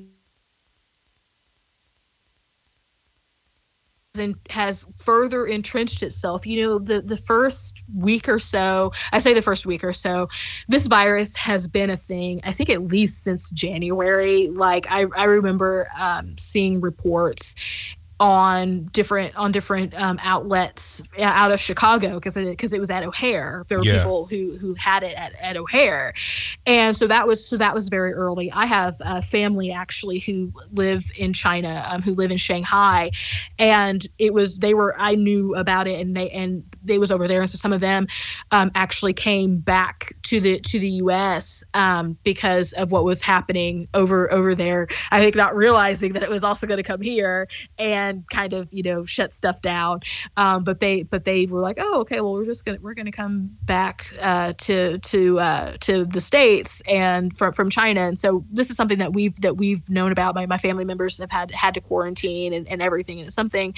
and 4.19 4.37
has 4.51 4.87
further 4.99 5.47
entrenched 5.47 6.03
itself. 6.03 6.47
You 6.47 6.63
know, 6.63 6.79
the 6.79 7.01
the 7.01 7.17
first 7.17 7.85
week 7.95 8.29
or 8.29 8.39
so, 8.39 8.93
I 9.13 9.19
say 9.19 9.33
the 9.33 9.43
first 9.43 9.67
week 9.67 9.85
or 9.85 9.93
so, 9.93 10.29
this 10.69 10.87
virus 10.87 11.37
has 11.37 11.69
been 11.69 11.91
a 11.91 11.97
thing. 11.97 12.41
I 12.45 12.53
think 12.53 12.71
at 12.71 12.83
least 12.83 13.23
since 13.23 13.51
January. 13.51 14.49
Like 14.49 14.87
I 14.91 15.07
I 15.17 15.25
remember 15.25 15.89
um, 15.99 16.37
seeing 16.39 16.81
reports 16.81 17.55
on 18.21 18.85
different 18.87 19.37
on 19.37 19.53
different 19.53 19.95
um, 19.95 20.19
outlets 20.23 21.03
out 21.19 21.53
of 21.53 21.61
Chicago 21.61 22.15
because 22.15 22.35
because 22.35 22.73
it, 22.73 22.77
it, 22.77 22.81
was 22.81 22.91
at 22.91 23.05
O'Hare. 23.05 23.65
There 23.69 23.79
were 23.79 23.85
yeah. 23.85 23.99
people 23.99 24.27
who 24.27 24.57
who 24.59 24.75
had 24.75 25.03
it 25.03 25.15
at, 25.17 25.35
at 25.41 25.57
O'Hare, 25.57 26.15
and 26.67 26.97
so 26.97 27.07
that 27.07 27.27
was 27.27 27.47
so 27.47 27.57
that 27.57 27.75
was 27.75 27.89
very 27.89 28.13
early. 28.13 28.51
I 28.51 28.67
have 28.67 28.97
a 29.01 29.23
family 29.23 29.71
actually 29.71 30.19
who 30.19 30.53
live 30.73 31.11
in 31.17 31.33
China, 31.33 31.87
um, 31.89 32.03
who 32.03 32.15
live 32.15 32.31
in 32.31 32.39
Shanghai, 32.39 33.11
and 33.59 34.05
it 34.19 34.35
was 34.35 34.59
they 34.59 34.75
were 34.75 34.99
I 34.99 35.15
knew 35.15 35.55
about 35.55 35.87
it 35.87 36.01
and 36.01 36.17
they 36.17 36.31
and 36.31 36.65
they 36.89 36.99
was 36.99 37.11
over 37.11 37.29
there, 37.29 37.41
and 37.41 37.51
so 37.51 37.57
some 37.57 37.73
of 37.73 37.81
them 37.81 38.07
um, 38.51 38.71
actually 38.75 39.13
came 39.13 39.59
back 39.59 40.15
to 40.25 40.41
the 40.41 40.61
to 40.61 40.79
the 40.79 40.91
U.S. 41.03 41.63
Um, 41.75 42.19
because 42.23 42.73
of 42.73 42.93
what 42.93 43.05
was 43.05 43.23
happening 43.23 43.89
over 43.95 44.33
over 44.33 44.55
there. 44.55 44.89
I 45.11 45.21
think 45.21 45.37
not 45.37 45.55
realizing 45.55 46.15
that 46.15 46.23
it 46.23 46.31
was 46.31 46.45
also 46.45 46.67
going 46.67 46.79
to 46.79 46.83
come 46.83 47.01
here 47.01 47.49
and 47.79 48.29
kind 48.29 48.53
of 48.53 48.69
you 48.73 48.83
know 48.83 49.05
shut 49.05 49.33
stuff 49.33 49.61
down. 49.61 50.01
Um, 50.37 50.65
but 50.65 50.81
they 50.81 51.03
but 51.03 51.25
they 51.25 51.47
were 51.47 51.61
like, 51.61 51.79
oh 51.81 52.01
okay, 52.01 52.21
well 52.21 52.33
we're 52.33 52.47
just 52.47 52.65
gonna 52.65 52.79
we're 52.81 52.95
gonna 52.95 53.13
come 53.13 53.57
back 53.63 54.13
uh, 54.21 54.55
to 54.59 54.99
to 54.99 55.41
uh, 55.41 55.77
to 55.81 56.05
the 56.05 56.21
states 56.21 56.81
and 56.83 57.37
from 57.37 57.53
from 57.53 57.71
China. 57.71 58.03
And 58.03 58.19
so 58.19 58.45
this 58.51 58.71
is 58.71 58.77
something 58.77 58.99
that 58.99 59.13
we've 59.13 59.37
that 59.41 59.57
we've 59.57 59.89
known 59.91 60.13
about. 60.13 60.35
My, 60.35 60.47
my 60.47 60.59
family 60.59 60.85
members 60.85 61.19
have 61.19 61.31
had 61.31 61.51
had 61.51 61.75
to 61.75 61.81
quarantine 61.81 62.53
and, 62.53 62.69
and 62.69 62.83
everything, 62.83 63.19
and 63.19 63.27
it's 63.27 63.35
something 63.35 63.75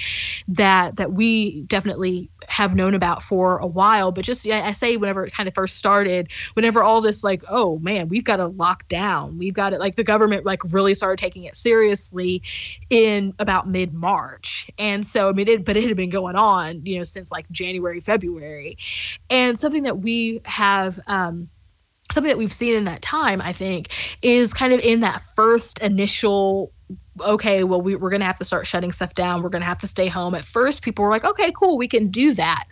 that 0.47 0.95
that 0.97 1.13
we 1.13 1.61
definitely 1.63 2.29
have 2.47 2.75
known 2.75 2.93
about 2.93 3.00
for 3.23 3.57
a 3.57 3.67
while. 3.67 4.11
But 4.11 4.25
just 4.25 4.47
I 4.47 4.71
say 4.71 4.97
whenever 4.97 5.25
it 5.25 5.33
kind 5.33 5.47
of 5.47 5.53
first 5.53 5.77
started, 5.77 6.31
whenever 6.53 6.83
all 6.83 7.01
this 7.01 7.23
like, 7.23 7.43
oh 7.49 7.79
man, 7.79 8.07
we've 8.07 8.23
got 8.23 8.37
to 8.37 8.47
lock 8.47 8.87
down, 8.87 9.37
we've 9.37 9.53
got 9.53 9.73
it 9.73 9.79
like 9.79 9.95
the 9.95 10.03
government 10.03 10.45
like 10.45 10.61
really 10.71 10.93
started 10.93 11.17
taking 11.21 11.43
it 11.43 11.55
seriously 11.55 12.41
in 12.89 13.33
about 13.39 13.67
mid 13.67 13.93
March. 13.93 14.69
And 14.77 15.05
so, 15.05 15.29
I 15.29 15.33
mean, 15.33 15.47
it, 15.47 15.65
but 15.65 15.77
it 15.77 15.87
had 15.87 15.97
been 15.97 16.09
going 16.09 16.35
on, 16.35 16.85
you 16.85 16.97
know, 16.97 17.03
since 17.03 17.31
like 17.31 17.49
January, 17.51 17.99
February. 17.99 18.77
And 19.29 19.57
something 19.57 19.83
that 19.83 19.99
we 19.99 20.41
have, 20.45 20.99
um, 21.07 21.49
something 22.11 22.29
that 22.29 22.37
we've 22.37 22.53
seen 22.53 22.73
in 22.73 22.83
that 22.85 23.01
time, 23.01 23.41
I 23.41 23.53
think, 23.53 23.89
is 24.21 24.53
kind 24.53 24.73
of 24.73 24.79
in 24.81 25.01
that 25.01 25.21
first 25.35 25.79
initial 25.79 26.71
okay, 27.19 27.63
well, 27.63 27.81
we, 27.81 27.95
are 27.95 27.99
going 27.99 28.19
to 28.19 28.25
have 28.25 28.37
to 28.39 28.45
start 28.45 28.67
shutting 28.67 28.91
stuff 28.91 29.13
down. 29.13 29.41
We're 29.41 29.49
going 29.49 29.61
to 29.61 29.67
have 29.67 29.79
to 29.79 29.87
stay 29.87 30.07
home. 30.07 30.35
At 30.35 30.45
first, 30.45 30.81
people 30.81 31.03
were 31.05 31.11
like, 31.11 31.25
okay, 31.25 31.51
cool, 31.51 31.77
we 31.77 31.87
can 31.87 32.07
do 32.07 32.33
that. 32.35 32.65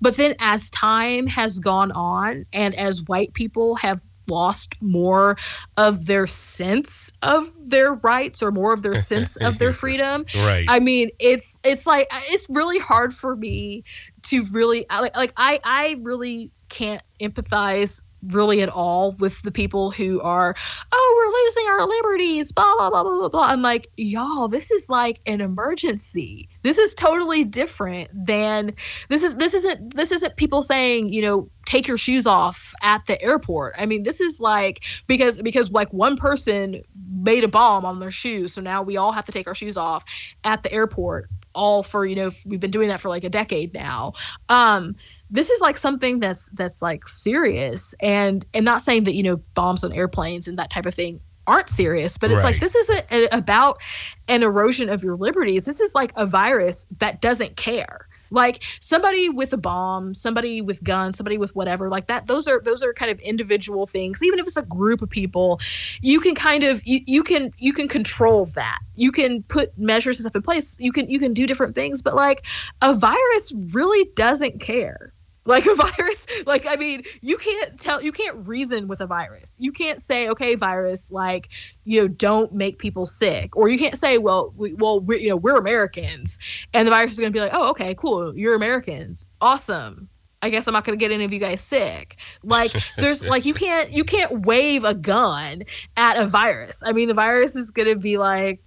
But 0.00 0.16
then 0.16 0.34
as 0.38 0.70
time 0.70 1.26
has 1.28 1.58
gone 1.58 1.92
on 1.92 2.46
and 2.52 2.74
as 2.74 3.02
white 3.02 3.34
people 3.34 3.76
have 3.76 4.02
lost 4.28 4.74
more 4.80 5.36
of 5.76 6.06
their 6.06 6.26
sense 6.26 7.12
of 7.22 7.48
their 7.70 7.94
rights 7.94 8.42
or 8.42 8.50
more 8.50 8.72
of 8.72 8.82
their 8.82 8.94
sense 8.94 9.36
of 9.36 9.58
their 9.58 9.72
freedom. 9.84 10.26
Right. 10.34 10.66
I 10.68 10.80
mean, 10.80 11.10
it's 11.18 11.58
it's 11.64 11.86
like 11.86 12.08
it's 12.12 12.48
really 12.50 12.78
hard 12.78 13.12
for 13.12 13.36
me 13.36 13.84
to 14.24 14.44
really 14.52 14.86
like 14.90 15.16
like 15.16 15.32
I 15.36 15.60
I 15.64 15.96
really 16.02 16.50
can't 16.68 17.02
empathize 17.20 18.02
really 18.28 18.60
at 18.62 18.68
all 18.68 19.12
with 19.12 19.42
the 19.42 19.52
people 19.52 19.90
who 19.90 20.20
are, 20.20 20.54
oh, 20.92 21.14
we're 21.16 21.44
losing 21.44 21.66
our 21.70 21.86
liberties, 21.86 22.52
blah, 22.52 22.74
blah, 22.76 22.90
blah, 22.90 23.02
blah, 23.02 23.18
blah. 23.18 23.28
Blah. 23.28 23.46
I'm 23.46 23.62
like, 23.62 23.88
y'all, 23.96 24.48
this 24.48 24.70
is 24.70 24.88
like 24.88 25.20
an 25.26 25.40
emergency. 25.40 26.48
This 26.62 26.78
is 26.78 26.94
totally 26.94 27.44
different 27.44 28.10
than 28.12 28.74
this 29.08 29.22
is 29.22 29.36
this 29.36 29.54
isn't 29.54 29.94
this 29.94 30.12
isn't 30.12 30.36
people 30.36 30.62
saying, 30.62 31.12
you 31.12 31.22
know, 31.22 31.50
take 31.64 31.86
your 31.86 31.98
shoes 31.98 32.26
off 32.26 32.74
at 32.82 33.04
the 33.06 33.20
airport. 33.22 33.74
I 33.78 33.86
mean, 33.86 34.02
this 34.02 34.20
is 34.20 34.40
like 34.40 34.82
because 35.06 35.38
because 35.38 35.70
like 35.70 35.92
one 35.92 36.16
person 36.16 36.82
made 37.10 37.44
a 37.44 37.48
bomb 37.48 37.84
on 37.84 38.00
their 38.00 38.10
shoes, 38.10 38.54
so 38.54 38.60
now 38.60 38.82
we 38.82 38.96
all 38.96 39.12
have 39.12 39.26
to 39.26 39.32
take 39.32 39.46
our 39.46 39.54
shoes 39.54 39.76
off 39.76 40.04
at 40.44 40.62
the 40.62 40.72
airport 40.72 41.28
all 41.54 41.82
for, 41.82 42.04
you 42.04 42.14
know, 42.14 42.30
we've 42.44 42.60
been 42.60 42.70
doing 42.70 42.88
that 42.88 43.00
for 43.00 43.08
like 43.08 43.24
a 43.24 43.30
decade 43.30 43.72
now. 43.72 44.12
Um 44.48 44.96
this 45.30 45.50
is 45.50 45.60
like 45.60 45.76
something 45.76 46.20
that's 46.20 46.50
that's 46.50 46.82
like 46.82 47.08
serious. 47.08 47.94
And 48.00 48.44
and 48.54 48.64
not 48.64 48.82
saying 48.82 49.04
that 49.04 49.14
you 49.14 49.22
know 49.22 49.36
bombs 49.54 49.84
on 49.84 49.92
airplanes 49.92 50.48
and 50.48 50.58
that 50.58 50.70
type 50.70 50.86
of 50.86 50.94
thing 50.94 51.20
aren't 51.46 51.68
serious 51.68 52.18
but 52.18 52.30
it's 52.30 52.42
right. 52.42 52.54
like 52.54 52.60
this 52.60 52.74
isn't 52.74 53.04
a, 53.12 53.28
about 53.36 53.80
an 54.28 54.42
erosion 54.42 54.88
of 54.88 55.02
your 55.02 55.16
liberties. 55.16 55.64
This 55.64 55.80
is 55.80 55.94
like 55.94 56.12
a 56.16 56.26
virus 56.26 56.86
that 56.98 57.20
doesn't 57.20 57.56
care. 57.56 58.08
Like 58.28 58.64
somebody 58.80 59.28
with 59.28 59.52
a 59.52 59.56
bomb 59.56 60.12
somebody 60.12 60.60
with 60.60 60.82
guns 60.82 61.16
somebody 61.16 61.38
with 61.38 61.54
whatever 61.54 61.88
like 61.88 62.08
that 62.08 62.26
those 62.26 62.48
are 62.48 62.60
those 62.60 62.82
are 62.82 62.92
kind 62.92 63.10
of 63.10 63.20
individual 63.20 63.86
things. 63.86 64.20
Even 64.22 64.40
if 64.40 64.46
it's 64.46 64.56
a 64.56 64.62
group 64.62 65.02
of 65.02 65.08
people 65.08 65.60
you 66.00 66.18
can 66.18 66.34
kind 66.34 66.64
of 66.64 66.82
you, 66.84 67.00
you 67.06 67.22
can 67.22 67.52
you 67.58 67.72
can 67.72 67.86
control 67.86 68.46
that. 68.56 68.80
You 68.96 69.12
can 69.12 69.44
put 69.44 69.78
measures 69.78 70.18
and 70.18 70.22
stuff 70.22 70.34
in 70.34 70.42
place. 70.42 70.76
You 70.80 70.90
can 70.90 71.08
you 71.08 71.20
can 71.20 71.32
do 71.32 71.46
different 71.46 71.76
things. 71.76 72.02
But 72.02 72.16
like 72.16 72.44
a 72.82 72.92
virus 72.92 73.52
really 73.72 74.10
doesn't 74.16 74.60
care 74.60 75.12
like 75.46 75.66
a 75.66 75.74
virus 75.96 76.26
like 76.46 76.66
i 76.66 76.76
mean 76.76 77.02
you 77.22 77.36
can't 77.36 77.78
tell 77.78 78.02
you 78.02 78.12
can't 78.12 78.46
reason 78.46 78.88
with 78.88 79.00
a 79.00 79.06
virus 79.06 79.58
you 79.60 79.72
can't 79.72 80.00
say 80.00 80.28
okay 80.28 80.54
virus 80.54 81.10
like 81.10 81.48
you 81.84 82.00
know 82.00 82.08
don't 82.08 82.52
make 82.52 82.78
people 82.78 83.06
sick 83.06 83.56
or 83.56 83.68
you 83.68 83.78
can't 83.78 83.96
say 83.96 84.18
well 84.18 84.52
we, 84.56 84.74
well 84.74 85.00
we 85.00 85.20
you 85.20 85.28
know 85.28 85.36
we're 85.36 85.58
americans 85.58 86.38
and 86.74 86.86
the 86.86 86.90
virus 86.90 87.12
is 87.12 87.18
going 87.18 87.32
to 87.32 87.36
be 87.36 87.40
like 87.40 87.54
oh 87.54 87.70
okay 87.70 87.94
cool 87.94 88.36
you're 88.36 88.54
americans 88.54 89.30
awesome 89.40 90.08
I 90.42 90.50
guess 90.50 90.68
I'm 90.68 90.74
not 90.74 90.84
going 90.84 90.96
to 90.96 91.02
get 91.02 91.10
any 91.12 91.24
of 91.24 91.32
you 91.32 91.40
guys 91.40 91.60
sick. 91.60 92.16
Like 92.42 92.72
there's 92.96 93.24
like 93.24 93.44
you 93.44 93.54
can't 93.54 93.90
you 93.92 94.04
can't 94.04 94.42
wave 94.42 94.84
a 94.84 94.94
gun 94.94 95.64
at 95.96 96.18
a 96.18 96.26
virus. 96.26 96.82
I 96.84 96.92
mean 96.92 97.08
the 97.08 97.14
virus 97.14 97.56
is 97.56 97.70
going 97.70 97.88
to 97.88 97.96
be 97.96 98.16
like 98.16 98.60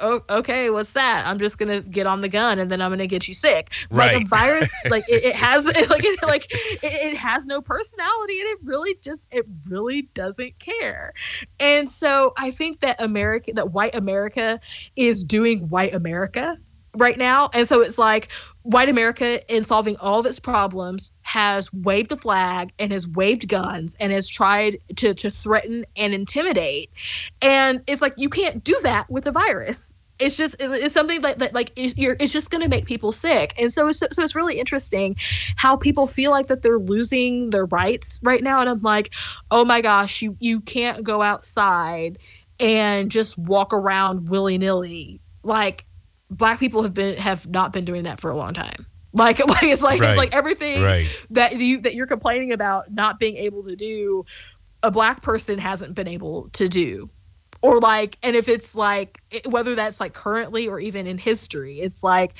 oh, 0.00 0.22
okay, 0.28 0.70
what's 0.70 0.92
that? 0.92 1.26
I'm 1.26 1.38
just 1.38 1.58
gonna 1.58 1.80
get 1.80 2.06
on 2.06 2.20
the 2.20 2.28
gun 2.28 2.58
and 2.58 2.70
then 2.70 2.80
I'm 2.80 2.90
gonna 2.90 3.06
get 3.06 3.28
you 3.28 3.34
sick. 3.34 3.68
Right. 3.90 4.14
Like 4.14 4.24
a 4.24 4.28
virus, 4.28 4.72
like 4.90 5.04
it, 5.08 5.24
it 5.24 5.36
has, 5.36 5.66
it, 5.66 5.90
like 5.90 6.04
it, 6.04 6.22
like 6.22 6.46
it, 6.52 6.80
it, 6.82 7.16
has 7.16 7.46
no 7.46 7.60
personality 7.60 8.40
and 8.40 8.48
it 8.50 8.58
really 8.62 8.96
just, 9.02 9.28
it 9.32 9.46
really 9.66 10.02
doesn't 10.14 10.58
care. 10.58 11.12
And 11.58 11.88
so 11.88 12.32
I 12.36 12.50
think 12.50 12.80
that 12.80 13.00
America, 13.00 13.52
that 13.54 13.72
white 13.72 13.94
America 13.94 14.60
is 14.96 15.24
doing 15.24 15.68
white 15.68 15.94
America 15.94 16.58
right 16.96 17.18
now. 17.18 17.50
And 17.52 17.66
so 17.66 17.80
it's 17.80 17.98
like 17.98 18.28
white 18.62 18.88
America, 18.88 19.40
in 19.54 19.62
solving 19.62 19.96
all 19.96 20.20
of 20.20 20.26
its 20.26 20.40
problems, 20.40 21.12
has 21.22 21.72
waved 21.72 22.10
the 22.10 22.16
flag 22.16 22.72
and 22.78 22.92
has 22.92 23.08
waved 23.08 23.48
guns 23.48 23.96
and 23.98 24.12
has 24.12 24.28
tried 24.28 24.78
to, 24.96 25.14
to 25.14 25.30
threaten 25.30 25.84
and 25.96 26.12
intimidate. 26.12 26.90
And 27.40 27.82
it's 27.86 28.02
like, 28.02 28.14
you 28.16 28.28
can't 28.28 28.62
do 28.62 28.78
that 28.82 29.08
with 29.10 29.26
a 29.26 29.30
virus. 29.30 29.94
It's 30.18 30.36
just 30.36 30.56
it's 30.58 30.94
something 30.94 31.20
that, 31.20 31.38
that 31.38 31.54
like 31.54 31.72
it's, 31.76 31.94
it's 31.96 32.32
just 32.32 32.50
going 32.50 32.62
to 32.62 32.68
make 32.68 32.86
people 32.86 33.12
sick, 33.12 33.54
and 33.56 33.72
so, 33.72 33.92
so 33.92 34.08
so 34.10 34.20
it's 34.20 34.34
really 34.34 34.58
interesting 34.58 35.14
how 35.54 35.76
people 35.76 36.08
feel 36.08 36.32
like 36.32 36.48
that 36.48 36.62
they're 36.62 36.76
losing 36.76 37.50
their 37.50 37.66
rights 37.66 38.18
right 38.24 38.42
now. 38.42 38.60
And 38.60 38.68
I'm 38.68 38.80
like, 38.80 39.10
oh 39.52 39.64
my 39.64 39.80
gosh, 39.80 40.20
you 40.20 40.36
you 40.40 40.60
can't 40.60 41.04
go 41.04 41.22
outside 41.22 42.18
and 42.58 43.12
just 43.12 43.38
walk 43.38 43.72
around 43.72 44.28
willy 44.28 44.58
nilly. 44.58 45.20
Like 45.44 45.86
black 46.30 46.58
people 46.58 46.82
have 46.82 46.94
been 46.94 47.16
have 47.16 47.46
not 47.48 47.72
been 47.72 47.84
doing 47.84 48.04
that 48.04 48.20
for 48.20 48.30
a 48.30 48.36
long 48.36 48.54
time. 48.54 48.86
Like 49.12 49.38
like 49.46 49.64
it's 49.64 49.82
like 49.82 50.00
right. 50.00 50.10
it's 50.10 50.18
like 50.18 50.34
everything 50.34 50.82
right. 50.82 51.08
that 51.30 51.56
you 51.56 51.80
that 51.80 51.94
you're 51.94 52.06
complaining 52.06 52.52
about 52.52 52.92
not 52.92 53.18
being 53.18 53.36
able 53.36 53.62
to 53.64 53.76
do, 53.76 54.24
a 54.82 54.90
black 54.90 55.22
person 55.22 55.58
hasn't 55.58 55.94
been 55.94 56.08
able 56.08 56.48
to 56.50 56.68
do. 56.68 57.10
Or 57.60 57.80
like 57.80 58.18
and 58.22 58.36
if 58.36 58.48
it's 58.48 58.74
like 58.74 59.20
whether 59.46 59.74
that's 59.74 60.00
like 60.00 60.12
currently 60.12 60.68
or 60.68 60.78
even 60.78 61.06
in 61.06 61.18
history, 61.18 61.80
it's 61.80 62.04
like 62.04 62.34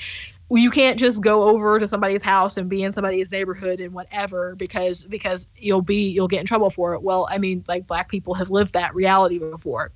you 0.51 0.71
can't 0.71 0.97
just 0.97 1.21
go 1.21 1.43
over 1.43 1.77
to 1.77 1.85
somebody's 1.85 2.23
house 2.23 2.57
and 2.57 2.69
be 2.69 2.81
in 2.81 2.91
somebody's 2.91 3.31
neighborhood 3.31 3.79
and 3.79 3.93
whatever 3.93 4.55
because 4.55 5.03
because 5.03 5.45
you'll 5.55 5.81
be 5.81 6.09
you'll 6.09 6.27
get 6.27 6.39
in 6.39 6.45
trouble 6.45 6.69
for 6.69 6.93
it. 6.93 7.03
Well, 7.03 7.27
I 7.29 7.37
mean, 7.37 7.63
like 7.67 7.85
black 7.85 8.09
people 8.09 8.35
have 8.35 8.49
lived 8.49 8.73
that 8.73 8.95
reality 8.95 9.37
before 9.37 9.91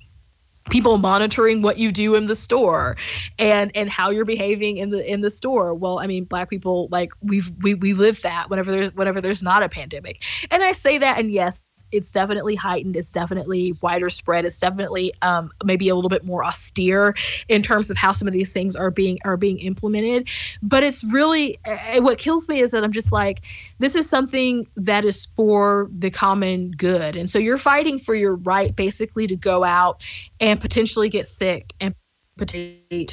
people 0.70 0.96
monitoring 0.98 1.62
what 1.62 1.78
you 1.78 1.92
do 1.92 2.14
in 2.14 2.24
the 2.26 2.34
store 2.34 2.96
and 3.38 3.70
and 3.74 3.90
how 3.90 4.10
you're 4.10 4.24
behaving 4.24 4.78
in 4.78 4.90
the 4.90 5.10
in 5.10 5.20
the 5.20 5.30
store. 5.30 5.74
Well 5.74 5.98
i 5.98 6.06
mean 6.06 6.24
black 6.24 6.48
people 6.48 6.88
like 6.90 7.12
we've 7.20 7.52
we, 7.62 7.74
we 7.74 7.92
live 7.92 8.22
that 8.22 8.50
whenever 8.50 8.70
there's 8.70 8.94
whenever 8.94 9.20
there's 9.20 9.42
not 9.42 9.62
a 9.62 9.68
pandemic. 9.68 10.22
And 10.50 10.62
i 10.62 10.72
say 10.72 10.98
that 10.98 11.18
and 11.18 11.30
yes 11.30 11.62
it's 11.90 12.12
definitely 12.12 12.54
heightened. 12.54 12.96
It's 12.96 13.12
definitely 13.12 13.76
wider 13.80 14.08
spread. 14.08 14.44
It's 14.44 14.58
definitely 14.58 15.12
um, 15.22 15.50
maybe 15.64 15.88
a 15.88 15.94
little 15.94 16.08
bit 16.08 16.24
more 16.24 16.44
austere 16.44 17.14
in 17.48 17.62
terms 17.62 17.90
of 17.90 17.96
how 17.96 18.12
some 18.12 18.28
of 18.28 18.34
these 18.34 18.52
things 18.52 18.76
are 18.76 18.90
being 18.90 19.18
are 19.24 19.36
being 19.36 19.58
implemented. 19.58 20.28
But 20.62 20.84
it's 20.84 21.02
really 21.04 21.58
uh, 21.66 22.00
what 22.00 22.18
kills 22.18 22.48
me 22.48 22.60
is 22.60 22.70
that 22.70 22.84
i'm 22.84 22.92
just 22.92 23.12
like 23.12 23.40
this 23.78 23.94
is 23.94 24.08
something 24.08 24.66
that 24.76 25.04
is 25.04 25.26
for 25.26 25.88
the 25.96 26.10
common 26.10 26.70
good. 26.72 27.16
And 27.16 27.28
so 27.28 27.38
you're 27.38 27.58
fighting 27.58 27.98
for 27.98 28.14
your 28.14 28.36
right 28.36 28.74
basically 28.74 29.26
to 29.26 29.36
go 29.36 29.64
out 29.64 30.00
and 30.40 30.60
potentially 30.60 31.08
get 31.08 31.26
sick 31.26 31.74
and 31.80 31.94
potentially 32.36 33.06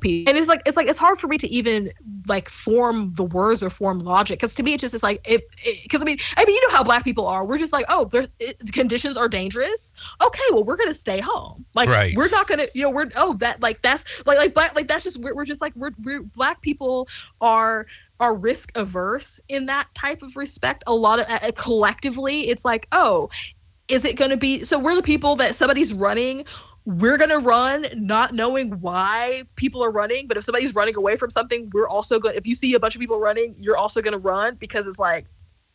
people. 0.00 0.30
And 0.30 0.38
it's 0.38 0.48
like 0.48 0.62
it's 0.66 0.76
like 0.76 0.88
it's 0.88 0.98
hard 0.98 1.18
for 1.18 1.26
me 1.28 1.38
to 1.38 1.48
even 1.48 1.92
like 2.28 2.48
form 2.48 3.12
the 3.14 3.24
words 3.24 3.62
or 3.62 3.70
form 3.70 3.98
logic 3.98 4.38
because 4.38 4.54
to 4.54 4.62
me 4.62 4.74
it's 4.74 4.80
just 4.80 4.94
it's 4.94 5.02
like 5.02 5.20
it 5.24 5.44
because 5.82 6.02
I 6.02 6.04
mean 6.04 6.18
I 6.36 6.44
mean 6.44 6.54
you 6.54 6.68
know 6.68 6.74
how 6.76 6.84
black 6.84 7.04
people 7.04 7.26
are. 7.26 7.44
We're 7.44 7.58
just 7.58 7.72
like 7.72 7.86
oh 7.88 8.06
the 8.06 8.30
conditions 8.72 9.16
are 9.16 9.28
dangerous. 9.28 9.94
Okay, 10.22 10.42
well 10.50 10.64
we're 10.64 10.76
gonna 10.76 10.94
stay 10.94 11.20
home. 11.20 11.64
Like 11.74 11.88
right. 11.88 12.16
we're 12.16 12.28
not 12.28 12.46
gonna 12.46 12.66
you 12.74 12.82
know 12.82 12.90
we're 12.90 13.08
oh 13.16 13.34
that 13.34 13.62
like 13.62 13.82
that's 13.82 14.26
like 14.26 14.38
like 14.38 14.54
black 14.54 14.74
like 14.74 14.88
that's 14.88 15.04
just 15.04 15.18
we're, 15.18 15.34
we're 15.34 15.44
just 15.44 15.60
like 15.60 15.74
we're, 15.76 15.92
we're 16.02 16.22
black 16.22 16.60
people 16.60 17.08
are 17.40 17.86
are 18.20 18.34
risk 18.34 18.70
averse 18.76 19.40
in 19.48 19.66
that 19.66 19.92
type 19.94 20.22
of 20.22 20.36
respect. 20.36 20.84
A 20.86 20.94
lot 20.94 21.18
of 21.18 21.26
uh, 21.28 21.50
collectively, 21.56 22.50
it's 22.50 22.64
like, 22.64 22.86
oh, 22.92 23.30
is 23.88 24.04
it 24.04 24.16
going 24.16 24.30
to 24.30 24.36
be? 24.36 24.62
So 24.62 24.78
we're 24.78 24.94
the 24.94 25.02
people 25.02 25.36
that 25.36 25.54
somebody's 25.54 25.92
running. 25.92 26.44
We're 26.84 27.18
going 27.18 27.30
to 27.30 27.38
run 27.38 27.86
not 27.94 28.34
knowing 28.34 28.80
why 28.80 29.44
people 29.56 29.84
are 29.84 29.90
running. 29.92 30.26
But 30.26 30.36
if 30.36 30.44
somebody's 30.44 30.74
running 30.74 30.96
away 30.96 31.16
from 31.16 31.30
something, 31.30 31.70
we're 31.72 31.88
also 31.88 32.18
good. 32.18 32.34
If 32.36 32.46
you 32.46 32.54
see 32.54 32.74
a 32.74 32.80
bunch 32.80 32.94
of 32.94 33.00
people 33.00 33.20
running, 33.20 33.54
you're 33.58 33.76
also 33.76 34.00
going 34.00 34.12
to 34.12 34.18
run 34.18 34.56
because 34.56 34.86
it's 34.86 34.98
like, 34.98 35.26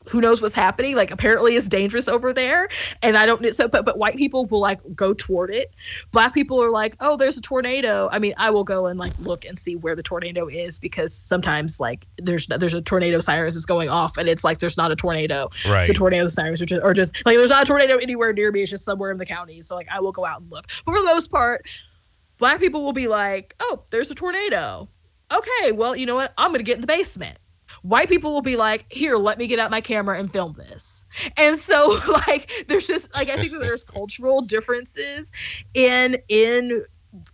who 0.10 0.22
knows 0.22 0.41
what's 0.41 0.53
happening 0.53 0.95
like 0.95 1.12
apparently 1.12 1.56
it's 1.56 1.68
dangerous 1.70 2.08
over 2.08 2.34
there 2.34 2.68
and 3.01 3.18
i 3.18 3.26
don't 3.26 3.45
so 3.53 3.68
but, 3.68 3.86
but 3.86 3.97
white 3.97 4.16
people 4.16 4.45
will 4.45 4.60
like 4.60 4.80
go 4.95 5.14
toward 5.14 5.49
it. 5.49 5.74
Black 6.12 6.34
people 6.34 6.62
are 6.62 6.70
like 6.70 6.95
oh 6.99 7.18
there's 7.18 7.38
a 7.38 7.41
tornado. 7.41 8.10
I 8.12 8.20
mean 8.20 8.34
i 8.38 8.49
will 8.49 8.64
go 8.64 8.88
and 8.88 8.99
like 8.99 9.14
look 9.20 9.46
and 9.46 9.58
see 9.58 9.75
where 9.75 9.96
the 9.96 10.04
tornado 10.04 10.47
is 10.47 10.78
because 10.78 11.13
sometimes 11.13 11.80
like 11.80 12.08
there's 12.17 12.47
there's 12.47 12.74
a 12.74 12.82
tornado 12.82 13.20
sirens 13.20 13.55
is 13.55 13.66
going 13.66 13.89
off 13.89 14.17
and 14.17 14.28
it's 14.30 14.43
like 14.43 14.59
there's 14.59 14.78
not 14.78 14.92
a 14.92 14.96
tornado. 14.96 15.50
Right. 15.67 15.88
the 15.88 15.93
tornado 15.93 16.28
sirens 16.28 16.62
are 16.62 16.66
just 16.66 16.84
or 16.84 16.93
just 16.93 17.16
like 17.25 17.38
there's 17.38 17.50
not 17.50 17.63
a 17.63 17.66
tornado 17.66 17.97
anywhere 17.97 18.34
near 18.34 18.51
me 18.51 18.62
it's 18.62 18.71
just 18.71 18.86
somewhere 18.86 19.12
in 19.12 19.17
the 19.17 19.25
county 19.25 19.62
so 19.62 19.75
like 19.75 19.88
i 19.92 20.00
will 20.00 20.12
go 20.12 20.25
out 20.25 20.42
and 20.42 20.51
look. 20.51 20.67
But 20.86 20.93
for 20.93 21.00
the 21.00 21.08
most 21.08 21.32
part 21.32 21.67
black 22.38 22.59
people 22.59 22.84
will 22.84 22.93
be 22.93 23.08
like 23.08 23.55
oh 23.59 23.84
there's 23.92 24.12
a 24.12 24.16
tornado. 24.16 24.89
Okay 25.32 25.71
well 25.71 25.96
you 25.96 26.05
know 26.05 26.16
what? 26.16 26.34
I'm 26.38 26.51
gonna 26.51 26.63
get 26.63 26.75
in 26.75 26.82
the 26.82 26.88
basement 26.88 27.38
white 27.86 28.09
people 28.09 28.33
will 28.33 28.41
be 28.41 28.55
like, 28.55 28.86
here, 28.89 29.16
let 29.16 29.37
me 29.37 29.45
get 29.45 29.59
out 29.59 29.70
my 29.70 29.82
camera 29.82 30.17
and 30.17 30.32
film 30.32 30.53
this. 30.53 31.05
And 31.37 31.55
so 31.55 31.99
like 32.09 32.51
there's 32.67 32.87
just 32.87 33.13
like 33.16 33.29
I 33.29 33.37
think 33.37 33.51
that 33.51 33.59
there's 33.59 33.83
cultural 33.83 34.41
differences 34.41 35.32
in 35.74 36.17
in 36.28 36.86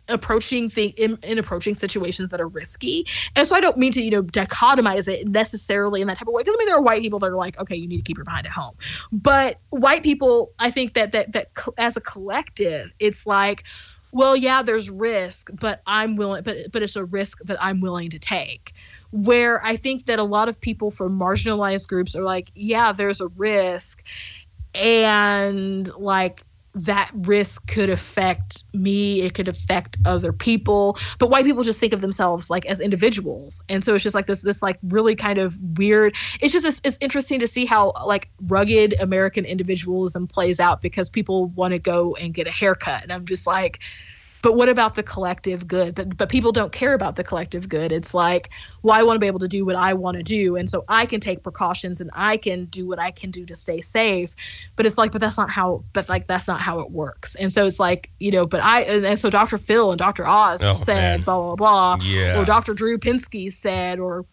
approaching 0.07 0.69
thing 0.69 0.93
in, 0.95 1.17
in, 1.23 1.39
approaching 1.39 1.73
situations 1.73 2.29
that 2.29 2.39
are 2.39 2.47
risky. 2.47 3.07
And 3.35 3.47
so 3.47 3.55
i 3.55 3.59
don't 3.59 3.77
mean 3.77 3.91
to 3.93 4.01
you 4.01 4.11
know 4.11 4.21
dichotomize 4.21 5.07
it 5.07 5.27
necessarily 5.27 6.01
in 6.01 6.07
that 6.07 6.17
type 6.17 6.27
of 6.27 6.33
way 6.35 6.41
because 6.41 6.55
i 6.55 6.57
mean 6.59 6.67
there 6.67 6.77
are 6.77 6.83
white 6.83 7.01
people 7.01 7.17
that 7.17 7.31
are 7.31 7.35
like 7.35 7.59
okay 7.59 7.75
you 7.75 7.87
need 7.87 7.97
to 7.97 8.03
keep 8.03 8.17
your 8.17 8.25
behind 8.25 8.45
at 8.45 8.51
home. 8.51 8.75
But 9.11 9.57
white 9.69 10.03
people 10.03 10.49
i 10.59 10.69
think 10.69 10.93
that 10.93 11.13
that 11.13 11.31
that 11.31 11.47
as 11.79 11.97
a 11.97 12.01
collective 12.01 12.91
it's 12.99 13.25
like 13.25 13.63
well 14.11 14.35
yeah 14.35 14.61
there's 14.61 14.89
risk 14.89 15.49
but 15.53 15.81
i'm 15.87 16.15
willing 16.15 16.43
but 16.43 16.71
but 16.71 16.83
it's 16.83 16.95
a 16.95 17.05
risk 17.05 17.39
that 17.45 17.57
i'm 17.63 17.81
willing 17.81 18.09
to 18.11 18.19
take 18.19 18.73
where 19.11 19.63
I 19.65 19.75
think 19.75 20.05
that 20.05 20.19
a 20.19 20.23
lot 20.23 20.49
of 20.49 20.59
people 20.59 20.91
from 20.91 21.19
marginalized 21.19 21.87
groups 21.87 22.15
are 22.15 22.23
like, 22.23 22.51
yeah, 22.55 22.91
there's 22.91 23.21
a 23.21 23.27
risk. 23.27 24.03
And 24.73 25.93
like, 25.95 26.43
that 26.73 27.11
risk 27.13 27.67
could 27.67 27.89
affect 27.89 28.63
me 28.73 29.21
it 29.21 29.33
could 29.33 29.47
affect 29.47 29.97
other 30.05 30.31
people. 30.31 30.97
But 31.19 31.29
white 31.29 31.45
people 31.45 31.63
just 31.63 31.79
think 31.79 31.93
of 31.93 32.01
themselves 32.01 32.49
like 32.49 32.65
as 32.65 32.79
individuals. 32.79 33.61
And 33.67 33.83
so 33.83 33.93
it's 33.93 34.03
just 34.03 34.15
like 34.15 34.25
this 34.25 34.41
this 34.41 34.61
like 34.61 34.79
really 34.83 35.15
kind 35.15 35.37
of 35.37 35.57
weird 35.77 36.15
it's 36.39 36.53
just 36.53 36.65
it's, 36.65 36.81
it's 36.83 36.97
interesting 37.01 37.39
to 37.39 37.47
see 37.47 37.65
how 37.65 37.93
like 38.05 38.29
rugged 38.43 38.95
american 38.99 39.45
individualism 39.45 40.27
plays 40.27 40.59
out 40.59 40.81
because 40.81 41.09
people 41.09 41.47
want 41.47 41.73
to 41.73 41.79
go 41.79 42.15
and 42.15 42.33
get 42.33 42.47
a 42.47 42.51
haircut. 42.51 43.03
And 43.03 43.11
i'm 43.11 43.25
just 43.25 43.45
like 43.45 43.79
but 44.41 44.55
what 44.55 44.69
about 44.69 44.95
the 44.95 45.03
collective 45.03 45.67
good? 45.67 45.95
But 45.95 46.17
but 46.17 46.29
people 46.29 46.51
don't 46.51 46.71
care 46.71 46.93
about 46.93 47.15
the 47.15 47.23
collective 47.23 47.69
good. 47.69 47.91
It's 47.91 48.13
like 48.13 48.49
well 48.83 48.97
i 48.97 49.03
want 49.03 49.15
to 49.15 49.19
be 49.19 49.27
able 49.27 49.39
to 49.39 49.47
do 49.47 49.65
what 49.65 49.75
i 49.75 49.93
want 49.93 50.17
to 50.17 50.23
do. 50.23 50.55
And 50.55 50.69
so 50.69 50.83
i 50.87 51.05
can 51.05 51.19
take 51.19 51.43
precautions 51.43 52.01
and 52.01 52.09
i 52.13 52.37
can 52.37 52.65
do 52.65 52.87
what 52.87 52.99
i 52.99 53.11
can 53.11 53.31
do 53.31 53.45
to 53.45 53.55
stay 53.55 53.81
safe. 53.81 54.35
But 54.75 54.85
it's 54.85 54.97
like 54.97 55.11
but 55.11 55.21
that's 55.21 55.37
not 55.37 55.51
how 55.51 55.83
but 55.93 56.09
like 56.09 56.27
that's 56.27 56.47
not 56.47 56.61
how 56.61 56.79
it 56.79 56.91
works. 56.91 57.35
And 57.35 57.51
so 57.51 57.65
it's 57.65 57.79
like 57.79 58.11
you 58.19 58.31
know 58.31 58.45
but 58.45 58.61
i 58.61 58.81
and, 58.81 59.05
and 59.05 59.19
so 59.19 59.29
dr 59.29 59.57
phil 59.57 59.91
and 59.91 59.99
dr 59.99 60.25
oz 60.25 60.63
oh, 60.63 60.75
said 60.75 60.95
man. 60.95 61.21
blah 61.21 61.55
blah 61.55 61.55
blah 61.55 62.05
yeah. 62.05 62.39
or 62.39 62.45
dr 62.45 62.73
drew 62.73 62.97
pinsky 62.97 63.51
said 63.51 63.99
or 63.99 64.25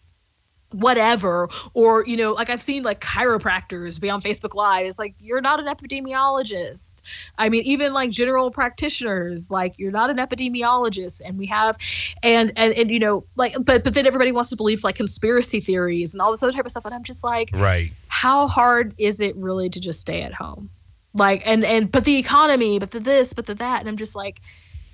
whatever 0.71 1.49
or 1.73 2.05
you 2.05 2.15
know 2.15 2.33
like 2.33 2.49
i've 2.49 2.61
seen 2.61 2.83
like 2.83 3.01
chiropractors 3.01 3.99
be 3.99 4.09
on 4.09 4.21
facebook 4.21 4.53
live 4.53 4.85
it's 4.85 4.99
like 4.99 5.15
you're 5.19 5.41
not 5.41 5.59
an 5.59 5.65
epidemiologist. 5.65 7.01
I 7.37 7.49
mean 7.49 7.63
even 7.63 7.91
like 7.91 8.11
general 8.11 8.51
practitioners 8.51 9.49
like 9.49 9.73
you're 9.77 9.91
not 9.91 10.09
an 10.11 10.17
epidemiologist 10.17 11.21
and 11.25 11.39
we 11.39 11.47
have 11.47 11.75
and 12.21 12.51
and 12.55 12.73
and 12.73 12.91
you 12.91 12.99
know 12.99 13.25
like 13.35 13.55
but 13.59 13.83
but 13.83 13.93
then 13.93 14.05
everybody 14.05 14.31
wants 14.31 14.51
to 14.51 14.55
believe 14.55 14.83
like 14.83 14.95
conspiracy 14.95 15.59
theories 15.59 16.13
and 16.13 16.21
all 16.21 16.31
this 16.31 16.43
other 16.43 16.53
type 16.53 16.65
of 16.65 16.71
stuff 16.71 16.85
and 16.85 16.93
i'm 16.93 17.03
just 17.03 17.23
like 17.23 17.49
right. 17.53 17.91
How 18.09 18.47
hard 18.47 18.93
is 18.97 19.21
it 19.21 19.35
really 19.37 19.69
to 19.69 19.79
just 19.79 20.01
stay 20.01 20.23
at 20.23 20.33
home? 20.33 20.71
Like 21.13 21.41
and 21.45 21.63
and 21.63 21.91
but 21.91 22.03
the 22.03 22.17
economy 22.17 22.77
but 22.77 22.91
the 22.91 22.99
this 22.99 23.33
but 23.33 23.45
the 23.45 23.55
that 23.55 23.79
and 23.79 23.89
i'm 23.89 23.97
just 23.97 24.15
like 24.15 24.41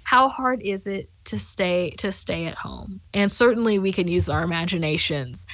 how 0.03 0.29
hard 0.29 0.61
is 0.61 0.85
it 0.85 1.09
to 1.25 1.39
stay 1.39 1.91
to 1.97 2.11
stay 2.11 2.45
at 2.45 2.55
home. 2.55 3.01
And 3.13 3.31
certainly 3.31 3.79
we 3.79 3.91
can 3.91 4.07
use 4.07 4.29
our 4.29 4.43
imaginations 4.43 5.45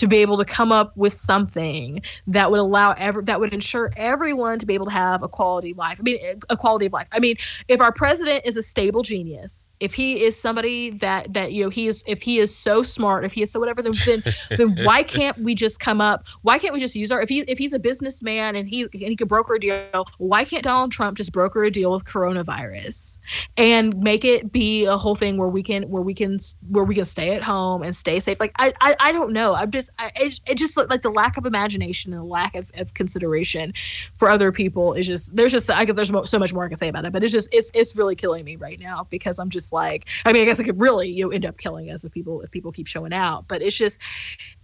to 0.00 0.06
be 0.06 0.16
able 0.16 0.38
to 0.38 0.46
come 0.46 0.72
up 0.72 0.96
with 0.96 1.12
something 1.12 2.00
that 2.26 2.50
would 2.50 2.58
allow 2.58 2.92
ever 2.92 3.20
that 3.20 3.38
would 3.38 3.52
ensure 3.52 3.92
everyone 3.98 4.58
to 4.58 4.64
be 4.64 4.72
able 4.72 4.86
to 4.86 4.90
have 4.90 5.22
a 5.22 5.28
quality 5.28 5.74
life. 5.74 6.00
I 6.00 6.02
mean, 6.02 6.18
a 6.48 6.56
quality 6.56 6.86
of 6.86 6.94
life. 6.94 7.06
I 7.12 7.18
mean, 7.18 7.36
if 7.68 7.82
our 7.82 7.92
president 7.92 8.46
is 8.46 8.56
a 8.56 8.62
stable 8.62 9.02
genius, 9.02 9.74
if 9.78 9.92
he 9.92 10.22
is 10.22 10.40
somebody 10.40 10.88
that 10.88 11.34
that 11.34 11.52
you 11.52 11.64
know 11.64 11.68
he 11.68 11.86
is, 11.86 12.02
if 12.06 12.22
he 12.22 12.38
is 12.38 12.56
so 12.56 12.82
smart, 12.82 13.26
if 13.26 13.34
he 13.34 13.42
is 13.42 13.50
so 13.50 13.60
whatever, 13.60 13.82
then 13.82 13.92
then, 14.06 14.22
then 14.56 14.86
why 14.86 15.02
can't 15.02 15.36
we 15.36 15.54
just 15.54 15.80
come 15.80 16.00
up? 16.00 16.24
Why 16.40 16.58
can't 16.58 16.72
we 16.72 16.80
just 16.80 16.96
use 16.96 17.12
our 17.12 17.20
if 17.20 17.28
he 17.28 17.40
if 17.40 17.58
he's 17.58 17.74
a 17.74 17.78
businessman 17.78 18.56
and 18.56 18.66
he 18.66 18.84
and 18.84 18.90
he 18.94 19.16
could 19.16 19.28
broker 19.28 19.56
a 19.56 19.60
deal? 19.60 20.06
Why 20.16 20.46
can't 20.46 20.62
Donald 20.62 20.92
Trump 20.92 21.18
just 21.18 21.30
broker 21.30 21.62
a 21.64 21.70
deal 21.70 21.92
with 21.92 22.06
coronavirus 22.06 23.18
and 23.58 23.98
make 23.98 24.24
it 24.24 24.50
be 24.50 24.86
a 24.86 24.96
whole 24.96 25.14
thing 25.14 25.36
where 25.36 25.50
we 25.50 25.62
can 25.62 25.90
where 25.90 26.02
we 26.02 26.14
can 26.14 26.38
where 26.70 26.84
we 26.84 26.94
can 26.94 27.04
stay 27.04 27.34
at 27.34 27.42
home 27.42 27.82
and 27.82 27.94
stay 27.94 28.18
safe? 28.18 28.40
Like 28.40 28.52
I 28.58 28.72
I, 28.80 28.96
I 28.98 29.12
don't 29.12 29.34
know. 29.34 29.54
I'm 29.54 29.70
just 29.70 29.89
I, 29.98 30.10
it, 30.16 30.40
it 30.46 30.58
just 30.58 30.76
like 30.76 31.02
the 31.02 31.10
lack 31.10 31.36
of 31.36 31.46
imagination 31.46 32.12
and 32.12 32.20
the 32.20 32.26
lack 32.26 32.54
of, 32.54 32.70
of 32.74 32.94
consideration 32.94 33.72
for 34.14 34.30
other 34.30 34.52
people 34.52 34.94
is 34.94 35.06
just 35.06 35.36
there's 35.36 35.52
just 35.52 35.70
I 35.70 35.84
guess 35.84 35.96
there's 35.96 36.12
so 36.28 36.38
much 36.38 36.52
more 36.52 36.64
I 36.64 36.68
can 36.68 36.76
say 36.76 36.88
about 36.88 37.04
it, 37.04 37.12
but 37.12 37.22
it's 37.22 37.32
just 37.32 37.52
it's 37.52 37.70
it's 37.74 37.96
really 37.96 38.16
killing 38.16 38.44
me 38.44 38.56
right 38.56 38.78
now 38.78 39.06
because 39.10 39.38
I'm 39.38 39.50
just 39.50 39.72
like 39.72 40.06
I 40.24 40.32
mean 40.32 40.42
I 40.42 40.44
guess 40.46 40.58
it 40.58 40.64
could 40.64 40.80
really 40.80 41.08
you 41.08 41.24
know, 41.24 41.30
end 41.30 41.46
up 41.46 41.58
killing 41.58 41.90
us 41.90 42.04
if 42.04 42.12
people 42.12 42.40
if 42.42 42.50
people 42.50 42.72
keep 42.72 42.86
showing 42.86 43.12
out, 43.12 43.48
but 43.48 43.62
it's 43.62 43.76
just 43.76 43.98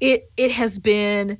it 0.00 0.30
it 0.36 0.52
has 0.52 0.78
been 0.78 1.38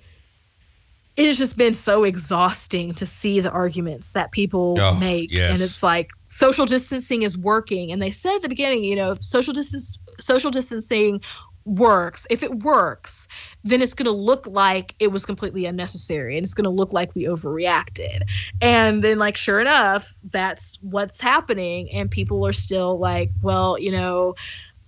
it 1.16 1.26
has 1.26 1.38
just 1.38 1.56
been 1.56 1.72
so 1.72 2.04
exhausting 2.04 2.92
to 2.94 3.06
see 3.06 3.40
the 3.40 3.50
arguments 3.50 4.12
that 4.12 4.32
people 4.32 4.76
oh, 4.78 4.98
make 5.00 5.32
yes. 5.32 5.50
and 5.50 5.60
it's 5.60 5.82
like 5.82 6.10
social 6.28 6.66
distancing 6.66 7.22
is 7.22 7.38
working 7.38 7.90
and 7.90 8.02
they 8.02 8.10
said 8.10 8.36
at 8.36 8.42
the 8.42 8.48
beginning 8.48 8.84
you 8.84 8.96
know 8.96 9.14
social 9.14 9.54
distance 9.54 9.98
social 10.20 10.50
distancing 10.50 11.20
works, 11.66 12.26
if 12.30 12.43
it 12.43 12.62
works, 12.62 13.28
then 13.64 13.82
it's 13.82 13.94
going 13.94 14.06
to 14.06 14.12
look 14.12 14.47
like 14.47 14.94
it 14.98 15.09
was 15.09 15.26
completely 15.26 15.66
unnecessary 15.66 16.36
and 16.38 16.44
it's 16.44 16.55
going 16.55 16.64
to 16.64 16.70
look 16.70 16.93
like 16.93 17.14
we 17.14 17.24
overreacted. 17.24 18.22
And 18.62 19.02
then, 19.02 19.18
like, 19.18 19.36
sure 19.36 19.60
enough, 19.60 20.14
that's 20.30 20.78
what's 20.82 21.20
happening. 21.20 21.90
And 21.93 22.10
people 22.10 22.47
are 22.47 22.52
still 22.52 22.98
like, 22.98 23.30
well, 23.43 23.78
you 23.78 23.90
know, 23.90 24.34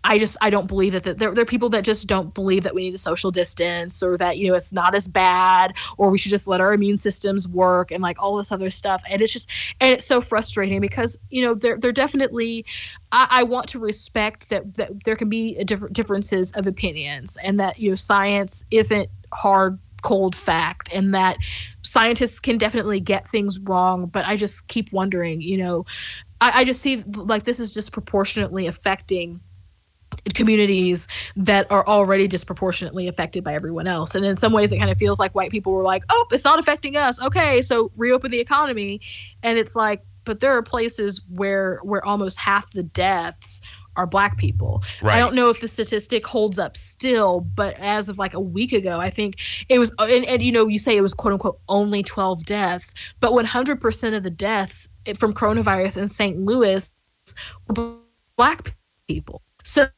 I 0.08 0.18
just 0.18 0.38
I 0.40 0.48
don't 0.48 0.66
believe 0.66 0.92
that, 0.92 1.02
that 1.04 1.18
there, 1.18 1.32
there 1.34 1.42
are 1.42 1.46
people 1.46 1.68
that 1.70 1.84
just 1.84 2.06
don't 2.06 2.32
believe 2.32 2.62
that 2.62 2.74
we 2.74 2.80
need 2.80 2.94
a 2.94 2.98
social 2.98 3.30
distance 3.30 4.02
or 4.02 4.16
that 4.16 4.38
you 4.38 4.48
know 4.48 4.54
it's 4.54 4.72
not 4.72 4.94
as 4.94 5.06
bad 5.06 5.74
or 5.98 6.08
we 6.08 6.16
should 6.16 6.30
just 6.30 6.48
let 6.48 6.62
our 6.62 6.72
immune 6.72 6.96
systems 6.96 7.46
work 7.46 7.90
and 7.90 8.02
like 8.02 8.16
all 8.18 8.36
this 8.36 8.50
other 8.50 8.70
stuff. 8.70 9.02
And 9.08 9.20
it's 9.20 9.32
just 9.32 9.50
and 9.80 9.92
it's 9.92 10.06
so 10.06 10.22
frustrating 10.22 10.80
because 10.80 11.18
you 11.28 11.44
know 11.44 11.54
they're 11.54 11.78
they're 11.78 11.92
definitely 11.92 12.64
I, 13.12 13.26
I 13.30 13.42
want 13.42 13.68
to 13.68 13.78
respect 13.78 14.48
that 14.48 14.76
that 14.76 15.04
there 15.04 15.14
can 15.14 15.28
be 15.28 15.62
different 15.64 15.94
differences 15.94 16.52
of 16.52 16.66
opinions 16.66 17.36
and 17.42 17.60
that 17.60 17.78
you 17.78 17.90
know 17.90 17.94
science 17.94 18.64
isn't 18.70 19.10
hard 19.34 19.78
cold 20.00 20.34
fact 20.34 20.88
and 20.90 21.14
that 21.14 21.36
scientists 21.82 22.38
can 22.38 22.56
definitely 22.56 23.00
get 23.00 23.26
things 23.26 23.58
wrong 23.58 24.06
but 24.06 24.24
i 24.26 24.36
just 24.36 24.68
keep 24.68 24.92
wondering 24.92 25.40
you 25.40 25.58
know 25.58 25.84
I, 26.40 26.60
I 26.60 26.64
just 26.64 26.80
see 26.80 26.98
like 26.98 27.42
this 27.42 27.58
is 27.58 27.74
disproportionately 27.74 28.68
affecting 28.68 29.40
communities 30.34 31.06
that 31.36 31.70
are 31.70 31.86
already 31.86 32.26
disproportionately 32.26 33.08
affected 33.08 33.44
by 33.44 33.54
everyone 33.54 33.86
else. 33.86 34.14
And 34.14 34.24
in 34.24 34.36
some 34.36 34.52
ways, 34.52 34.72
it 34.72 34.78
kind 34.78 34.90
of 34.90 34.98
feels 34.98 35.18
like 35.18 35.34
white 35.34 35.50
people 35.50 35.72
were 35.72 35.82
like, 35.82 36.04
oh, 36.10 36.26
it's 36.30 36.44
not 36.44 36.58
affecting 36.58 36.96
us. 36.96 37.20
Okay, 37.20 37.62
so 37.62 37.90
reopen 37.96 38.30
the 38.30 38.40
economy. 38.40 39.00
And 39.42 39.58
it's 39.58 39.76
like, 39.76 40.02
but 40.24 40.40
there 40.40 40.56
are 40.56 40.62
places 40.62 41.22
where 41.28 41.80
where 41.82 42.04
almost 42.04 42.38
half 42.38 42.70
the 42.72 42.82
deaths 42.82 43.62
are 43.96 44.06
black 44.06 44.38
people. 44.38 44.82
Right. 45.02 45.16
I 45.16 45.18
don't 45.18 45.34
know 45.34 45.48
if 45.48 45.60
the 45.60 45.66
statistic 45.66 46.24
holds 46.24 46.58
up 46.58 46.76
still, 46.76 47.40
but 47.40 47.76
as 47.80 48.08
of 48.08 48.16
like 48.16 48.32
a 48.32 48.40
week 48.40 48.72
ago, 48.72 49.00
I 49.00 49.10
think 49.10 49.34
it 49.68 49.80
was, 49.80 49.92
uh, 49.98 50.06
and, 50.08 50.24
and 50.24 50.40
you 50.40 50.52
know, 50.52 50.68
you 50.68 50.78
say 50.78 50.96
it 50.96 51.00
was 51.00 51.14
quote 51.14 51.32
unquote 51.32 51.58
only 51.68 52.04
12 52.04 52.44
deaths, 52.44 52.94
but 53.18 53.32
100% 53.32 54.16
of 54.16 54.22
the 54.22 54.30
deaths 54.30 54.88
eh, 55.04 55.14
from 55.14 55.34
coronavirus 55.34 55.96
in 55.96 56.06
St. 56.06 56.38
Louis 56.38 56.92
were 57.66 57.96
black 58.36 58.76
people. 59.08 59.42
So 59.64 59.88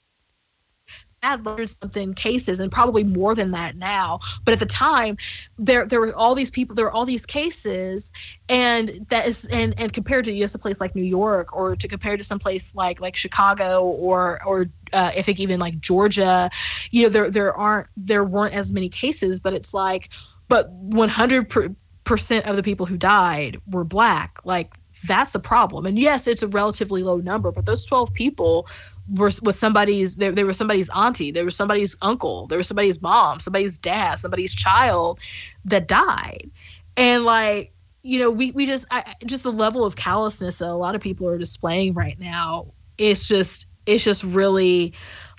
had 1.22 1.44
learned 1.44 1.68
something 1.68 2.14
cases 2.14 2.60
and 2.60 2.72
probably 2.72 3.04
more 3.04 3.34
than 3.34 3.50
that 3.50 3.76
now 3.76 4.18
but 4.44 4.52
at 4.52 4.58
the 4.58 4.66
time 4.66 5.18
there 5.58 5.86
there 5.86 6.00
were 6.00 6.14
all 6.14 6.34
these 6.34 6.50
people 6.50 6.74
there 6.74 6.86
were 6.86 6.92
all 6.92 7.04
these 7.04 7.26
cases 7.26 8.10
and 8.48 9.06
that 9.08 9.26
is 9.26 9.44
and 9.46 9.78
and 9.78 9.92
compared 9.92 10.24
to 10.24 10.36
just 10.36 10.54
a 10.54 10.58
place 10.58 10.80
like 10.80 10.94
new 10.94 11.02
york 11.02 11.54
or 11.54 11.76
to 11.76 11.86
compare 11.86 12.16
to 12.16 12.24
some 12.24 12.38
place 12.38 12.74
like 12.74 13.00
like 13.00 13.14
chicago 13.14 13.82
or 13.82 14.42
or 14.44 14.66
uh, 14.92 15.12
I 15.16 15.22
think 15.22 15.38
even 15.38 15.60
like 15.60 15.78
Georgia, 15.78 16.50
you 16.90 17.04
know, 17.04 17.08
there 17.08 17.30
there 17.30 17.54
aren't 17.54 17.86
there 17.96 18.24
weren't 18.24 18.56
as 18.56 18.72
many 18.72 18.88
cases, 18.88 19.38
but 19.38 19.52
it's 19.54 19.72
like, 19.72 20.08
but 20.48 20.68
100 20.68 21.76
percent 22.02 22.46
of 22.46 22.56
the 22.56 22.62
people 22.64 22.86
who 22.86 22.96
died 22.96 23.60
were 23.68 23.84
black. 23.84 24.40
Like 24.44 24.74
that's 25.06 25.34
a 25.34 25.38
problem. 25.38 25.86
And 25.86 25.98
yes, 25.98 26.26
it's 26.26 26.42
a 26.42 26.48
relatively 26.48 27.02
low 27.02 27.18
number, 27.18 27.52
but 27.52 27.66
those 27.66 27.84
12 27.84 28.12
people 28.14 28.66
were 29.14 29.30
was 29.42 29.58
somebody's 29.58 30.16
they, 30.16 30.30
they 30.30 30.44
were 30.44 30.52
somebody's 30.52 30.88
auntie 30.90 31.30
there 31.30 31.44
was 31.44 31.56
somebody's 31.56 31.96
uncle 32.00 32.46
there 32.46 32.58
was 32.58 32.68
somebody's 32.68 33.02
mom 33.02 33.40
somebody's 33.40 33.76
dad 33.76 34.18
somebody's 34.18 34.54
child 34.54 35.18
that 35.64 35.88
died. 35.88 36.50
And 36.96 37.24
like 37.24 37.72
you 38.02 38.18
know 38.18 38.30
we 38.30 38.50
we 38.52 38.66
just 38.66 38.86
I, 38.90 39.14
just 39.24 39.42
the 39.42 39.52
level 39.52 39.84
of 39.84 39.96
callousness 39.96 40.58
that 40.58 40.68
a 40.68 40.74
lot 40.74 40.94
of 40.94 41.00
people 41.00 41.28
are 41.28 41.38
displaying 41.38 41.94
right 41.94 42.18
now 42.18 42.72
it's 42.96 43.28
just 43.28 43.66
it's 43.86 44.04
just 44.04 44.24
really 44.24 44.94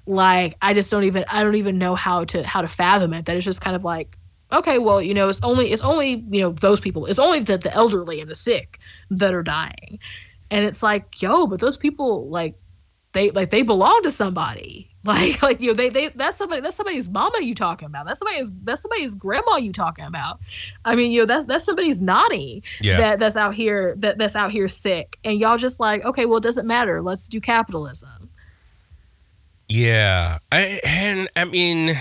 like 0.05 0.55
i 0.61 0.73
just 0.73 0.91
don't 0.91 1.03
even 1.03 1.25
i 1.27 1.43
don't 1.43 1.55
even 1.55 1.77
know 1.77 1.95
how 1.95 2.23
to 2.25 2.43
how 2.43 2.61
to 2.61 2.67
fathom 2.67 3.13
it 3.13 3.25
that 3.25 3.35
it's 3.35 3.45
just 3.45 3.61
kind 3.61 3.75
of 3.75 3.83
like 3.83 4.17
okay 4.51 4.77
well 4.77 5.01
you 5.01 5.13
know 5.13 5.29
it's 5.29 5.41
only 5.43 5.71
it's 5.71 5.81
only 5.81 6.25
you 6.29 6.41
know 6.41 6.51
those 6.51 6.79
people 6.79 7.05
it's 7.05 7.19
only 7.19 7.39
the, 7.39 7.57
the 7.57 7.73
elderly 7.73 8.21
and 8.21 8.29
the 8.29 8.35
sick 8.35 8.79
that 9.09 9.33
are 9.33 9.43
dying. 9.43 9.99
And 10.49 10.65
it's 10.65 10.83
like 10.83 11.21
yo 11.21 11.47
but 11.47 11.59
those 11.59 11.77
people 11.77 12.29
like 12.29 12.55
they 13.13 13.31
like 13.31 13.49
they 13.49 13.61
belong 13.61 14.01
to 14.03 14.11
somebody. 14.11 14.87
Like 15.03 15.41
like 15.41 15.59
you 15.59 15.69
know 15.69 15.73
they 15.73 15.89
they 15.89 16.09
that's 16.09 16.37
somebody 16.37 16.61
that's 16.61 16.75
somebody's 16.75 17.09
mama 17.09 17.39
you 17.41 17.55
talking 17.55 17.87
about. 17.87 18.05
That's 18.05 18.19
somebody's 18.19 18.51
that's 18.61 18.83
somebody's 18.83 19.15
grandma 19.15 19.55
you 19.55 19.71
talking 19.71 20.05
about. 20.05 20.39
I 20.85 20.93
mean, 20.93 21.11
you 21.11 21.21
know, 21.21 21.25
that's 21.25 21.45
that's 21.45 21.63
somebody's 21.63 22.03
naughty 22.03 22.61
yeah. 22.81 22.97
that 22.97 23.17
that's 23.17 23.35
out 23.35 23.55
here 23.55 23.95
that 23.97 24.19
that's 24.19 24.35
out 24.35 24.51
here 24.51 24.67
sick. 24.67 25.17
And 25.23 25.39
y'all 25.39 25.57
just 25.57 25.79
like, 25.79 26.05
okay, 26.05 26.27
well 26.27 26.37
it 26.37 26.43
doesn't 26.43 26.67
matter. 26.67 27.01
Let's 27.01 27.27
do 27.27 27.41
capitalism. 27.41 28.29
Yeah. 29.67 30.37
I 30.51 30.79
and 30.85 31.27
I 31.35 31.45
mean 31.45 31.97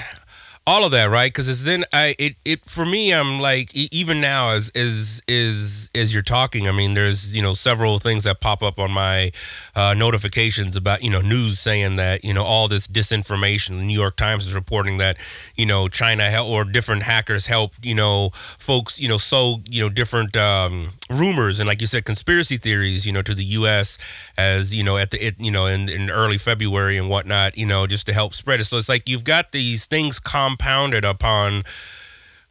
all 0.70 0.84
of 0.84 0.92
that, 0.92 1.10
right? 1.10 1.32
Because 1.32 1.48
it's 1.48 1.64
then 1.64 1.84
I 1.92 2.14
it 2.16 2.36
it 2.44 2.64
for 2.64 2.86
me, 2.86 3.12
I'm 3.12 3.40
like 3.40 3.74
even 3.74 4.20
now 4.20 4.50
as 4.50 4.70
as 4.76 5.20
is 5.26 5.90
as 5.96 6.14
you're 6.14 6.22
talking, 6.22 6.68
I 6.68 6.72
mean, 6.72 6.94
there's 6.94 7.34
you 7.34 7.42
know 7.42 7.54
several 7.54 7.98
things 7.98 8.22
that 8.22 8.40
pop 8.40 8.62
up 8.62 8.78
on 8.78 8.92
my 8.92 9.32
uh, 9.74 9.94
notifications 9.94 10.76
about 10.76 11.02
you 11.02 11.10
know 11.10 11.20
news 11.20 11.58
saying 11.58 11.96
that 11.96 12.22
you 12.22 12.32
know 12.32 12.44
all 12.44 12.68
this 12.68 12.86
disinformation. 12.86 13.78
The 13.78 13.82
New 13.82 13.98
York 13.98 14.14
Times 14.14 14.46
is 14.46 14.54
reporting 14.54 14.98
that 14.98 15.16
you 15.56 15.66
know 15.66 15.88
China 15.88 16.30
or 16.40 16.64
different 16.64 17.02
hackers 17.02 17.46
help 17.46 17.72
you 17.82 17.96
know 17.96 18.30
folks 18.32 19.00
you 19.00 19.08
know 19.08 19.16
sow 19.16 19.56
you 19.68 19.82
know 19.82 19.88
different 19.88 20.36
um, 20.36 20.90
rumors 21.10 21.58
and 21.58 21.66
like 21.66 21.80
you 21.80 21.88
said 21.88 22.04
conspiracy 22.04 22.58
theories 22.58 23.04
you 23.04 23.12
know 23.12 23.22
to 23.22 23.34
the 23.34 23.44
U.S. 23.58 23.98
as 24.38 24.72
you 24.72 24.84
know 24.84 24.96
at 24.98 25.10
the 25.10 25.18
it, 25.26 25.34
you 25.40 25.50
know 25.50 25.66
in, 25.66 25.88
in 25.88 26.10
early 26.10 26.38
February 26.38 26.96
and 26.96 27.10
whatnot 27.10 27.58
you 27.58 27.66
know 27.66 27.88
just 27.88 28.06
to 28.06 28.12
help 28.12 28.34
spread 28.34 28.60
it. 28.60 28.64
So 28.64 28.78
it's 28.78 28.88
like 28.88 29.08
you've 29.08 29.24
got 29.24 29.50
these 29.50 29.86
things 29.86 30.20
compounded 30.60 31.04
upon 31.04 31.64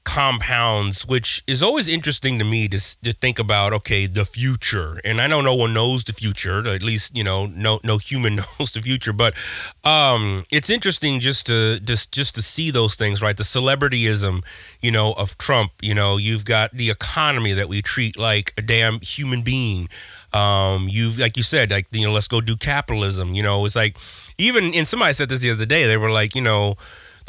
compounds, 0.04 1.06
which 1.06 1.44
is 1.46 1.62
always 1.62 1.88
interesting 1.88 2.40
to 2.40 2.46
me 2.46 2.68
to, 2.68 2.80
to 3.04 3.14
think 3.14 3.38
about. 3.38 3.74
Okay, 3.74 4.08
the 4.08 4.26
future, 4.26 5.00
and 5.06 5.22
I 5.22 5.28
know 5.28 5.42
no 5.42 5.54
one 5.54 5.74
knows 5.74 6.04
the 6.04 6.14
future. 6.14 6.68
At 6.68 6.82
least 6.82 7.16
you 7.16 7.24
know, 7.24 7.46
no 7.46 7.80
no 7.84 8.00
human 8.00 8.36
knows 8.60 8.72
the 8.72 8.82
future. 8.82 9.14
But 9.14 9.36
um, 9.84 10.44
it's 10.52 10.72
interesting 10.72 11.20
just 11.20 11.46
to 11.48 11.80
just 11.82 12.12
just 12.12 12.34
to 12.36 12.42
see 12.42 12.72
those 12.72 12.96
things, 12.96 13.22
right? 13.22 13.38
The 13.38 13.44
celebrityism, 13.44 14.44
you 14.82 14.92
know, 14.92 15.14
of 15.14 15.38
Trump. 15.38 15.72
You 15.82 15.94
know, 15.94 16.18
you've 16.18 16.46
got 16.46 16.72
the 16.72 16.90
economy 16.90 17.54
that 17.54 17.70
we 17.70 17.84
treat 17.84 18.18
like 18.18 18.54
a 18.58 18.64
damn 18.64 19.00
human 19.02 19.44
being. 19.44 19.90
Um, 20.34 20.88
you 20.90 21.12
like 21.12 21.38
you 21.38 21.44
said, 21.44 21.70
like 21.70 21.86
you 21.92 22.08
know, 22.08 22.14
let's 22.14 22.28
go 22.28 22.42
do 22.42 22.56
capitalism. 22.56 23.36
You 23.36 23.44
know, 23.44 23.66
it's 23.66 23.76
like 23.76 23.98
even 24.40 24.74
and 24.74 24.88
somebody 24.88 25.14
said 25.14 25.30
this 25.30 25.42
the 25.42 25.52
other 25.52 25.68
day. 25.68 25.86
They 25.86 25.98
were 25.98 26.10
like, 26.10 26.34
you 26.34 26.42
know 26.42 26.76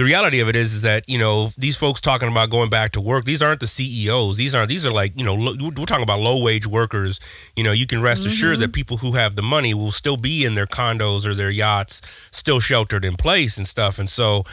the 0.01 0.06
reality 0.06 0.40
of 0.40 0.48
it 0.48 0.56
is, 0.56 0.72
is 0.72 0.81
that 0.81 1.06
you 1.10 1.18
know 1.18 1.51
these 1.59 1.77
folks 1.77 2.01
talking 2.01 2.31
about 2.31 2.48
going 2.48 2.70
back 2.70 2.93
to 2.93 3.02
work. 3.02 3.27
These 3.27 3.43
aren't 3.43 3.60
the 3.60 3.66
CEOs. 3.66 4.39
These 4.39 4.55
aren't. 4.55 4.70
these 4.70 4.86
are 4.86 4.90
like 4.90 5.12
you 5.14 5.27
know 5.27 5.35
lo, 5.35 5.52
we're 5.60 5.85
talking 5.85 6.02
about 6.02 6.20
low 6.20 6.43
wage 6.43 6.66
workers. 6.66 7.20
You 7.55 7.64
know 7.64 7.72
you 7.72 7.86
can 7.86 8.01
rest 8.01 8.22
mm-hmm. 8.22 8.28
assured 8.28 8.60
that 8.60 8.72
people 8.72 8.97
who 8.97 9.12
have 9.12 9.36
the 9.36 9.43
money 9.43 9.74
will 9.74 9.90
still 9.90 10.16
be 10.16 10.47
in 10.47 10.55
their 10.55 10.66
condos 10.66 11.27
or 11.27 11.35
their 11.35 11.51
yachts, 11.51 12.01
still 12.31 12.60
sheltered 12.60 13.05
in 13.05 13.18
place 13.18 13.59
and 13.59 13.68
stuff. 13.68 13.98
And 13.98 14.09
so 14.09 14.44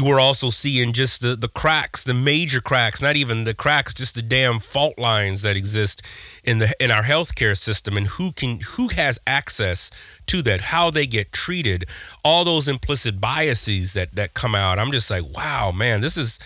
we're 0.00 0.20
also 0.20 0.50
seeing 0.50 0.92
just 0.92 1.20
the 1.20 1.34
the 1.34 1.48
cracks, 1.48 2.04
the 2.04 2.14
major 2.14 2.60
cracks, 2.60 3.02
not 3.02 3.16
even 3.16 3.42
the 3.42 3.54
cracks, 3.54 3.92
just 3.92 4.14
the 4.14 4.22
damn 4.22 4.60
fault 4.60 4.98
lines 5.00 5.42
that 5.42 5.56
exist 5.56 6.00
in 6.44 6.58
the 6.58 6.72
in 6.78 6.92
our 6.92 7.02
healthcare 7.02 7.58
system 7.58 7.96
and 7.96 8.06
who 8.06 8.30
can 8.30 8.60
who 8.60 8.86
has 8.86 9.18
access 9.26 9.90
to 10.28 10.42
that, 10.42 10.60
how 10.60 10.90
they 10.90 11.06
get 11.06 11.32
treated, 11.32 11.86
all 12.24 12.44
those 12.44 12.68
implicit 12.68 13.20
biases 13.20 13.92
that 13.94 14.14
that 14.14 14.34
come 14.34 14.54
out. 14.54 14.78
I'm 14.78 14.92
just 14.92 15.10
like, 15.10 15.24
wow, 15.34 15.72
man, 15.72 16.00
this 16.00 16.16
is 16.16 16.38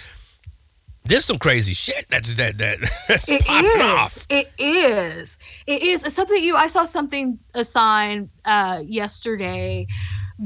there's 1.05 1.24
some 1.24 1.39
crazy 1.39 1.73
shit 1.73 2.07
that's 2.11 2.35
that 2.35 2.59
that 2.59 2.78
that's 3.09 3.28
it 3.28 3.44
popping 3.44 3.70
is. 3.70 3.81
off. 3.81 4.27
It 4.28 4.51
is. 4.59 5.39
It 5.66 5.82
is. 5.82 6.05
It's 6.05 6.15
something 6.15 6.43
you 6.43 6.57
I 6.57 6.66
saw 6.66 6.85
something 6.85 7.39
assigned 7.55 8.31
uh 8.44 8.82
yesterday 8.85 9.86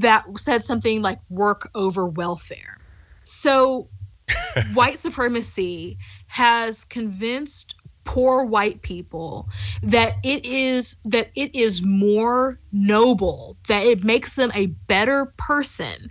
that 0.00 0.24
said 0.36 0.62
something 0.62 1.02
like 1.02 1.18
work 1.28 1.70
over 1.74 2.06
welfare 2.06 2.78
so, 3.24 3.88
white 4.74 4.98
supremacy 4.98 5.98
has 6.28 6.84
convinced 6.84 7.74
poor 8.04 8.44
white 8.44 8.82
people 8.82 9.48
that 9.82 10.16
it 10.22 10.44
is 10.44 10.96
that 11.04 11.30
it 11.34 11.54
is 11.54 11.82
more 11.82 12.58
noble 12.72 13.56
that 13.68 13.84
it 13.84 14.04
makes 14.04 14.36
them 14.36 14.50
a 14.54 14.66
better 14.66 15.32
person 15.36 16.10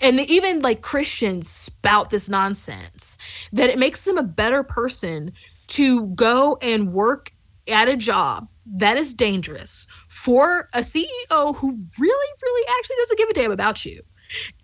and 0.00 0.20
even 0.20 0.60
like 0.60 0.80
Christians 0.80 1.48
spout 1.48 2.10
this 2.10 2.28
nonsense 2.28 3.18
that 3.52 3.70
it 3.70 3.78
makes 3.78 4.04
them 4.04 4.18
a 4.18 4.22
better 4.22 4.62
person 4.62 5.32
to 5.68 6.06
go 6.08 6.58
and 6.60 6.92
work 6.92 7.32
at 7.68 7.88
a 7.88 7.96
job 7.96 8.48
that 8.66 8.96
is 8.96 9.14
dangerous 9.14 9.86
for 10.08 10.68
a 10.72 10.80
CEO 10.80 11.56
who 11.56 11.84
really, 11.98 12.32
really 12.42 12.68
actually 12.78 12.96
doesn't 12.96 13.18
give 13.18 13.28
a 13.28 13.32
damn 13.32 13.52
about 13.52 13.84
you. 13.84 14.02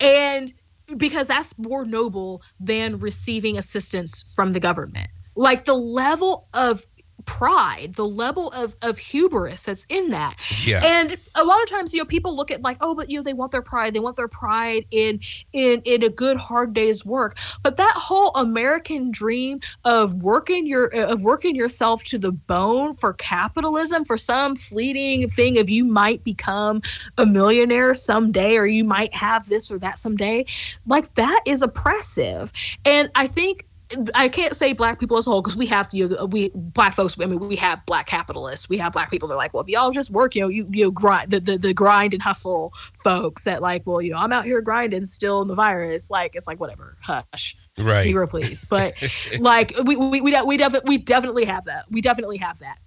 And 0.00 0.52
because 0.96 1.26
that's 1.26 1.58
more 1.58 1.84
noble 1.84 2.42
than 2.58 2.98
receiving 2.98 3.58
assistance 3.58 4.32
from 4.34 4.52
the 4.52 4.60
government. 4.60 5.08
Like 5.38 5.64
the 5.64 5.74
level 5.74 6.48
of 6.52 6.84
pride, 7.28 7.92
the 7.94 8.08
level 8.08 8.50
of 8.52 8.74
of 8.80 8.96
hubris 8.96 9.64
that's 9.64 9.84
in 9.90 10.08
that. 10.10 10.34
Yeah. 10.64 10.80
And 10.82 11.14
a 11.34 11.44
lot 11.44 11.62
of 11.62 11.68
times, 11.68 11.92
you 11.92 12.00
know, 12.00 12.06
people 12.06 12.34
look 12.34 12.50
at 12.50 12.62
like, 12.62 12.78
oh, 12.80 12.94
but 12.94 13.10
you 13.10 13.18
know, 13.18 13.22
they 13.22 13.34
want 13.34 13.52
their 13.52 13.62
pride. 13.62 13.92
They 13.92 14.00
want 14.00 14.16
their 14.16 14.28
pride 14.28 14.86
in 14.90 15.20
in 15.52 15.82
in 15.84 16.02
a 16.02 16.08
good 16.08 16.38
hard 16.38 16.72
day's 16.72 17.04
work. 17.04 17.36
But 17.62 17.76
that 17.76 17.92
whole 17.96 18.30
American 18.30 19.10
dream 19.10 19.60
of 19.84 20.14
working 20.14 20.66
your 20.66 20.86
of 20.86 21.22
working 21.22 21.54
yourself 21.54 22.02
to 22.04 22.18
the 22.18 22.32
bone 22.32 22.94
for 22.94 23.12
capitalism, 23.12 24.06
for 24.06 24.16
some 24.16 24.56
fleeting 24.56 25.28
thing 25.28 25.58
of 25.58 25.68
you 25.68 25.84
might 25.84 26.24
become 26.24 26.80
a 27.18 27.26
millionaire 27.26 27.92
someday, 27.92 28.56
or 28.56 28.66
you 28.66 28.84
might 28.84 29.12
have 29.12 29.50
this 29.50 29.70
or 29.70 29.78
that 29.78 29.98
someday, 29.98 30.46
like 30.86 31.14
that 31.14 31.42
is 31.46 31.60
oppressive. 31.60 32.52
And 32.86 33.10
I 33.14 33.26
think 33.26 33.66
I 34.14 34.28
can't 34.28 34.54
say 34.54 34.74
black 34.74 35.00
people 35.00 35.16
as 35.16 35.26
a 35.26 35.30
whole 35.30 35.40
because 35.40 35.56
we 35.56 35.66
have 35.66 35.88
you 35.92 36.08
know 36.08 36.26
we 36.26 36.50
black 36.54 36.94
folks. 36.94 37.18
I 37.18 37.26
mean, 37.26 37.38
we 37.40 37.56
have 37.56 37.84
black 37.86 38.06
capitalists. 38.06 38.68
We 38.68 38.78
have 38.78 38.92
black 38.92 39.10
people. 39.10 39.28
They're 39.28 39.36
like, 39.36 39.54
well, 39.54 39.62
if 39.62 39.68
y'all 39.68 39.90
just 39.90 40.10
work, 40.10 40.34
you 40.34 40.42
know, 40.42 40.48
you 40.48 40.68
you 40.70 40.84
know, 40.84 40.90
grind 40.90 41.30
the, 41.30 41.40
the 41.40 41.56
the 41.56 41.72
grind 41.74 42.12
and 42.12 42.22
hustle 42.22 42.72
folks 43.02 43.44
that 43.44 43.62
like, 43.62 43.86
well, 43.86 44.02
you 44.02 44.12
know, 44.12 44.18
I'm 44.18 44.32
out 44.32 44.44
here 44.44 44.60
grinding 44.60 45.04
still 45.04 45.40
in 45.40 45.48
the 45.48 45.54
virus. 45.54 46.10
Like, 46.10 46.34
it's 46.34 46.46
like 46.46 46.60
whatever, 46.60 46.98
hush, 47.00 47.56
right, 47.78 48.04
hero, 48.04 48.26
please. 48.26 48.64
But 48.64 48.94
like, 49.40 49.72
we 49.84 49.96
we 49.96 50.20
we 50.20 50.42
we, 50.42 50.56
def- 50.56 50.84
we 50.84 50.98
definitely 50.98 51.46
have 51.46 51.64
that. 51.64 51.86
We 51.90 52.00
definitely 52.00 52.38
have 52.38 52.58
that. 52.58 52.78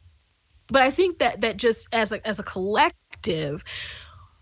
But 0.67 0.83
I 0.83 0.91
think 0.91 1.17
that 1.17 1.41
that 1.41 1.57
just 1.57 1.87
as 1.91 2.11
a 2.11 2.25
as 2.27 2.37
a 2.37 2.43
collective, 2.43 3.63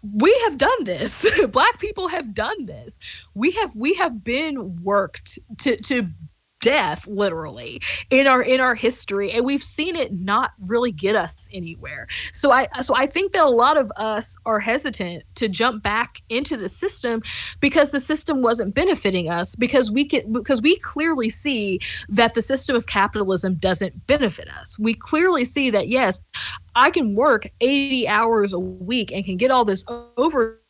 we 0.01 0.37
have 0.45 0.57
done 0.57 0.83
this 0.83 1.25
black 1.51 1.79
people 1.79 2.07
have 2.07 2.33
done 2.33 2.65
this 2.65 2.99
we 3.33 3.51
have 3.51 3.75
we 3.75 3.95
have 3.95 4.23
been 4.23 4.81
worked 4.81 5.37
to 5.57 5.75
to 5.77 6.09
death 6.59 7.07
literally 7.07 7.81
in 8.09 8.27
our 8.27 8.41
in 8.41 8.59
our 8.59 8.75
history 8.75 9.31
and 9.31 9.45
we've 9.45 9.63
seen 9.63 9.95
it 9.95 10.13
not 10.13 10.51
really 10.67 10.91
get 10.91 11.15
us 11.15 11.47
anywhere. 11.53 12.07
So 12.33 12.51
i 12.51 12.67
so 12.81 12.95
i 12.95 13.05
think 13.05 13.31
that 13.31 13.45
a 13.45 13.49
lot 13.49 13.77
of 13.77 13.91
us 13.97 14.37
are 14.45 14.59
hesitant 14.59 15.23
to 15.35 15.47
jump 15.47 15.83
back 15.83 16.21
into 16.29 16.57
the 16.57 16.69
system 16.69 17.21
because 17.59 17.91
the 17.91 17.99
system 17.99 18.41
wasn't 18.41 18.75
benefiting 18.75 19.29
us 19.29 19.55
because 19.55 19.91
we 19.91 20.05
can 20.05 20.31
because 20.31 20.61
we 20.61 20.77
clearly 20.79 21.29
see 21.29 21.79
that 22.07 22.33
the 22.33 22.41
system 22.41 22.75
of 22.75 22.85
capitalism 22.87 23.55
doesn't 23.55 24.07
benefit 24.07 24.49
us. 24.49 24.77
We 24.79 24.93
clearly 24.93 25.45
see 25.45 25.69
that 25.69 25.87
yes 25.87 26.21
i 26.75 26.91
can 26.91 27.15
work 27.15 27.47
80 27.61 28.07
hours 28.07 28.53
a 28.53 28.59
week 28.59 29.11
and 29.11 29.25
can 29.25 29.37
get 29.37 29.51
all 29.51 29.65
this 29.65 29.83
over 30.17 30.61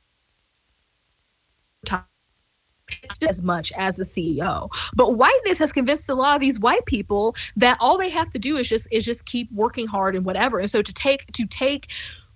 as 3.28 3.41
much 3.41 3.72
as 3.74 3.98
the 3.98 4.03
CEO. 4.03 4.70
But 4.95 5.16
whiteness 5.16 5.60
has 5.60 5.72
convinced 5.72 6.10
a 6.10 6.16
lot 6.16 6.36
of 6.36 6.41
these 6.41 6.60
white 6.60 6.86
people 6.86 7.36
that 7.56 7.78
all 7.80 7.98
they 7.98 8.10
have 8.10 8.30
to 8.32 8.40
do 8.40 8.57
is 8.57 8.70
just 8.70 8.88
is 8.91 9.06
just 9.06 9.26
keep 9.26 9.52
working 9.52 9.88
hard 9.88 10.16
and 10.16 10.26
whatever. 10.26 10.60
And 10.60 10.70
so 10.70 10.82
to 10.82 10.94
take 10.94 11.32
to 11.34 11.45
take 11.45 11.90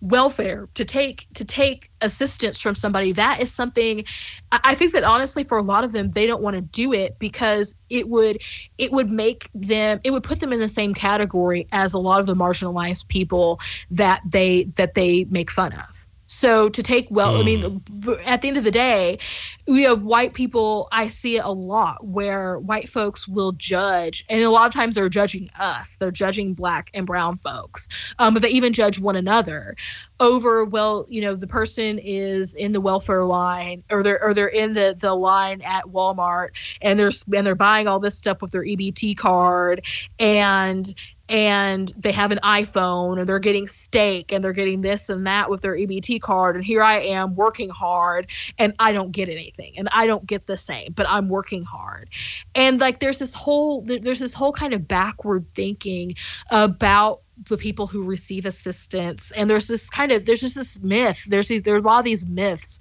welfare 0.03 0.67
to 0.73 0.83
take 0.83 1.27
to 1.33 1.45
take 1.45 1.89
assistance 2.01 2.59
from 2.59 2.75
somebody 2.75 3.13
that 3.13 3.39
is 3.39 3.49
something 3.49 4.03
i 4.51 4.75
think 4.75 4.91
that 4.91 5.05
honestly 5.05 5.45
for 5.45 5.57
a 5.57 5.61
lot 5.61 5.85
of 5.85 5.93
them 5.93 6.11
they 6.11 6.27
don't 6.27 6.41
want 6.41 6.55
to 6.55 6.61
do 6.61 6.91
it 6.91 7.17
because 7.19 7.73
it 7.89 8.09
would 8.09 8.37
it 8.77 8.91
would 8.91 9.09
make 9.09 9.49
them 9.55 10.01
it 10.03 10.11
would 10.11 10.21
put 10.21 10.41
them 10.41 10.51
in 10.51 10.59
the 10.59 10.67
same 10.67 10.93
category 10.93 11.69
as 11.71 11.93
a 11.93 11.97
lot 11.97 12.19
of 12.19 12.25
the 12.25 12.35
marginalized 12.35 13.07
people 13.07 13.61
that 13.89 14.21
they 14.29 14.65
that 14.75 14.93
they 14.93 15.23
make 15.29 15.49
fun 15.49 15.71
of 15.71 16.05
so 16.27 16.69
to 16.69 16.81
take 16.81 17.07
well, 17.09 17.33
mm. 17.33 17.39
I 17.39 17.43
mean, 17.43 17.61
hmm. 17.61 18.13
at 18.25 18.41
the 18.41 18.47
end 18.47 18.57
of 18.57 18.63
the 18.63 18.71
day, 18.71 19.19
we 19.67 19.83
have 19.83 20.03
white 20.03 20.33
people. 20.33 20.87
I 20.91 21.09
see 21.09 21.37
it 21.37 21.45
a 21.45 21.51
lot 21.51 22.05
where 22.05 22.57
white 22.59 22.89
folks 22.89 23.27
will 23.27 23.51
judge, 23.53 24.25
and 24.29 24.41
a 24.41 24.49
lot 24.49 24.67
of 24.67 24.73
times 24.73 24.95
they're 24.95 25.09
judging 25.09 25.49
us. 25.59 25.97
They're 25.97 26.11
judging 26.11 26.53
black 26.53 26.89
and 26.93 27.05
brown 27.05 27.37
folks, 27.37 27.89
um, 28.19 28.33
but 28.33 28.41
they 28.41 28.49
even 28.49 28.73
judge 28.73 28.99
one 28.99 29.15
another 29.15 29.75
over. 30.19 30.65
Well, 30.65 31.05
you 31.09 31.21
know, 31.21 31.35
the 31.35 31.47
person 31.47 31.99
is 31.99 32.53
in 32.53 32.71
the 32.71 32.81
welfare 32.81 33.23
line, 33.23 33.83
or 33.89 34.03
they're 34.03 34.21
or 34.23 34.33
they're 34.33 34.47
in 34.47 34.73
the 34.73 34.95
the 34.99 35.13
line 35.13 35.61
at 35.61 35.85
Walmart, 35.85 36.49
and 36.81 36.97
they're 36.97 37.11
and 37.35 37.45
they're 37.45 37.55
buying 37.55 37.87
all 37.87 37.99
this 37.99 38.17
stuff 38.17 38.41
with 38.41 38.51
their 38.51 38.63
EBT 38.63 39.17
card, 39.17 39.85
and 40.19 40.93
and 41.29 41.91
they 41.95 42.11
have 42.11 42.31
an 42.31 42.39
iPhone 42.43 43.17
and 43.17 43.27
they're 43.27 43.39
getting 43.39 43.65
steak 43.65 44.31
and 44.31 44.43
they're 44.43 44.51
getting 44.51 44.81
this 44.81 45.07
and 45.09 45.25
that 45.25 45.49
with 45.49 45.61
their 45.61 45.73
EBT 45.73 46.19
card. 46.19 46.55
And 46.55 46.65
here 46.65 46.83
I 46.83 46.99
am 46.99 47.35
working 47.35 47.69
hard 47.69 48.29
and 48.57 48.73
I 48.77 48.91
don't 48.91 49.11
get 49.11 49.29
anything 49.29 49.73
and 49.77 49.87
I 49.93 50.05
don't 50.05 50.25
get 50.25 50.47
the 50.47 50.57
same, 50.57 50.91
but 50.93 51.07
I'm 51.07 51.29
working 51.29 51.63
hard. 51.63 52.09
And 52.53 52.79
like 52.79 52.99
there's 52.99 53.19
this 53.19 53.33
whole, 53.33 53.83
there's 53.83 54.19
this 54.19 54.33
whole 54.33 54.51
kind 54.51 54.73
of 54.73 54.87
backward 54.87 55.45
thinking 55.55 56.15
about 56.51 57.21
the 57.49 57.57
people 57.57 57.87
who 57.87 58.03
receive 58.03 58.45
assistance. 58.45 59.31
And 59.31 59.49
there's 59.49 59.67
this 59.67 59.89
kind 59.89 60.11
of, 60.11 60.25
there's 60.25 60.41
just 60.41 60.55
this 60.55 60.83
myth. 60.83 61.23
There's 61.27 61.47
these, 61.47 61.63
there's 61.63 61.83
a 61.83 61.85
lot 61.85 61.99
of 61.99 62.05
these 62.05 62.27
myths. 62.27 62.79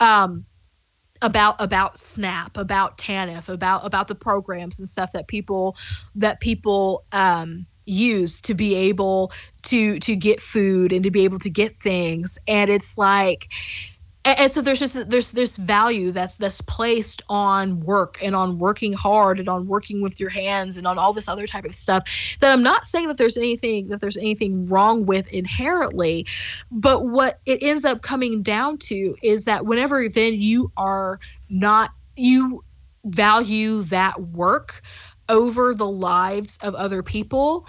Um, 0.00 0.46
about 1.22 1.54
about 1.58 1.98
snap 1.98 2.56
about 2.58 2.98
tanf 2.98 3.48
about 3.48 3.86
about 3.86 4.08
the 4.08 4.14
programs 4.14 4.78
and 4.78 4.86
stuff 4.86 5.12
that 5.12 5.26
people 5.26 5.74
that 6.14 6.38
people 6.40 7.04
um 7.12 7.66
use 7.86 8.40
to 8.42 8.54
be 8.54 8.74
able 8.74 9.32
to 9.64 9.98
to 10.00 10.16
get 10.16 10.40
food 10.40 10.92
and 10.92 11.02
to 11.04 11.10
be 11.10 11.24
able 11.24 11.38
to 11.38 11.50
get 11.50 11.74
things. 11.74 12.38
And 12.46 12.70
it's 12.70 12.96
like 12.98 13.48
and, 14.24 14.50
so 14.50 14.62
there's 14.62 14.78
just 14.78 15.10
there's 15.10 15.32
this 15.32 15.56
value 15.56 16.10
that's 16.10 16.38
that's 16.38 16.60
placed 16.62 17.22
on 17.28 17.80
work 17.80 18.18
and 18.22 18.34
on 18.34 18.58
working 18.58 18.94
hard 18.94 19.38
and 19.38 19.48
on 19.48 19.66
working 19.66 20.00
with 20.00 20.18
your 20.18 20.30
hands 20.30 20.76
and 20.76 20.86
on 20.86 20.98
all 20.98 21.12
this 21.12 21.28
other 21.28 21.46
type 21.46 21.64
of 21.64 21.74
stuff 21.74 22.04
that 22.40 22.52
I'm 22.52 22.62
not 22.62 22.86
saying 22.86 23.08
that 23.08 23.18
there's 23.18 23.36
anything 23.36 23.88
that 23.88 24.00
there's 24.00 24.16
anything 24.16 24.64
wrong 24.66 25.04
with 25.04 25.28
inherently. 25.28 26.26
But 26.70 27.06
what 27.06 27.40
it 27.44 27.62
ends 27.62 27.84
up 27.84 28.00
coming 28.00 28.42
down 28.42 28.78
to 28.78 29.14
is 29.22 29.44
that 29.44 29.66
whenever 29.66 30.08
then 30.08 30.34
you 30.34 30.72
are 30.76 31.20
not 31.50 31.90
you 32.16 32.62
value 33.04 33.82
that 33.82 34.20
work 34.20 34.80
over 35.28 35.74
the 35.74 35.88
lives 35.88 36.58
of 36.62 36.74
other 36.74 37.02
people 37.02 37.66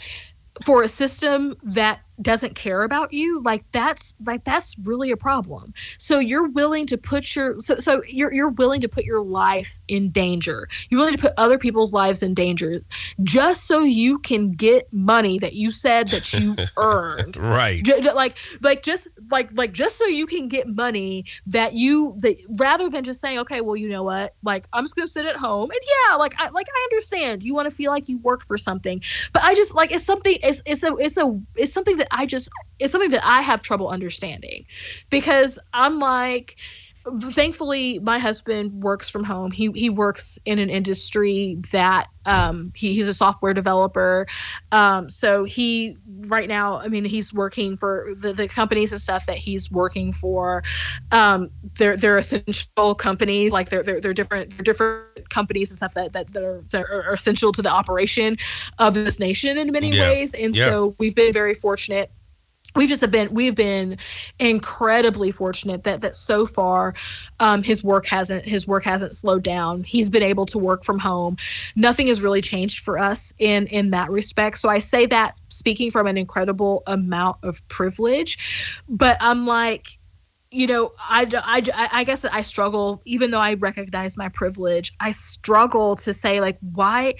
for 0.63 0.83
a 0.83 0.87
system 0.87 1.55
that 1.63 2.01
doesn't 2.21 2.55
care 2.55 2.83
about 2.83 3.11
you 3.11 3.41
like 3.43 3.69
that's 3.71 4.15
like 4.25 4.43
that's 4.43 4.77
really 4.83 5.11
a 5.11 5.17
problem. 5.17 5.73
So 5.97 6.19
you're 6.19 6.47
willing 6.47 6.85
to 6.87 6.97
put 6.97 7.35
your 7.35 7.59
so 7.59 7.77
so 7.77 8.01
you're 8.07 8.33
you're 8.33 8.49
willing 8.49 8.81
to 8.81 8.89
put 8.89 9.03
your 9.03 9.21
life 9.21 9.81
in 9.87 10.11
danger. 10.11 10.67
You're 10.89 10.99
willing 10.99 11.15
to 11.15 11.21
put 11.21 11.33
other 11.37 11.57
people's 11.57 11.93
lives 11.93 12.23
in 12.23 12.33
danger 12.33 12.81
just 13.23 13.65
so 13.65 13.79
you 13.79 14.19
can 14.19 14.51
get 14.51 14.91
money 14.91 15.39
that 15.39 15.53
you 15.53 15.71
said 15.71 16.07
that 16.07 16.33
you 16.33 16.55
earned. 16.77 17.37
Right. 17.37 17.85
Like 18.13 18.37
like 18.61 18.83
just 18.83 19.07
like 19.29 19.49
like 19.53 19.73
just 19.73 19.97
so 19.97 20.05
you 20.05 20.25
can 20.25 20.47
get 20.47 20.67
money 20.67 21.25
that 21.47 21.73
you 21.73 22.15
that 22.19 22.37
rather 22.57 22.89
than 22.89 23.03
just 23.03 23.19
saying 23.19 23.39
okay 23.39 23.61
well 23.61 23.75
you 23.75 23.89
know 23.89 24.03
what? 24.03 24.35
Like 24.43 24.67
i'm 24.73 24.83
just 24.83 24.95
gonna 24.95 25.07
sit 25.07 25.25
at 25.25 25.35
home. 25.35 25.69
And 25.71 25.79
yeah 26.09 26.15
like 26.15 26.33
i 26.39 26.49
like 26.49 26.67
i 26.73 26.87
understand. 26.91 27.43
You 27.43 27.53
want 27.53 27.69
to 27.69 27.75
feel 27.75 27.91
like 27.91 28.07
you 28.07 28.17
work 28.19 28.43
for 28.43 28.57
something. 28.57 29.01
But 29.33 29.43
i 29.43 29.53
just 29.53 29.75
like 29.75 29.91
it's 29.91 30.05
something 30.05 30.37
it's 30.41 30.61
it's 30.65 30.83
a 30.83 30.95
it's 30.95 31.17
a 31.17 31.39
it's 31.55 31.73
something 31.73 31.97
that 31.97 32.04
that 32.05 32.17
I 32.17 32.25
just 32.25 32.49
it's 32.79 32.91
something 32.91 33.11
that 33.11 33.25
I 33.25 33.41
have 33.41 33.61
trouble 33.61 33.89
understanding 33.89 34.65
because 35.09 35.59
I'm 35.73 35.99
like 35.99 36.55
thankfully 37.19 37.99
my 37.99 38.19
husband 38.19 38.83
works 38.83 39.09
from 39.09 39.23
home. 39.23 39.51
He 39.51 39.71
he 39.75 39.89
works 39.89 40.39
in 40.45 40.59
an 40.59 40.69
industry 40.69 41.57
that 41.71 42.07
um 42.25 42.71
he, 42.75 42.93
he's 42.93 43.07
a 43.07 43.13
software 43.13 43.53
developer. 43.53 44.25
Um 44.71 45.09
so 45.09 45.43
he 45.43 45.97
right 46.27 46.47
now 46.47 46.79
i 46.79 46.87
mean 46.87 47.05
he's 47.05 47.33
working 47.33 47.75
for 47.75 48.13
the, 48.19 48.33
the 48.33 48.47
companies 48.47 48.91
and 48.91 48.99
stuff 48.99 49.25
that 49.27 49.37
he's 49.37 49.71
working 49.71 50.11
for. 50.11 50.63
Um 51.11 51.49
they're 51.77 51.95
they're 51.95 52.17
essential 52.17 52.95
companies 52.95 53.51
like 53.51 53.69
they're 53.69 53.83
they're, 53.83 54.01
they're 54.01 54.13
different 54.13 54.51
they're 54.51 54.63
different 54.63 55.29
companies 55.29 55.69
and 55.71 55.77
stuff 55.77 55.93
that 55.93 56.13
that, 56.13 56.33
that, 56.33 56.43
are, 56.43 56.63
that 56.71 56.81
are 56.81 57.13
essential 57.13 57.51
to 57.51 57.61
the 57.61 57.69
operation 57.69 58.37
of 58.79 58.93
this 58.93 59.19
nation 59.19 59.57
in 59.57 59.71
many 59.71 59.89
yeah. 59.89 60.09
ways. 60.09 60.33
And 60.33 60.55
yeah. 60.55 60.65
so 60.65 60.95
we've 60.97 61.15
been 61.15 61.33
very 61.33 61.53
fortunate 61.53 62.11
we've 62.75 62.89
just 62.89 63.09
been 63.11 63.33
we've 63.33 63.55
been 63.55 63.97
incredibly 64.39 65.31
fortunate 65.31 65.83
that 65.83 66.01
that 66.01 66.15
so 66.15 66.45
far 66.45 66.93
um, 67.39 67.63
his 67.63 67.83
work 67.83 68.05
hasn't 68.07 68.45
his 68.45 68.67
work 68.67 68.83
hasn't 68.83 69.15
slowed 69.15 69.43
down. 69.43 69.83
He's 69.83 70.09
been 70.09 70.23
able 70.23 70.45
to 70.47 70.57
work 70.57 70.83
from 70.83 70.99
home. 70.99 71.37
Nothing 71.75 72.07
has 72.07 72.21
really 72.21 72.41
changed 72.41 72.83
for 72.83 72.97
us 72.99 73.33
in 73.39 73.67
in 73.67 73.91
that 73.91 74.09
respect. 74.09 74.57
So 74.57 74.69
i 74.69 74.79
say 74.79 75.05
that 75.07 75.35
speaking 75.49 75.91
from 75.91 76.07
an 76.07 76.17
incredible 76.17 76.83
amount 76.87 77.37
of 77.43 77.65
privilege 77.67 78.81
but 78.87 79.17
i'm 79.19 79.45
like 79.45 79.87
you 80.51 80.67
know 80.67 80.91
I, 80.99 81.27
I, 81.33 81.89
I 81.99 82.03
guess 82.03 82.21
that 82.21 82.33
i 82.33 82.41
struggle 82.41 83.01
even 83.05 83.31
though 83.31 83.39
i 83.39 83.55
recognize 83.55 84.17
my 84.17 84.29
privilege 84.29 84.93
i 84.99 85.11
struggle 85.11 85.95
to 85.97 86.13
say 86.13 86.39
like 86.39 86.57
why 86.61 87.15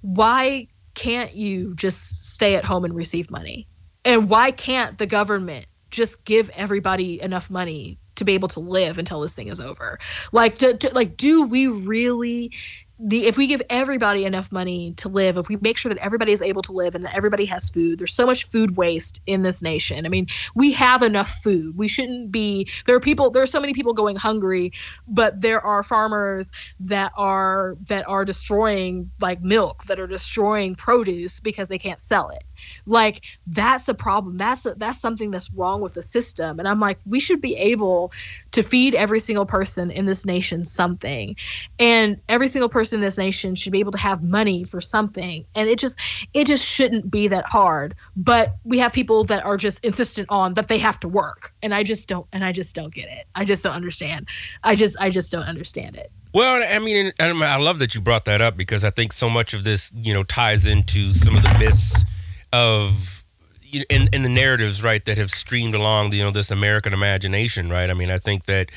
why 0.00 0.68
can't 0.94 1.34
you 1.34 1.74
just 1.74 2.32
stay 2.32 2.54
at 2.56 2.64
home 2.64 2.84
and 2.84 2.94
receive 2.94 3.30
money 3.30 3.68
and 4.08 4.30
why 4.30 4.50
can't 4.50 4.96
the 4.96 5.06
government 5.06 5.66
just 5.90 6.24
give 6.24 6.48
everybody 6.54 7.20
enough 7.20 7.50
money 7.50 7.98
to 8.16 8.24
be 8.24 8.32
able 8.32 8.48
to 8.48 8.58
live 8.58 8.96
until 8.96 9.20
this 9.20 9.36
thing 9.36 9.48
is 9.48 9.60
over? 9.60 9.98
Like, 10.32 10.56
to, 10.58 10.72
to, 10.72 10.94
like, 10.94 11.18
do 11.18 11.42
we 11.42 11.66
really 11.66 12.52
the 12.98 13.26
if 13.26 13.36
we 13.36 13.46
give 13.46 13.62
everybody 13.70 14.24
enough 14.24 14.50
money 14.50 14.92
to 14.96 15.08
live, 15.08 15.36
if 15.36 15.48
we 15.48 15.56
make 15.60 15.76
sure 15.76 15.92
that 15.92 16.02
everybody 16.02 16.32
is 16.32 16.42
able 16.42 16.62
to 16.62 16.72
live 16.72 16.94
and 16.96 17.04
that 17.04 17.14
everybody 17.14 17.44
has 17.44 17.70
food, 17.70 17.98
there's 17.98 18.14
so 18.14 18.26
much 18.26 18.44
food 18.44 18.76
waste 18.76 19.22
in 19.26 19.42
this 19.42 19.62
nation. 19.62 20.04
I 20.04 20.08
mean, 20.08 20.26
we 20.54 20.72
have 20.72 21.02
enough 21.02 21.28
food. 21.42 21.76
We 21.76 21.86
shouldn't 21.86 22.32
be 22.32 22.68
there 22.86 22.96
are 22.96 23.00
people 23.00 23.30
there 23.30 23.42
are 23.42 23.46
so 23.46 23.60
many 23.60 23.74
people 23.74 23.92
going 23.92 24.16
hungry, 24.16 24.72
but 25.06 25.42
there 25.42 25.60
are 25.60 25.82
farmers 25.82 26.50
that 26.80 27.12
are 27.14 27.76
that 27.86 28.08
are 28.08 28.24
destroying 28.24 29.12
like 29.20 29.42
milk, 29.42 29.84
that 29.84 30.00
are 30.00 30.08
destroying 30.08 30.74
produce 30.74 31.38
because 31.38 31.68
they 31.68 31.78
can't 31.78 32.00
sell 32.00 32.30
it 32.30 32.42
like 32.86 33.22
that's 33.46 33.88
a 33.88 33.94
problem. 33.94 34.36
That's 34.36 34.66
a, 34.66 34.74
that's 34.74 35.00
something 35.00 35.30
that's 35.30 35.52
wrong 35.52 35.80
with 35.80 35.94
the 35.94 36.02
system. 36.02 36.58
And 36.58 36.68
i'm 36.68 36.80
like 36.80 36.98
we 37.06 37.20
should 37.20 37.40
be 37.40 37.56
able 37.56 38.12
to 38.52 38.62
feed 38.62 38.94
every 38.94 39.20
single 39.20 39.46
person 39.46 39.90
in 39.90 40.06
this 40.06 40.24
nation 40.24 40.64
something. 40.64 41.36
And 41.78 42.20
every 42.28 42.48
single 42.48 42.68
person 42.68 42.98
in 42.98 43.04
this 43.04 43.18
nation 43.18 43.54
should 43.54 43.72
be 43.72 43.80
able 43.80 43.92
to 43.92 43.98
have 43.98 44.22
money 44.22 44.64
for 44.64 44.80
something. 44.80 45.44
And 45.54 45.68
it 45.68 45.78
just 45.78 45.98
it 46.34 46.46
just 46.46 46.66
shouldn't 46.66 47.10
be 47.10 47.28
that 47.28 47.48
hard. 47.48 47.94
But 48.16 48.56
we 48.64 48.78
have 48.78 48.92
people 48.92 49.24
that 49.24 49.44
are 49.44 49.56
just 49.56 49.84
insistent 49.84 50.28
on 50.30 50.54
that 50.54 50.68
they 50.68 50.78
have 50.78 51.00
to 51.00 51.08
work. 51.08 51.52
And 51.62 51.74
i 51.74 51.82
just 51.82 52.08
don't 52.08 52.26
and 52.32 52.44
i 52.44 52.52
just 52.52 52.74
don't 52.74 52.92
get 52.92 53.08
it. 53.08 53.26
I 53.34 53.44
just 53.44 53.62
don't 53.62 53.74
understand. 53.74 54.28
I 54.62 54.74
just 54.74 54.96
i 55.00 55.10
just 55.10 55.32
don't 55.32 55.44
understand 55.44 55.96
it. 55.96 56.10
Well, 56.34 56.62
I 56.68 56.78
mean, 56.78 57.12
I 57.18 57.56
love 57.56 57.78
that 57.78 57.94
you 57.94 58.00
brought 58.00 58.26
that 58.26 58.42
up 58.42 58.56
because 58.56 58.84
I 58.84 58.90
think 58.90 59.12
so 59.12 59.30
much 59.30 59.54
of 59.54 59.64
this, 59.64 59.90
you 59.94 60.12
know, 60.12 60.24
ties 60.24 60.66
into 60.66 61.14
some 61.14 61.34
of 61.34 61.42
the 61.42 61.56
myths 61.58 62.04
of 62.52 63.24
in 63.90 64.08
in 64.12 64.22
the 64.22 64.28
narratives 64.28 64.82
right 64.82 65.04
that 65.04 65.18
have 65.18 65.30
streamed 65.30 65.74
along 65.74 66.12
you 66.12 66.22
know 66.22 66.30
this 66.30 66.50
American 66.50 66.92
imagination 66.92 67.68
right? 67.68 67.90
I 67.90 67.94
mean 67.94 68.10
I 68.10 68.18
think 68.18 68.44
that 68.44 68.70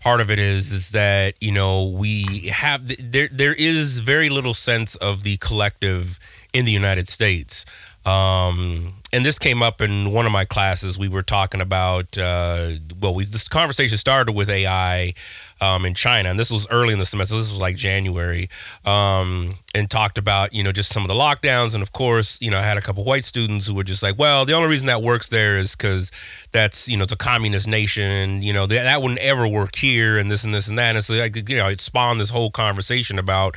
part 0.00 0.20
of 0.20 0.30
it 0.30 0.38
is 0.38 0.72
is 0.72 0.90
that 0.90 1.34
you 1.40 1.52
know 1.52 1.88
we 1.88 2.48
have 2.52 2.86
there 3.10 3.28
there 3.32 3.54
is 3.54 3.98
very 4.00 4.28
little 4.28 4.54
sense 4.54 4.94
of 4.96 5.22
the 5.24 5.36
collective 5.38 6.18
in 6.52 6.64
the 6.64 6.72
United 6.72 7.08
States. 7.08 7.64
Um, 8.04 8.94
and 9.16 9.24
this 9.24 9.38
came 9.38 9.62
up 9.62 9.80
in 9.80 10.12
one 10.12 10.26
of 10.26 10.32
my 10.32 10.44
classes. 10.44 10.98
We 10.98 11.08
were 11.08 11.22
talking 11.22 11.62
about 11.62 12.18
uh, 12.18 12.72
well, 13.00 13.14
we 13.14 13.24
this 13.24 13.48
conversation 13.48 13.96
started 13.96 14.32
with 14.34 14.50
AI 14.50 15.14
um, 15.58 15.86
in 15.86 15.94
China, 15.94 16.28
and 16.28 16.38
this 16.38 16.50
was 16.50 16.68
early 16.70 16.92
in 16.92 16.98
the 16.98 17.06
semester. 17.06 17.34
This 17.34 17.50
was 17.50 17.58
like 17.58 17.76
January, 17.76 18.50
um, 18.84 19.54
and 19.74 19.90
talked 19.90 20.18
about 20.18 20.52
you 20.52 20.62
know 20.62 20.70
just 20.70 20.92
some 20.92 21.02
of 21.02 21.08
the 21.08 21.14
lockdowns, 21.14 21.72
and 21.72 21.82
of 21.82 21.92
course 21.92 22.38
you 22.42 22.50
know 22.50 22.58
I 22.58 22.62
had 22.62 22.76
a 22.76 22.82
couple 22.82 23.04
white 23.04 23.24
students 23.24 23.66
who 23.66 23.74
were 23.74 23.84
just 23.84 24.02
like, 24.02 24.18
well, 24.18 24.44
the 24.44 24.52
only 24.52 24.68
reason 24.68 24.86
that 24.88 25.00
works 25.00 25.30
there 25.30 25.56
is 25.56 25.74
because 25.74 26.12
that's 26.52 26.86
you 26.86 26.98
know 26.98 27.04
it's 27.04 27.12
a 27.12 27.16
communist 27.16 27.66
nation, 27.66 28.04
and 28.04 28.44
you 28.44 28.52
know 28.52 28.66
that, 28.66 28.82
that 28.82 29.00
wouldn't 29.00 29.20
ever 29.20 29.48
work 29.48 29.76
here, 29.76 30.18
and 30.18 30.30
this 30.30 30.44
and 30.44 30.52
this 30.52 30.68
and 30.68 30.78
that, 30.78 30.94
and 30.94 31.02
so 31.02 31.14
like 31.14 31.48
you 31.48 31.56
know 31.56 31.68
it 31.68 31.80
spawned 31.80 32.20
this 32.20 32.28
whole 32.28 32.50
conversation 32.50 33.18
about 33.18 33.56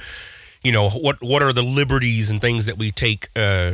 you 0.64 0.72
know 0.72 0.90
what 0.90 1.18
what 1.22 1.44
are 1.44 1.52
the 1.52 1.64
liberties 1.64 2.30
and 2.30 2.40
things 2.40 2.66
that 2.66 2.78
we 2.78 2.92
take. 2.92 3.28
Uh, 3.36 3.74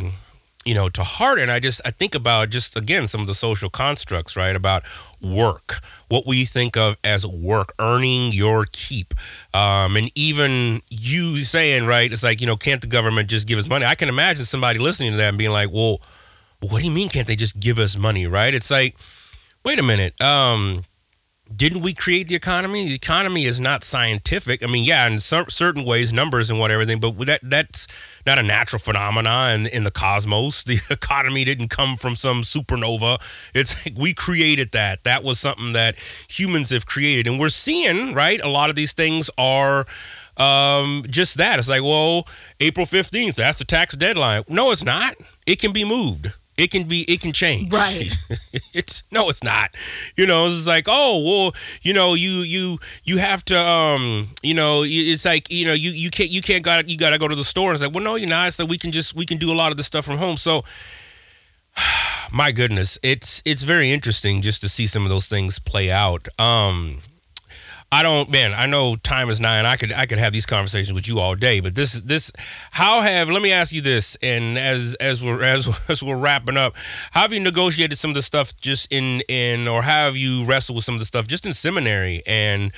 you 0.65 0.73
know 0.73 0.89
to 0.89 1.03
harden, 1.03 1.49
i 1.49 1.59
just 1.59 1.79
i 1.85 1.91
think 1.91 2.15
about 2.15 2.49
just 2.49 2.75
again 2.75 3.07
some 3.07 3.21
of 3.21 3.27
the 3.27 3.35
social 3.35 3.69
constructs 3.69 4.35
right 4.35 4.55
about 4.55 4.83
work 5.21 5.81
what 6.07 6.25
we 6.25 6.45
think 6.45 6.77
of 6.77 6.97
as 7.03 7.25
work 7.25 7.73
earning 7.79 8.31
your 8.31 8.65
keep. 8.71 9.13
Um, 9.53 9.95
and 9.97 10.11
even 10.15 10.81
you 10.89 11.43
saying 11.43 11.85
right 11.85 12.11
it's 12.11 12.23
like 12.23 12.41
you 12.41 12.47
know 12.47 12.57
can't 12.57 12.81
the 12.81 12.87
government 12.87 13.29
just 13.29 13.47
give 13.47 13.59
us 13.59 13.67
money? 13.67 13.85
I 13.85 13.95
can 13.95 14.09
imagine 14.09 14.45
somebody 14.45 14.79
listening 14.79 15.11
to 15.11 15.17
that 15.17 15.29
and 15.29 15.37
being 15.37 15.51
like 15.51 15.69
well 15.71 16.01
what 16.59 16.79
do 16.79 16.85
you 16.85 16.91
mean 16.91 17.09
can't 17.09 17.27
they 17.27 17.35
just 17.35 17.59
give 17.59 17.79
us 17.79 17.95
money 17.97 18.27
right? 18.27 18.53
It's 18.53 18.71
like 18.71 18.97
wait 19.63 19.79
a 19.79 19.83
minute 19.83 20.19
um, 20.21 20.83
didn't 21.53 21.81
we 21.81 21.93
create 21.93 22.27
the 22.27 22.35
economy? 22.35 22.87
The 22.87 22.95
economy 22.95 23.45
is 23.45 23.59
not 23.59 23.83
scientific. 23.83 24.63
I 24.63 24.67
mean, 24.67 24.83
yeah, 24.83 25.05
in 25.05 25.19
some, 25.19 25.49
certain 25.49 25.85
ways, 25.85 26.11
numbers 26.11 26.49
and 26.49 26.59
whatever 26.59 26.85
thing, 26.85 26.99
but 26.99 27.17
that 27.25 27.41
that's 27.43 27.87
not 28.25 28.39
a 28.39 28.43
natural 28.43 28.79
phenomenon 28.79 29.61
in, 29.61 29.67
in 29.67 29.83
the 29.83 29.91
cosmos. 29.91 30.63
The 30.63 30.79
economy 30.89 31.43
didn't 31.43 31.69
come 31.69 31.97
from 31.97 32.15
some 32.15 32.41
supernova. 32.41 33.21
It's 33.53 33.85
like 33.85 33.95
we 33.97 34.13
created 34.13 34.71
that. 34.71 35.03
That 35.03 35.23
was 35.23 35.39
something 35.39 35.73
that 35.73 35.99
humans 36.27 36.71
have 36.71 36.85
created, 36.85 37.27
and 37.27 37.39
we're 37.39 37.49
seeing 37.49 38.13
right. 38.13 38.41
A 38.41 38.49
lot 38.49 38.71
of 38.71 38.75
these 38.75 38.93
things 38.93 39.29
are 39.37 39.85
um, 40.37 41.05
just 41.07 41.37
that. 41.37 41.59
It's 41.59 41.69
like, 41.69 41.83
well, 41.83 42.27
April 42.59 42.87
fifteenth, 42.87 43.35
that's 43.35 43.59
the 43.59 43.65
tax 43.65 43.95
deadline. 43.95 44.43
No, 44.47 44.71
it's 44.71 44.83
not. 44.83 45.15
It 45.45 45.59
can 45.59 45.73
be 45.73 45.85
moved. 45.85 46.33
It 46.57 46.71
can 46.71 46.87
be, 46.87 47.01
it 47.11 47.19
can 47.19 47.33
change. 47.33 47.71
Right. 47.71 48.15
it's 48.73 49.03
no, 49.11 49.29
it's 49.29 49.43
not. 49.43 49.75
You 50.15 50.25
know, 50.25 50.45
it's 50.45 50.65
like, 50.65 50.85
oh, 50.87 51.21
well, 51.21 51.51
you 51.81 51.93
know, 51.93 52.13
you 52.13 52.29
you 52.39 52.77
you 53.03 53.17
have 53.17 53.43
to, 53.45 53.59
um, 53.59 54.29
you 54.41 54.53
know, 54.53 54.83
it's 54.85 55.25
like, 55.25 55.51
you 55.51 55.65
know, 55.65 55.73
you 55.73 55.91
you 55.91 56.09
can't 56.09 56.29
you 56.29 56.41
can't 56.41 56.63
got 56.63 56.87
you 56.87 56.97
got 56.97 57.09
to 57.09 57.17
go 57.17 57.27
to 57.27 57.35
the 57.35 57.43
store. 57.43 57.71
And 57.71 57.75
it's 57.75 57.83
like, 57.83 57.93
well, 57.93 58.03
no, 58.03 58.15
you're 58.15 58.29
not. 58.29 58.47
It's 58.47 58.59
like 58.59 58.69
we 58.69 58.77
can 58.77 58.91
just 58.91 59.15
we 59.15 59.25
can 59.25 59.37
do 59.37 59.51
a 59.51 59.55
lot 59.55 59.71
of 59.71 59.77
this 59.77 59.85
stuff 59.85 60.05
from 60.05 60.17
home. 60.17 60.37
So, 60.37 60.63
my 62.31 62.53
goodness, 62.53 62.97
it's 63.03 63.41
it's 63.45 63.63
very 63.63 63.91
interesting 63.91 64.41
just 64.41 64.61
to 64.61 64.69
see 64.69 64.87
some 64.87 65.03
of 65.03 65.09
those 65.09 65.27
things 65.27 65.59
play 65.59 65.91
out. 65.91 66.27
Um, 66.39 67.01
I 67.95 68.03
don't, 68.03 68.29
man. 68.29 68.53
I 68.53 68.65
know 68.65 68.97
time 68.97 69.29
is 69.29 69.39
nine. 69.39 69.65
I 69.65 69.77
could 69.77 69.93
I 69.93 70.05
could 70.05 70.17
have 70.17 70.33
these 70.33 70.45
conversations 70.45 70.91
with 70.91 71.07
you 71.07 71.21
all 71.21 71.33
day, 71.33 71.61
but 71.61 71.75
this 71.75 71.93
this 71.93 72.29
how 72.71 72.99
have 72.99 73.29
let 73.29 73.41
me 73.41 73.53
ask 73.53 73.71
you 73.71 73.79
this, 73.79 74.17
and 74.21 74.57
as 74.57 74.95
as 74.95 75.23
we're 75.23 75.41
as, 75.41 75.79
as 75.89 76.03
we're 76.03 76.17
wrapping 76.17 76.57
up, 76.57 76.75
how 77.11 77.21
have 77.21 77.31
you 77.31 77.39
negotiated 77.39 77.97
some 77.97 78.11
of 78.11 78.15
the 78.15 78.21
stuff 78.21 78.53
just 78.59 78.91
in 78.91 79.21
in 79.29 79.69
or 79.69 79.81
have 79.81 80.17
you 80.17 80.43
wrestled 80.43 80.75
with 80.75 80.83
some 80.83 80.95
of 80.95 80.99
the 80.99 81.05
stuff 81.05 81.25
just 81.25 81.45
in 81.45 81.53
seminary 81.53 82.21
and 82.27 82.73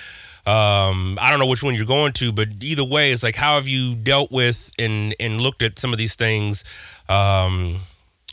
um, 0.46 1.18
I 1.20 1.32
don't 1.32 1.40
know 1.40 1.48
which 1.48 1.64
one 1.64 1.74
you're 1.74 1.88
going 1.88 2.14
to, 2.14 2.32
but 2.32 2.50
either 2.62 2.86
way, 2.86 3.12
it's 3.12 3.24
like 3.24 3.36
how 3.36 3.56
have 3.56 3.68
you 3.68 3.96
dealt 3.96 4.32
with 4.32 4.72
and 4.78 5.16
and 5.20 5.42
looked 5.42 5.64
at 5.64 5.80
some 5.80 5.94
of 5.94 5.98
these 5.98 6.14
things, 6.14 6.64
um, 7.10 7.78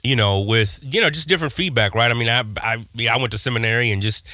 you 0.03 0.17
know, 0.17 0.43
with 0.43 0.81
you 0.83 1.01
know 1.01 1.09
just 1.09 1.31
different 1.31 1.55
feedback, 1.55 1.95
right? 1.95 2.11
I 2.11 2.15
mean, 2.15 2.29
I 2.29 2.45
I 2.59 2.83
I 3.11 3.17
went 3.17 3.31
to 3.33 3.39
seminary 3.39 3.91
and 3.91 4.03
just 4.03 4.29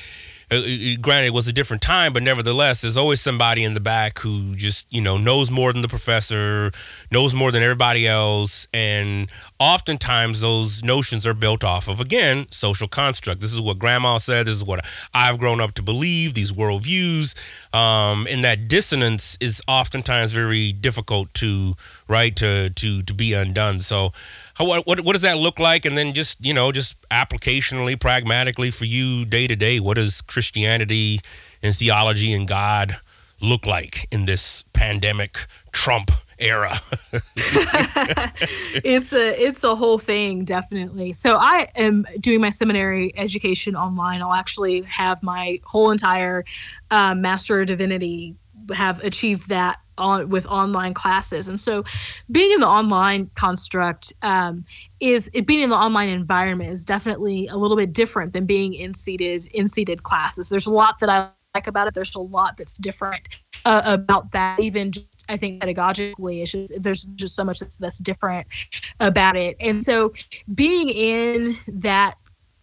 Uh, 0.50 0.56
uh, 0.56 0.58
uh, 0.58 0.96
granted 1.00 1.28
it 1.28 1.34
was 1.34 1.48
a 1.48 1.52
different 1.52 1.82
time 1.82 2.12
but 2.12 2.22
nevertheless 2.22 2.80
there's 2.80 2.96
always 2.96 3.20
somebody 3.20 3.62
in 3.64 3.74
the 3.74 3.80
back 3.80 4.18
who 4.18 4.54
just 4.56 4.92
you 4.92 5.00
know 5.00 5.16
knows 5.16 5.50
more 5.50 5.72
than 5.72 5.82
the 5.82 5.88
professor 5.88 6.70
knows 7.10 7.34
more 7.34 7.52
than 7.52 7.62
everybody 7.62 8.06
else 8.06 8.66
and 8.74 9.30
oftentimes 9.58 10.40
those 10.40 10.82
notions 10.82 11.26
are 11.26 11.34
built 11.34 11.62
off 11.62 11.88
of 11.88 12.00
again 12.00 12.46
social 12.50 12.88
construct. 12.88 13.40
This 13.40 13.52
is 13.52 13.60
what 13.60 13.78
grandma 13.78 14.18
said 14.18 14.46
this 14.46 14.54
is 14.54 14.64
what 14.64 14.84
i've 15.14 15.38
grown 15.38 15.60
up 15.60 15.72
to 15.72 15.82
believe 15.82 16.34
these 16.34 16.52
worldviews 16.52 17.34
um, 17.74 18.26
and 18.28 18.44
that 18.44 18.68
dissonance 18.68 19.36
is 19.40 19.62
oftentimes 19.68 20.32
very 20.32 20.72
difficult 20.72 21.32
to 21.34 21.74
right 22.08 22.34
to 22.36 22.70
to 22.70 23.02
to 23.02 23.14
be 23.14 23.32
undone. 23.32 23.78
So 23.78 24.12
how, 24.60 24.82
what, 24.82 25.00
what 25.00 25.12
does 25.12 25.22
that 25.22 25.38
look 25.38 25.58
like? 25.58 25.84
And 25.84 25.96
then 25.96 26.12
just 26.12 26.44
you 26.44 26.54
know 26.54 26.72
just 26.72 26.96
applicationally 27.08 27.98
pragmatically 27.98 28.70
for 28.70 28.84
you 28.84 29.24
day 29.24 29.46
to 29.46 29.56
day 29.56 29.80
what 29.80 29.94
does 29.94 30.20
christianity 30.20 31.20
and 31.62 31.74
theology 31.74 32.32
and 32.32 32.46
god 32.46 32.96
look 33.40 33.66
like 33.66 34.06
in 34.12 34.26
this 34.26 34.64
pandemic 34.72 35.46
trump 35.72 36.10
era? 36.38 36.80
It's 38.82 39.12
a 39.12 39.42
it's 39.42 39.64
a 39.64 39.74
whole 39.74 39.98
thing 39.98 40.44
definitely. 40.44 41.12
So 41.12 41.36
i 41.36 41.68
am 41.76 42.06
doing 42.18 42.40
my 42.40 42.50
seminary 42.50 43.12
education 43.16 43.76
online. 43.76 44.22
I'll 44.22 44.34
actually 44.34 44.82
have 44.82 45.22
my 45.22 45.60
whole 45.64 45.90
entire 45.90 46.44
uh, 46.90 47.14
master 47.14 47.60
of 47.60 47.66
divinity 47.66 48.36
have 48.74 49.02
achieved 49.04 49.48
that 49.48 49.80
on 50.00 50.28
with 50.28 50.46
online 50.46 50.94
classes. 50.94 51.46
And 51.46 51.60
so 51.60 51.84
being 52.30 52.52
in 52.52 52.60
the 52.60 52.66
online 52.66 53.30
construct 53.34 54.12
um, 54.22 54.62
is 55.00 55.30
it 55.32 55.46
being 55.46 55.60
in 55.60 55.70
the 55.70 55.76
online 55.76 56.08
environment 56.08 56.70
is 56.70 56.84
definitely 56.84 57.46
a 57.48 57.56
little 57.56 57.76
bit 57.76 57.92
different 57.92 58.32
than 58.32 58.46
being 58.46 58.74
in 58.74 58.94
seated 58.94 59.46
in 59.46 59.68
seated 59.68 60.02
classes. 60.02 60.48
There's 60.48 60.66
a 60.66 60.72
lot 60.72 60.98
that 61.00 61.08
i 61.08 61.28
like 61.54 61.66
about 61.66 61.88
it. 61.88 61.94
There's 61.94 62.14
a 62.14 62.20
lot 62.20 62.56
that's 62.56 62.78
different 62.78 63.28
uh, 63.64 63.82
about 63.84 64.32
that. 64.32 64.60
Even 64.60 64.92
just 64.92 65.24
i 65.28 65.36
think 65.36 65.62
pedagogically 65.62 66.42
it's 66.42 66.50
just 66.50 66.82
there's 66.82 67.04
just 67.04 67.36
so 67.36 67.44
much 67.44 67.60
that's, 67.60 67.78
that's 67.78 67.98
different 67.98 68.46
about 68.98 69.36
it. 69.36 69.56
And 69.60 69.82
so 69.82 70.12
being 70.52 70.88
in 70.88 71.56
that 71.68 72.14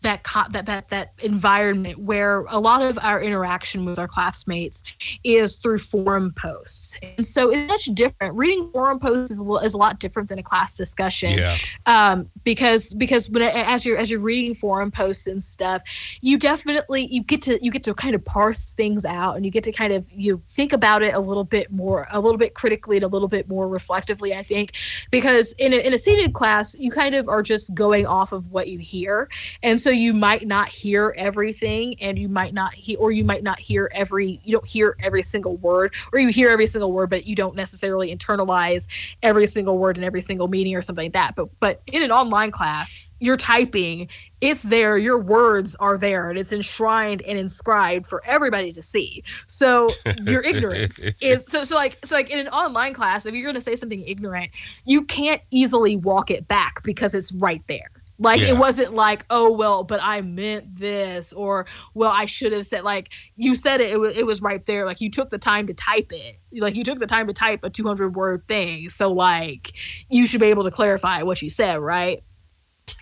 that 0.07 0.23
that 0.51 0.65
that 0.65 0.87
that 0.87 1.13
environment 1.19 1.99
where 1.99 2.41
a 2.49 2.59
lot 2.59 2.81
of 2.81 2.97
our 3.01 3.21
interaction 3.21 3.85
with 3.85 3.99
our 3.99 4.07
classmates 4.07 4.83
is 5.23 5.55
through 5.55 5.79
forum 5.79 6.33
posts. 6.35 6.97
And 7.01 7.25
so 7.25 7.51
it's 7.51 7.67
much 7.67 7.95
different. 7.95 8.35
Reading 8.35 8.71
forum 8.71 8.99
posts 8.99 9.31
is, 9.31 9.41
is 9.41 9.73
a 9.73 9.77
lot 9.77 9.99
different 9.99 10.29
than 10.29 10.39
a 10.39 10.43
class 10.43 10.77
discussion. 10.77 11.37
Yeah. 11.37 11.57
um, 11.85 12.29
because 12.43 12.93
because 12.93 13.29
when 13.29 13.43
as 13.43 13.85
you're 13.85 13.97
as 13.97 14.09
you're 14.09 14.19
reading 14.19 14.53
forum 14.53 14.91
posts 14.91 15.27
and 15.27 15.41
stuff 15.41 15.81
you 16.21 16.37
definitely 16.37 17.07
you 17.07 17.21
get 17.23 17.41
to 17.41 17.59
you 17.63 17.71
get 17.71 17.83
to 17.83 17.93
kind 17.93 18.15
of 18.15 18.23
parse 18.23 18.73
things 18.73 19.05
out 19.05 19.35
and 19.35 19.45
you 19.45 19.51
get 19.51 19.63
to 19.63 19.71
kind 19.71 19.93
of 19.93 20.05
you 20.11 20.41
think 20.49 20.73
about 20.73 21.03
it 21.03 21.13
a 21.13 21.19
little 21.19 21.43
bit 21.43 21.71
more 21.71 22.07
a 22.11 22.19
little 22.19 22.37
bit 22.37 22.53
critically 22.53 22.97
and 22.97 23.03
a 23.03 23.07
little 23.07 23.27
bit 23.27 23.49
more 23.49 23.67
reflectively 23.67 24.33
i 24.33 24.41
think. 24.41 24.71
Because 25.11 25.53
in 25.53 25.73
a, 25.73 25.77
in 25.77 25.93
a 25.93 25.97
seated 25.97 26.33
class 26.33 26.75
you 26.79 26.91
kind 26.91 27.15
of 27.15 27.27
are 27.27 27.43
just 27.43 27.73
going 27.73 28.05
off 28.05 28.31
of 28.31 28.51
what 28.51 28.67
you 28.67 28.79
hear. 28.79 29.29
And 29.63 29.79
so 29.79 29.89
you 29.97 30.13
might 30.13 30.47
not 30.47 30.69
hear 30.69 31.13
everything 31.17 31.95
and 32.01 32.17
you 32.17 32.29
might 32.29 32.53
not 32.53 32.73
hear 32.73 32.97
or 32.99 33.11
you 33.11 33.23
might 33.23 33.43
not 33.43 33.59
hear 33.59 33.89
every 33.93 34.39
you 34.43 34.51
don't 34.51 34.67
hear 34.67 34.95
every 34.99 35.21
single 35.21 35.57
word 35.57 35.93
or 36.13 36.19
you 36.19 36.29
hear 36.29 36.49
every 36.49 36.67
single 36.67 36.91
word 36.91 37.09
but 37.09 37.25
you 37.25 37.35
don't 37.35 37.55
necessarily 37.55 38.15
internalize 38.15 38.87
every 39.23 39.47
single 39.47 39.77
word 39.77 39.97
in 39.97 40.03
every 40.03 40.21
single 40.21 40.47
meeting 40.47 40.75
or 40.75 40.81
something 40.81 41.05
like 41.05 41.13
that. 41.13 41.35
But 41.35 41.49
but 41.59 41.81
in 41.87 42.03
an 42.03 42.11
online 42.11 42.51
class 42.51 42.97
you're 43.19 43.37
typing 43.37 44.07
it's 44.41 44.61
there 44.61 44.97
your 44.97 45.17
words 45.17 45.75
are 45.77 45.97
there 45.97 46.29
and 46.29 46.37
it's 46.37 46.53
enshrined 46.53 47.21
and 47.23 47.37
inscribed 47.37 48.05
for 48.05 48.23
everybody 48.25 48.71
to 48.71 48.83
see. 48.83 49.23
So 49.47 49.87
your 50.23 50.43
ignorance 50.43 51.03
is 51.21 51.45
so, 51.45 51.63
so 51.63 51.75
like 51.75 51.97
so 52.05 52.15
like 52.15 52.29
in 52.29 52.39
an 52.39 52.47
online 52.49 52.93
class 52.93 53.25
if 53.25 53.33
you're 53.33 53.43
going 53.43 53.55
to 53.55 53.61
say 53.61 53.75
something 53.75 54.03
ignorant 54.03 54.51
you 54.85 55.03
can't 55.03 55.41
easily 55.49 55.95
walk 55.97 56.29
it 56.29 56.47
back 56.47 56.83
because 56.83 57.15
it's 57.15 57.31
right 57.33 57.63
there 57.67 57.89
like 58.19 58.41
yeah. 58.41 58.49
it 58.49 58.57
wasn't 58.57 58.93
like, 58.93 59.25
oh 59.29 59.51
well, 59.51 59.83
but 59.83 59.99
I 60.01 60.21
meant 60.21 60.75
this, 60.75 61.33
or 61.33 61.67
well, 61.93 62.11
I 62.11 62.25
should 62.25 62.51
have 62.51 62.65
said 62.65 62.83
like 62.83 63.09
you 63.35 63.55
said 63.55 63.81
it. 63.81 63.91
It 63.91 63.99
was 63.99 64.17
it 64.17 64.25
was 64.25 64.41
right 64.41 64.65
there. 64.65 64.85
Like 64.85 65.01
you 65.01 65.09
took 65.09 65.29
the 65.29 65.37
time 65.37 65.67
to 65.67 65.73
type 65.73 66.11
it. 66.11 66.39
Like 66.53 66.75
you 66.75 66.83
took 66.83 66.99
the 66.99 67.07
time 67.07 67.27
to 67.27 67.33
type 67.33 67.63
a 67.63 67.69
200 67.69 68.15
word 68.15 68.47
thing. 68.47 68.89
So 68.89 69.11
like 69.11 69.73
you 70.09 70.27
should 70.27 70.41
be 70.41 70.47
able 70.47 70.63
to 70.63 70.71
clarify 70.71 71.23
what 71.23 71.41
you 71.41 71.49
said, 71.49 71.79
right? 71.79 72.23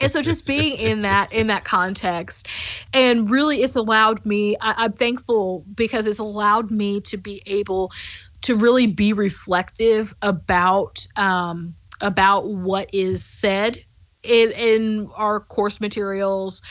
and 0.01 0.11
so 0.11 0.21
just 0.21 0.47
being 0.47 0.75
in 0.79 1.03
that 1.03 1.31
in 1.31 1.47
that 1.47 1.63
context 1.63 2.47
and 2.91 3.29
really 3.29 3.61
it's 3.61 3.75
allowed 3.75 4.25
me 4.25 4.55
I, 4.59 4.85
i'm 4.85 4.93
thankful 4.93 5.63
because 5.75 6.07
it's 6.07 6.17
allowed 6.17 6.71
me 6.71 7.01
to 7.01 7.17
be 7.17 7.43
able 7.45 7.91
to 8.41 8.55
really 8.55 8.87
be 8.87 9.11
reflective 9.11 10.13
about 10.21 11.07
um, 11.15 11.75
about 11.99 12.47
what 12.47 12.93
is 12.93 13.25
said 13.25 13.83
in, 14.25 14.51
in 14.51 15.09
our 15.15 15.39
course 15.39 15.79
materials 15.79 16.61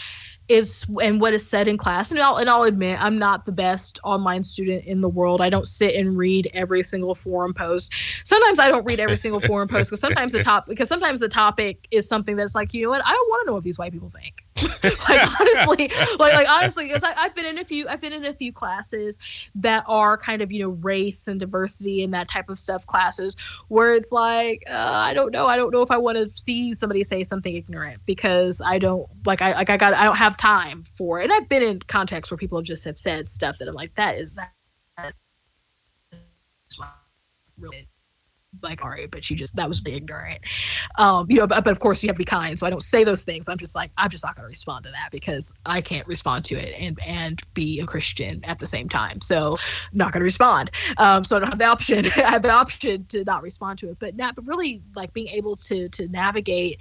is 0.49 0.85
and 1.03 1.21
what 1.21 1.33
is 1.33 1.49
said 1.49 1.67
in 1.69 1.77
class 1.77 2.11
and 2.11 2.21
I'll, 2.21 2.37
and 2.37 2.51
I'll 2.51 2.65
admit 2.65 3.01
i'm 3.01 3.19
not 3.19 3.47
the 3.47 3.53
best 3.53 3.99
online 4.05 4.43
student 4.43 4.85
in 4.85 5.01
the 5.01 5.09
world. 5.09 5.41
I 5.41 5.49
don't 5.49 5.67
sit 5.67 5.95
and 5.95 6.19
read 6.19 6.51
every 6.53 6.83
single 6.83 7.15
forum 7.15 7.55
post. 7.55 7.93
Sometimes 8.25 8.59
i 8.59 8.69
don't 8.69 8.85
read 8.85 9.01
every 9.01 9.17
single 9.17 9.41
forum 9.41 9.69
post 9.69 9.91
because 9.91 10.01
sometimes 10.01 10.33
the 10.33 10.43
top 10.43 10.67
because 10.67 10.89
sometimes 10.89 11.21
the 11.21 11.29
topic 11.29 11.89
is 11.91 12.07
something 12.07 12.37
that's 12.37 12.55
like 12.55 12.75
you 12.75 12.83
know 12.83 12.91
what? 12.91 13.03
I 13.05 13.11
don't 13.11 13.29
want 13.29 13.43
to 13.43 13.47
know 13.47 13.55
what 13.55 13.63
these 13.63 13.79
white 13.79 13.93
people 13.93 14.11
think. 14.11 14.45
Like 15.09 15.41
honestly 15.41 15.91
like 16.19 16.35
like 16.35 16.49
honestly 16.49 16.87
because 16.87 17.03
i've 17.03 17.35
been 17.35 17.47
in 17.47 17.59
a 17.59 17.65
few 17.65 17.89
i've 17.89 18.01
been 18.01 18.13
in 18.13 18.25
a 18.25 18.33
few 18.33 18.53
classes 18.53 19.19
that 19.55 19.85
are 19.87 20.17
kind 20.17 20.43
of 20.43 20.53
you 20.53 20.61
know 20.61 20.71
race 20.71 21.27
and 21.27 21.41
diversity 21.41 22.03
and 22.05 22.13
that 22.15 22.29
type 22.29 22.49
of 22.49 22.59
stuff 22.59 22.87
classes 22.87 23.37
where 23.69 23.95
it's 23.95 24.13
like 24.13 24.63
uh, 24.69 24.73
i 24.73 25.15
don't 25.15 25.33
know. 25.33 25.47
I 25.47 25.57
don't 25.57 25.73
know 25.73 25.83
if 25.83 25.91
i 25.91 25.97
want 25.97 26.19
to 26.19 26.29
see 26.29 26.75
somebody 26.75 27.03
say 27.03 27.25
something 27.25 27.55
ignorant 27.55 27.99
because 28.07 28.61
i 28.65 28.79
don't 28.79 29.09
like 29.27 29.43
i 29.43 29.53
like 29.55 29.71
i 29.71 29.77
got 29.77 29.95
i 29.95 30.05
don't 30.05 30.17
have 30.17 30.34
have 30.35 30.37
time 30.37 30.83
for. 30.85 31.21
And 31.21 31.33
I've 31.33 31.49
been 31.49 31.63
in 31.63 31.81
contexts 31.81 32.31
where 32.31 32.39
people 32.39 32.59
have 32.59 32.67
just 32.67 32.85
have 32.85 32.99
said 32.99 33.27
stuff 33.27 33.59
that 33.59 33.69
I'm 33.69 33.75
like, 33.75 33.95
that 33.95 34.17
is 34.17 34.35
that. 34.35 34.53
Really 37.57 37.89
like 38.63 38.83
all 38.85 38.91
right 38.91 39.11
but 39.11 39.29
you 39.29 39.37
just 39.37 39.57
that 39.57 39.69
was 39.69 39.83
ignorant 39.87 40.39
um 40.97 41.27
you 41.29 41.39
know 41.39 41.47
but, 41.47 41.65
but 41.65 41.71
of 41.71 41.81
course 41.81 42.03
you 42.03 42.09
have 42.09 42.17
to 42.17 42.19
be 42.19 42.25
kind 42.25 42.59
so 42.59 42.67
i 42.67 42.71
don't 42.71 42.83
say 42.83 43.05
those 43.05 43.25
things 43.25 43.49
i'm 43.49 43.59
just 43.59 43.75
like 43.75 43.91
i'm 43.97 44.09
just 44.09 44.25
not 44.25 44.35
going 44.37 44.45
to 44.45 44.49
respond 44.49 44.85
to 44.85 44.91
that 44.91 45.09
because 45.11 45.53
i 45.67 45.81
can't 45.81 46.07
respond 46.07 46.45
to 46.45 46.55
it 46.55 46.75
and 46.79 46.99
and 47.05 47.41
be 47.55 47.81
a 47.81 47.87
christian 47.87 48.45
at 48.45 48.59
the 48.59 48.67
same 48.67 48.89
time 48.89 49.21
so 49.21 49.57
not 49.93 50.13
going 50.13 50.21
to 50.21 50.25
respond 50.25 50.71
um 50.99 51.25
so 51.25 51.37
i 51.37 51.39
don't 51.41 51.49
have 51.49 51.59
the 51.59 51.65
option 51.65 52.05
i 52.17 52.31
have 52.31 52.43
the 52.43 52.51
option 52.51 53.05
to 53.07 53.25
not 53.25 53.43
respond 53.43 53.79
to 53.79 53.89
it 53.91 53.99
but 53.99 54.17
not 54.17 54.35
but 54.35 54.47
really 54.47 54.83
like 54.95 55.13
being 55.13 55.29
able 55.29 55.57
to 55.57 55.89
to 55.89 56.09
navigate 56.09 56.81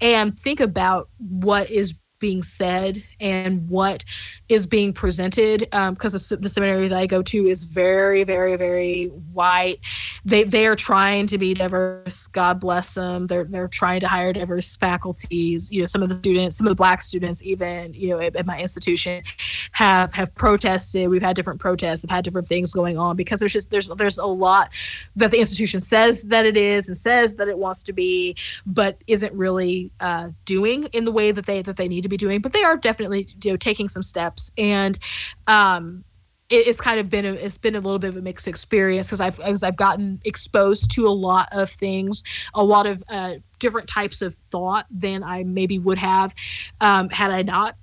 and 0.00 0.38
think 0.38 0.60
about 0.60 1.08
what 1.18 1.70
is 1.70 1.94
being 2.22 2.42
said 2.42 3.02
and 3.20 3.68
what 3.68 4.04
is 4.48 4.66
being 4.66 4.92
presented 4.92 5.60
because 5.60 6.32
um, 6.32 6.38
the, 6.40 6.48
seminary 6.48 6.86
that 6.86 6.98
I 6.98 7.06
go 7.06 7.20
to 7.20 7.46
is 7.46 7.64
very, 7.64 8.22
very, 8.22 8.56
very 8.56 9.06
white. 9.06 9.80
They 10.24 10.44
they 10.44 10.66
are 10.66 10.76
trying 10.76 11.26
to 11.26 11.36
be 11.36 11.52
diverse. 11.52 12.28
God 12.28 12.60
bless 12.60 12.94
them. 12.94 13.26
They're 13.26 13.44
they're 13.44 13.68
trying 13.68 14.00
to 14.00 14.08
hire 14.08 14.32
diverse 14.32 14.76
faculties. 14.76 15.70
You 15.72 15.80
know, 15.80 15.86
some 15.86 16.02
of 16.02 16.08
the 16.08 16.14
students, 16.14 16.56
some 16.56 16.66
of 16.66 16.70
the 16.70 16.76
black 16.76 17.02
students, 17.02 17.42
even 17.42 17.92
you 17.92 18.10
know, 18.10 18.20
at, 18.20 18.36
at 18.36 18.46
my 18.46 18.58
institution, 18.60 19.24
have 19.72 20.14
have 20.14 20.32
protested. 20.34 21.08
We've 21.08 21.20
had 21.20 21.34
different 21.34 21.60
protests. 21.60 22.02
Have 22.02 22.10
had 22.10 22.24
different 22.24 22.46
things 22.46 22.72
going 22.72 22.96
on 22.96 23.16
because 23.16 23.40
there's 23.40 23.52
just 23.52 23.72
there's 23.72 23.88
there's 23.88 24.18
a 24.18 24.26
lot 24.26 24.70
that 25.16 25.32
the 25.32 25.40
institution 25.40 25.80
says 25.80 26.24
that 26.24 26.46
it 26.46 26.56
is 26.56 26.86
and 26.86 26.96
says 26.96 27.34
that 27.36 27.48
it 27.48 27.58
wants 27.58 27.82
to 27.82 27.92
be, 27.92 28.36
but 28.64 28.98
isn't 29.08 29.32
really 29.34 29.90
uh, 29.98 30.28
doing 30.44 30.84
in 30.92 31.04
the 31.04 31.12
way 31.12 31.32
that 31.32 31.46
they 31.46 31.62
that 31.62 31.76
they 31.76 31.88
need 31.88 32.02
to 32.02 32.08
be 32.12 32.16
doing, 32.16 32.40
but 32.40 32.52
they 32.52 32.62
are 32.62 32.76
definitely 32.76 33.26
you 33.42 33.52
know 33.52 33.56
taking 33.56 33.88
some 33.88 34.02
steps, 34.02 34.50
and 34.56 34.98
um, 35.46 36.04
it, 36.48 36.66
it's 36.68 36.80
kind 36.80 37.00
of 37.00 37.08
been 37.08 37.24
a, 37.24 37.32
it's 37.32 37.58
been 37.58 37.74
a 37.74 37.80
little 37.80 37.98
bit 37.98 38.08
of 38.08 38.16
a 38.16 38.22
mixed 38.22 38.46
experience 38.46 39.08
because 39.08 39.20
I've 39.20 39.40
as 39.40 39.62
I've 39.62 39.76
gotten 39.76 40.20
exposed 40.24 40.90
to 40.92 41.06
a 41.06 41.10
lot 41.10 41.48
of 41.52 41.68
things, 41.68 42.22
a 42.54 42.62
lot 42.62 42.86
of 42.86 43.02
uh, 43.08 43.34
different 43.58 43.88
types 43.88 44.22
of 44.22 44.34
thought 44.34 44.86
than 44.90 45.22
I 45.22 45.44
maybe 45.44 45.78
would 45.78 45.98
have 45.98 46.34
um, 46.80 47.10
had 47.10 47.30
I 47.30 47.42
not 47.42 47.76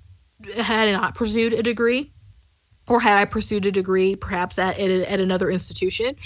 had 0.56 0.88
I 0.88 0.92
not 0.92 1.14
pursued 1.14 1.52
a 1.52 1.62
degree 1.62 2.12
or 2.90 3.00
had 3.00 3.16
I 3.16 3.24
pursued 3.24 3.64
a 3.66 3.70
degree 3.70 4.16
perhaps 4.16 4.58
at, 4.58 4.78
at, 4.78 4.90
at 4.90 5.20
another 5.20 5.48
institution, 5.48 6.16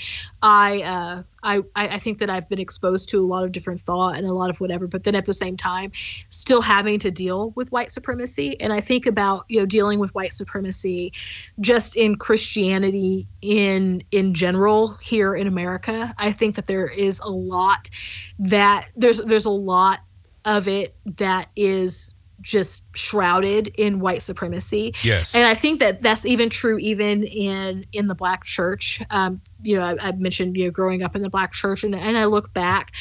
I, 0.43 0.83
uh, 0.83 1.23
I 1.43 1.63
I 1.75 1.99
think 1.99 2.19
that 2.21 2.31
I've 2.31 2.49
been 2.49 2.59
exposed 2.59 3.11
to 3.11 3.23
a 3.23 3.27
lot 3.27 3.45
of 3.45 3.53
different 3.53 3.81
thought 3.81 4.17
and 4.17 4.27
a 4.27 4.33
lot 4.33 4.49
of 4.49 4.61
whatever, 4.61 4.87
but 4.87 5.05
then 5.05 5.15
at 5.15 5.27
the 5.27 5.35
same 5.35 5.59
time, 5.59 5.93
still 6.31 6.63
having 6.63 6.99
to 7.01 7.11
deal 7.11 7.51
with 7.51 7.71
white 7.71 7.91
supremacy. 7.91 8.59
And 8.61 8.73
I 8.73 8.81
think 8.81 9.05
about 9.05 9.45
you 9.49 9.61
know 9.61 9.67
dealing 9.67 9.99
with 9.99 10.15
white 10.15 10.33
supremacy, 10.33 11.13
just 11.61 11.97
in 11.97 12.17
Christianity 12.17 13.29
in 13.43 14.03
in 14.11 14.33
general 14.33 14.97
here 15.03 15.35
in 15.35 15.47
America. 15.47 16.15
I 16.17 16.33
think 16.33 16.57
that 16.57 16.65
there 16.65 16.87
is 16.87 17.21
a 17.21 17.29
lot 17.29 17.91
that 18.39 18.89
there's 18.97 19.19
there's 19.19 19.45
a 19.45 19.51
lot 19.51 20.01
of 20.47 20.67
it 20.67 20.97
that 21.05 21.51
is 21.57 22.21
just 22.41 22.97
shrouded 22.97 23.69
in 23.79 24.01
white 24.01 24.23
supremacy. 24.23 24.95
Yes. 25.03 25.35
And 25.35 25.47
I 25.47 25.55
think 25.55 25.81
that 25.81 26.01
that's 26.01 26.27
even 26.27 26.51
true 26.51 26.79
even 26.79 27.25
in 27.25 27.87
in 27.93 28.07
the 28.07 28.15
black 28.15 28.45
church. 28.45 29.03
Um, 29.11 29.41
you 29.65 29.77
know, 29.77 29.85
I, 29.85 30.09
I, 30.09 30.13
mentioned 30.13 30.57
you 30.57 30.67
know 30.67 30.71
growing 30.71 31.03
up 31.03 31.17
in 31.17 31.23
the 31.23 31.31
black 31.31 31.53
church, 31.53 31.85
and, 31.85 31.95
and 31.95 32.17
I 32.17 32.27
look 32.27 32.53
back, 32.53 32.93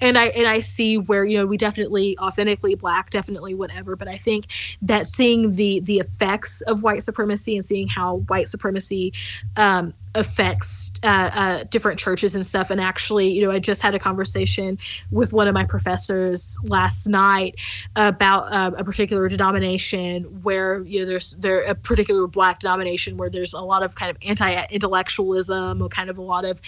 and 0.00 0.16
I 0.16 0.26
and 0.26 0.46
I 0.46 0.60
see 0.60 0.98
where 0.98 1.24
you 1.24 1.38
know 1.38 1.46
we 1.46 1.56
definitely 1.56 2.18
authentically 2.18 2.74
black, 2.74 3.10
definitely 3.10 3.54
whatever. 3.54 3.96
But 3.96 4.08
I 4.08 4.16
think 4.16 4.46
that 4.82 5.06
seeing 5.06 5.50
the 5.50 5.80
the 5.80 5.98
effects 5.98 6.60
of 6.62 6.82
white 6.82 7.02
supremacy 7.02 7.54
and 7.54 7.64
seeing 7.64 7.88
how 7.88 8.18
white 8.28 8.48
supremacy 8.48 9.12
um, 9.56 9.94
affects 10.14 10.92
uh, 11.02 11.30
uh, 11.34 11.64
different 11.64 11.98
churches 11.98 12.34
and 12.34 12.44
stuff. 12.44 12.70
And 12.70 12.80
actually, 12.80 13.30
you 13.30 13.44
know, 13.44 13.50
I 13.50 13.58
just 13.58 13.82
had 13.82 13.94
a 13.94 13.98
conversation 13.98 14.78
with 15.10 15.32
one 15.32 15.48
of 15.48 15.54
my 15.54 15.64
professors 15.64 16.58
last 16.64 17.06
night 17.06 17.60
about 17.96 18.52
uh, 18.52 18.76
a 18.76 18.84
particular 18.84 19.28
denomination 19.28 20.24
where 20.42 20.82
you 20.82 21.00
know 21.00 21.06
there's 21.06 21.32
there 21.34 21.62
a 21.62 21.74
particular 21.74 22.26
black 22.26 22.60
denomination 22.60 23.16
where 23.16 23.30
there's 23.30 23.54
a 23.54 23.60
lot 23.60 23.82
of 23.82 23.94
kind 23.94 24.10
of 24.10 24.16
anti-intellectualism 24.22 25.82
or 25.82 25.88
kind 25.88 26.10
of 26.10 26.11
a 26.18 26.22
lot 26.22 26.44
of 26.44 26.60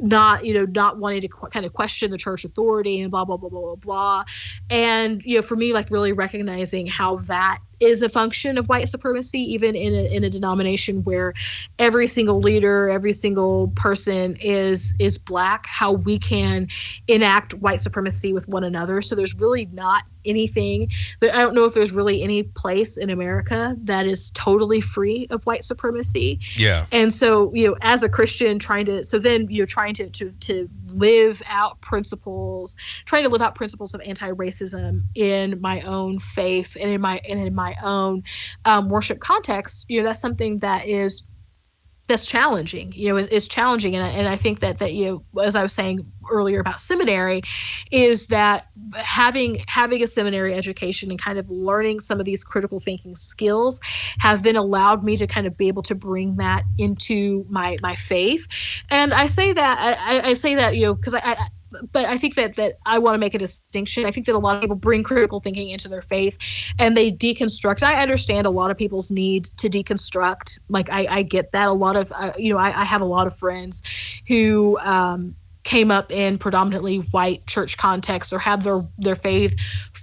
not 0.00 0.44
you 0.44 0.54
know 0.54 0.64
not 0.64 0.98
wanting 0.98 1.20
to 1.22 1.28
qu- 1.28 1.48
kind 1.48 1.64
of 1.66 1.72
question 1.72 2.10
the 2.10 2.18
church 2.18 2.44
authority 2.44 3.00
and 3.00 3.10
blah 3.10 3.24
blah 3.24 3.36
blah 3.36 3.48
blah 3.48 3.60
blah 3.60 3.74
blah. 3.76 4.24
And 4.70 5.22
you 5.24 5.36
know, 5.36 5.42
for 5.42 5.56
me, 5.56 5.72
like 5.72 5.90
really 5.90 6.12
recognizing 6.12 6.86
how 6.86 7.16
that 7.16 7.58
is 7.82 8.02
a 8.02 8.08
function 8.08 8.58
of 8.58 8.68
white 8.68 8.88
supremacy, 8.88 9.40
even 9.40 9.74
in 9.74 9.94
a, 9.94 10.14
in 10.14 10.24
a 10.24 10.30
denomination 10.30 11.02
where 11.04 11.34
every 11.78 12.06
single 12.06 12.40
leader, 12.40 12.88
every 12.88 13.12
single 13.12 13.68
person 13.74 14.36
is 14.40 14.94
is 14.98 15.18
black. 15.18 15.66
How 15.66 15.92
we 15.92 16.18
can 16.18 16.68
enact 17.08 17.54
white 17.54 17.80
supremacy 17.80 18.32
with 18.32 18.48
one 18.48 18.64
another. 18.64 19.02
So 19.02 19.14
there's 19.14 19.38
really 19.40 19.66
not 19.66 20.04
anything. 20.24 20.90
I 21.20 21.26
don't 21.26 21.54
know 21.54 21.64
if 21.64 21.74
there's 21.74 21.92
really 21.92 22.22
any 22.22 22.44
place 22.44 22.96
in 22.96 23.10
America 23.10 23.76
that 23.82 24.06
is 24.06 24.30
totally 24.30 24.80
free 24.80 25.26
of 25.30 25.44
white 25.44 25.64
supremacy. 25.64 26.38
Yeah. 26.54 26.86
And 26.92 27.12
so 27.12 27.52
you 27.54 27.68
know, 27.68 27.76
as 27.80 28.02
a 28.02 28.08
Christian, 28.08 28.58
trying 28.58 28.86
to 28.86 29.04
so 29.04 29.18
then 29.18 29.48
you're 29.50 29.66
trying 29.66 29.94
to 29.94 30.08
to 30.10 30.30
to 30.30 30.68
live 30.92 31.42
out 31.46 31.80
principles, 31.80 32.76
trying 33.04 33.24
to 33.24 33.28
live 33.28 33.42
out 33.42 33.54
principles 33.54 33.94
of 33.94 34.00
anti-racism 34.04 35.02
in 35.14 35.60
my 35.60 35.80
own 35.80 36.18
faith 36.18 36.76
and 36.80 36.90
in 36.90 37.00
my 37.00 37.20
and 37.28 37.40
in 37.40 37.54
my 37.54 37.74
own 37.82 38.22
um, 38.64 38.88
worship 38.88 39.20
context. 39.20 39.86
You 39.88 40.00
know, 40.00 40.04
that's 40.08 40.20
something 40.20 40.58
that 40.58 40.86
is 40.86 41.26
that's 42.08 42.26
challenging 42.26 42.92
you 42.94 43.08
know 43.08 43.16
it's 43.16 43.48
challenging. 43.48 43.94
And 43.94 44.04
I, 44.04 44.08
and 44.10 44.28
I 44.28 44.36
think 44.36 44.60
that 44.60 44.78
that 44.78 44.92
you 44.94 45.24
know, 45.34 45.42
as 45.42 45.54
i 45.54 45.62
was 45.62 45.72
saying 45.72 46.00
earlier 46.30 46.60
about 46.60 46.80
seminary 46.80 47.42
is 47.90 48.28
that 48.28 48.66
having 48.94 49.62
having 49.68 50.02
a 50.02 50.06
seminary 50.06 50.54
education 50.54 51.10
and 51.10 51.20
kind 51.20 51.38
of 51.38 51.50
learning 51.50 52.00
some 52.00 52.18
of 52.18 52.26
these 52.26 52.44
critical 52.44 52.80
thinking 52.80 53.14
skills 53.14 53.80
have 54.18 54.42
then 54.42 54.56
allowed 54.56 55.04
me 55.04 55.16
to 55.16 55.26
kind 55.26 55.46
of 55.46 55.56
be 55.56 55.68
able 55.68 55.82
to 55.82 55.94
bring 55.94 56.36
that 56.36 56.64
into 56.78 57.44
my 57.48 57.76
my 57.82 57.94
faith. 57.94 58.46
And 58.90 59.12
i 59.12 59.26
say 59.26 59.52
that 59.52 59.98
i, 59.98 60.30
I 60.30 60.32
say 60.32 60.54
that 60.54 60.76
you 60.76 60.86
know 60.86 60.94
because 60.94 61.14
I, 61.14 61.20
I 61.24 61.36
but 61.92 62.04
I 62.06 62.18
think 62.18 62.34
that 62.34 62.56
that 62.56 62.78
I 62.86 62.98
want 62.98 63.14
to 63.14 63.18
make 63.18 63.34
a 63.34 63.38
distinction. 63.38 64.04
I 64.04 64.10
think 64.10 64.26
that 64.26 64.34
a 64.34 64.38
lot 64.38 64.56
of 64.56 64.60
people 64.62 64.76
bring 64.76 65.02
critical 65.02 65.40
thinking 65.40 65.70
into 65.70 65.88
their 65.88 66.02
faith, 66.02 66.38
and 66.78 66.96
they 66.96 67.10
deconstruct. 67.10 67.82
I 67.82 68.02
understand 68.02 68.46
a 68.46 68.50
lot 68.50 68.70
of 68.70 68.78
people's 68.78 69.10
need 69.10 69.44
to 69.58 69.68
deconstruct. 69.68 70.58
Like 70.68 70.90
I, 70.90 71.06
I 71.08 71.22
get 71.22 71.52
that. 71.52 71.68
A 71.68 71.72
lot 71.72 71.96
of 71.96 72.12
uh, 72.12 72.32
you 72.36 72.52
know, 72.52 72.58
I, 72.58 72.82
I, 72.82 72.84
have 72.84 73.00
a 73.00 73.06
lot 73.06 73.26
of 73.26 73.36
friends 73.36 73.82
who 74.28 74.78
um, 74.80 75.36
came 75.62 75.90
up 75.90 76.10
in 76.10 76.38
predominantly 76.38 76.98
white 76.98 77.46
church 77.46 77.76
contexts 77.76 78.32
or 78.32 78.38
have 78.40 78.64
their 78.64 78.82
their 78.98 79.14
faith 79.14 79.54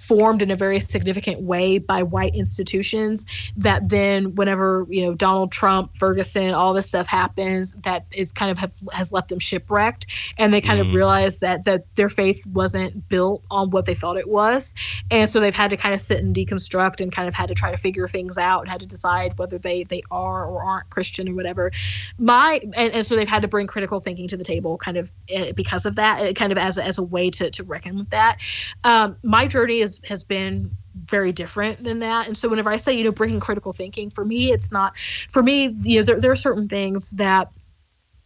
formed 0.10 0.42
in 0.42 0.50
a 0.50 0.56
very 0.56 0.80
significant 0.80 1.40
way 1.40 1.78
by 1.78 2.02
white 2.02 2.34
institutions 2.34 3.28
that 3.56 3.90
then 3.90 4.34
whenever 4.34 4.88
you 4.90 5.04
know 5.04 5.14
Donald 5.14 5.52
Trump 5.52 5.96
Ferguson 5.96 6.56
all 6.56 6.74
this 6.74 6.88
stuff 6.88 7.06
happens 7.06 7.74
that 7.84 8.06
is 8.12 8.34
kind 8.34 8.50
of 8.50 8.58
have, 8.58 8.74
has 8.92 9.12
left 9.12 9.30
them 9.30 9.38
shipwrecked. 9.38 10.08
And 10.40 10.52
they 10.52 10.62
kind 10.62 10.80
mm. 10.82 10.88
of 10.88 10.96
realize 10.96 11.42
that 11.42 11.66
that 11.66 11.84
their 11.96 12.10
faith 12.10 12.44
wasn't 12.48 13.08
built 13.08 13.44
on 13.52 13.70
what 13.70 13.86
they 13.86 13.94
thought 13.94 14.18
it 14.18 14.28
was. 14.28 14.74
And 15.12 15.30
so 15.30 15.40
they've 15.40 15.56
had 15.56 15.70
to 15.70 15.78
kind 15.78 15.94
of 15.94 16.02
sit 16.02 16.24
and 16.24 16.36
deconstruct 16.36 17.02
and 17.02 17.12
kind 17.12 17.28
of 17.28 17.36
had 17.36 17.50
to 17.50 17.54
try 17.54 17.70
to 17.70 17.78
figure 17.78 18.08
things 18.08 18.38
out 18.38 18.62
and 18.62 18.70
had 18.70 18.80
to 18.80 18.88
decide 18.88 19.38
whether 19.38 19.60
they 19.60 19.84
they 19.84 20.02
are 20.10 20.46
or 20.46 20.64
aren't 20.64 20.90
Christian 20.90 21.30
or 21.30 21.36
whatever. 21.36 21.72
My 22.18 22.62
and, 22.76 22.94
and 22.94 23.06
so 23.06 23.16
they've 23.16 23.30
had 23.30 23.44
to 23.44 23.48
bring 23.48 23.68
critical 23.68 24.00
thinking 24.00 24.28
to 24.30 24.38
the 24.38 24.44
table 24.44 24.78
kind 24.78 24.98
of 24.98 25.12
eh, 25.30 25.52
because 25.52 25.86
of 25.86 25.98
that 25.98 26.22
eh, 26.22 26.34
kind 26.34 26.52
of 26.52 26.58
as 26.58 26.80
a, 26.80 26.84
as 26.84 26.98
a 26.98 27.04
way 27.04 27.30
to 27.30 27.52
to 27.52 27.64
reckon 27.64 28.00
with 28.00 28.10
that. 28.10 28.40
Um, 28.84 29.18
my 29.24 29.46
journey 29.46 29.80
is 29.80 29.99
has 30.08 30.24
been 30.24 30.72
very 30.96 31.32
different 31.32 31.84
than 31.84 32.00
that. 32.00 32.28
And 32.28 32.36
so 32.36 32.50
whenever 32.50 32.70
I 32.70 32.76
say, 32.76 32.94
you 32.94 33.04
know, 33.04 33.12
bringing 33.12 33.40
critical 33.40 33.74
thinking, 33.74 34.10
for 34.10 34.26
me, 34.26 34.52
it's 34.52 34.72
not, 34.72 34.98
for 35.30 35.42
me, 35.42 35.76
you 35.84 36.00
know, 36.00 36.04
there, 36.04 36.20
there 36.20 36.32
are 36.32 36.36
certain 36.36 36.68
things 36.68 37.12
that 37.12 37.52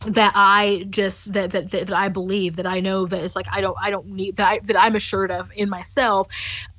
that 0.06 0.34
I 0.36 0.86
just 0.90 1.32
that, 1.32 1.52
that 1.52 1.72
that 1.72 1.94
I 1.94 2.10
believe 2.10 2.58
that 2.58 2.66
I 2.66 2.82
know 2.82 3.06
that 3.06 3.24
it's 3.24 3.38
like 3.38 3.48
I 3.50 3.62
don't 3.62 3.78
I 3.82 3.90
don't 3.90 4.08
need 4.08 4.36
that 4.36 4.48
I, 4.50 4.60
that 4.66 4.78
I'm 4.78 4.98
assured 4.98 5.32
of 5.32 5.50
in 5.56 5.70
myself 5.70 6.28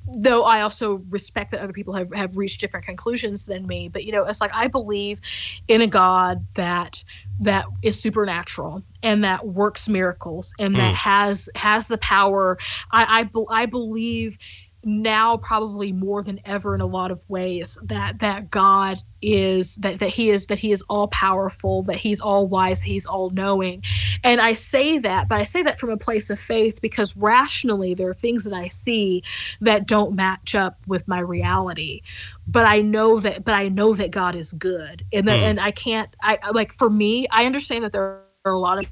though 0.06 0.44
I 0.44 0.60
also 0.60 1.02
respect 1.10 1.50
that 1.52 1.60
other 1.60 1.72
people 1.72 1.94
have, 1.94 2.12
have 2.12 2.36
reached 2.36 2.60
different 2.60 2.84
conclusions 2.84 3.46
than 3.46 3.66
me. 3.66 3.88
But 3.88 4.04
you 4.04 4.12
know, 4.12 4.24
it's 4.24 4.40
like 4.40 4.54
I 4.54 4.66
believe 4.66 5.20
in 5.68 5.80
a 5.80 5.86
God 5.86 6.46
that 6.56 7.04
that 7.40 7.66
is 7.82 8.00
supernatural 8.00 8.82
and 9.02 9.24
that 9.24 9.46
works 9.46 9.88
miracles 9.88 10.54
and 10.58 10.74
mm. 10.74 10.78
that 10.78 10.94
has 10.94 11.48
has 11.54 11.88
the 11.88 11.98
power. 11.98 12.58
I 12.90 13.30
I, 13.34 13.62
I 13.62 13.66
believe 13.66 14.38
now 14.84 15.36
probably 15.36 15.92
more 15.92 16.22
than 16.22 16.40
ever 16.44 16.74
in 16.74 16.80
a 16.80 16.86
lot 16.86 17.10
of 17.10 17.24
ways 17.28 17.78
that 17.82 18.18
that 18.20 18.50
God 18.50 18.98
is 19.22 19.76
that 19.76 19.98
that 20.00 20.10
he 20.10 20.30
is 20.30 20.46
that 20.48 20.58
he 20.58 20.70
is 20.72 20.82
all 20.88 21.08
powerful 21.08 21.82
that 21.84 21.96
he's 21.96 22.20
all 22.20 22.46
wise 22.46 22.82
he's 22.82 23.06
all 23.06 23.30
knowing 23.30 23.82
and 24.22 24.40
I 24.40 24.52
say 24.52 24.98
that 24.98 25.28
but 25.28 25.40
I 25.40 25.44
say 25.44 25.62
that 25.62 25.78
from 25.78 25.90
a 25.90 25.96
place 25.96 26.28
of 26.30 26.38
faith 26.38 26.80
because 26.80 27.16
rationally 27.16 27.94
there 27.94 28.08
are 28.08 28.14
things 28.14 28.44
that 28.44 28.52
I 28.52 28.68
see 28.68 29.22
that 29.60 29.86
don't 29.86 30.14
match 30.14 30.54
up 30.54 30.78
with 30.86 31.08
my 31.08 31.20
reality. 31.20 32.02
But 32.46 32.66
I 32.66 32.80
know 32.80 33.18
that 33.20 33.44
but 33.44 33.54
I 33.54 33.68
know 33.68 33.94
that 33.94 34.10
God 34.10 34.34
is 34.34 34.52
good. 34.52 35.04
And 35.12 35.26
that, 35.28 35.40
mm. 35.40 35.42
and 35.42 35.60
I 35.60 35.70
can't 35.70 36.14
I 36.20 36.38
like 36.50 36.72
for 36.72 36.90
me 36.90 37.26
I 37.30 37.46
understand 37.46 37.84
that 37.84 37.92
there 37.92 38.22
are 38.44 38.52
a 38.52 38.58
lot 38.58 38.78
of 38.78 38.86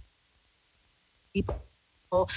people 1.34 1.60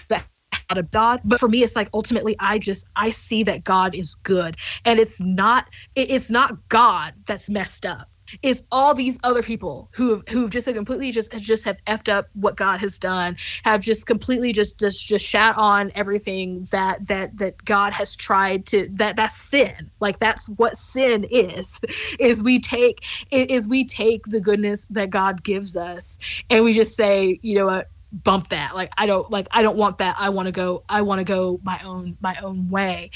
that 0.10 0.26
out 0.70 0.78
of 0.78 0.92
God. 0.92 1.22
But 1.24 1.40
for 1.40 1.50
me, 1.50 1.64
it's 1.64 1.76
like 1.76 1.90
ultimately, 1.94 2.36
I 2.40 2.60
just 2.60 2.90
I 2.96 3.10
see 3.10 3.44
that 3.44 3.64
God 3.64 3.96
is 3.96 4.16
good, 4.16 4.58
and 4.84 5.00
it's 5.00 5.22
not 5.22 5.68
it's 5.96 6.32
not 6.32 6.68
God 6.70 7.14
that's 7.26 7.50
messed 7.50 7.86
up. 7.86 8.10
It's 8.42 8.64
all 8.72 8.96
these 8.96 9.20
other 9.24 9.44
people 9.44 9.90
who 9.94 10.10
have 10.10 10.24
who've 10.30 10.50
just 10.50 10.68
completely 10.68 11.12
just 11.12 11.32
just 11.38 11.66
have 11.66 11.78
effed 11.86 12.12
up 12.12 12.28
what 12.34 12.56
God 12.56 12.80
has 12.80 12.98
done, 12.98 13.38
have 13.64 13.82
just 13.82 14.08
completely 14.08 14.52
just 14.52 14.80
just 14.80 15.06
just 15.06 15.26
shat 15.26 15.56
on 15.58 15.92
everything 15.94 16.66
that 16.72 17.08
that 17.08 17.38
that 17.38 17.64
God 17.66 17.94
has 17.94 18.16
tried 18.16 18.66
to 18.68 18.90
that 18.94 19.16
that's 19.16 19.36
sin. 19.36 19.92
Like 20.00 20.20
that's 20.20 20.50
what 20.50 20.76
sin 20.76 21.26
is. 21.30 21.80
Is 22.20 22.44
we 22.44 22.60
take 22.60 23.04
is 23.32 23.68
we 23.68 23.86
take 23.86 24.26
the 24.26 24.40
goodness 24.40 24.86
that 24.88 25.10
God 25.10 25.44
gives 25.44 25.76
us 25.76 26.18
and 26.50 26.64
we 26.64 26.74
just 26.74 26.96
say, 26.96 27.40
you 27.42 27.56
know 27.56 27.66
what, 27.66 27.90
bump 28.11 28.48
that. 28.49 28.76
Like 28.76 28.91
i 28.98 29.06
don't 29.06 29.30
like 29.30 29.48
i 29.52 29.61
don't 29.61 29.77
want 29.77 29.99
that. 29.99 30.15
I 30.18 30.30
want 30.30 30.48
to 30.48 30.52
go 30.52 30.84
i 30.88 31.02
want 31.02 31.19
to 31.19 31.26
go 31.26 31.60
my 31.64 31.80
own 31.84 32.18
my 32.22 32.36
own 32.41 32.69
way. 32.69 33.11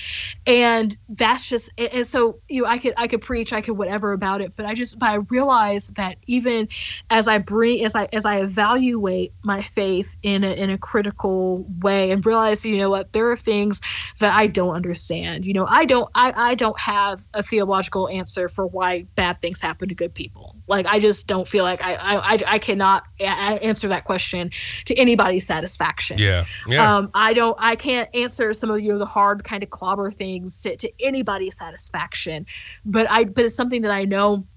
And 0.45 0.95
that's 1.07 1.49
just 1.49 1.69
and 1.77 2.05
so 2.05 2.39
you 2.49 2.63
know 2.63 2.67
i 2.67 2.77
could 2.77 2.93
i 2.97 3.07
could 3.07 3.21
preach 3.21 3.53
i 3.53 3.61
could 3.61 3.77
whatever 3.77 4.11
about 4.11 4.41
it 4.41 4.55
but 4.55 4.65
i 4.65 4.73
just 4.73 4.99
but 4.99 5.09
i 5.09 5.15
realize 5.15 5.87
that 5.89 6.17
even 6.27 6.67
as 7.09 7.27
i 7.27 7.37
bring 7.37 7.83
as 7.83 7.95
i 7.95 8.07
as 8.11 8.25
i 8.25 8.37
evaluate 8.37 9.33
my 9.43 9.61
faith 9.61 10.17
in 10.21 10.43
a 10.43 10.51
in 10.51 10.69
a 10.69 10.77
critical 10.77 11.65
way 11.79 12.11
and 12.11 12.25
realize 12.25 12.65
you 12.65 12.77
know 12.77 12.89
what 12.89 13.13
there 13.13 13.29
are 13.29 13.37
things 13.37 13.81
that 14.19 14.33
i 14.33 14.47
don't 14.47 14.75
understand. 14.75 15.45
You 15.45 15.53
know 15.53 15.65
i 15.65 15.85
don't 15.85 16.09
i 16.15 16.33
i 16.35 16.55
don't 16.55 16.79
have 16.79 17.21
a 17.33 17.43
theological 17.43 18.09
answer 18.09 18.49
for 18.49 18.67
why 18.67 19.03
bad 19.15 19.41
things 19.41 19.61
happen 19.61 19.89
to 19.89 19.95
good 19.95 20.13
people 20.13 20.55
like 20.69 20.85
I 20.85 20.99
just 20.99 21.27
don't 21.27 21.47
feel 21.47 21.63
like 21.63 21.81
I 21.81 21.95
I, 21.95 22.39
I 22.47 22.59
cannot 22.59 23.03
answer 23.19 23.89
that 23.89 24.05
question 24.05 24.51
to 24.85 24.95
anybody's 24.95 25.45
satisfaction. 25.45 26.17
Yeah, 26.19 26.45
yeah. 26.67 26.97
Um, 26.97 27.11
I 27.13 27.33
don't. 27.33 27.57
I 27.59 27.75
can't 27.75 28.07
answer 28.15 28.53
some 28.53 28.69
of 28.69 28.79
you 28.79 28.93
know 28.93 28.99
the 28.99 29.05
hard 29.05 29.43
kind 29.43 29.63
of 29.63 29.69
clobber 29.69 30.11
things 30.11 30.61
to, 30.63 30.77
to 30.77 30.91
anybody's 31.01 31.57
satisfaction. 31.57 32.45
But 32.85 33.09
I 33.09 33.25
but 33.25 33.45
it's 33.45 33.55
something 33.55 33.81
that 33.81 33.91
I 33.91 34.05
know. 34.05 34.47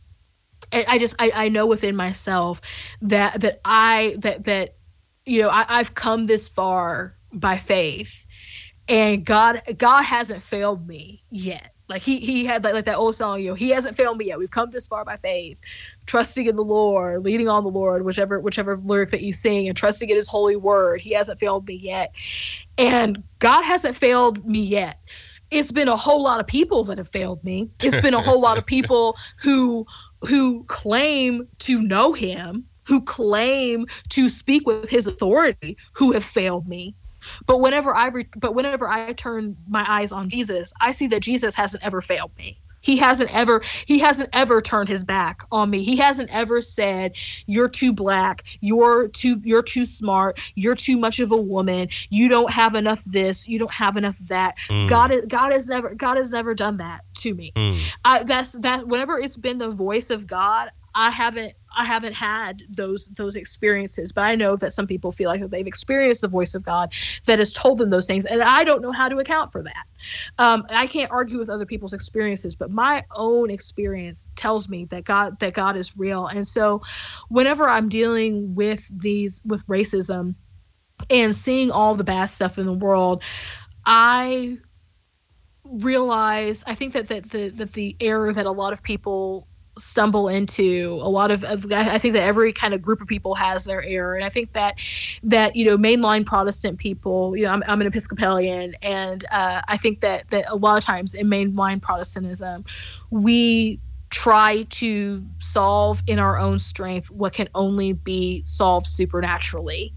I 0.73 0.99
just 0.99 1.17
I, 1.19 1.33
I 1.35 1.49
know 1.49 1.67
within 1.67 1.97
myself 1.97 2.61
that 3.01 3.41
that 3.41 3.61
I 3.65 4.17
that 4.21 4.45
that 4.45 4.77
you 5.25 5.43
know 5.43 5.49
I, 5.49 5.65
I've 5.69 5.95
come 5.95 6.27
this 6.27 6.49
far 6.49 7.17
by 7.33 7.57
faith 7.57 8.27
and 8.89 9.25
God 9.25 9.63
God 9.79 10.03
hasn't 10.03 10.43
failed 10.43 10.87
me 10.87 11.25
yet. 11.31 11.72
Like 11.93 12.03
he 12.03 12.21
he 12.21 12.47
had 12.47 12.65
like, 12.65 12.73
like 12.73 12.87
that 12.87 12.97
old 12.97 13.15
song, 13.15 13.41
you 13.41 13.49
know, 13.49 13.55
he 13.55 13.69
hasn't 13.69 13.97
failed 13.97 14.17
me 14.17 14.27
yet. 14.27 14.39
We've 14.39 14.51
come 14.51 14.71
this 14.71 14.87
far 14.87 15.05
by 15.05 15.19
faith, 15.19 15.61
trusting 16.07 16.47
in 16.47 16.57
the 16.57 16.65
Lord, 16.65 17.23
leading 17.23 17.51
on 17.51 17.65
the 17.65 17.71
Lord, 17.71 18.03
whichever 18.03 18.41
whichever 18.41 18.79
lyric 18.79 19.11
that 19.11 19.21
you 19.21 19.35
sing, 19.35 19.69
and 19.69 19.77
trusting 19.77 20.09
in 20.09 20.17
His 20.17 20.27
holy 20.27 20.57
word. 20.57 21.03
He 21.03 21.13
hasn't 21.13 21.39
failed 21.39 21.69
me 21.69 21.75
yet, 21.75 22.15
and 22.79 23.23
God 23.41 23.63
hasn't 23.65 23.95
failed 23.95 24.49
me 24.49 24.63
yet. 24.63 25.01
It's 25.51 25.71
been 25.71 25.89
a 25.89 25.97
whole 25.97 26.23
lot 26.23 26.41
of 26.41 26.47
people 26.47 26.83
that 26.85 26.97
have 26.97 27.09
failed 27.09 27.45
me. 27.45 27.69
It's 27.83 28.01
been 28.01 28.15
a 28.15 28.23
whole 28.23 28.41
lot 28.41 28.57
of 28.57 28.65
people 28.65 29.19
who 29.43 29.85
who 30.23 30.65
claim 30.65 31.47
to 31.59 31.83
know 31.83 32.15
Him, 32.15 32.65
who 32.87 33.03
claim 33.03 33.87
to 34.09 34.31
speak 34.31 34.67
with 34.67 34.89
His 34.89 35.07
authority, 35.07 35.77
who 35.93 36.13
have 36.13 36.25
failed 36.25 36.67
me 36.67 36.95
but 37.47 37.59
whenever 37.59 37.95
I 37.95 38.09
re- 38.09 38.29
but 38.37 38.55
whenever 38.55 38.89
I 38.89 39.13
turn 39.13 39.57
my 39.69 39.85
eyes 39.89 40.13
on 40.13 40.29
Jesus, 40.29 40.73
I 40.81 40.93
see 40.93 41.07
that 41.09 41.21
Jesus 41.21 41.55
hasn't 41.55 41.85
ever 41.85 42.01
failed 42.01 42.33
me. 42.37 42.59
He 42.83 42.97
hasn't 42.97 43.35
ever 43.35 43.63
he 43.87 44.01
hasn't 44.01 44.29
ever 44.33 44.61
turned 44.61 44.89
his 44.89 45.05
back 45.05 45.43
on 45.51 45.71
me. 45.71 45.85
He 45.85 45.97
hasn't 45.97 46.31
ever 46.31 46.61
said 46.61 47.17
you're 47.47 47.69
too 47.69 47.93
black, 47.93 48.43
you're 48.61 49.09
too 49.09 49.41
you're 49.45 49.63
too 49.63 49.85
smart, 49.85 50.39
you're 50.55 50.75
too 50.75 50.99
much 50.99 51.21
of 51.21 51.33
a 51.33 51.37
woman, 51.37 51.89
you 52.11 52.29
don't 52.29 52.51
have 52.51 52.75
enough 52.75 53.03
this, 53.05 53.49
you 53.49 53.59
don't 53.59 53.73
have 53.73 53.97
enough 53.97 54.19
that. 54.29 54.57
Mm. 54.69 54.89
God 54.89 55.29
God 55.29 55.53
has 55.53 55.69
never 55.69 55.95
God 55.95 56.17
has 56.17 56.33
never 56.33 56.55
done 56.55 56.79
that 56.79 57.05
to 57.19 57.35
me. 57.35 57.53
Mm. 57.55 57.79
I, 58.05 58.23
that's 58.25 58.53
that 58.59 58.89
whenever 58.89 59.17
it's 59.17 59.37
been 59.37 59.59
the 59.59 59.71
voice 59.71 60.11
of 60.11 60.27
God, 60.27 60.71
I 60.95 61.11
haven't 61.11 61.55
I 61.75 61.85
haven't 61.85 62.15
had 62.15 62.65
those 62.69 63.09
those 63.09 63.37
experiences, 63.37 64.13
but 64.13 64.23
I 64.23 64.35
know 64.35 64.57
that 64.57 64.73
some 64.73 64.87
people 64.87 65.11
feel 65.11 65.29
like 65.29 65.49
they've 65.49 65.67
experienced 65.67 66.21
the 66.21 66.29
voice 66.29 66.55
of 66.55 66.65
God 66.65 66.93
that 67.27 67.39
has 67.39 67.53
told 67.53 67.79
them 67.79 67.89
those 67.89 68.07
things, 68.07 68.27
and 68.27 68.43
I 68.43 68.65
don't 68.65 68.83
know 68.83 68.93
how 68.93 69.09
to 69.09 69.19
account 69.19 69.53
for 69.53 69.63
that. 69.63 69.85
Um, 70.39 70.67
I 70.71 70.87
can't 70.87 71.11
argue 71.11 71.39
with 71.39 71.49
other 71.49 71.67
people's 71.67 71.93
experiences, 71.93 72.55
but 72.55 72.71
my 72.71 73.05
own 73.15 73.51
experience 73.51 74.33
tells 74.37 74.69
me 74.69 74.85
that 74.87 75.05
God 75.05 75.39
that 75.41 75.55
God 75.55 75.77
is 75.77 75.97
real, 75.97 76.27
and 76.27 76.47
so 76.47 76.83
whenever 77.29 77.69
I'm 77.69 77.89
dealing 77.89 78.55
with 78.55 78.89
these 78.95 79.43
with 79.45 79.67
racism 79.67 80.35
and 81.09 81.35
seeing 81.35 81.71
all 81.71 81.95
the 81.95 82.05
bad 82.05 82.27
stuff 82.27 82.59
in 82.59 82.67
the 82.67 82.73
world, 82.73 83.23
I 83.87 84.59
realize 85.65 86.63
I 86.67 86.75
think 86.75 86.93
that 86.93 87.09
that 87.09 87.31
the 87.31 87.49
that 87.49 87.73
the 87.73 87.97
error 88.01 88.33
that 88.33 88.45
a 88.45 88.51
lot 88.51 88.73
of 88.73 88.83
people 88.83 89.49
stumble 89.79 90.29
into 90.29 90.99
a 91.01 91.09
lot 91.09 91.31
of, 91.31 91.45
of, 91.45 91.73
i 91.73 91.99
think 91.99 92.15
that 92.15 92.23
every 92.23 92.53
kind 92.53 92.75
of 92.75 92.83
group 92.83 93.01
of 93.01 93.09
people 93.09 93.35
has 93.35 93.65
their 93.65 93.83
error. 93.83 94.15
And 94.15 94.25
i 94.25 94.29
think 94.29 94.53
that 94.53 94.79
that 95.23 95.57
you 95.57 95.65
know 95.65 95.79
mainline 95.79 96.27
protestant 96.27 96.79
people 96.79 97.37
you 97.37 97.45
know 97.45 97.53
i'm, 97.53 97.63
I'm 97.67 97.81
an 97.81 97.87
episcopalian 97.87 98.75
and 98.83 99.25
uh, 99.31 99.63
i 99.69 99.77
think 99.77 100.01
that 100.01 100.29
that 100.29 100.45
a 100.49 100.57
lot 100.57 100.77
of 100.77 100.85
times 100.85 101.15
in 101.15 101.29
mainline 101.29 101.81
protestantism 101.81 102.65
we 103.11 103.81
try 104.11 104.65
to 104.65 105.25
solve 105.39 106.03
in 106.07 106.19
our 106.19 106.39
own 106.39 106.59
strength 106.59 107.11
what 107.11 107.33
can 107.33 107.49
only 107.55 107.95
be 107.95 108.43
solved 108.45 108.87
supernaturally 108.87 109.95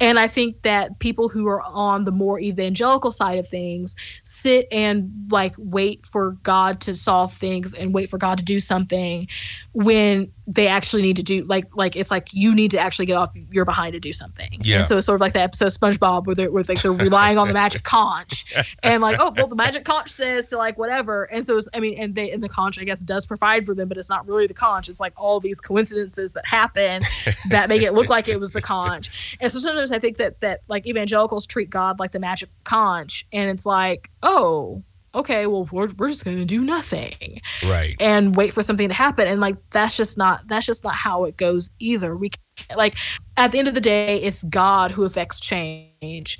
and 0.00 0.18
I 0.18 0.26
think 0.26 0.62
that 0.62 0.98
people 0.98 1.28
who 1.28 1.46
are 1.48 1.62
on 1.62 2.04
the 2.04 2.12
more 2.12 2.40
evangelical 2.40 3.12
side 3.12 3.38
of 3.38 3.46
things 3.46 3.96
sit 4.24 4.66
and 4.72 5.10
like 5.30 5.54
wait 5.58 6.06
for 6.06 6.32
God 6.42 6.80
to 6.82 6.94
solve 6.94 7.34
things 7.34 7.74
and 7.74 7.94
wait 7.94 8.08
for 8.08 8.18
God 8.18 8.38
to 8.38 8.44
do 8.44 8.60
something 8.60 9.28
when 9.72 10.32
they 10.50 10.66
actually 10.66 11.02
need 11.02 11.16
to 11.16 11.22
do 11.22 11.44
like 11.44 11.64
like 11.76 11.94
it's 11.94 12.10
like 12.10 12.28
you 12.32 12.54
need 12.54 12.70
to 12.70 12.78
actually 12.78 13.04
get 13.04 13.16
off 13.16 13.36
your 13.50 13.66
behind 13.66 13.92
to 13.92 14.00
do 14.00 14.14
something. 14.14 14.48
Yeah. 14.62 14.78
And 14.78 14.86
so 14.86 14.96
it's 14.96 15.04
sort 15.06 15.16
of 15.16 15.20
like 15.20 15.34
the 15.34 15.42
episode 15.42 15.66
of 15.66 15.72
SpongeBob 15.72 16.24
where 16.24 16.34
they're, 16.34 16.50
where 16.50 16.64
like 16.66 16.80
they're 16.80 16.90
relying 16.90 17.36
on 17.36 17.48
the 17.48 17.54
magic 17.54 17.82
conch 17.84 18.46
and 18.82 19.02
like 19.02 19.18
oh 19.20 19.30
well 19.36 19.46
the 19.46 19.54
magic 19.68 19.84
conch 19.84 20.08
says 20.08 20.48
to 20.48 20.56
like 20.56 20.78
whatever 20.78 21.24
and 21.24 21.44
so 21.44 21.58
it's, 21.58 21.68
I 21.74 21.80
mean 21.80 21.98
and 21.98 22.14
they 22.14 22.30
and 22.30 22.42
the 22.42 22.48
conch 22.48 22.78
I 22.80 22.84
guess 22.84 23.00
does 23.00 23.26
provide 23.26 23.66
for 23.66 23.74
them 23.74 23.88
but 23.88 23.98
it's 23.98 24.08
not 24.08 24.26
really 24.26 24.46
the 24.46 24.54
conch 24.54 24.88
it's 24.88 25.00
like 25.00 25.12
all 25.18 25.38
these 25.38 25.60
coincidences 25.60 26.32
that 26.32 26.46
happen 26.46 27.02
that 27.50 27.68
make 27.68 27.82
it 27.82 27.92
look 27.92 28.08
like 28.08 28.26
it 28.26 28.40
was 28.40 28.54
the 28.54 28.62
conch 28.62 29.36
and 29.40 29.52
so 29.52 29.58
sometimes 29.58 29.92
I 29.92 29.98
think 29.98 30.16
that 30.16 30.40
that 30.40 30.62
like 30.66 30.86
evangelicals 30.86 31.46
treat 31.46 31.68
God 31.68 31.98
like 31.98 32.12
the 32.12 32.20
magic 32.20 32.48
conch 32.64 33.26
and 33.34 33.50
it's 33.50 33.66
like 33.66 34.10
oh 34.22 34.82
okay, 35.14 35.46
well, 35.46 35.68
we're, 35.70 35.88
we're 35.96 36.08
just 36.08 36.24
going 36.24 36.36
to 36.36 36.44
do 36.44 36.62
nothing. 36.62 37.40
Right. 37.64 37.96
And 38.00 38.36
wait 38.36 38.52
for 38.52 38.62
something 38.62 38.88
to 38.88 38.94
happen. 38.94 39.26
And 39.26 39.40
like, 39.40 39.56
that's 39.70 39.96
just 39.96 40.18
not, 40.18 40.46
that's 40.48 40.66
just 40.66 40.84
not 40.84 40.94
how 40.94 41.24
it 41.24 41.36
goes 41.36 41.72
either. 41.78 42.16
We 42.16 42.30
like, 42.76 42.96
at 43.36 43.52
the 43.52 43.58
end 43.58 43.68
of 43.68 43.74
the 43.74 43.80
day, 43.80 44.20
it's 44.20 44.42
God 44.42 44.92
who 44.92 45.04
affects 45.04 45.40
change. 45.40 46.38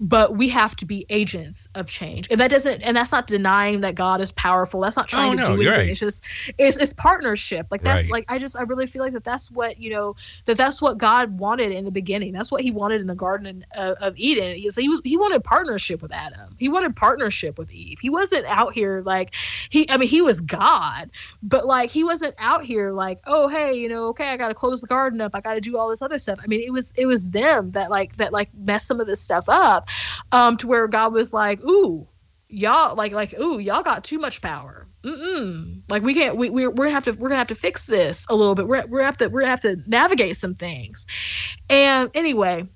But 0.00 0.36
we 0.36 0.48
have 0.50 0.76
to 0.76 0.86
be 0.86 1.04
agents 1.08 1.68
of 1.74 1.88
change. 1.88 2.28
And 2.30 2.38
that 2.40 2.50
doesn't, 2.50 2.82
and 2.82 2.96
that's 2.96 3.12
not 3.12 3.26
denying 3.26 3.80
that 3.80 3.94
God 3.94 4.20
is 4.20 4.32
powerful. 4.32 4.80
That's 4.80 4.96
not 4.96 5.06
oh, 5.06 5.16
trying 5.16 5.40
oh, 5.40 5.44
to 5.44 5.50
no, 5.50 5.56
do 5.56 5.62
anything. 5.62 5.72
Right. 5.72 5.88
It's 5.88 6.00
just, 6.00 6.24
it's, 6.56 6.76
it's 6.76 6.92
partnership. 6.92 7.66
Like 7.70 7.82
that's 7.82 8.04
right. 8.04 8.12
like, 8.12 8.24
I 8.28 8.38
just, 8.38 8.56
I 8.56 8.62
really 8.62 8.86
feel 8.86 9.02
like 9.02 9.12
that 9.14 9.24
that's 9.24 9.50
what, 9.50 9.80
you 9.80 9.90
know, 9.90 10.14
that 10.44 10.56
that's 10.56 10.80
what 10.80 10.98
God 10.98 11.38
wanted 11.38 11.72
in 11.72 11.84
the 11.84 11.90
beginning. 11.90 12.32
That's 12.32 12.52
what 12.52 12.62
he 12.62 12.70
wanted 12.70 13.00
in 13.00 13.06
the 13.06 13.14
Garden 13.14 13.64
of, 13.76 13.96
of 14.00 14.16
Eden. 14.16 14.56
He, 14.56 14.70
he 14.76 14.88
was, 14.88 15.00
he 15.04 15.16
wanted 15.16 15.42
partnership 15.42 16.00
with 16.00 16.12
Adam. 16.12 16.54
He 16.58 16.68
wanted 16.68 16.94
partnership 16.94 17.58
with 17.58 17.72
Eve. 17.72 17.98
He 18.00 18.10
wasn't 18.10 18.46
out 18.46 18.74
here 18.74 19.02
like 19.04 19.34
he, 19.70 19.90
I 19.90 19.96
mean, 19.96 20.08
he 20.08 20.22
was 20.22 20.40
God, 20.40 21.10
but 21.42 21.66
like, 21.66 21.90
he 21.90 22.04
wasn't 22.04 22.34
out 22.38 22.64
here 22.64 22.92
like, 22.92 23.18
oh, 23.26 23.48
hey, 23.48 23.74
you 23.74 23.88
know, 23.88 24.06
okay, 24.08 24.28
I 24.28 24.36
got 24.36 24.48
to 24.48 24.54
close 24.54 24.80
the 24.80 24.86
garden 24.86 25.20
up. 25.20 25.34
I 25.34 25.40
got 25.40 25.54
to 25.54 25.60
do 25.60 25.76
all 25.76 25.88
this 25.88 26.02
other 26.02 26.18
stuff. 26.18 26.38
I 26.42 26.46
mean, 26.46 26.60
it 26.60 26.72
was, 26.72 26.92
it 26.96 27.06
was 27.06 27.32
them 27.32 27.72
that 27.72 27.90
like, 27.90 28.16
that 28.16 28.32
like 28.32 28.50
messed 28.54 28.86
some 28.86 29.00
of 29.00 29.06
this 29.06 29.20
stuff 29.20 29.48
up 29.48 29.87
um, 30.32 30.56
to 30.58 30.66
where 30.66 30.88
God 30.88 31.12
was 31.12 31.32
like, 31.32 31.62
ooh, 31.64 32.08
y'all 32.48 32.96
like 32.96 33.12
like 33.12 33.38
ooh 33.38 33.58
y'all 33.58 33.82
got 33.82 34.04
too 34.04 34.18
much 34.18 34.40
power. 34.40 34.86
Mm-mm. 35.04 35.82
like 35.88 36.02
we 36.02 36.12
can't 36.12 36.36
we, 36.36 36.50
we're, 36.50 36.70
we're 36.70 36.86
gonna 36.86 36.90
have 36.90 37.04
to 37.04 37.12
we're 37.12 37.28
gonna 37.28 37.38
have 37.38 37.46
to 37.48 37.54
fix 37.54 37.86
this 37.86 38.26
a 38.28 38.34
little 38.34 38.54
bit. 38.54 38.66
We're, 38.66 38.84
we're 38.86 38.98
gonna 38.98 39.04
have 39.04 39.18
to 39.18 39.28
we're 39.28 39.40
gonna 39.40 39.50
have 39.50 39.60
to 39.62 39.76
navigate 39.86 40.36
some 40.36 40.54
things. 40.54 41.06
And 41.68 42.10
anyway 42.14 42.66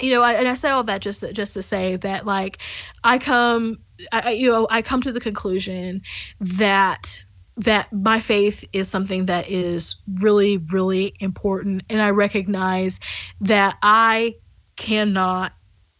you 0.00 0.10
know 0.10 0.22
I, 0.22 0.32
and 0.32 0.48
i 0.48 0.54
say 0.54 0.70
all 0.70 0.82
that 0.84 1.00
just 1.00 1.24
just 1.32 1.54
to 1.54 1.62
say 1.62 1.96
that 1.96 2.26
like 2.26 2.58
i 3.02 3.18
come 3.18 3.78
I, 4.12 4.32
you 4.32 4.50
know 4.50 4.66
i 4.70 4.82
come 4.82 5.00
to 5.02 5.12
the 5.12 5.20
conclusion 5.20 6.02
that 6.40 7.24
that 7.56 7.92
my 7.92 8.18
faith 8.18 8.64
is 8.72 8.88
something 8.88 9.26
that 9.26 9.48
is 9.48 9.96
really 10.20 10.58
really 10.72 11.14
important. 11.20 11.84
And 11.88 12.02
i 12.02 12.10
recognize 12.10 12.98
that 13.40 13.76
i 13.82 14.34
cannot 14.76 15.52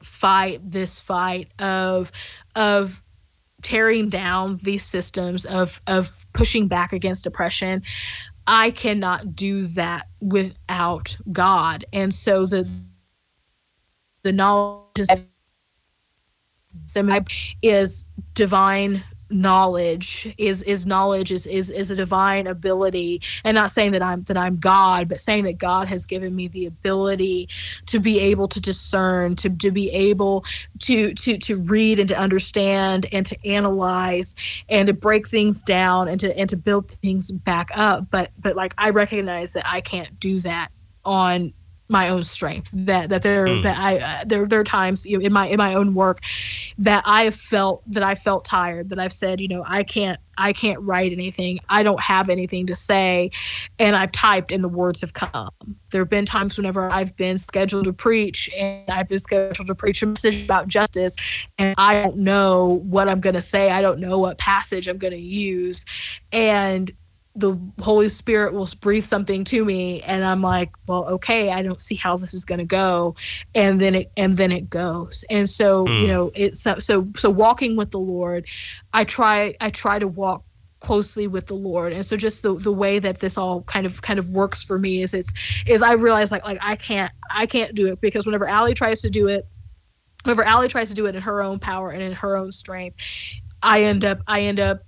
fight 0.04 0.60
this 0.70 1.00
fight 1.00 1.52
of 1.58 2.12
of 2.54 3.02
tearing 3.62 4.08
down 4.08 4.56
these 4.62 4.84
systems 4.84 5.44
of 5.44 5.80
of 5.86 6.26
pushing 6.34 6.68
back 6.68 6.92
against 6.92 7.26
oppression 7.26 7.82
i 8.46 8.70
cannot 8.70 9.34
do 9.34 9.66
that 9.66 10.06
without 10.20 11.16
god. 11.32 11.84
And 11.92 12.12
so 12.12 12.46
the 12.46 12.70
the 14.22 14.32
knowledge 14.32 15.06
is 17.62 18.10
divine 18.34 19.04
knowledge 19.34 20.32
is 20.38 20.62
is 20.62 20.86
knowledge 20.86 21.32
is 21.32 21.46
is 21.46 21.68
is 21.68 21.90
a 21.90 21.96
divine 21.96 22.46
ability. 22.46 23.20
And 23.44 23.54
not 23.54 23.70
saying 23.70 23.92
that 23.92 24.02
i'm 24.02 24.22
that 24.24 24.36
i'm 24.36 24.56
god 24.56 25.08
but 25.08 25.20
saying 25.20 25.44
that 25.44 25.58
god 25.58 25.88
has 25.88 26.04
given 26.04 26.34
me 26.34 26.48
the 26.48 26.66
ability 26.66 27.48
to 27.86 27.98
be 27.98 28.20
able 28.20 28.48
to 28.48 28.60
discern 28.60 29.34
to 29.36 29.50
to 29.50 29.70
be 29.70 29.90
able 29.90 30.44
to 30.80 31.12
to 31.14 31.36
to 31.38 31.56
read 31.62 31.98
and 31.98 32.08
to 32.08 32.18
understand 32.18 33.06
and 33.12 33.26
to 33.26 33.46
analyze 33.46 34.36
and 34.68 34.86
to 34.86 34.92
break 34.92 35.28
things 35.28 35.62
down 35.62 36.08
and 36.08 36.20
to 36.20 36.36
and 36.38 36.48
to 36.50 36.56
build 36.56 36.90
things 36.90 37.30
back 37.30 37.70
up. 37.74 38.10
But 38.10 38.30
but 38.38 38.56
like 38.56 38.74
i 38.78 38.90
recognize 38.90 39.54
that 39.54 39.66
i 39.66 39.80
can't 39.80 40.18
do 40.20 40.40
that 40.40 40.68
on 41.04 41.52
my 41.94 42.08
own 42.08 42.24
strength 42.24 42.70
that 42.72 43.08
that 43.08 43.22
there 43.22 43.46
mm. 43.46 43.62
that 43.62 43.78
I 43.78 43.98
uh, 43.98 44.24
there 44.26 44.44
there 44.46 44.60
are 44.60 44.64
times 44.64 45.06
you 45.06 45.16
know, 45.16 45.24
in 45.24 45.32
my 45.32 45.46
in 45.46 45.58
my 45.58 45.74
own 45.74 45.94
work 45.94 46.18
that 46.78 47.04
I 47.06 47.22
have 47.24 47.36
felt 47.36 47.82
that 47.86 48.02
I 48.02 48.16
felt 48.16 48.44
tired 48.44 48.88
that 48.88 48.98
I've 48.98 49.12
said 49.12 49.40
you 49.40 49.48
know 49.48 49.62
I 49.66 49.84
can't 49.84 50.18
I 50.36 50.52
can't 50.52 50.80
write 50.80 51.12
anything. 51.12 51.60
I 51.68 51.82
don't 51.84 52.00
have 52.00 52.28
anything 52.28 52.66
to 52.66 52.76
say. 52.76 53.30
And 53.78 53.94
I've 53.94 54.12
typed 54.12 54.52
and 54.52 54.62
the 54.64 54.68
words 54.68 55.00
have 55.00 55.12
come. 55.12 55.50
There 55.90 56.00
have 56.00 56.08
been 56.08 56.26
times 56.26 56.56
whenever 56.56 56.90
I've 56.90 57.14
been 57.16 57.38
scheduled 57.38 57.84
to 57.84 57.92
preach 57.92 58.50
and 58.56 58.90
I've 58.90 59.08
been 59.08 59.18
scheduled 59.18 59.68
to 59.68 59.74
preach 59.74 60.02
a 60.02 60.06
message 60.06 60.44
about 60.44 60.68
justice 60.68 61.14
and 61.58 61.74
I 61.78 62.02
don't 62.02 62.16
know 62.18 62.80
what 62.82 63.08
I'm 63.08 63.20
going 63.20 63.34
to 63.34 63.42
say. 63.42 63.70
I 63.70 63.80
don't 63.80 64.00
know 64.00 64.18
what 64.18 64.38
passage 64.38 64.88
I'm 64.88 64.98
going 64.98 65.12
to 65.12 65.18
use. 65.20 65.84
And 66.32 66.90
the 67.36 67.58
Holy 67.80 68.08
Spirit 68.08 68.54
will 68.54 68.68
breathe 68.80 69.04
something 69.04 69.42
to 69.44 69.64
me 69.64 70.00
and 70.02 70.24
I'm 70.24 70.40
like, 70.40 70.70
well, 70.86 71.04
okay, 71.14 71.50
I 71.50 71.62
don't 71.62 71.80
see 71.80 71.96
how 71.96 72.16
this 72.16 72.32
is 72.32 72.44
going 72.44 72.60
to 72.60 72.64
go. 72.64 73.16
And 73.54 73.80
then 73.80 73.96
it, 73.96 74.12
and 74.16 74.34
then 74.34 74.52
it 74.52 74.70
goes. 74.70 75.24
And 75.28 75.50
so, 75.50 75.84
mm. 75.84 76.00
you 76.00 76.06
know, 76.06 76.30
it's 76.34 76.62
so, 76.62 76.78
so, 76.78 77.08
so 77.16 77.30
walking 77.30 77.76
with 77.76 77.90
the 77.90 77.98
Lord, 77.98 78.46
I 78.92 79.02
try, 79.04 79.56
I 79.60 79.70
try 79.70 79.98
to 79.98 80.06
walk 80.06 80.44
closely 80.78 81.26
with 81.26 81.46
the 81.46 81.54
Lord. 81.54 81.92
And 81.92 82.06
so 82.06 82.16
just 82.16 82.42
the, 82.42 82.54
the 82.54 82.72
way 82.72 83.00
that 83.00 83.18
this 83.18 83.36
all 83.36 83.62
kind 83.62 83.84
of, 83.84 84.00
kind 84.00 84.20
of 84.20 84.28
works 84.28 84.62
for 84.62 84.78
me 84.78 85.02
is 85.02 85.12
it's, 85.12 85.32
is 85.66 85.82
I 85.82 85.94
realize 85.94 86.30
like, 86.30 86.44
like 86.44 86.58
I 86.62 86.76
can't, 86.76 87.12
I 87.28 87.46
can't 87.46 87.74
do 87.74 87.88
it 87.88 88.00
because 88.00 88.26
whenever 88.26 88.46
Ally 88.46 88.74
tries 88.74 89.02
to 89.02 89.10
do 89.10 89.26
it, 89.26 89.44
whenever 90.22 90.44
Ally 90.44 90.68
tries 90.68 90.90
to 90.90 90.94
do 90.94 91.06
it 91.06 91.16
in 91.16 91.22
her 91.22 91.42
own 91.42 91.58
power 91.58 91.90
and 91.90 92.00
in 92.00 92.12
her 92.12 92.36
own 92.36 92.52
strength, 92.52 93.02
I 93.60 93.84
end 93.84 94.04
up, 94.04 94.20
I 94.28 94.42
end 94.42 94.60
up 94.60 94.82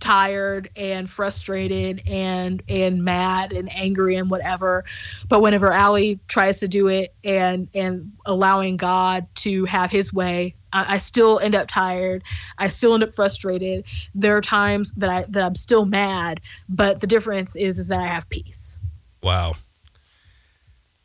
tired 0.00 0.70
and 0.76 1.08
frustrated 1.08 2.02
and 2.06 2.62
and 2.68 3.04
mad 3.04 3.52
and 3.52 3.74
angry 3.74 4.16
and 4.16 4.30
whatever 4.30 4.84
but 5.28 5.40
whenever 5.40 5.72
Ally 5.72 6.14
tries 6.28 6.60
to 6.60 6.68
do 6.68 6.88
it 6.88 7.14
and 7.24 7.68
and 7.74 8.12
allowing 8.24 8.76
God 8.76 9.26
to 9.36 9.64
have 9.66 9.90
his 9.90 10.12
way 10.12 10.54
I, 10.72 10.94
I, 10.94 10.96
still 10.98 11.38
end 11.38 11.54
up 11.54 11.68
tired 11.68 12.22
I 12.58 12.68
still 12.68 12.94
end 12.94 13.02
up 13.02 13.14
frustrated 13.14 13.84
there 14.14 14.36
are 14.36 14.40
times 14.40 14.92
that 14.94 15.10
I 15.10 15.24
that 15.28 15.42
I'm 15.42 15.54
still 15.54 15.84
mad 15.84 16.40
but 16.68 17.00
the 17.00 17.06
difference 17.06 17.54
is 17.54 17.78
is 17.78 17.88
that 17.88 18.00
I 18.00 18.06
have 18.06 18.28
peace 18.28 18.80
wow 19.22 19.54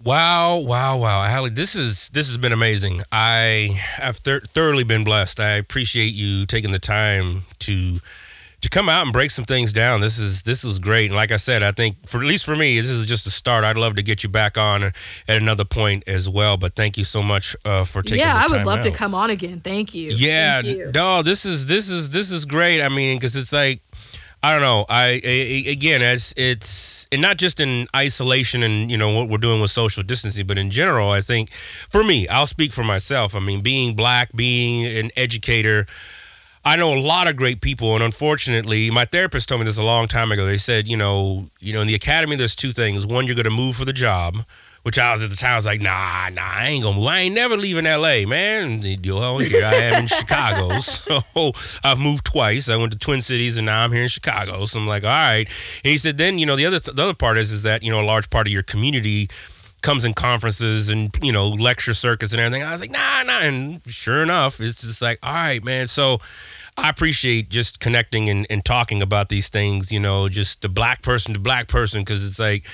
Wow, 0.04 0.60
wow, 0.60 0.98
wow. 0.98 1.24
Ally, 1.24 1.50
this 1.50 1.76
is 1.76 2.10
this 2.10 2.28
has 2.28 2.38
been 2.38 2.52
amazing. 2.52 3.02
I 3.12 3.72
have 3.96 4.22
th- 4.22 4.44
thoroughly 4.44 4.84
been 4.84 5.04
blessed. 5.04 5.40
I 5.40 5.54
appreciate 5.54 6.14
you 6.14 6.46
taking 6.46 6.70
the 6.70 6.80
time 6.80 7.42
to 7.60 8.00
to 8.68 8.70
come 8.78 8.90
out 8.90 9.04
and 9.04 9.14
break 9.14 9.32
some 9.32 9.46
things 9.46 9.72
down. 9.72 10.02
This 10.02 10.20
is 10.20 10.44
this 10.44 10.66
is 10.66 10.78
great. 10.78 11.06
And 11.06 11.16
like 11.16 11.32
I 11.32 11.38
said, 11.38 11.64
I 11.64 11.72
think 11.72 12.06
for 12.06 12.18
at 12.18 12.26
least 12.26 12.44
for 12.46 12.56
me, 12.56 12.80
this 12.80 12.90
is 12.90 13.06
just 13.06 13.26
a 13.26 13.30
start. 13.30 13.64
I'd 13.64 13.78
love 13.78 13.96
to 13.96 14.04
get 14.04 14.24
you 14.24 14.30
back 14.30 14.58
on 14.58 14.84
at 14.84 14.94
another 15.28 15.64
point 15.64 16.04
as 16.08 16.30
well. 16.30 16.58
But 16.58 16.76
thank 16.76 16.98
you 16.98 17.06
so 17.06 17.24
much 17.24 17.56
uh, 17.64 17.86
for 17.86 18.02
taking. 18.02 18.20
Yeah, 18.20 18.36
I 18.36 18.48
would 18.52 18.66
love 18.66 18.80
out. 18.80 18.84
to 18.84 18.92
come 18.92 19.16
on 19.16 19.30
again. 19.30 19.62
Thank 19.62 19.96
you. 19.96 20.12
Yeah, 20.12 20.62
thank 20.62 20.78
you. 20.78 20.92
no, 20.94 21.24
this 21.24 21.46
is 21.46 21.68
this 21.68 21.90
is 21.90 22.10
this 22.10 22.30
is 22.30 22.44
great. 22.44 22.82
I 22.82 22.90
mean, 22.90 23.18
because 23.18 23.36
it's 23.36 23.54
like. 23.54 23.82
I 24.44 24.54
don't 24.54 24.62
know. 24.62 24.86
I, 24.88 25.20
I 25.26 25.64
again, 25.72 26.04
as 26.04 26.32
it's 26.38 27.08
and 27.12 27.24
not 27.24 27.38
just 27.38 27.60
in 27.60 27.88
isolation 27.96 28.62
and 28.62 28.90
you 28.92 28.96
know 28.96 29.12
what 29.12 29.30
we're 29.30 29.40
doing 29.40 29.62
with 29.62 29.72
social 29.72 30.04
distancing, 30.04 30.46
but 30.46 30.60
in 30.60 30.70
general, 30.70 31.10
I 31.10 31.22
think 31.22 31.52
for 31.52 32.04
me, 32.04 32.28
I'll 32.28 32.46
speak 32.46 32.72
for 32.72 32.84
myself. 32.84 33.36
I 33.36 33.40
mean, 33.40 33.62
being 33.62 33.96
black, 33.96 34.32
being 34.36 34.86
an 34.86 35.10
educator, 35.18 35.88
I 36.68 36.76
know 36.76 36.94
a 36.94 37.00
lot 37.00 37.30
of 37.30 37.38
great 37.38 37.62
people, 37.62 37.96
and 37.96 38.04
unfortunately, 38.04 38.92
my 38.92 39.06
therapist 39.06 39.48
told 39.48 39.62
me 39.62 39.66
this 39.66 39.78
a 39.78 39.84
long 39.84 40.10
time 40.10 40.34
ago. 40.34 40.46
They 40.46 40.58
said, 40.58 40.86
you 40.86 40.98
know, 40.98 41.50
you 41.62 41.72
know, 41.72 41.80
in 41.80 41.88
the 41.88 41.96
academy, 41.96 42.36
there's 42.36 42.58
two 42.58 42.74
things. 42.74 43.06
One, 43.08 43.26
you're 43.26 43.36
going 43.36 43.46
to 43.46 43.50
move 43.50 43.78
for 43.78 43.86
the 43.86 43.94
job, 43.94 44.44
which 44.84 45.00
I 45.00 45.14
was 45.14 45.24
at 45.24 45.30
the 45.30 45.38
time. 45.38 45.54
I 45.54 45.56
was 45.56 45.66
like, 45.66 45.80
nah, 45.80 46.28
nah, 46.28 46.42
I 46.42 46.68
ain't 46.68 46.84
gonna 46.84 46.98
move. 46.98 47.08
I 47.08 47.20
ain't 47.20 47.34
never 47.34 47.56
leaving 47.56 47.86
L.A., 47.86 48.26
man. 48.26 48.82
Well, 48.82 49.38
here 49.38 49.64
I 49.64 49.76
am 49.76 50.02
in 50.02 50.08
Chicago, 50.08 50.78
so 50.80 51.22
I've 51.86 52.00
moved 52.00 52.26
twice. 52.26 52.68
I 52.68 52.76
went 52.76 52.92
to 52.92 53.00
Twin 53.00 53.22
Cities, 53.22 53.56
and 53.56 53.66
now 53.66 53.86
I'm 53.86 53.94
here 53.94 54.04
in 54.04 54.10
Chicago. 54.10 54.66
So 54.66 54.78
I'm 54.78 54.88
like, 54.88 55.06
all 55.06 55.10
right. 55.10 55.48
And 55.48 55.92
he 55.92 55.98
said, 55.98 56.18
then 56.18 56.38
you 56.38 56.46
know, 56.46 56.58
the 56.58 56.66
other 56.66 56.82
th- 56.82 56.98
the 56.98 57.04
other 57.04 57.14
part 57.14 57.38
is 57.38 57.54
is 57.54 57.64
that 57.64 57.82
you 57.82 57.92
know 57.92 58.02
a 58.02 58.04
large 58.04 58.30
part 58.30 58.46
of 58.46 58.52
your 58.52 58.64
community 58.64 59.30
comes 59.88 60.04
in 60.04 60.14
conferences 60.14 60.90
and 60.90 61.18
you 61.24 61.32
know 61.32 61.48
lecture 61.48 61.94
circuits 61.94 62.34
and 62.34 62.42
everything. 62.42 62.62
I 62.62 62.72
was 62.72 62.82
like, 62.82 62.92
nah, 62.92 63.24
nah. 63.24 63.40
And 63.40 63.82
sure 63.88 64.22
enough, 64.22 64.60
it's 64.60 64.82
just 64.82 65.02
like, 65.02 65.18
all 65.24 65.34
right, 65.34 65.64
man. 65.64 65.88
So 65.88 66.20
I 66.76 66.90
appreciate 66.90 67.48
just 67.48 67.80
connecting 67.80 68.28
and, 68.28 68.46
and 68.50 68.66
talking 68.66 69.02
about 69.02 69.30
these 69.30 69.48
things, 69.48 69.90
you 69.90 70.02
know, 70.02 70.28
just 70.28 70.62
the 70.62 70.68
black 70.68 71.04
person 71.04 71.34
to 71.36 71.40
black 71.40 71.70
person, 71.70 72.02
because 72.02 72.28
it's 72.28 72.38
like 72.38 72.68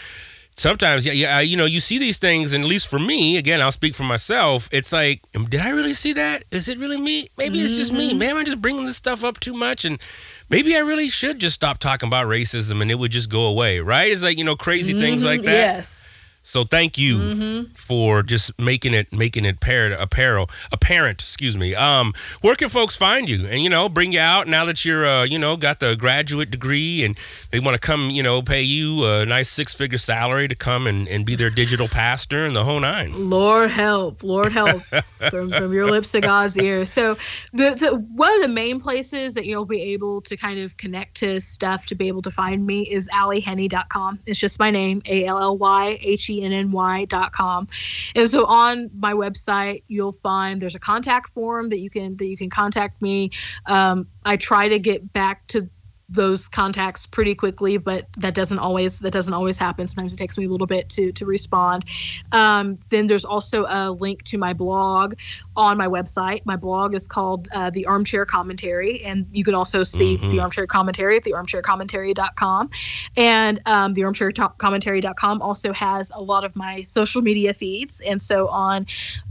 sometimes, 0.56 1.06
yeah, 1.06 1.14
yeah, 1.14 1.40
you 1.40 1.56
know, 1.56 1.66
you 1.66 1.80
see 1.80 2.00
these 2.00 2.18
things, 2.18 2.52
and 2.52 2.64
at 2.64 2.68
least 2.68 2.88
for 2.88 2.98
me, 2.98 3.38
again, 3.38 3.62
I'll 3.62 3.72
speak 3.72 3.94
for 3.94 4.06
myself. 4.06 4.68
It's 4.72 4.92
like, 4.92 5.22
did 5.50 5.62
I 5.62 5.70
really 5.70 5.94
see 5.94 6.14
that? 6.14 6.46
Is 6.50 6.68
it 6.68 6.80
really 6.80 7.00
me? 7.00 7.28
Maybe 7.38 7.58
mm-hmm. 7.58 7.66
it's 7.66 7.78
just 7.78 7.94
me. 7.94 8.16
Maybe 8.16 8.36
I'm 8.36 8.44
just 8.44 8.60
bringing 8.60 8.86
this 8.86 8.98
stuff 8.98 9.24
up 9.24 9.40
too 9.40 9.54
much, 9.54 9.86
and 9.86 10.02
maybe 10.50 10.76
I 10.76 10.80
really 10.80 11.10
should 11.10 11.38
just 11.38 11.54
stop 11.54 11.78
talking 11.78 12.08
about 12.08 12.26
racism, 12.26 12.82
and 12.82 12.90
it 12.90 12.96
would 12.96 13.12
just 13.12 13.30
go 13.30 13.46
away, 13.46 13.82
right? 13.82 14.12
It's 14.12 14.24
like 14.24 14.40
you 14.40 14.44
know, 14.44 14.56
crazy 14.56 14.94
mm-hmm. 14.94 15.02
things 15.02 15.24
like 15.24 15.44
that. 15.44 15.76
Yes. 15.76 16.10
So 16.44 16.66
thank 16.66 16.98
you 16.98 17.18
mm-hmm. 17.18 17.74
for 17.74 18.22
just 18.22 18.58
making 18.60 18.94
it 18.94 19.12
making 19.14 19.46
it 19.46 19.56
apparent 19.56 20.00
apparel 20.00 20.50
apparent. 20.72 21.22
Excuse 21.22 21.56
me. 21.56 21.74
Um, 21.74 22.14
where 22.42 22.56
can 22.56 22.68
folks 22.68 22.96
find 22.98 23.30
you 23.30 23.48
and 23.48 23.62
you 23.62 23.70
know 23.70 23.88
bring 23.88 24.12
you 24.12 24.20
out 24.20 24.48
now 24.48 24.66
that 24.66 24.84
you're 24.84 25.06
uh, 25.06 25.24
you 25.24 25.40
know 25.40 25.56
got 25.56 25.80
the 25.80 25.96
graduate 25.96 26.52
degree 26.52 27.06
and 27.06 27.18
they 27.52 27.62
want 27.62 27.76
to 27.76 27.80
come 27.80 28.10
you 28.10 28.22
know 28.22 28.42
pay 28.42 28.62
you 28.62 29.06
a 29.06 29.26
nice 29.26 29.50
six 29.50 29.74
figure 29.74 29.98
salary 29.98 30.50
to 30.50 30.56
come 30.56 30.86
and, 30.86 31.08
and 31.08 31.26
be 31.26 31.36
their 31.36 31.50
digital 31.50 31.88
pastor 31.88 32.46
and 32.46 32.56
the 32.56 32.66
whole 32.66 32.82
nine. 32.82 33.30
Lord 33.30 33.72
help, 33.72 34.22
Lord 34.22 34.52
help 34.52 34.82
from, 35.30 35.50
from 35.50 35.72
your 35.72 35.90
lips 35.90 36.12
to 36.12 36.20
God's 36.20 36.58
ears. 36.58 36.90
So 36.90 37.18
the, 37.54 37.74
the 37.76 37.96
one 37.96 38.34
of 38.36 38.42
the 38.42 38.50
main 38.50 38.82
places 38.82 39.34
that 39.36 39.46
you'll 39.46 39.66
be 39.66 39.82
able 39.94 40.22
to 40.24 40.36
kind 40.36 40.60
of 40.60 40.76
connect 40.76 41.16
to 41.16 41.40
stuff 41.40 41.86
to 41.86 41.96
be 41.96 42.10
able 42.10 42.22
to 42.24 42.32
find 42.32 42.66
me 42.66 42.82
is 42.82 43.08
allyhenny.com. 43.10 44.20
It's 44.26 44.40
just 44.40 44.60
my 44.60 44.72
name 44.72 45.02
A 45.06 45.26
L 45.26 45.40
L 45.40 45.58
Y 45.58 45.98
H 46.02 46.30
E 46.30 46.33
E 46.40 46.44
N 46.44 46.54
N 46.54 46.72
Y.com. 46.72 47.68
And 48.16 48.30
so 48.30 48.46
on 48.46 48.90
my 48.98 49.14
website, 49.14 49.84
you'll 49.88 50.12
find 50.12 50.60
there's 50.62 50.76
a 50.76 50.80
contact 50.80 51.30
form 51.30 51.70
that 51.70 51.80
you 51.80 51.90
can 51.90 52.16
that 52.18 52.28
you 52.28 52.38
can 52.38 52.50
contact 52.50 53.02
me. 53.02 53.32
Um, 53.66 54.08
I 54.26 54.38
try 54.38 54.68
to 54.68 54.80
get 54.80 55.14
back 55.14 55.48
to 55.48 55.70
those 56.10 56.48
contacts 56.48 57.06
pretty 57.06 57.34
quickly, 57.34 57.78
but 57.78 58.08
that 58.18 58.34
doesn't 58.34 58.60
always 58.60 59.00
that 59.00 59.12
doesn't 59.12 59.34
always 59.34 59.58
happen. 59.58 59.88
Sometimes 59.88 60.14
it 60.14 60.18
takes 60.18 60.38
me 60.38 60.46
a 60.46 60.50
little 60.50 60.68
bit 60.68 60.90
to 60.90 61.12
to 61.14 61.26
respond. 61.26 61.86
Um, 62.32 62.80
then 62.90 63.08
there's 63.08 63.26
also 63.26 63.66
a 63.68 63.92
link 63.92 64.24
to 64.24 64.38
my 64.38 64.54
blog 64.54 65.14
on 65.56 65.78
my 65.78 65.88
website. 65.88 66.46
My 66.46 66.56
blog 66.56 66.94
is 66.94 67.08
called 67.08 67.48
uh, 67.52 67.70
the 67.70 67.86
Armchair 67.86 68.26
Commentary, 68.26 69.04
and 69.04 69.28
you 69.32 69.44
can 69.44 69.56
also 69.56 69.84
see 69.84 70.18
mm-hmm. 70.18 70.30
the 70.30 70.40
Armchair 70.40 70.68
Commentary 70.68 71.18
at 71.18 71.24
the 71.24 71.32
armchaircommentary.com. 71.32 72.70
And 73.16 73.62
um, 73.66 73.94
the 73.94 74.02
armchaircommentary.com 74.02 75.42
also 75.42 75.74
has 75.74 76.12
a 76.14 76.22
lot 76.22 76.44
of 76.44 76.56
my 76.56 76.82
social 76.82 77.22
media 77.22 77.54
feeds. 77.54 78.02
And 78.02 78.22
so 78.22 78.48
on 78.50 78.86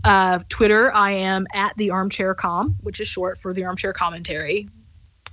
uh, 0.05 0.40
Twitter, 0.49 0.93
I 0.94 1.12
am 1.12 1.47
at 1.53 1.77
the 1.77 1.90
Armchair 1.90 2.35
Com, 2.35 2.77
which 2.81 3.01
is 3.01 3.09
short 3.09 3.39
for 3.39 3.53
the 3.53 3.65
Armchair 3.65 3.93
Commentary 3.93 4.69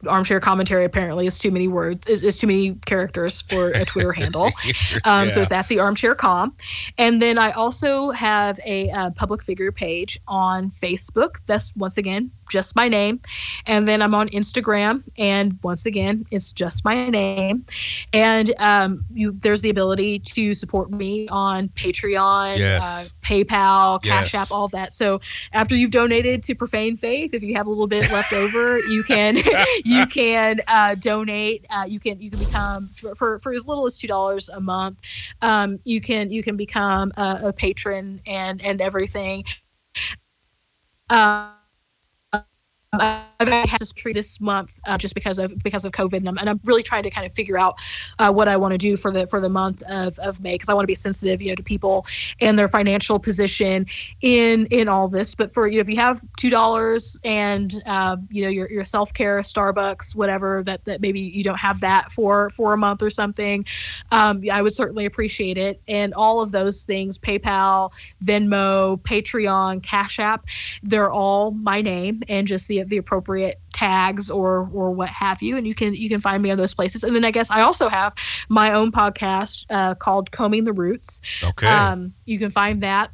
armchair 0.07 0.39
commentary 0.39 0.85
apparently 0.85 1.27
is 1.27 1.38
too 1.39 1.51
many 1.51 1.67
words 1.67 2.07
is, 2.07 2.23
is 2.23 2.39
too 2.39 2.47
many 2.47 2.76
characters 2.85 3.41
for 3.41 3.71
a 3.71 3.85
twitter 3.85 4.11
handle. 4.11 4.49
Um, 5.05 5.26
yeah. 5.26 5.30
so 5.30 5.41
it's 5.41 5.51
at 5.51 5.67
the 5.67 5.80
armchair 5.80 6.15
com. 6.15 6.55
And 6.97 7.21
then 7.21 7.38
i 7.38 7.51
also 7.51 8.11
have 8.11 8.59
a 8.65 8.89
uh, 8.89 9.09
public 9.11 9.41
figure 9.43 9.71
page 9.71 10.17
on 10.27 10.69
facebook. 10.69 11.38
That's 11.45 11.76
once 11.76 11.97
again 11.97 12.31
just 12.49 12.76
my 12.76 12.88
name. 12.88 13.21
And 13.65 13.88
then 13.88 14.01
I'm 14.01 14.13
on 14.15 14.30
Instagram, 14.30 15.03
and 15.17 15.57
once 15.63 15.85
again, 15.85 16.26
it's 16.31 16.51
just 16.51 16.84
my 16.84 17.09
name. 17.09 17.65
And 18.13 18.53
um, 18.59 19.05
you, 19.13 19.31
there's 19.31 19.61
the 19.61 19.69
ability 19.69 20.19
to 20.19 20.53
support 20.53 20.91
me 20.91 21.27
on 21.30 21.69
Patreon, 21.69 22.57
yes. 22.57 22.84
uh, 22.84 23.26
PayPal, 23.26 24.01
Cash 24.01 24.34
yes. 24.34 24.35
App, 24.35 24.55
all 24.55 24.67
that. 24.69 24.93
So 24.93 25.21
after 25.53 25.76
you've 25.76 25.91
donated 25.91 26.43
to 26.43 26.55
Profane 26.55 26.97
Faith, 26.97 27.34
if 27.34 27.43
you 27.43 27.55
have 27.55 27.67
a 27.67 27.69
little 27.69 27.88
bit 27.88 28.11
left 28.11 28.34
over, 28.34 28.80
you 28.80 29.03
can 29.03 29.38
you 29.85 30.05
can 30.07 30.61
uh, 30.67 30.95
donate. 30.95 31.65
Uh, 31.69 31.85
you 31.88 31.99
can 31.99 32.19
you 32.21 32.30
can 32.30 32.39
become 32.39 32.88
for, 32.89 33.15
for, 33.15 33.39
for 33.39 33.53
as 33.53 33.67
little 33.67 33.85
as 33.85 33.99
two 33.99 34.07
dollars 34.07 34.49
a 34.49 34.59
month. 34.59 34.99
Um, 35.41 35.80
you 35.84 36.01
can 36.01 36.31
you 36.31 36.43
can 36.43 36.57
become 36.57 37.11
a, 37.17 37.39
a 37.45 37.53
patron 37.53 38.21
and 38.26 38.61
and 38.61 38.81
everything. 38.81 39.45
I've 42.91 43.48
had 43.48 43.80
this 43.80 43.91
tree 43.91 44.14
this 44.14 44.41
month 44.41 44.80
uh, 44.88 44.98
just 44.98 45.14
because 45.14 45.38
of 45.38 45.53
because 45.64 45.86
of 45.86 45.91
COVID, 45.91 46.18
and 46.18 46.28
I'm, 46.28 46.38
and 46.40 46.49
I'm 46.49 46.60
really 46.66 46.82
trying 46.82 47.03
to 47.03 47.11
kind 47.11 47.26
of 47.26 47.32
figure 47.32 47.57
out 47.57 47.76
uh, 48.18 48.32
what 48.32 48.48
I 48.48 48.57
want 48.57 48.72
to 48.72 48.80
do 48.80 48.98
for 48.98 49.11
the 49.11 49.28
for 49.28 49.40
the 49.40 49.49
month 49.49 49.84
of, 49.84 50.18
of 50.18 50.41
May 50.41 50.56
because 50.56 50.70
I 50.70 50.74
want 50.74 50.86
to 50.86 50.88
be 50.88 50.95
sensitive, 50.95 51.40
you 51.40 51.49
know, 51.49 51.56
to 51.56 51.64
people 51.64 52.07
and 52.41 52.57
their 52.57 52.68
financial 52.68 53.20
position 53.20 53.86
in 54.22 54.66
in 54.72 54.88
all 54.88 55.07
this. 55.07 55.36
But 55.36 55.53
for 55.53 55.68
you 55.68 55.76
know, 55.76 55.82
if 55.82 55.90
you 55.90 55.98
have 55.98 56.20
two 56.38 56.49
dollars 56.49 57.22
and 57.24 57.82
uh, 57.86 58.18
you 58.32 58.41
know 58.41 58.49
your 58.49 58.70
your 58.72 58.84
self 58.84 59.14
care, 59.14 59.38
Starbucks, 59.40 60.16
whatever 60.16 60.64
that 60.64 60.86
that 60.86 60.99
maybe 60.99 61.20
you 61.20 61.44
don't 61.44 61.60
have 61.60 61.82
that 61.82 62.11
for 62.11 62.49
for 62.49 62.74
a 62.74 62.78
month 62.78 63.03
or 63.03 63.11
something, 63.11 63.66
um, 64.11 64.41
I 64.52 64.64
would 64.64 64.74
certainly 64.74 65.06
appreciate 65.06 65.60
it. 65.60 65.80
And 65.88 66.16
all 66.16 66.41
of 66.41 66.52
those 66.52 66.86
things, 66.86 67.20
PayPal, 67.20 67.94
Venmo, 68.24 68.99
Patreon, 69.03 69.84
Cash 69.84 70.20
App, 70.20 70.48
they're 70.82 71.11
all 71.11 71.52
my 71.52 71.82
name 71.82 72.24
and 72.28 72.48
just 72.48 72.68
the 72.68 72.78
the 72.88 72.97
appropriate 72.97 73.60
tags 73.73 74.30
or 74.30 74.69
or 74.73 74.91
what 74.91 75.10
have 75.10 75.41
you. 75.41 75.57
And 75.57 75.68
you 75.68 75.76
can 75.76 75.93
you 75.93 76.10
can 76.10 76.19
find 76.19 76.41
me 76.41 76.51
on 76.51 76.57
those 76.57 76.73
places. 76.73 77.03
And 77.03 77.15
then 77.15 77.26
i 77.26 77.31
guess 77.31 77.49
i 77.51 77.61
also 77.61 77.89
have 77.89 78.14
my 78.47 78.73
own 78.73 78.91
podcast 78.91 79.65
uh, 79.69 79.95
called 79.95 80.31
combing 80.31 80.64
the 80.64 80.73
roots. 80.73 81.22
Okay. 81.43 81.68
Um, 81.68 82.14
you 82.26 82.39
can 82.39 82.49
find 82.49 82.81
that 82.84 83.11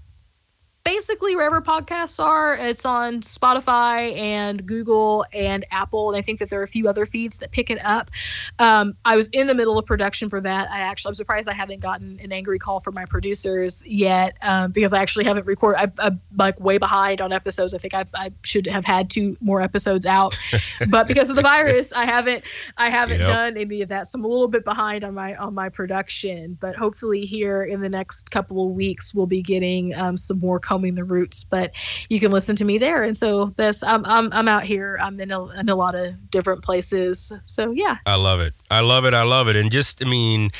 basically 0.86 1.36
wherever 1.36 1.62
podcasts 1.62 2.24
are. 2.24 2.54
It's 2.54 2.86
on 2.86 3.22
Spotify 3.22 4.16
and 4.18 4.64
Google 4.66 5.26
and 5.34 5.66
Apple, 5.72 6.10
and 6.10 6.18
I 6.18 6.22
think 6.22 6.38
that 6.40 6.52
there 6.52 6.60
are 6.60 6.64
a 6.64 6.68
few 6.68 6.88
other 6.88 7.08
feeds 7.08 7.40
that 7.40 7.52
pick 7.52 7.72
it 7.72 7.84
up. 7.84 8.12
Um, 8.60 8.96
I 9.04 9.16
was 9.16 9.28
in 9.30 9.48
the 9.48 9.56
middle 9.56 9.80
of 9.80 9.86
production 9.88 10.30
for 10.30 10.40
that. 10.42 10.70
I 10.70 10.82
actually, 10.82 11.10
I'm 11.10 11.16
surprised 11.16 11.50
I 11.50 11.54
haven't 11.54 11.82
gotten 11.82 12.20
an 12.22 12.32
angry 12.32 12.60
call 12.60 12.80
from 12.80 12.94
my 12.94 13.06
producers 13.06 13.84
yet 13.88 14.38
um, 14.44 14.72
because 14.72 14.94
I 14.94 15.02
actually 15.02 15.26
haven't 15.26 15.48
recorded. 15.48 15.82
I've, 15.82 15.94
I'm 15.98 16.22
like 16.38 16.60
way 16.60 16.78
behind 16.78 17.20
on 17.20 17.34
episodes. 17.34 17.74
I 17.74 17.80
think 17.80 17.96
I've, 17.96 18.12
I 18.14 18.32
should 18.44 18.68
have 18.68 18.86
had 18.86 19.10
two 19.10 19.36
more 19.42 19.62
episodes 19.62 20.06
out, 20.06 20.40
but 20.90 21.08
because 21.08 21.32
of 21.32 21.36
the 21.36 21.42
virus, 21.42 21.92
I 21.94 22.06
haven't. 22.06 22.44
I 22.78 22.92
haven't 22.92 23.20
yep. 23.20 23.28
done 23.28 23.58
any 23.58 23.82
of 23.82 23.90
that, 23.90 24.06
so 24.06 24.20
I'm 24.20 24.26
a 24.26 24.28
little 24.28 24.48
bit 24.48 24.64
behind 24.64 25.04
on 25.04 25.16
my 25.16 25.36
on 25.36 25.56
my 25.56 25.70
production. 25.70 26.58
But 26.62 26.76
hopefully, 26.76 27.26
here 27.26 27.64
in 27.64 27.82
the 27.82 27.90
next 27.90 28.30
couple 28.30 28.68
of 28.68 28.74
weeks, 28.74 29.16
we'll 29.16 29.26
be 29.26 29.42
getting 29.42 29.96
um, 29.96 30.16
some 30.16 30.40
more 30.40 30.60
combing 30.76 30.96
the 30.96 31.06
roots, 31.06 31.46
but 31.46 31.72
you 32.10 32.20
can 32.20 32.32
listen 32.32 32.54
to 32.58 32.66
me 32.66 32.78
there. 32.78 33.04
And 33.04 33.16
so 33.16 33.54
this, 33.56 33.82
I'm, 33.82 34.06
I'm, 34.06 34.32
I'm 34.34 34.48
out 34.50 34.66
here. 34.66 35.00
I'm 35.02 35.22
in 35.22 35.32
a, 35.32 35.46
in 35.58 35.70
a 35.70 35.76
lot 35.76 35.96
of 35.96 36.30
different 36.30 36.64
places. 36.64 37.32
So 37.46 37.72
yeah. 37.72 37.98
I 38.06 38.16
love 38.16 38.42
it. 38.42 38.54
I 38.70 38.82
love 38.82 39.06
it. 39.06 39.14
I 39.14 39.24
love 39.24 39.48
it. 39.48 39.56
And 39.56 39.72
just, 39.72 40.06
I 40.06 40.10
mean, 40.10 40.52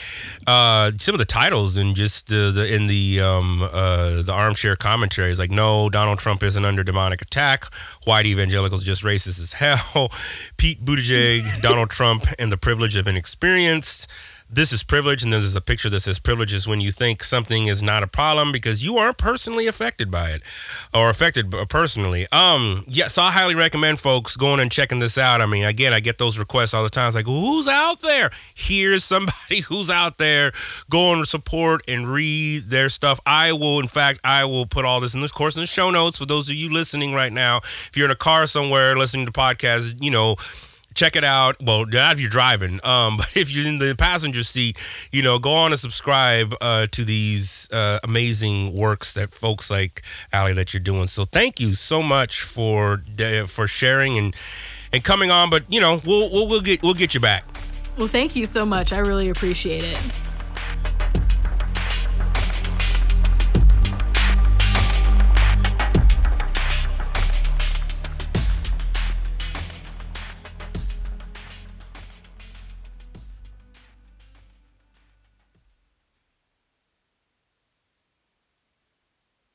uh, 0.48 0.92
some 0.98 1.16
of 1.16 1.20
the 1.20 1.26
titles 1.26 1.76
and 1.76 1.96
just 1.96 2.32
uh, 2.32 2.52
the, 2.52 2.74
in 2.74 2.88
the, 2.88 3.20
um, 3.20 3.62
uh, 3.62 4.22
the 4.22 4.32
armchair 4.32 4.78
commentaries, 4.78 5.38
like, 5.38 5.52
no, 5.52 5.90
Donald 5.90 6.20
Trump 6.20 6.42
isn't 6.44 6.64
under 6.64 6.84
demonic 6.84 7.22
attack. 7.22 7.66
White 8.06 8.26
evangelicals 8.26 8.84
just 8.86 9.04
racist 9.04 9.42
as 9.42 9.54
hell. 9.62 10.10
Pete 10.56 10.86
Buttigieg, 10.86 11.62
Donald 11.62 11.90
Trump, 11.90 12.26
and 12.40 12.54
the 12.54 12.58
privilege 12.58 12.96
of 12.96 13.06
inexperience 13.06 14.08
this 14.50 14.72
is 14.72 14.84
privilege, 14.84 15.24
and 15.24 15.34
there's 15.34 15.56
a 15.56 15.62
picture 15.62 15.90
that 15.90 16.02
says 16.02 16.20
privilege 16.20 16.54
is 16.54 16.68
when 16.68 16.80
you 16.80 16.92
think 16.92 17.24
something 17.24 17.66
is 17.66 17.82
not 17.82 18.04
a 18.04 18.08
problem 18.08 18.52
because 18.52 18.84
you 18.84 18.98
aren't 18.98 19.18
personally 19.18 19.66
affected 19.66 20.12
by 20.12 20.30
it 20.30 20.44
or 20.94 21.10
affected 21.10 21.52
personally. 21.68 22.28
Um, 22.32 22.84
yeah, 22.88 23.08
so 23.08 23.24
I 23.24 23.32
highly 23.32 23.56
recommend 23.56 24.00
folks 24.00 24.38
going 24.38 24.60
and 24.60 24.72
checking 24.72 25.00
this 25.00 25.18
out. 25.18 25.42
I 25.42 25.48
mean, 25.48 25.66
again, 25.66 25.94
I 25.94 26.00
get 26.00 26.20
those 26.20 26.38
requests 26.38 26.74
all 26.74 26.84
the 26.84 26.90
time. 26.90 27.08
It's 27.08 27.16
like, 27.16 27.26
who's 27.26 27.68
out 27.68 28.02
there? 28.02 28.30
Here's 28.54 29.04
somebody 29.04 29.62
who's 29.66 29.90
out 29.90 30.20
there. 30.20 30.52
Go 30.90 31.14
and 31.14 31.28
support 31.28 31.82
and 31.88 32.08
read 32.08 32.66
their 32.66 32.90
stuff. 32.90 33.20
I 33.26 33.52
will, 33.52 33.80
in 33.80 33.88
fact, 33.88 34.20
I 34.24 34.46
will 34.46 34.68
put 34.68 34.86
all 34.86 35.00
this 35.00 35.16
in 35.16 35.22
this 35.22 35.32
course 35.32 35.56
in 35.56 35.62
the 35.62 35.68
show 35.68 35.90
notes 35.90 36.18
for 36.18 36.26
those 36.26 36.48
of 36.50 36.56
you 36.56 36.72
listening 36.72 37.14
right 37.14 37.34
now. 37.34 37.58
If 37.58 37.92
you're 37.96 38.06
in 38.06 38.12
a 38.12 38.16
car 38.16 38.46
somewhere 38.46 38.96
listening 38.96 39.26
to 39.26 39.32
podcasts, 39.32 39.96
you 40.02 40.12
know 40.12 40.36
check 40.96 41.16
it 41.16 41.24
out. 41.24 41.58
Well, 41.62 41.86
not 41.86 42.14
if 42.14 42.20
you're 42.20 42.30
driving, 42.30 42.80
um, 42.84 43.18
but 43.18 43.36
if 43.36 43.52
you're 43.52 43.68
in 43.68 43.78
the 43.78 43.96
passenger 43.96 44.44
seat, 44.44 44.80
you 45.12 45.22
know, 45.22 45.38
go 45.38 45.54
on 45.54 45.72
and 45.72 45.80
subscribe 45.80 46.56
uh, 46.62 46.88
to 46.92 47.04
these 47.04 47.70
uh, 47.72 48.00
amazing 48.04 48.74
works 48.74 49.14
that 49.14 49.32
folks 49.32 49.70
like 49.70 50.02
Ally 50.34 50.54
that 50.54 50.74
you're 50.74 50.82
doing. 50.82 51.08
So 51.08 51.26
thank 51.26 51.60
you 51.60 51.76
so 51.76 52.02
much 52.02 52.42
for 52.42 53.04
uh, 53.20 53.46
for 53.46 53.68
sharing 53.68 54.18
and 54.18 54.36
and 54.92 55.04
coming 55.04 55.30
on. 55.30 55.50
But 55.50 55.72
you 55.72 55.80
know, 55.80 56.02
we'll 56.06 56.32
we'll, 56.32 56.48
we'll 56.48 56.62
get 56.62 56.82
we'll 56.82 56.94
get 56.94 57.14
you 57.14 57.20
back. 57.20 57.46
Well, 57.98 58.08
thank 58.08 58.36
you 58.36 58.46
so 58.46 58.66
much. 58.66 58.92
I 58.92 59.00
really 59.00 59.30
appreciate 59.30 59.84
it. 59.84 60.00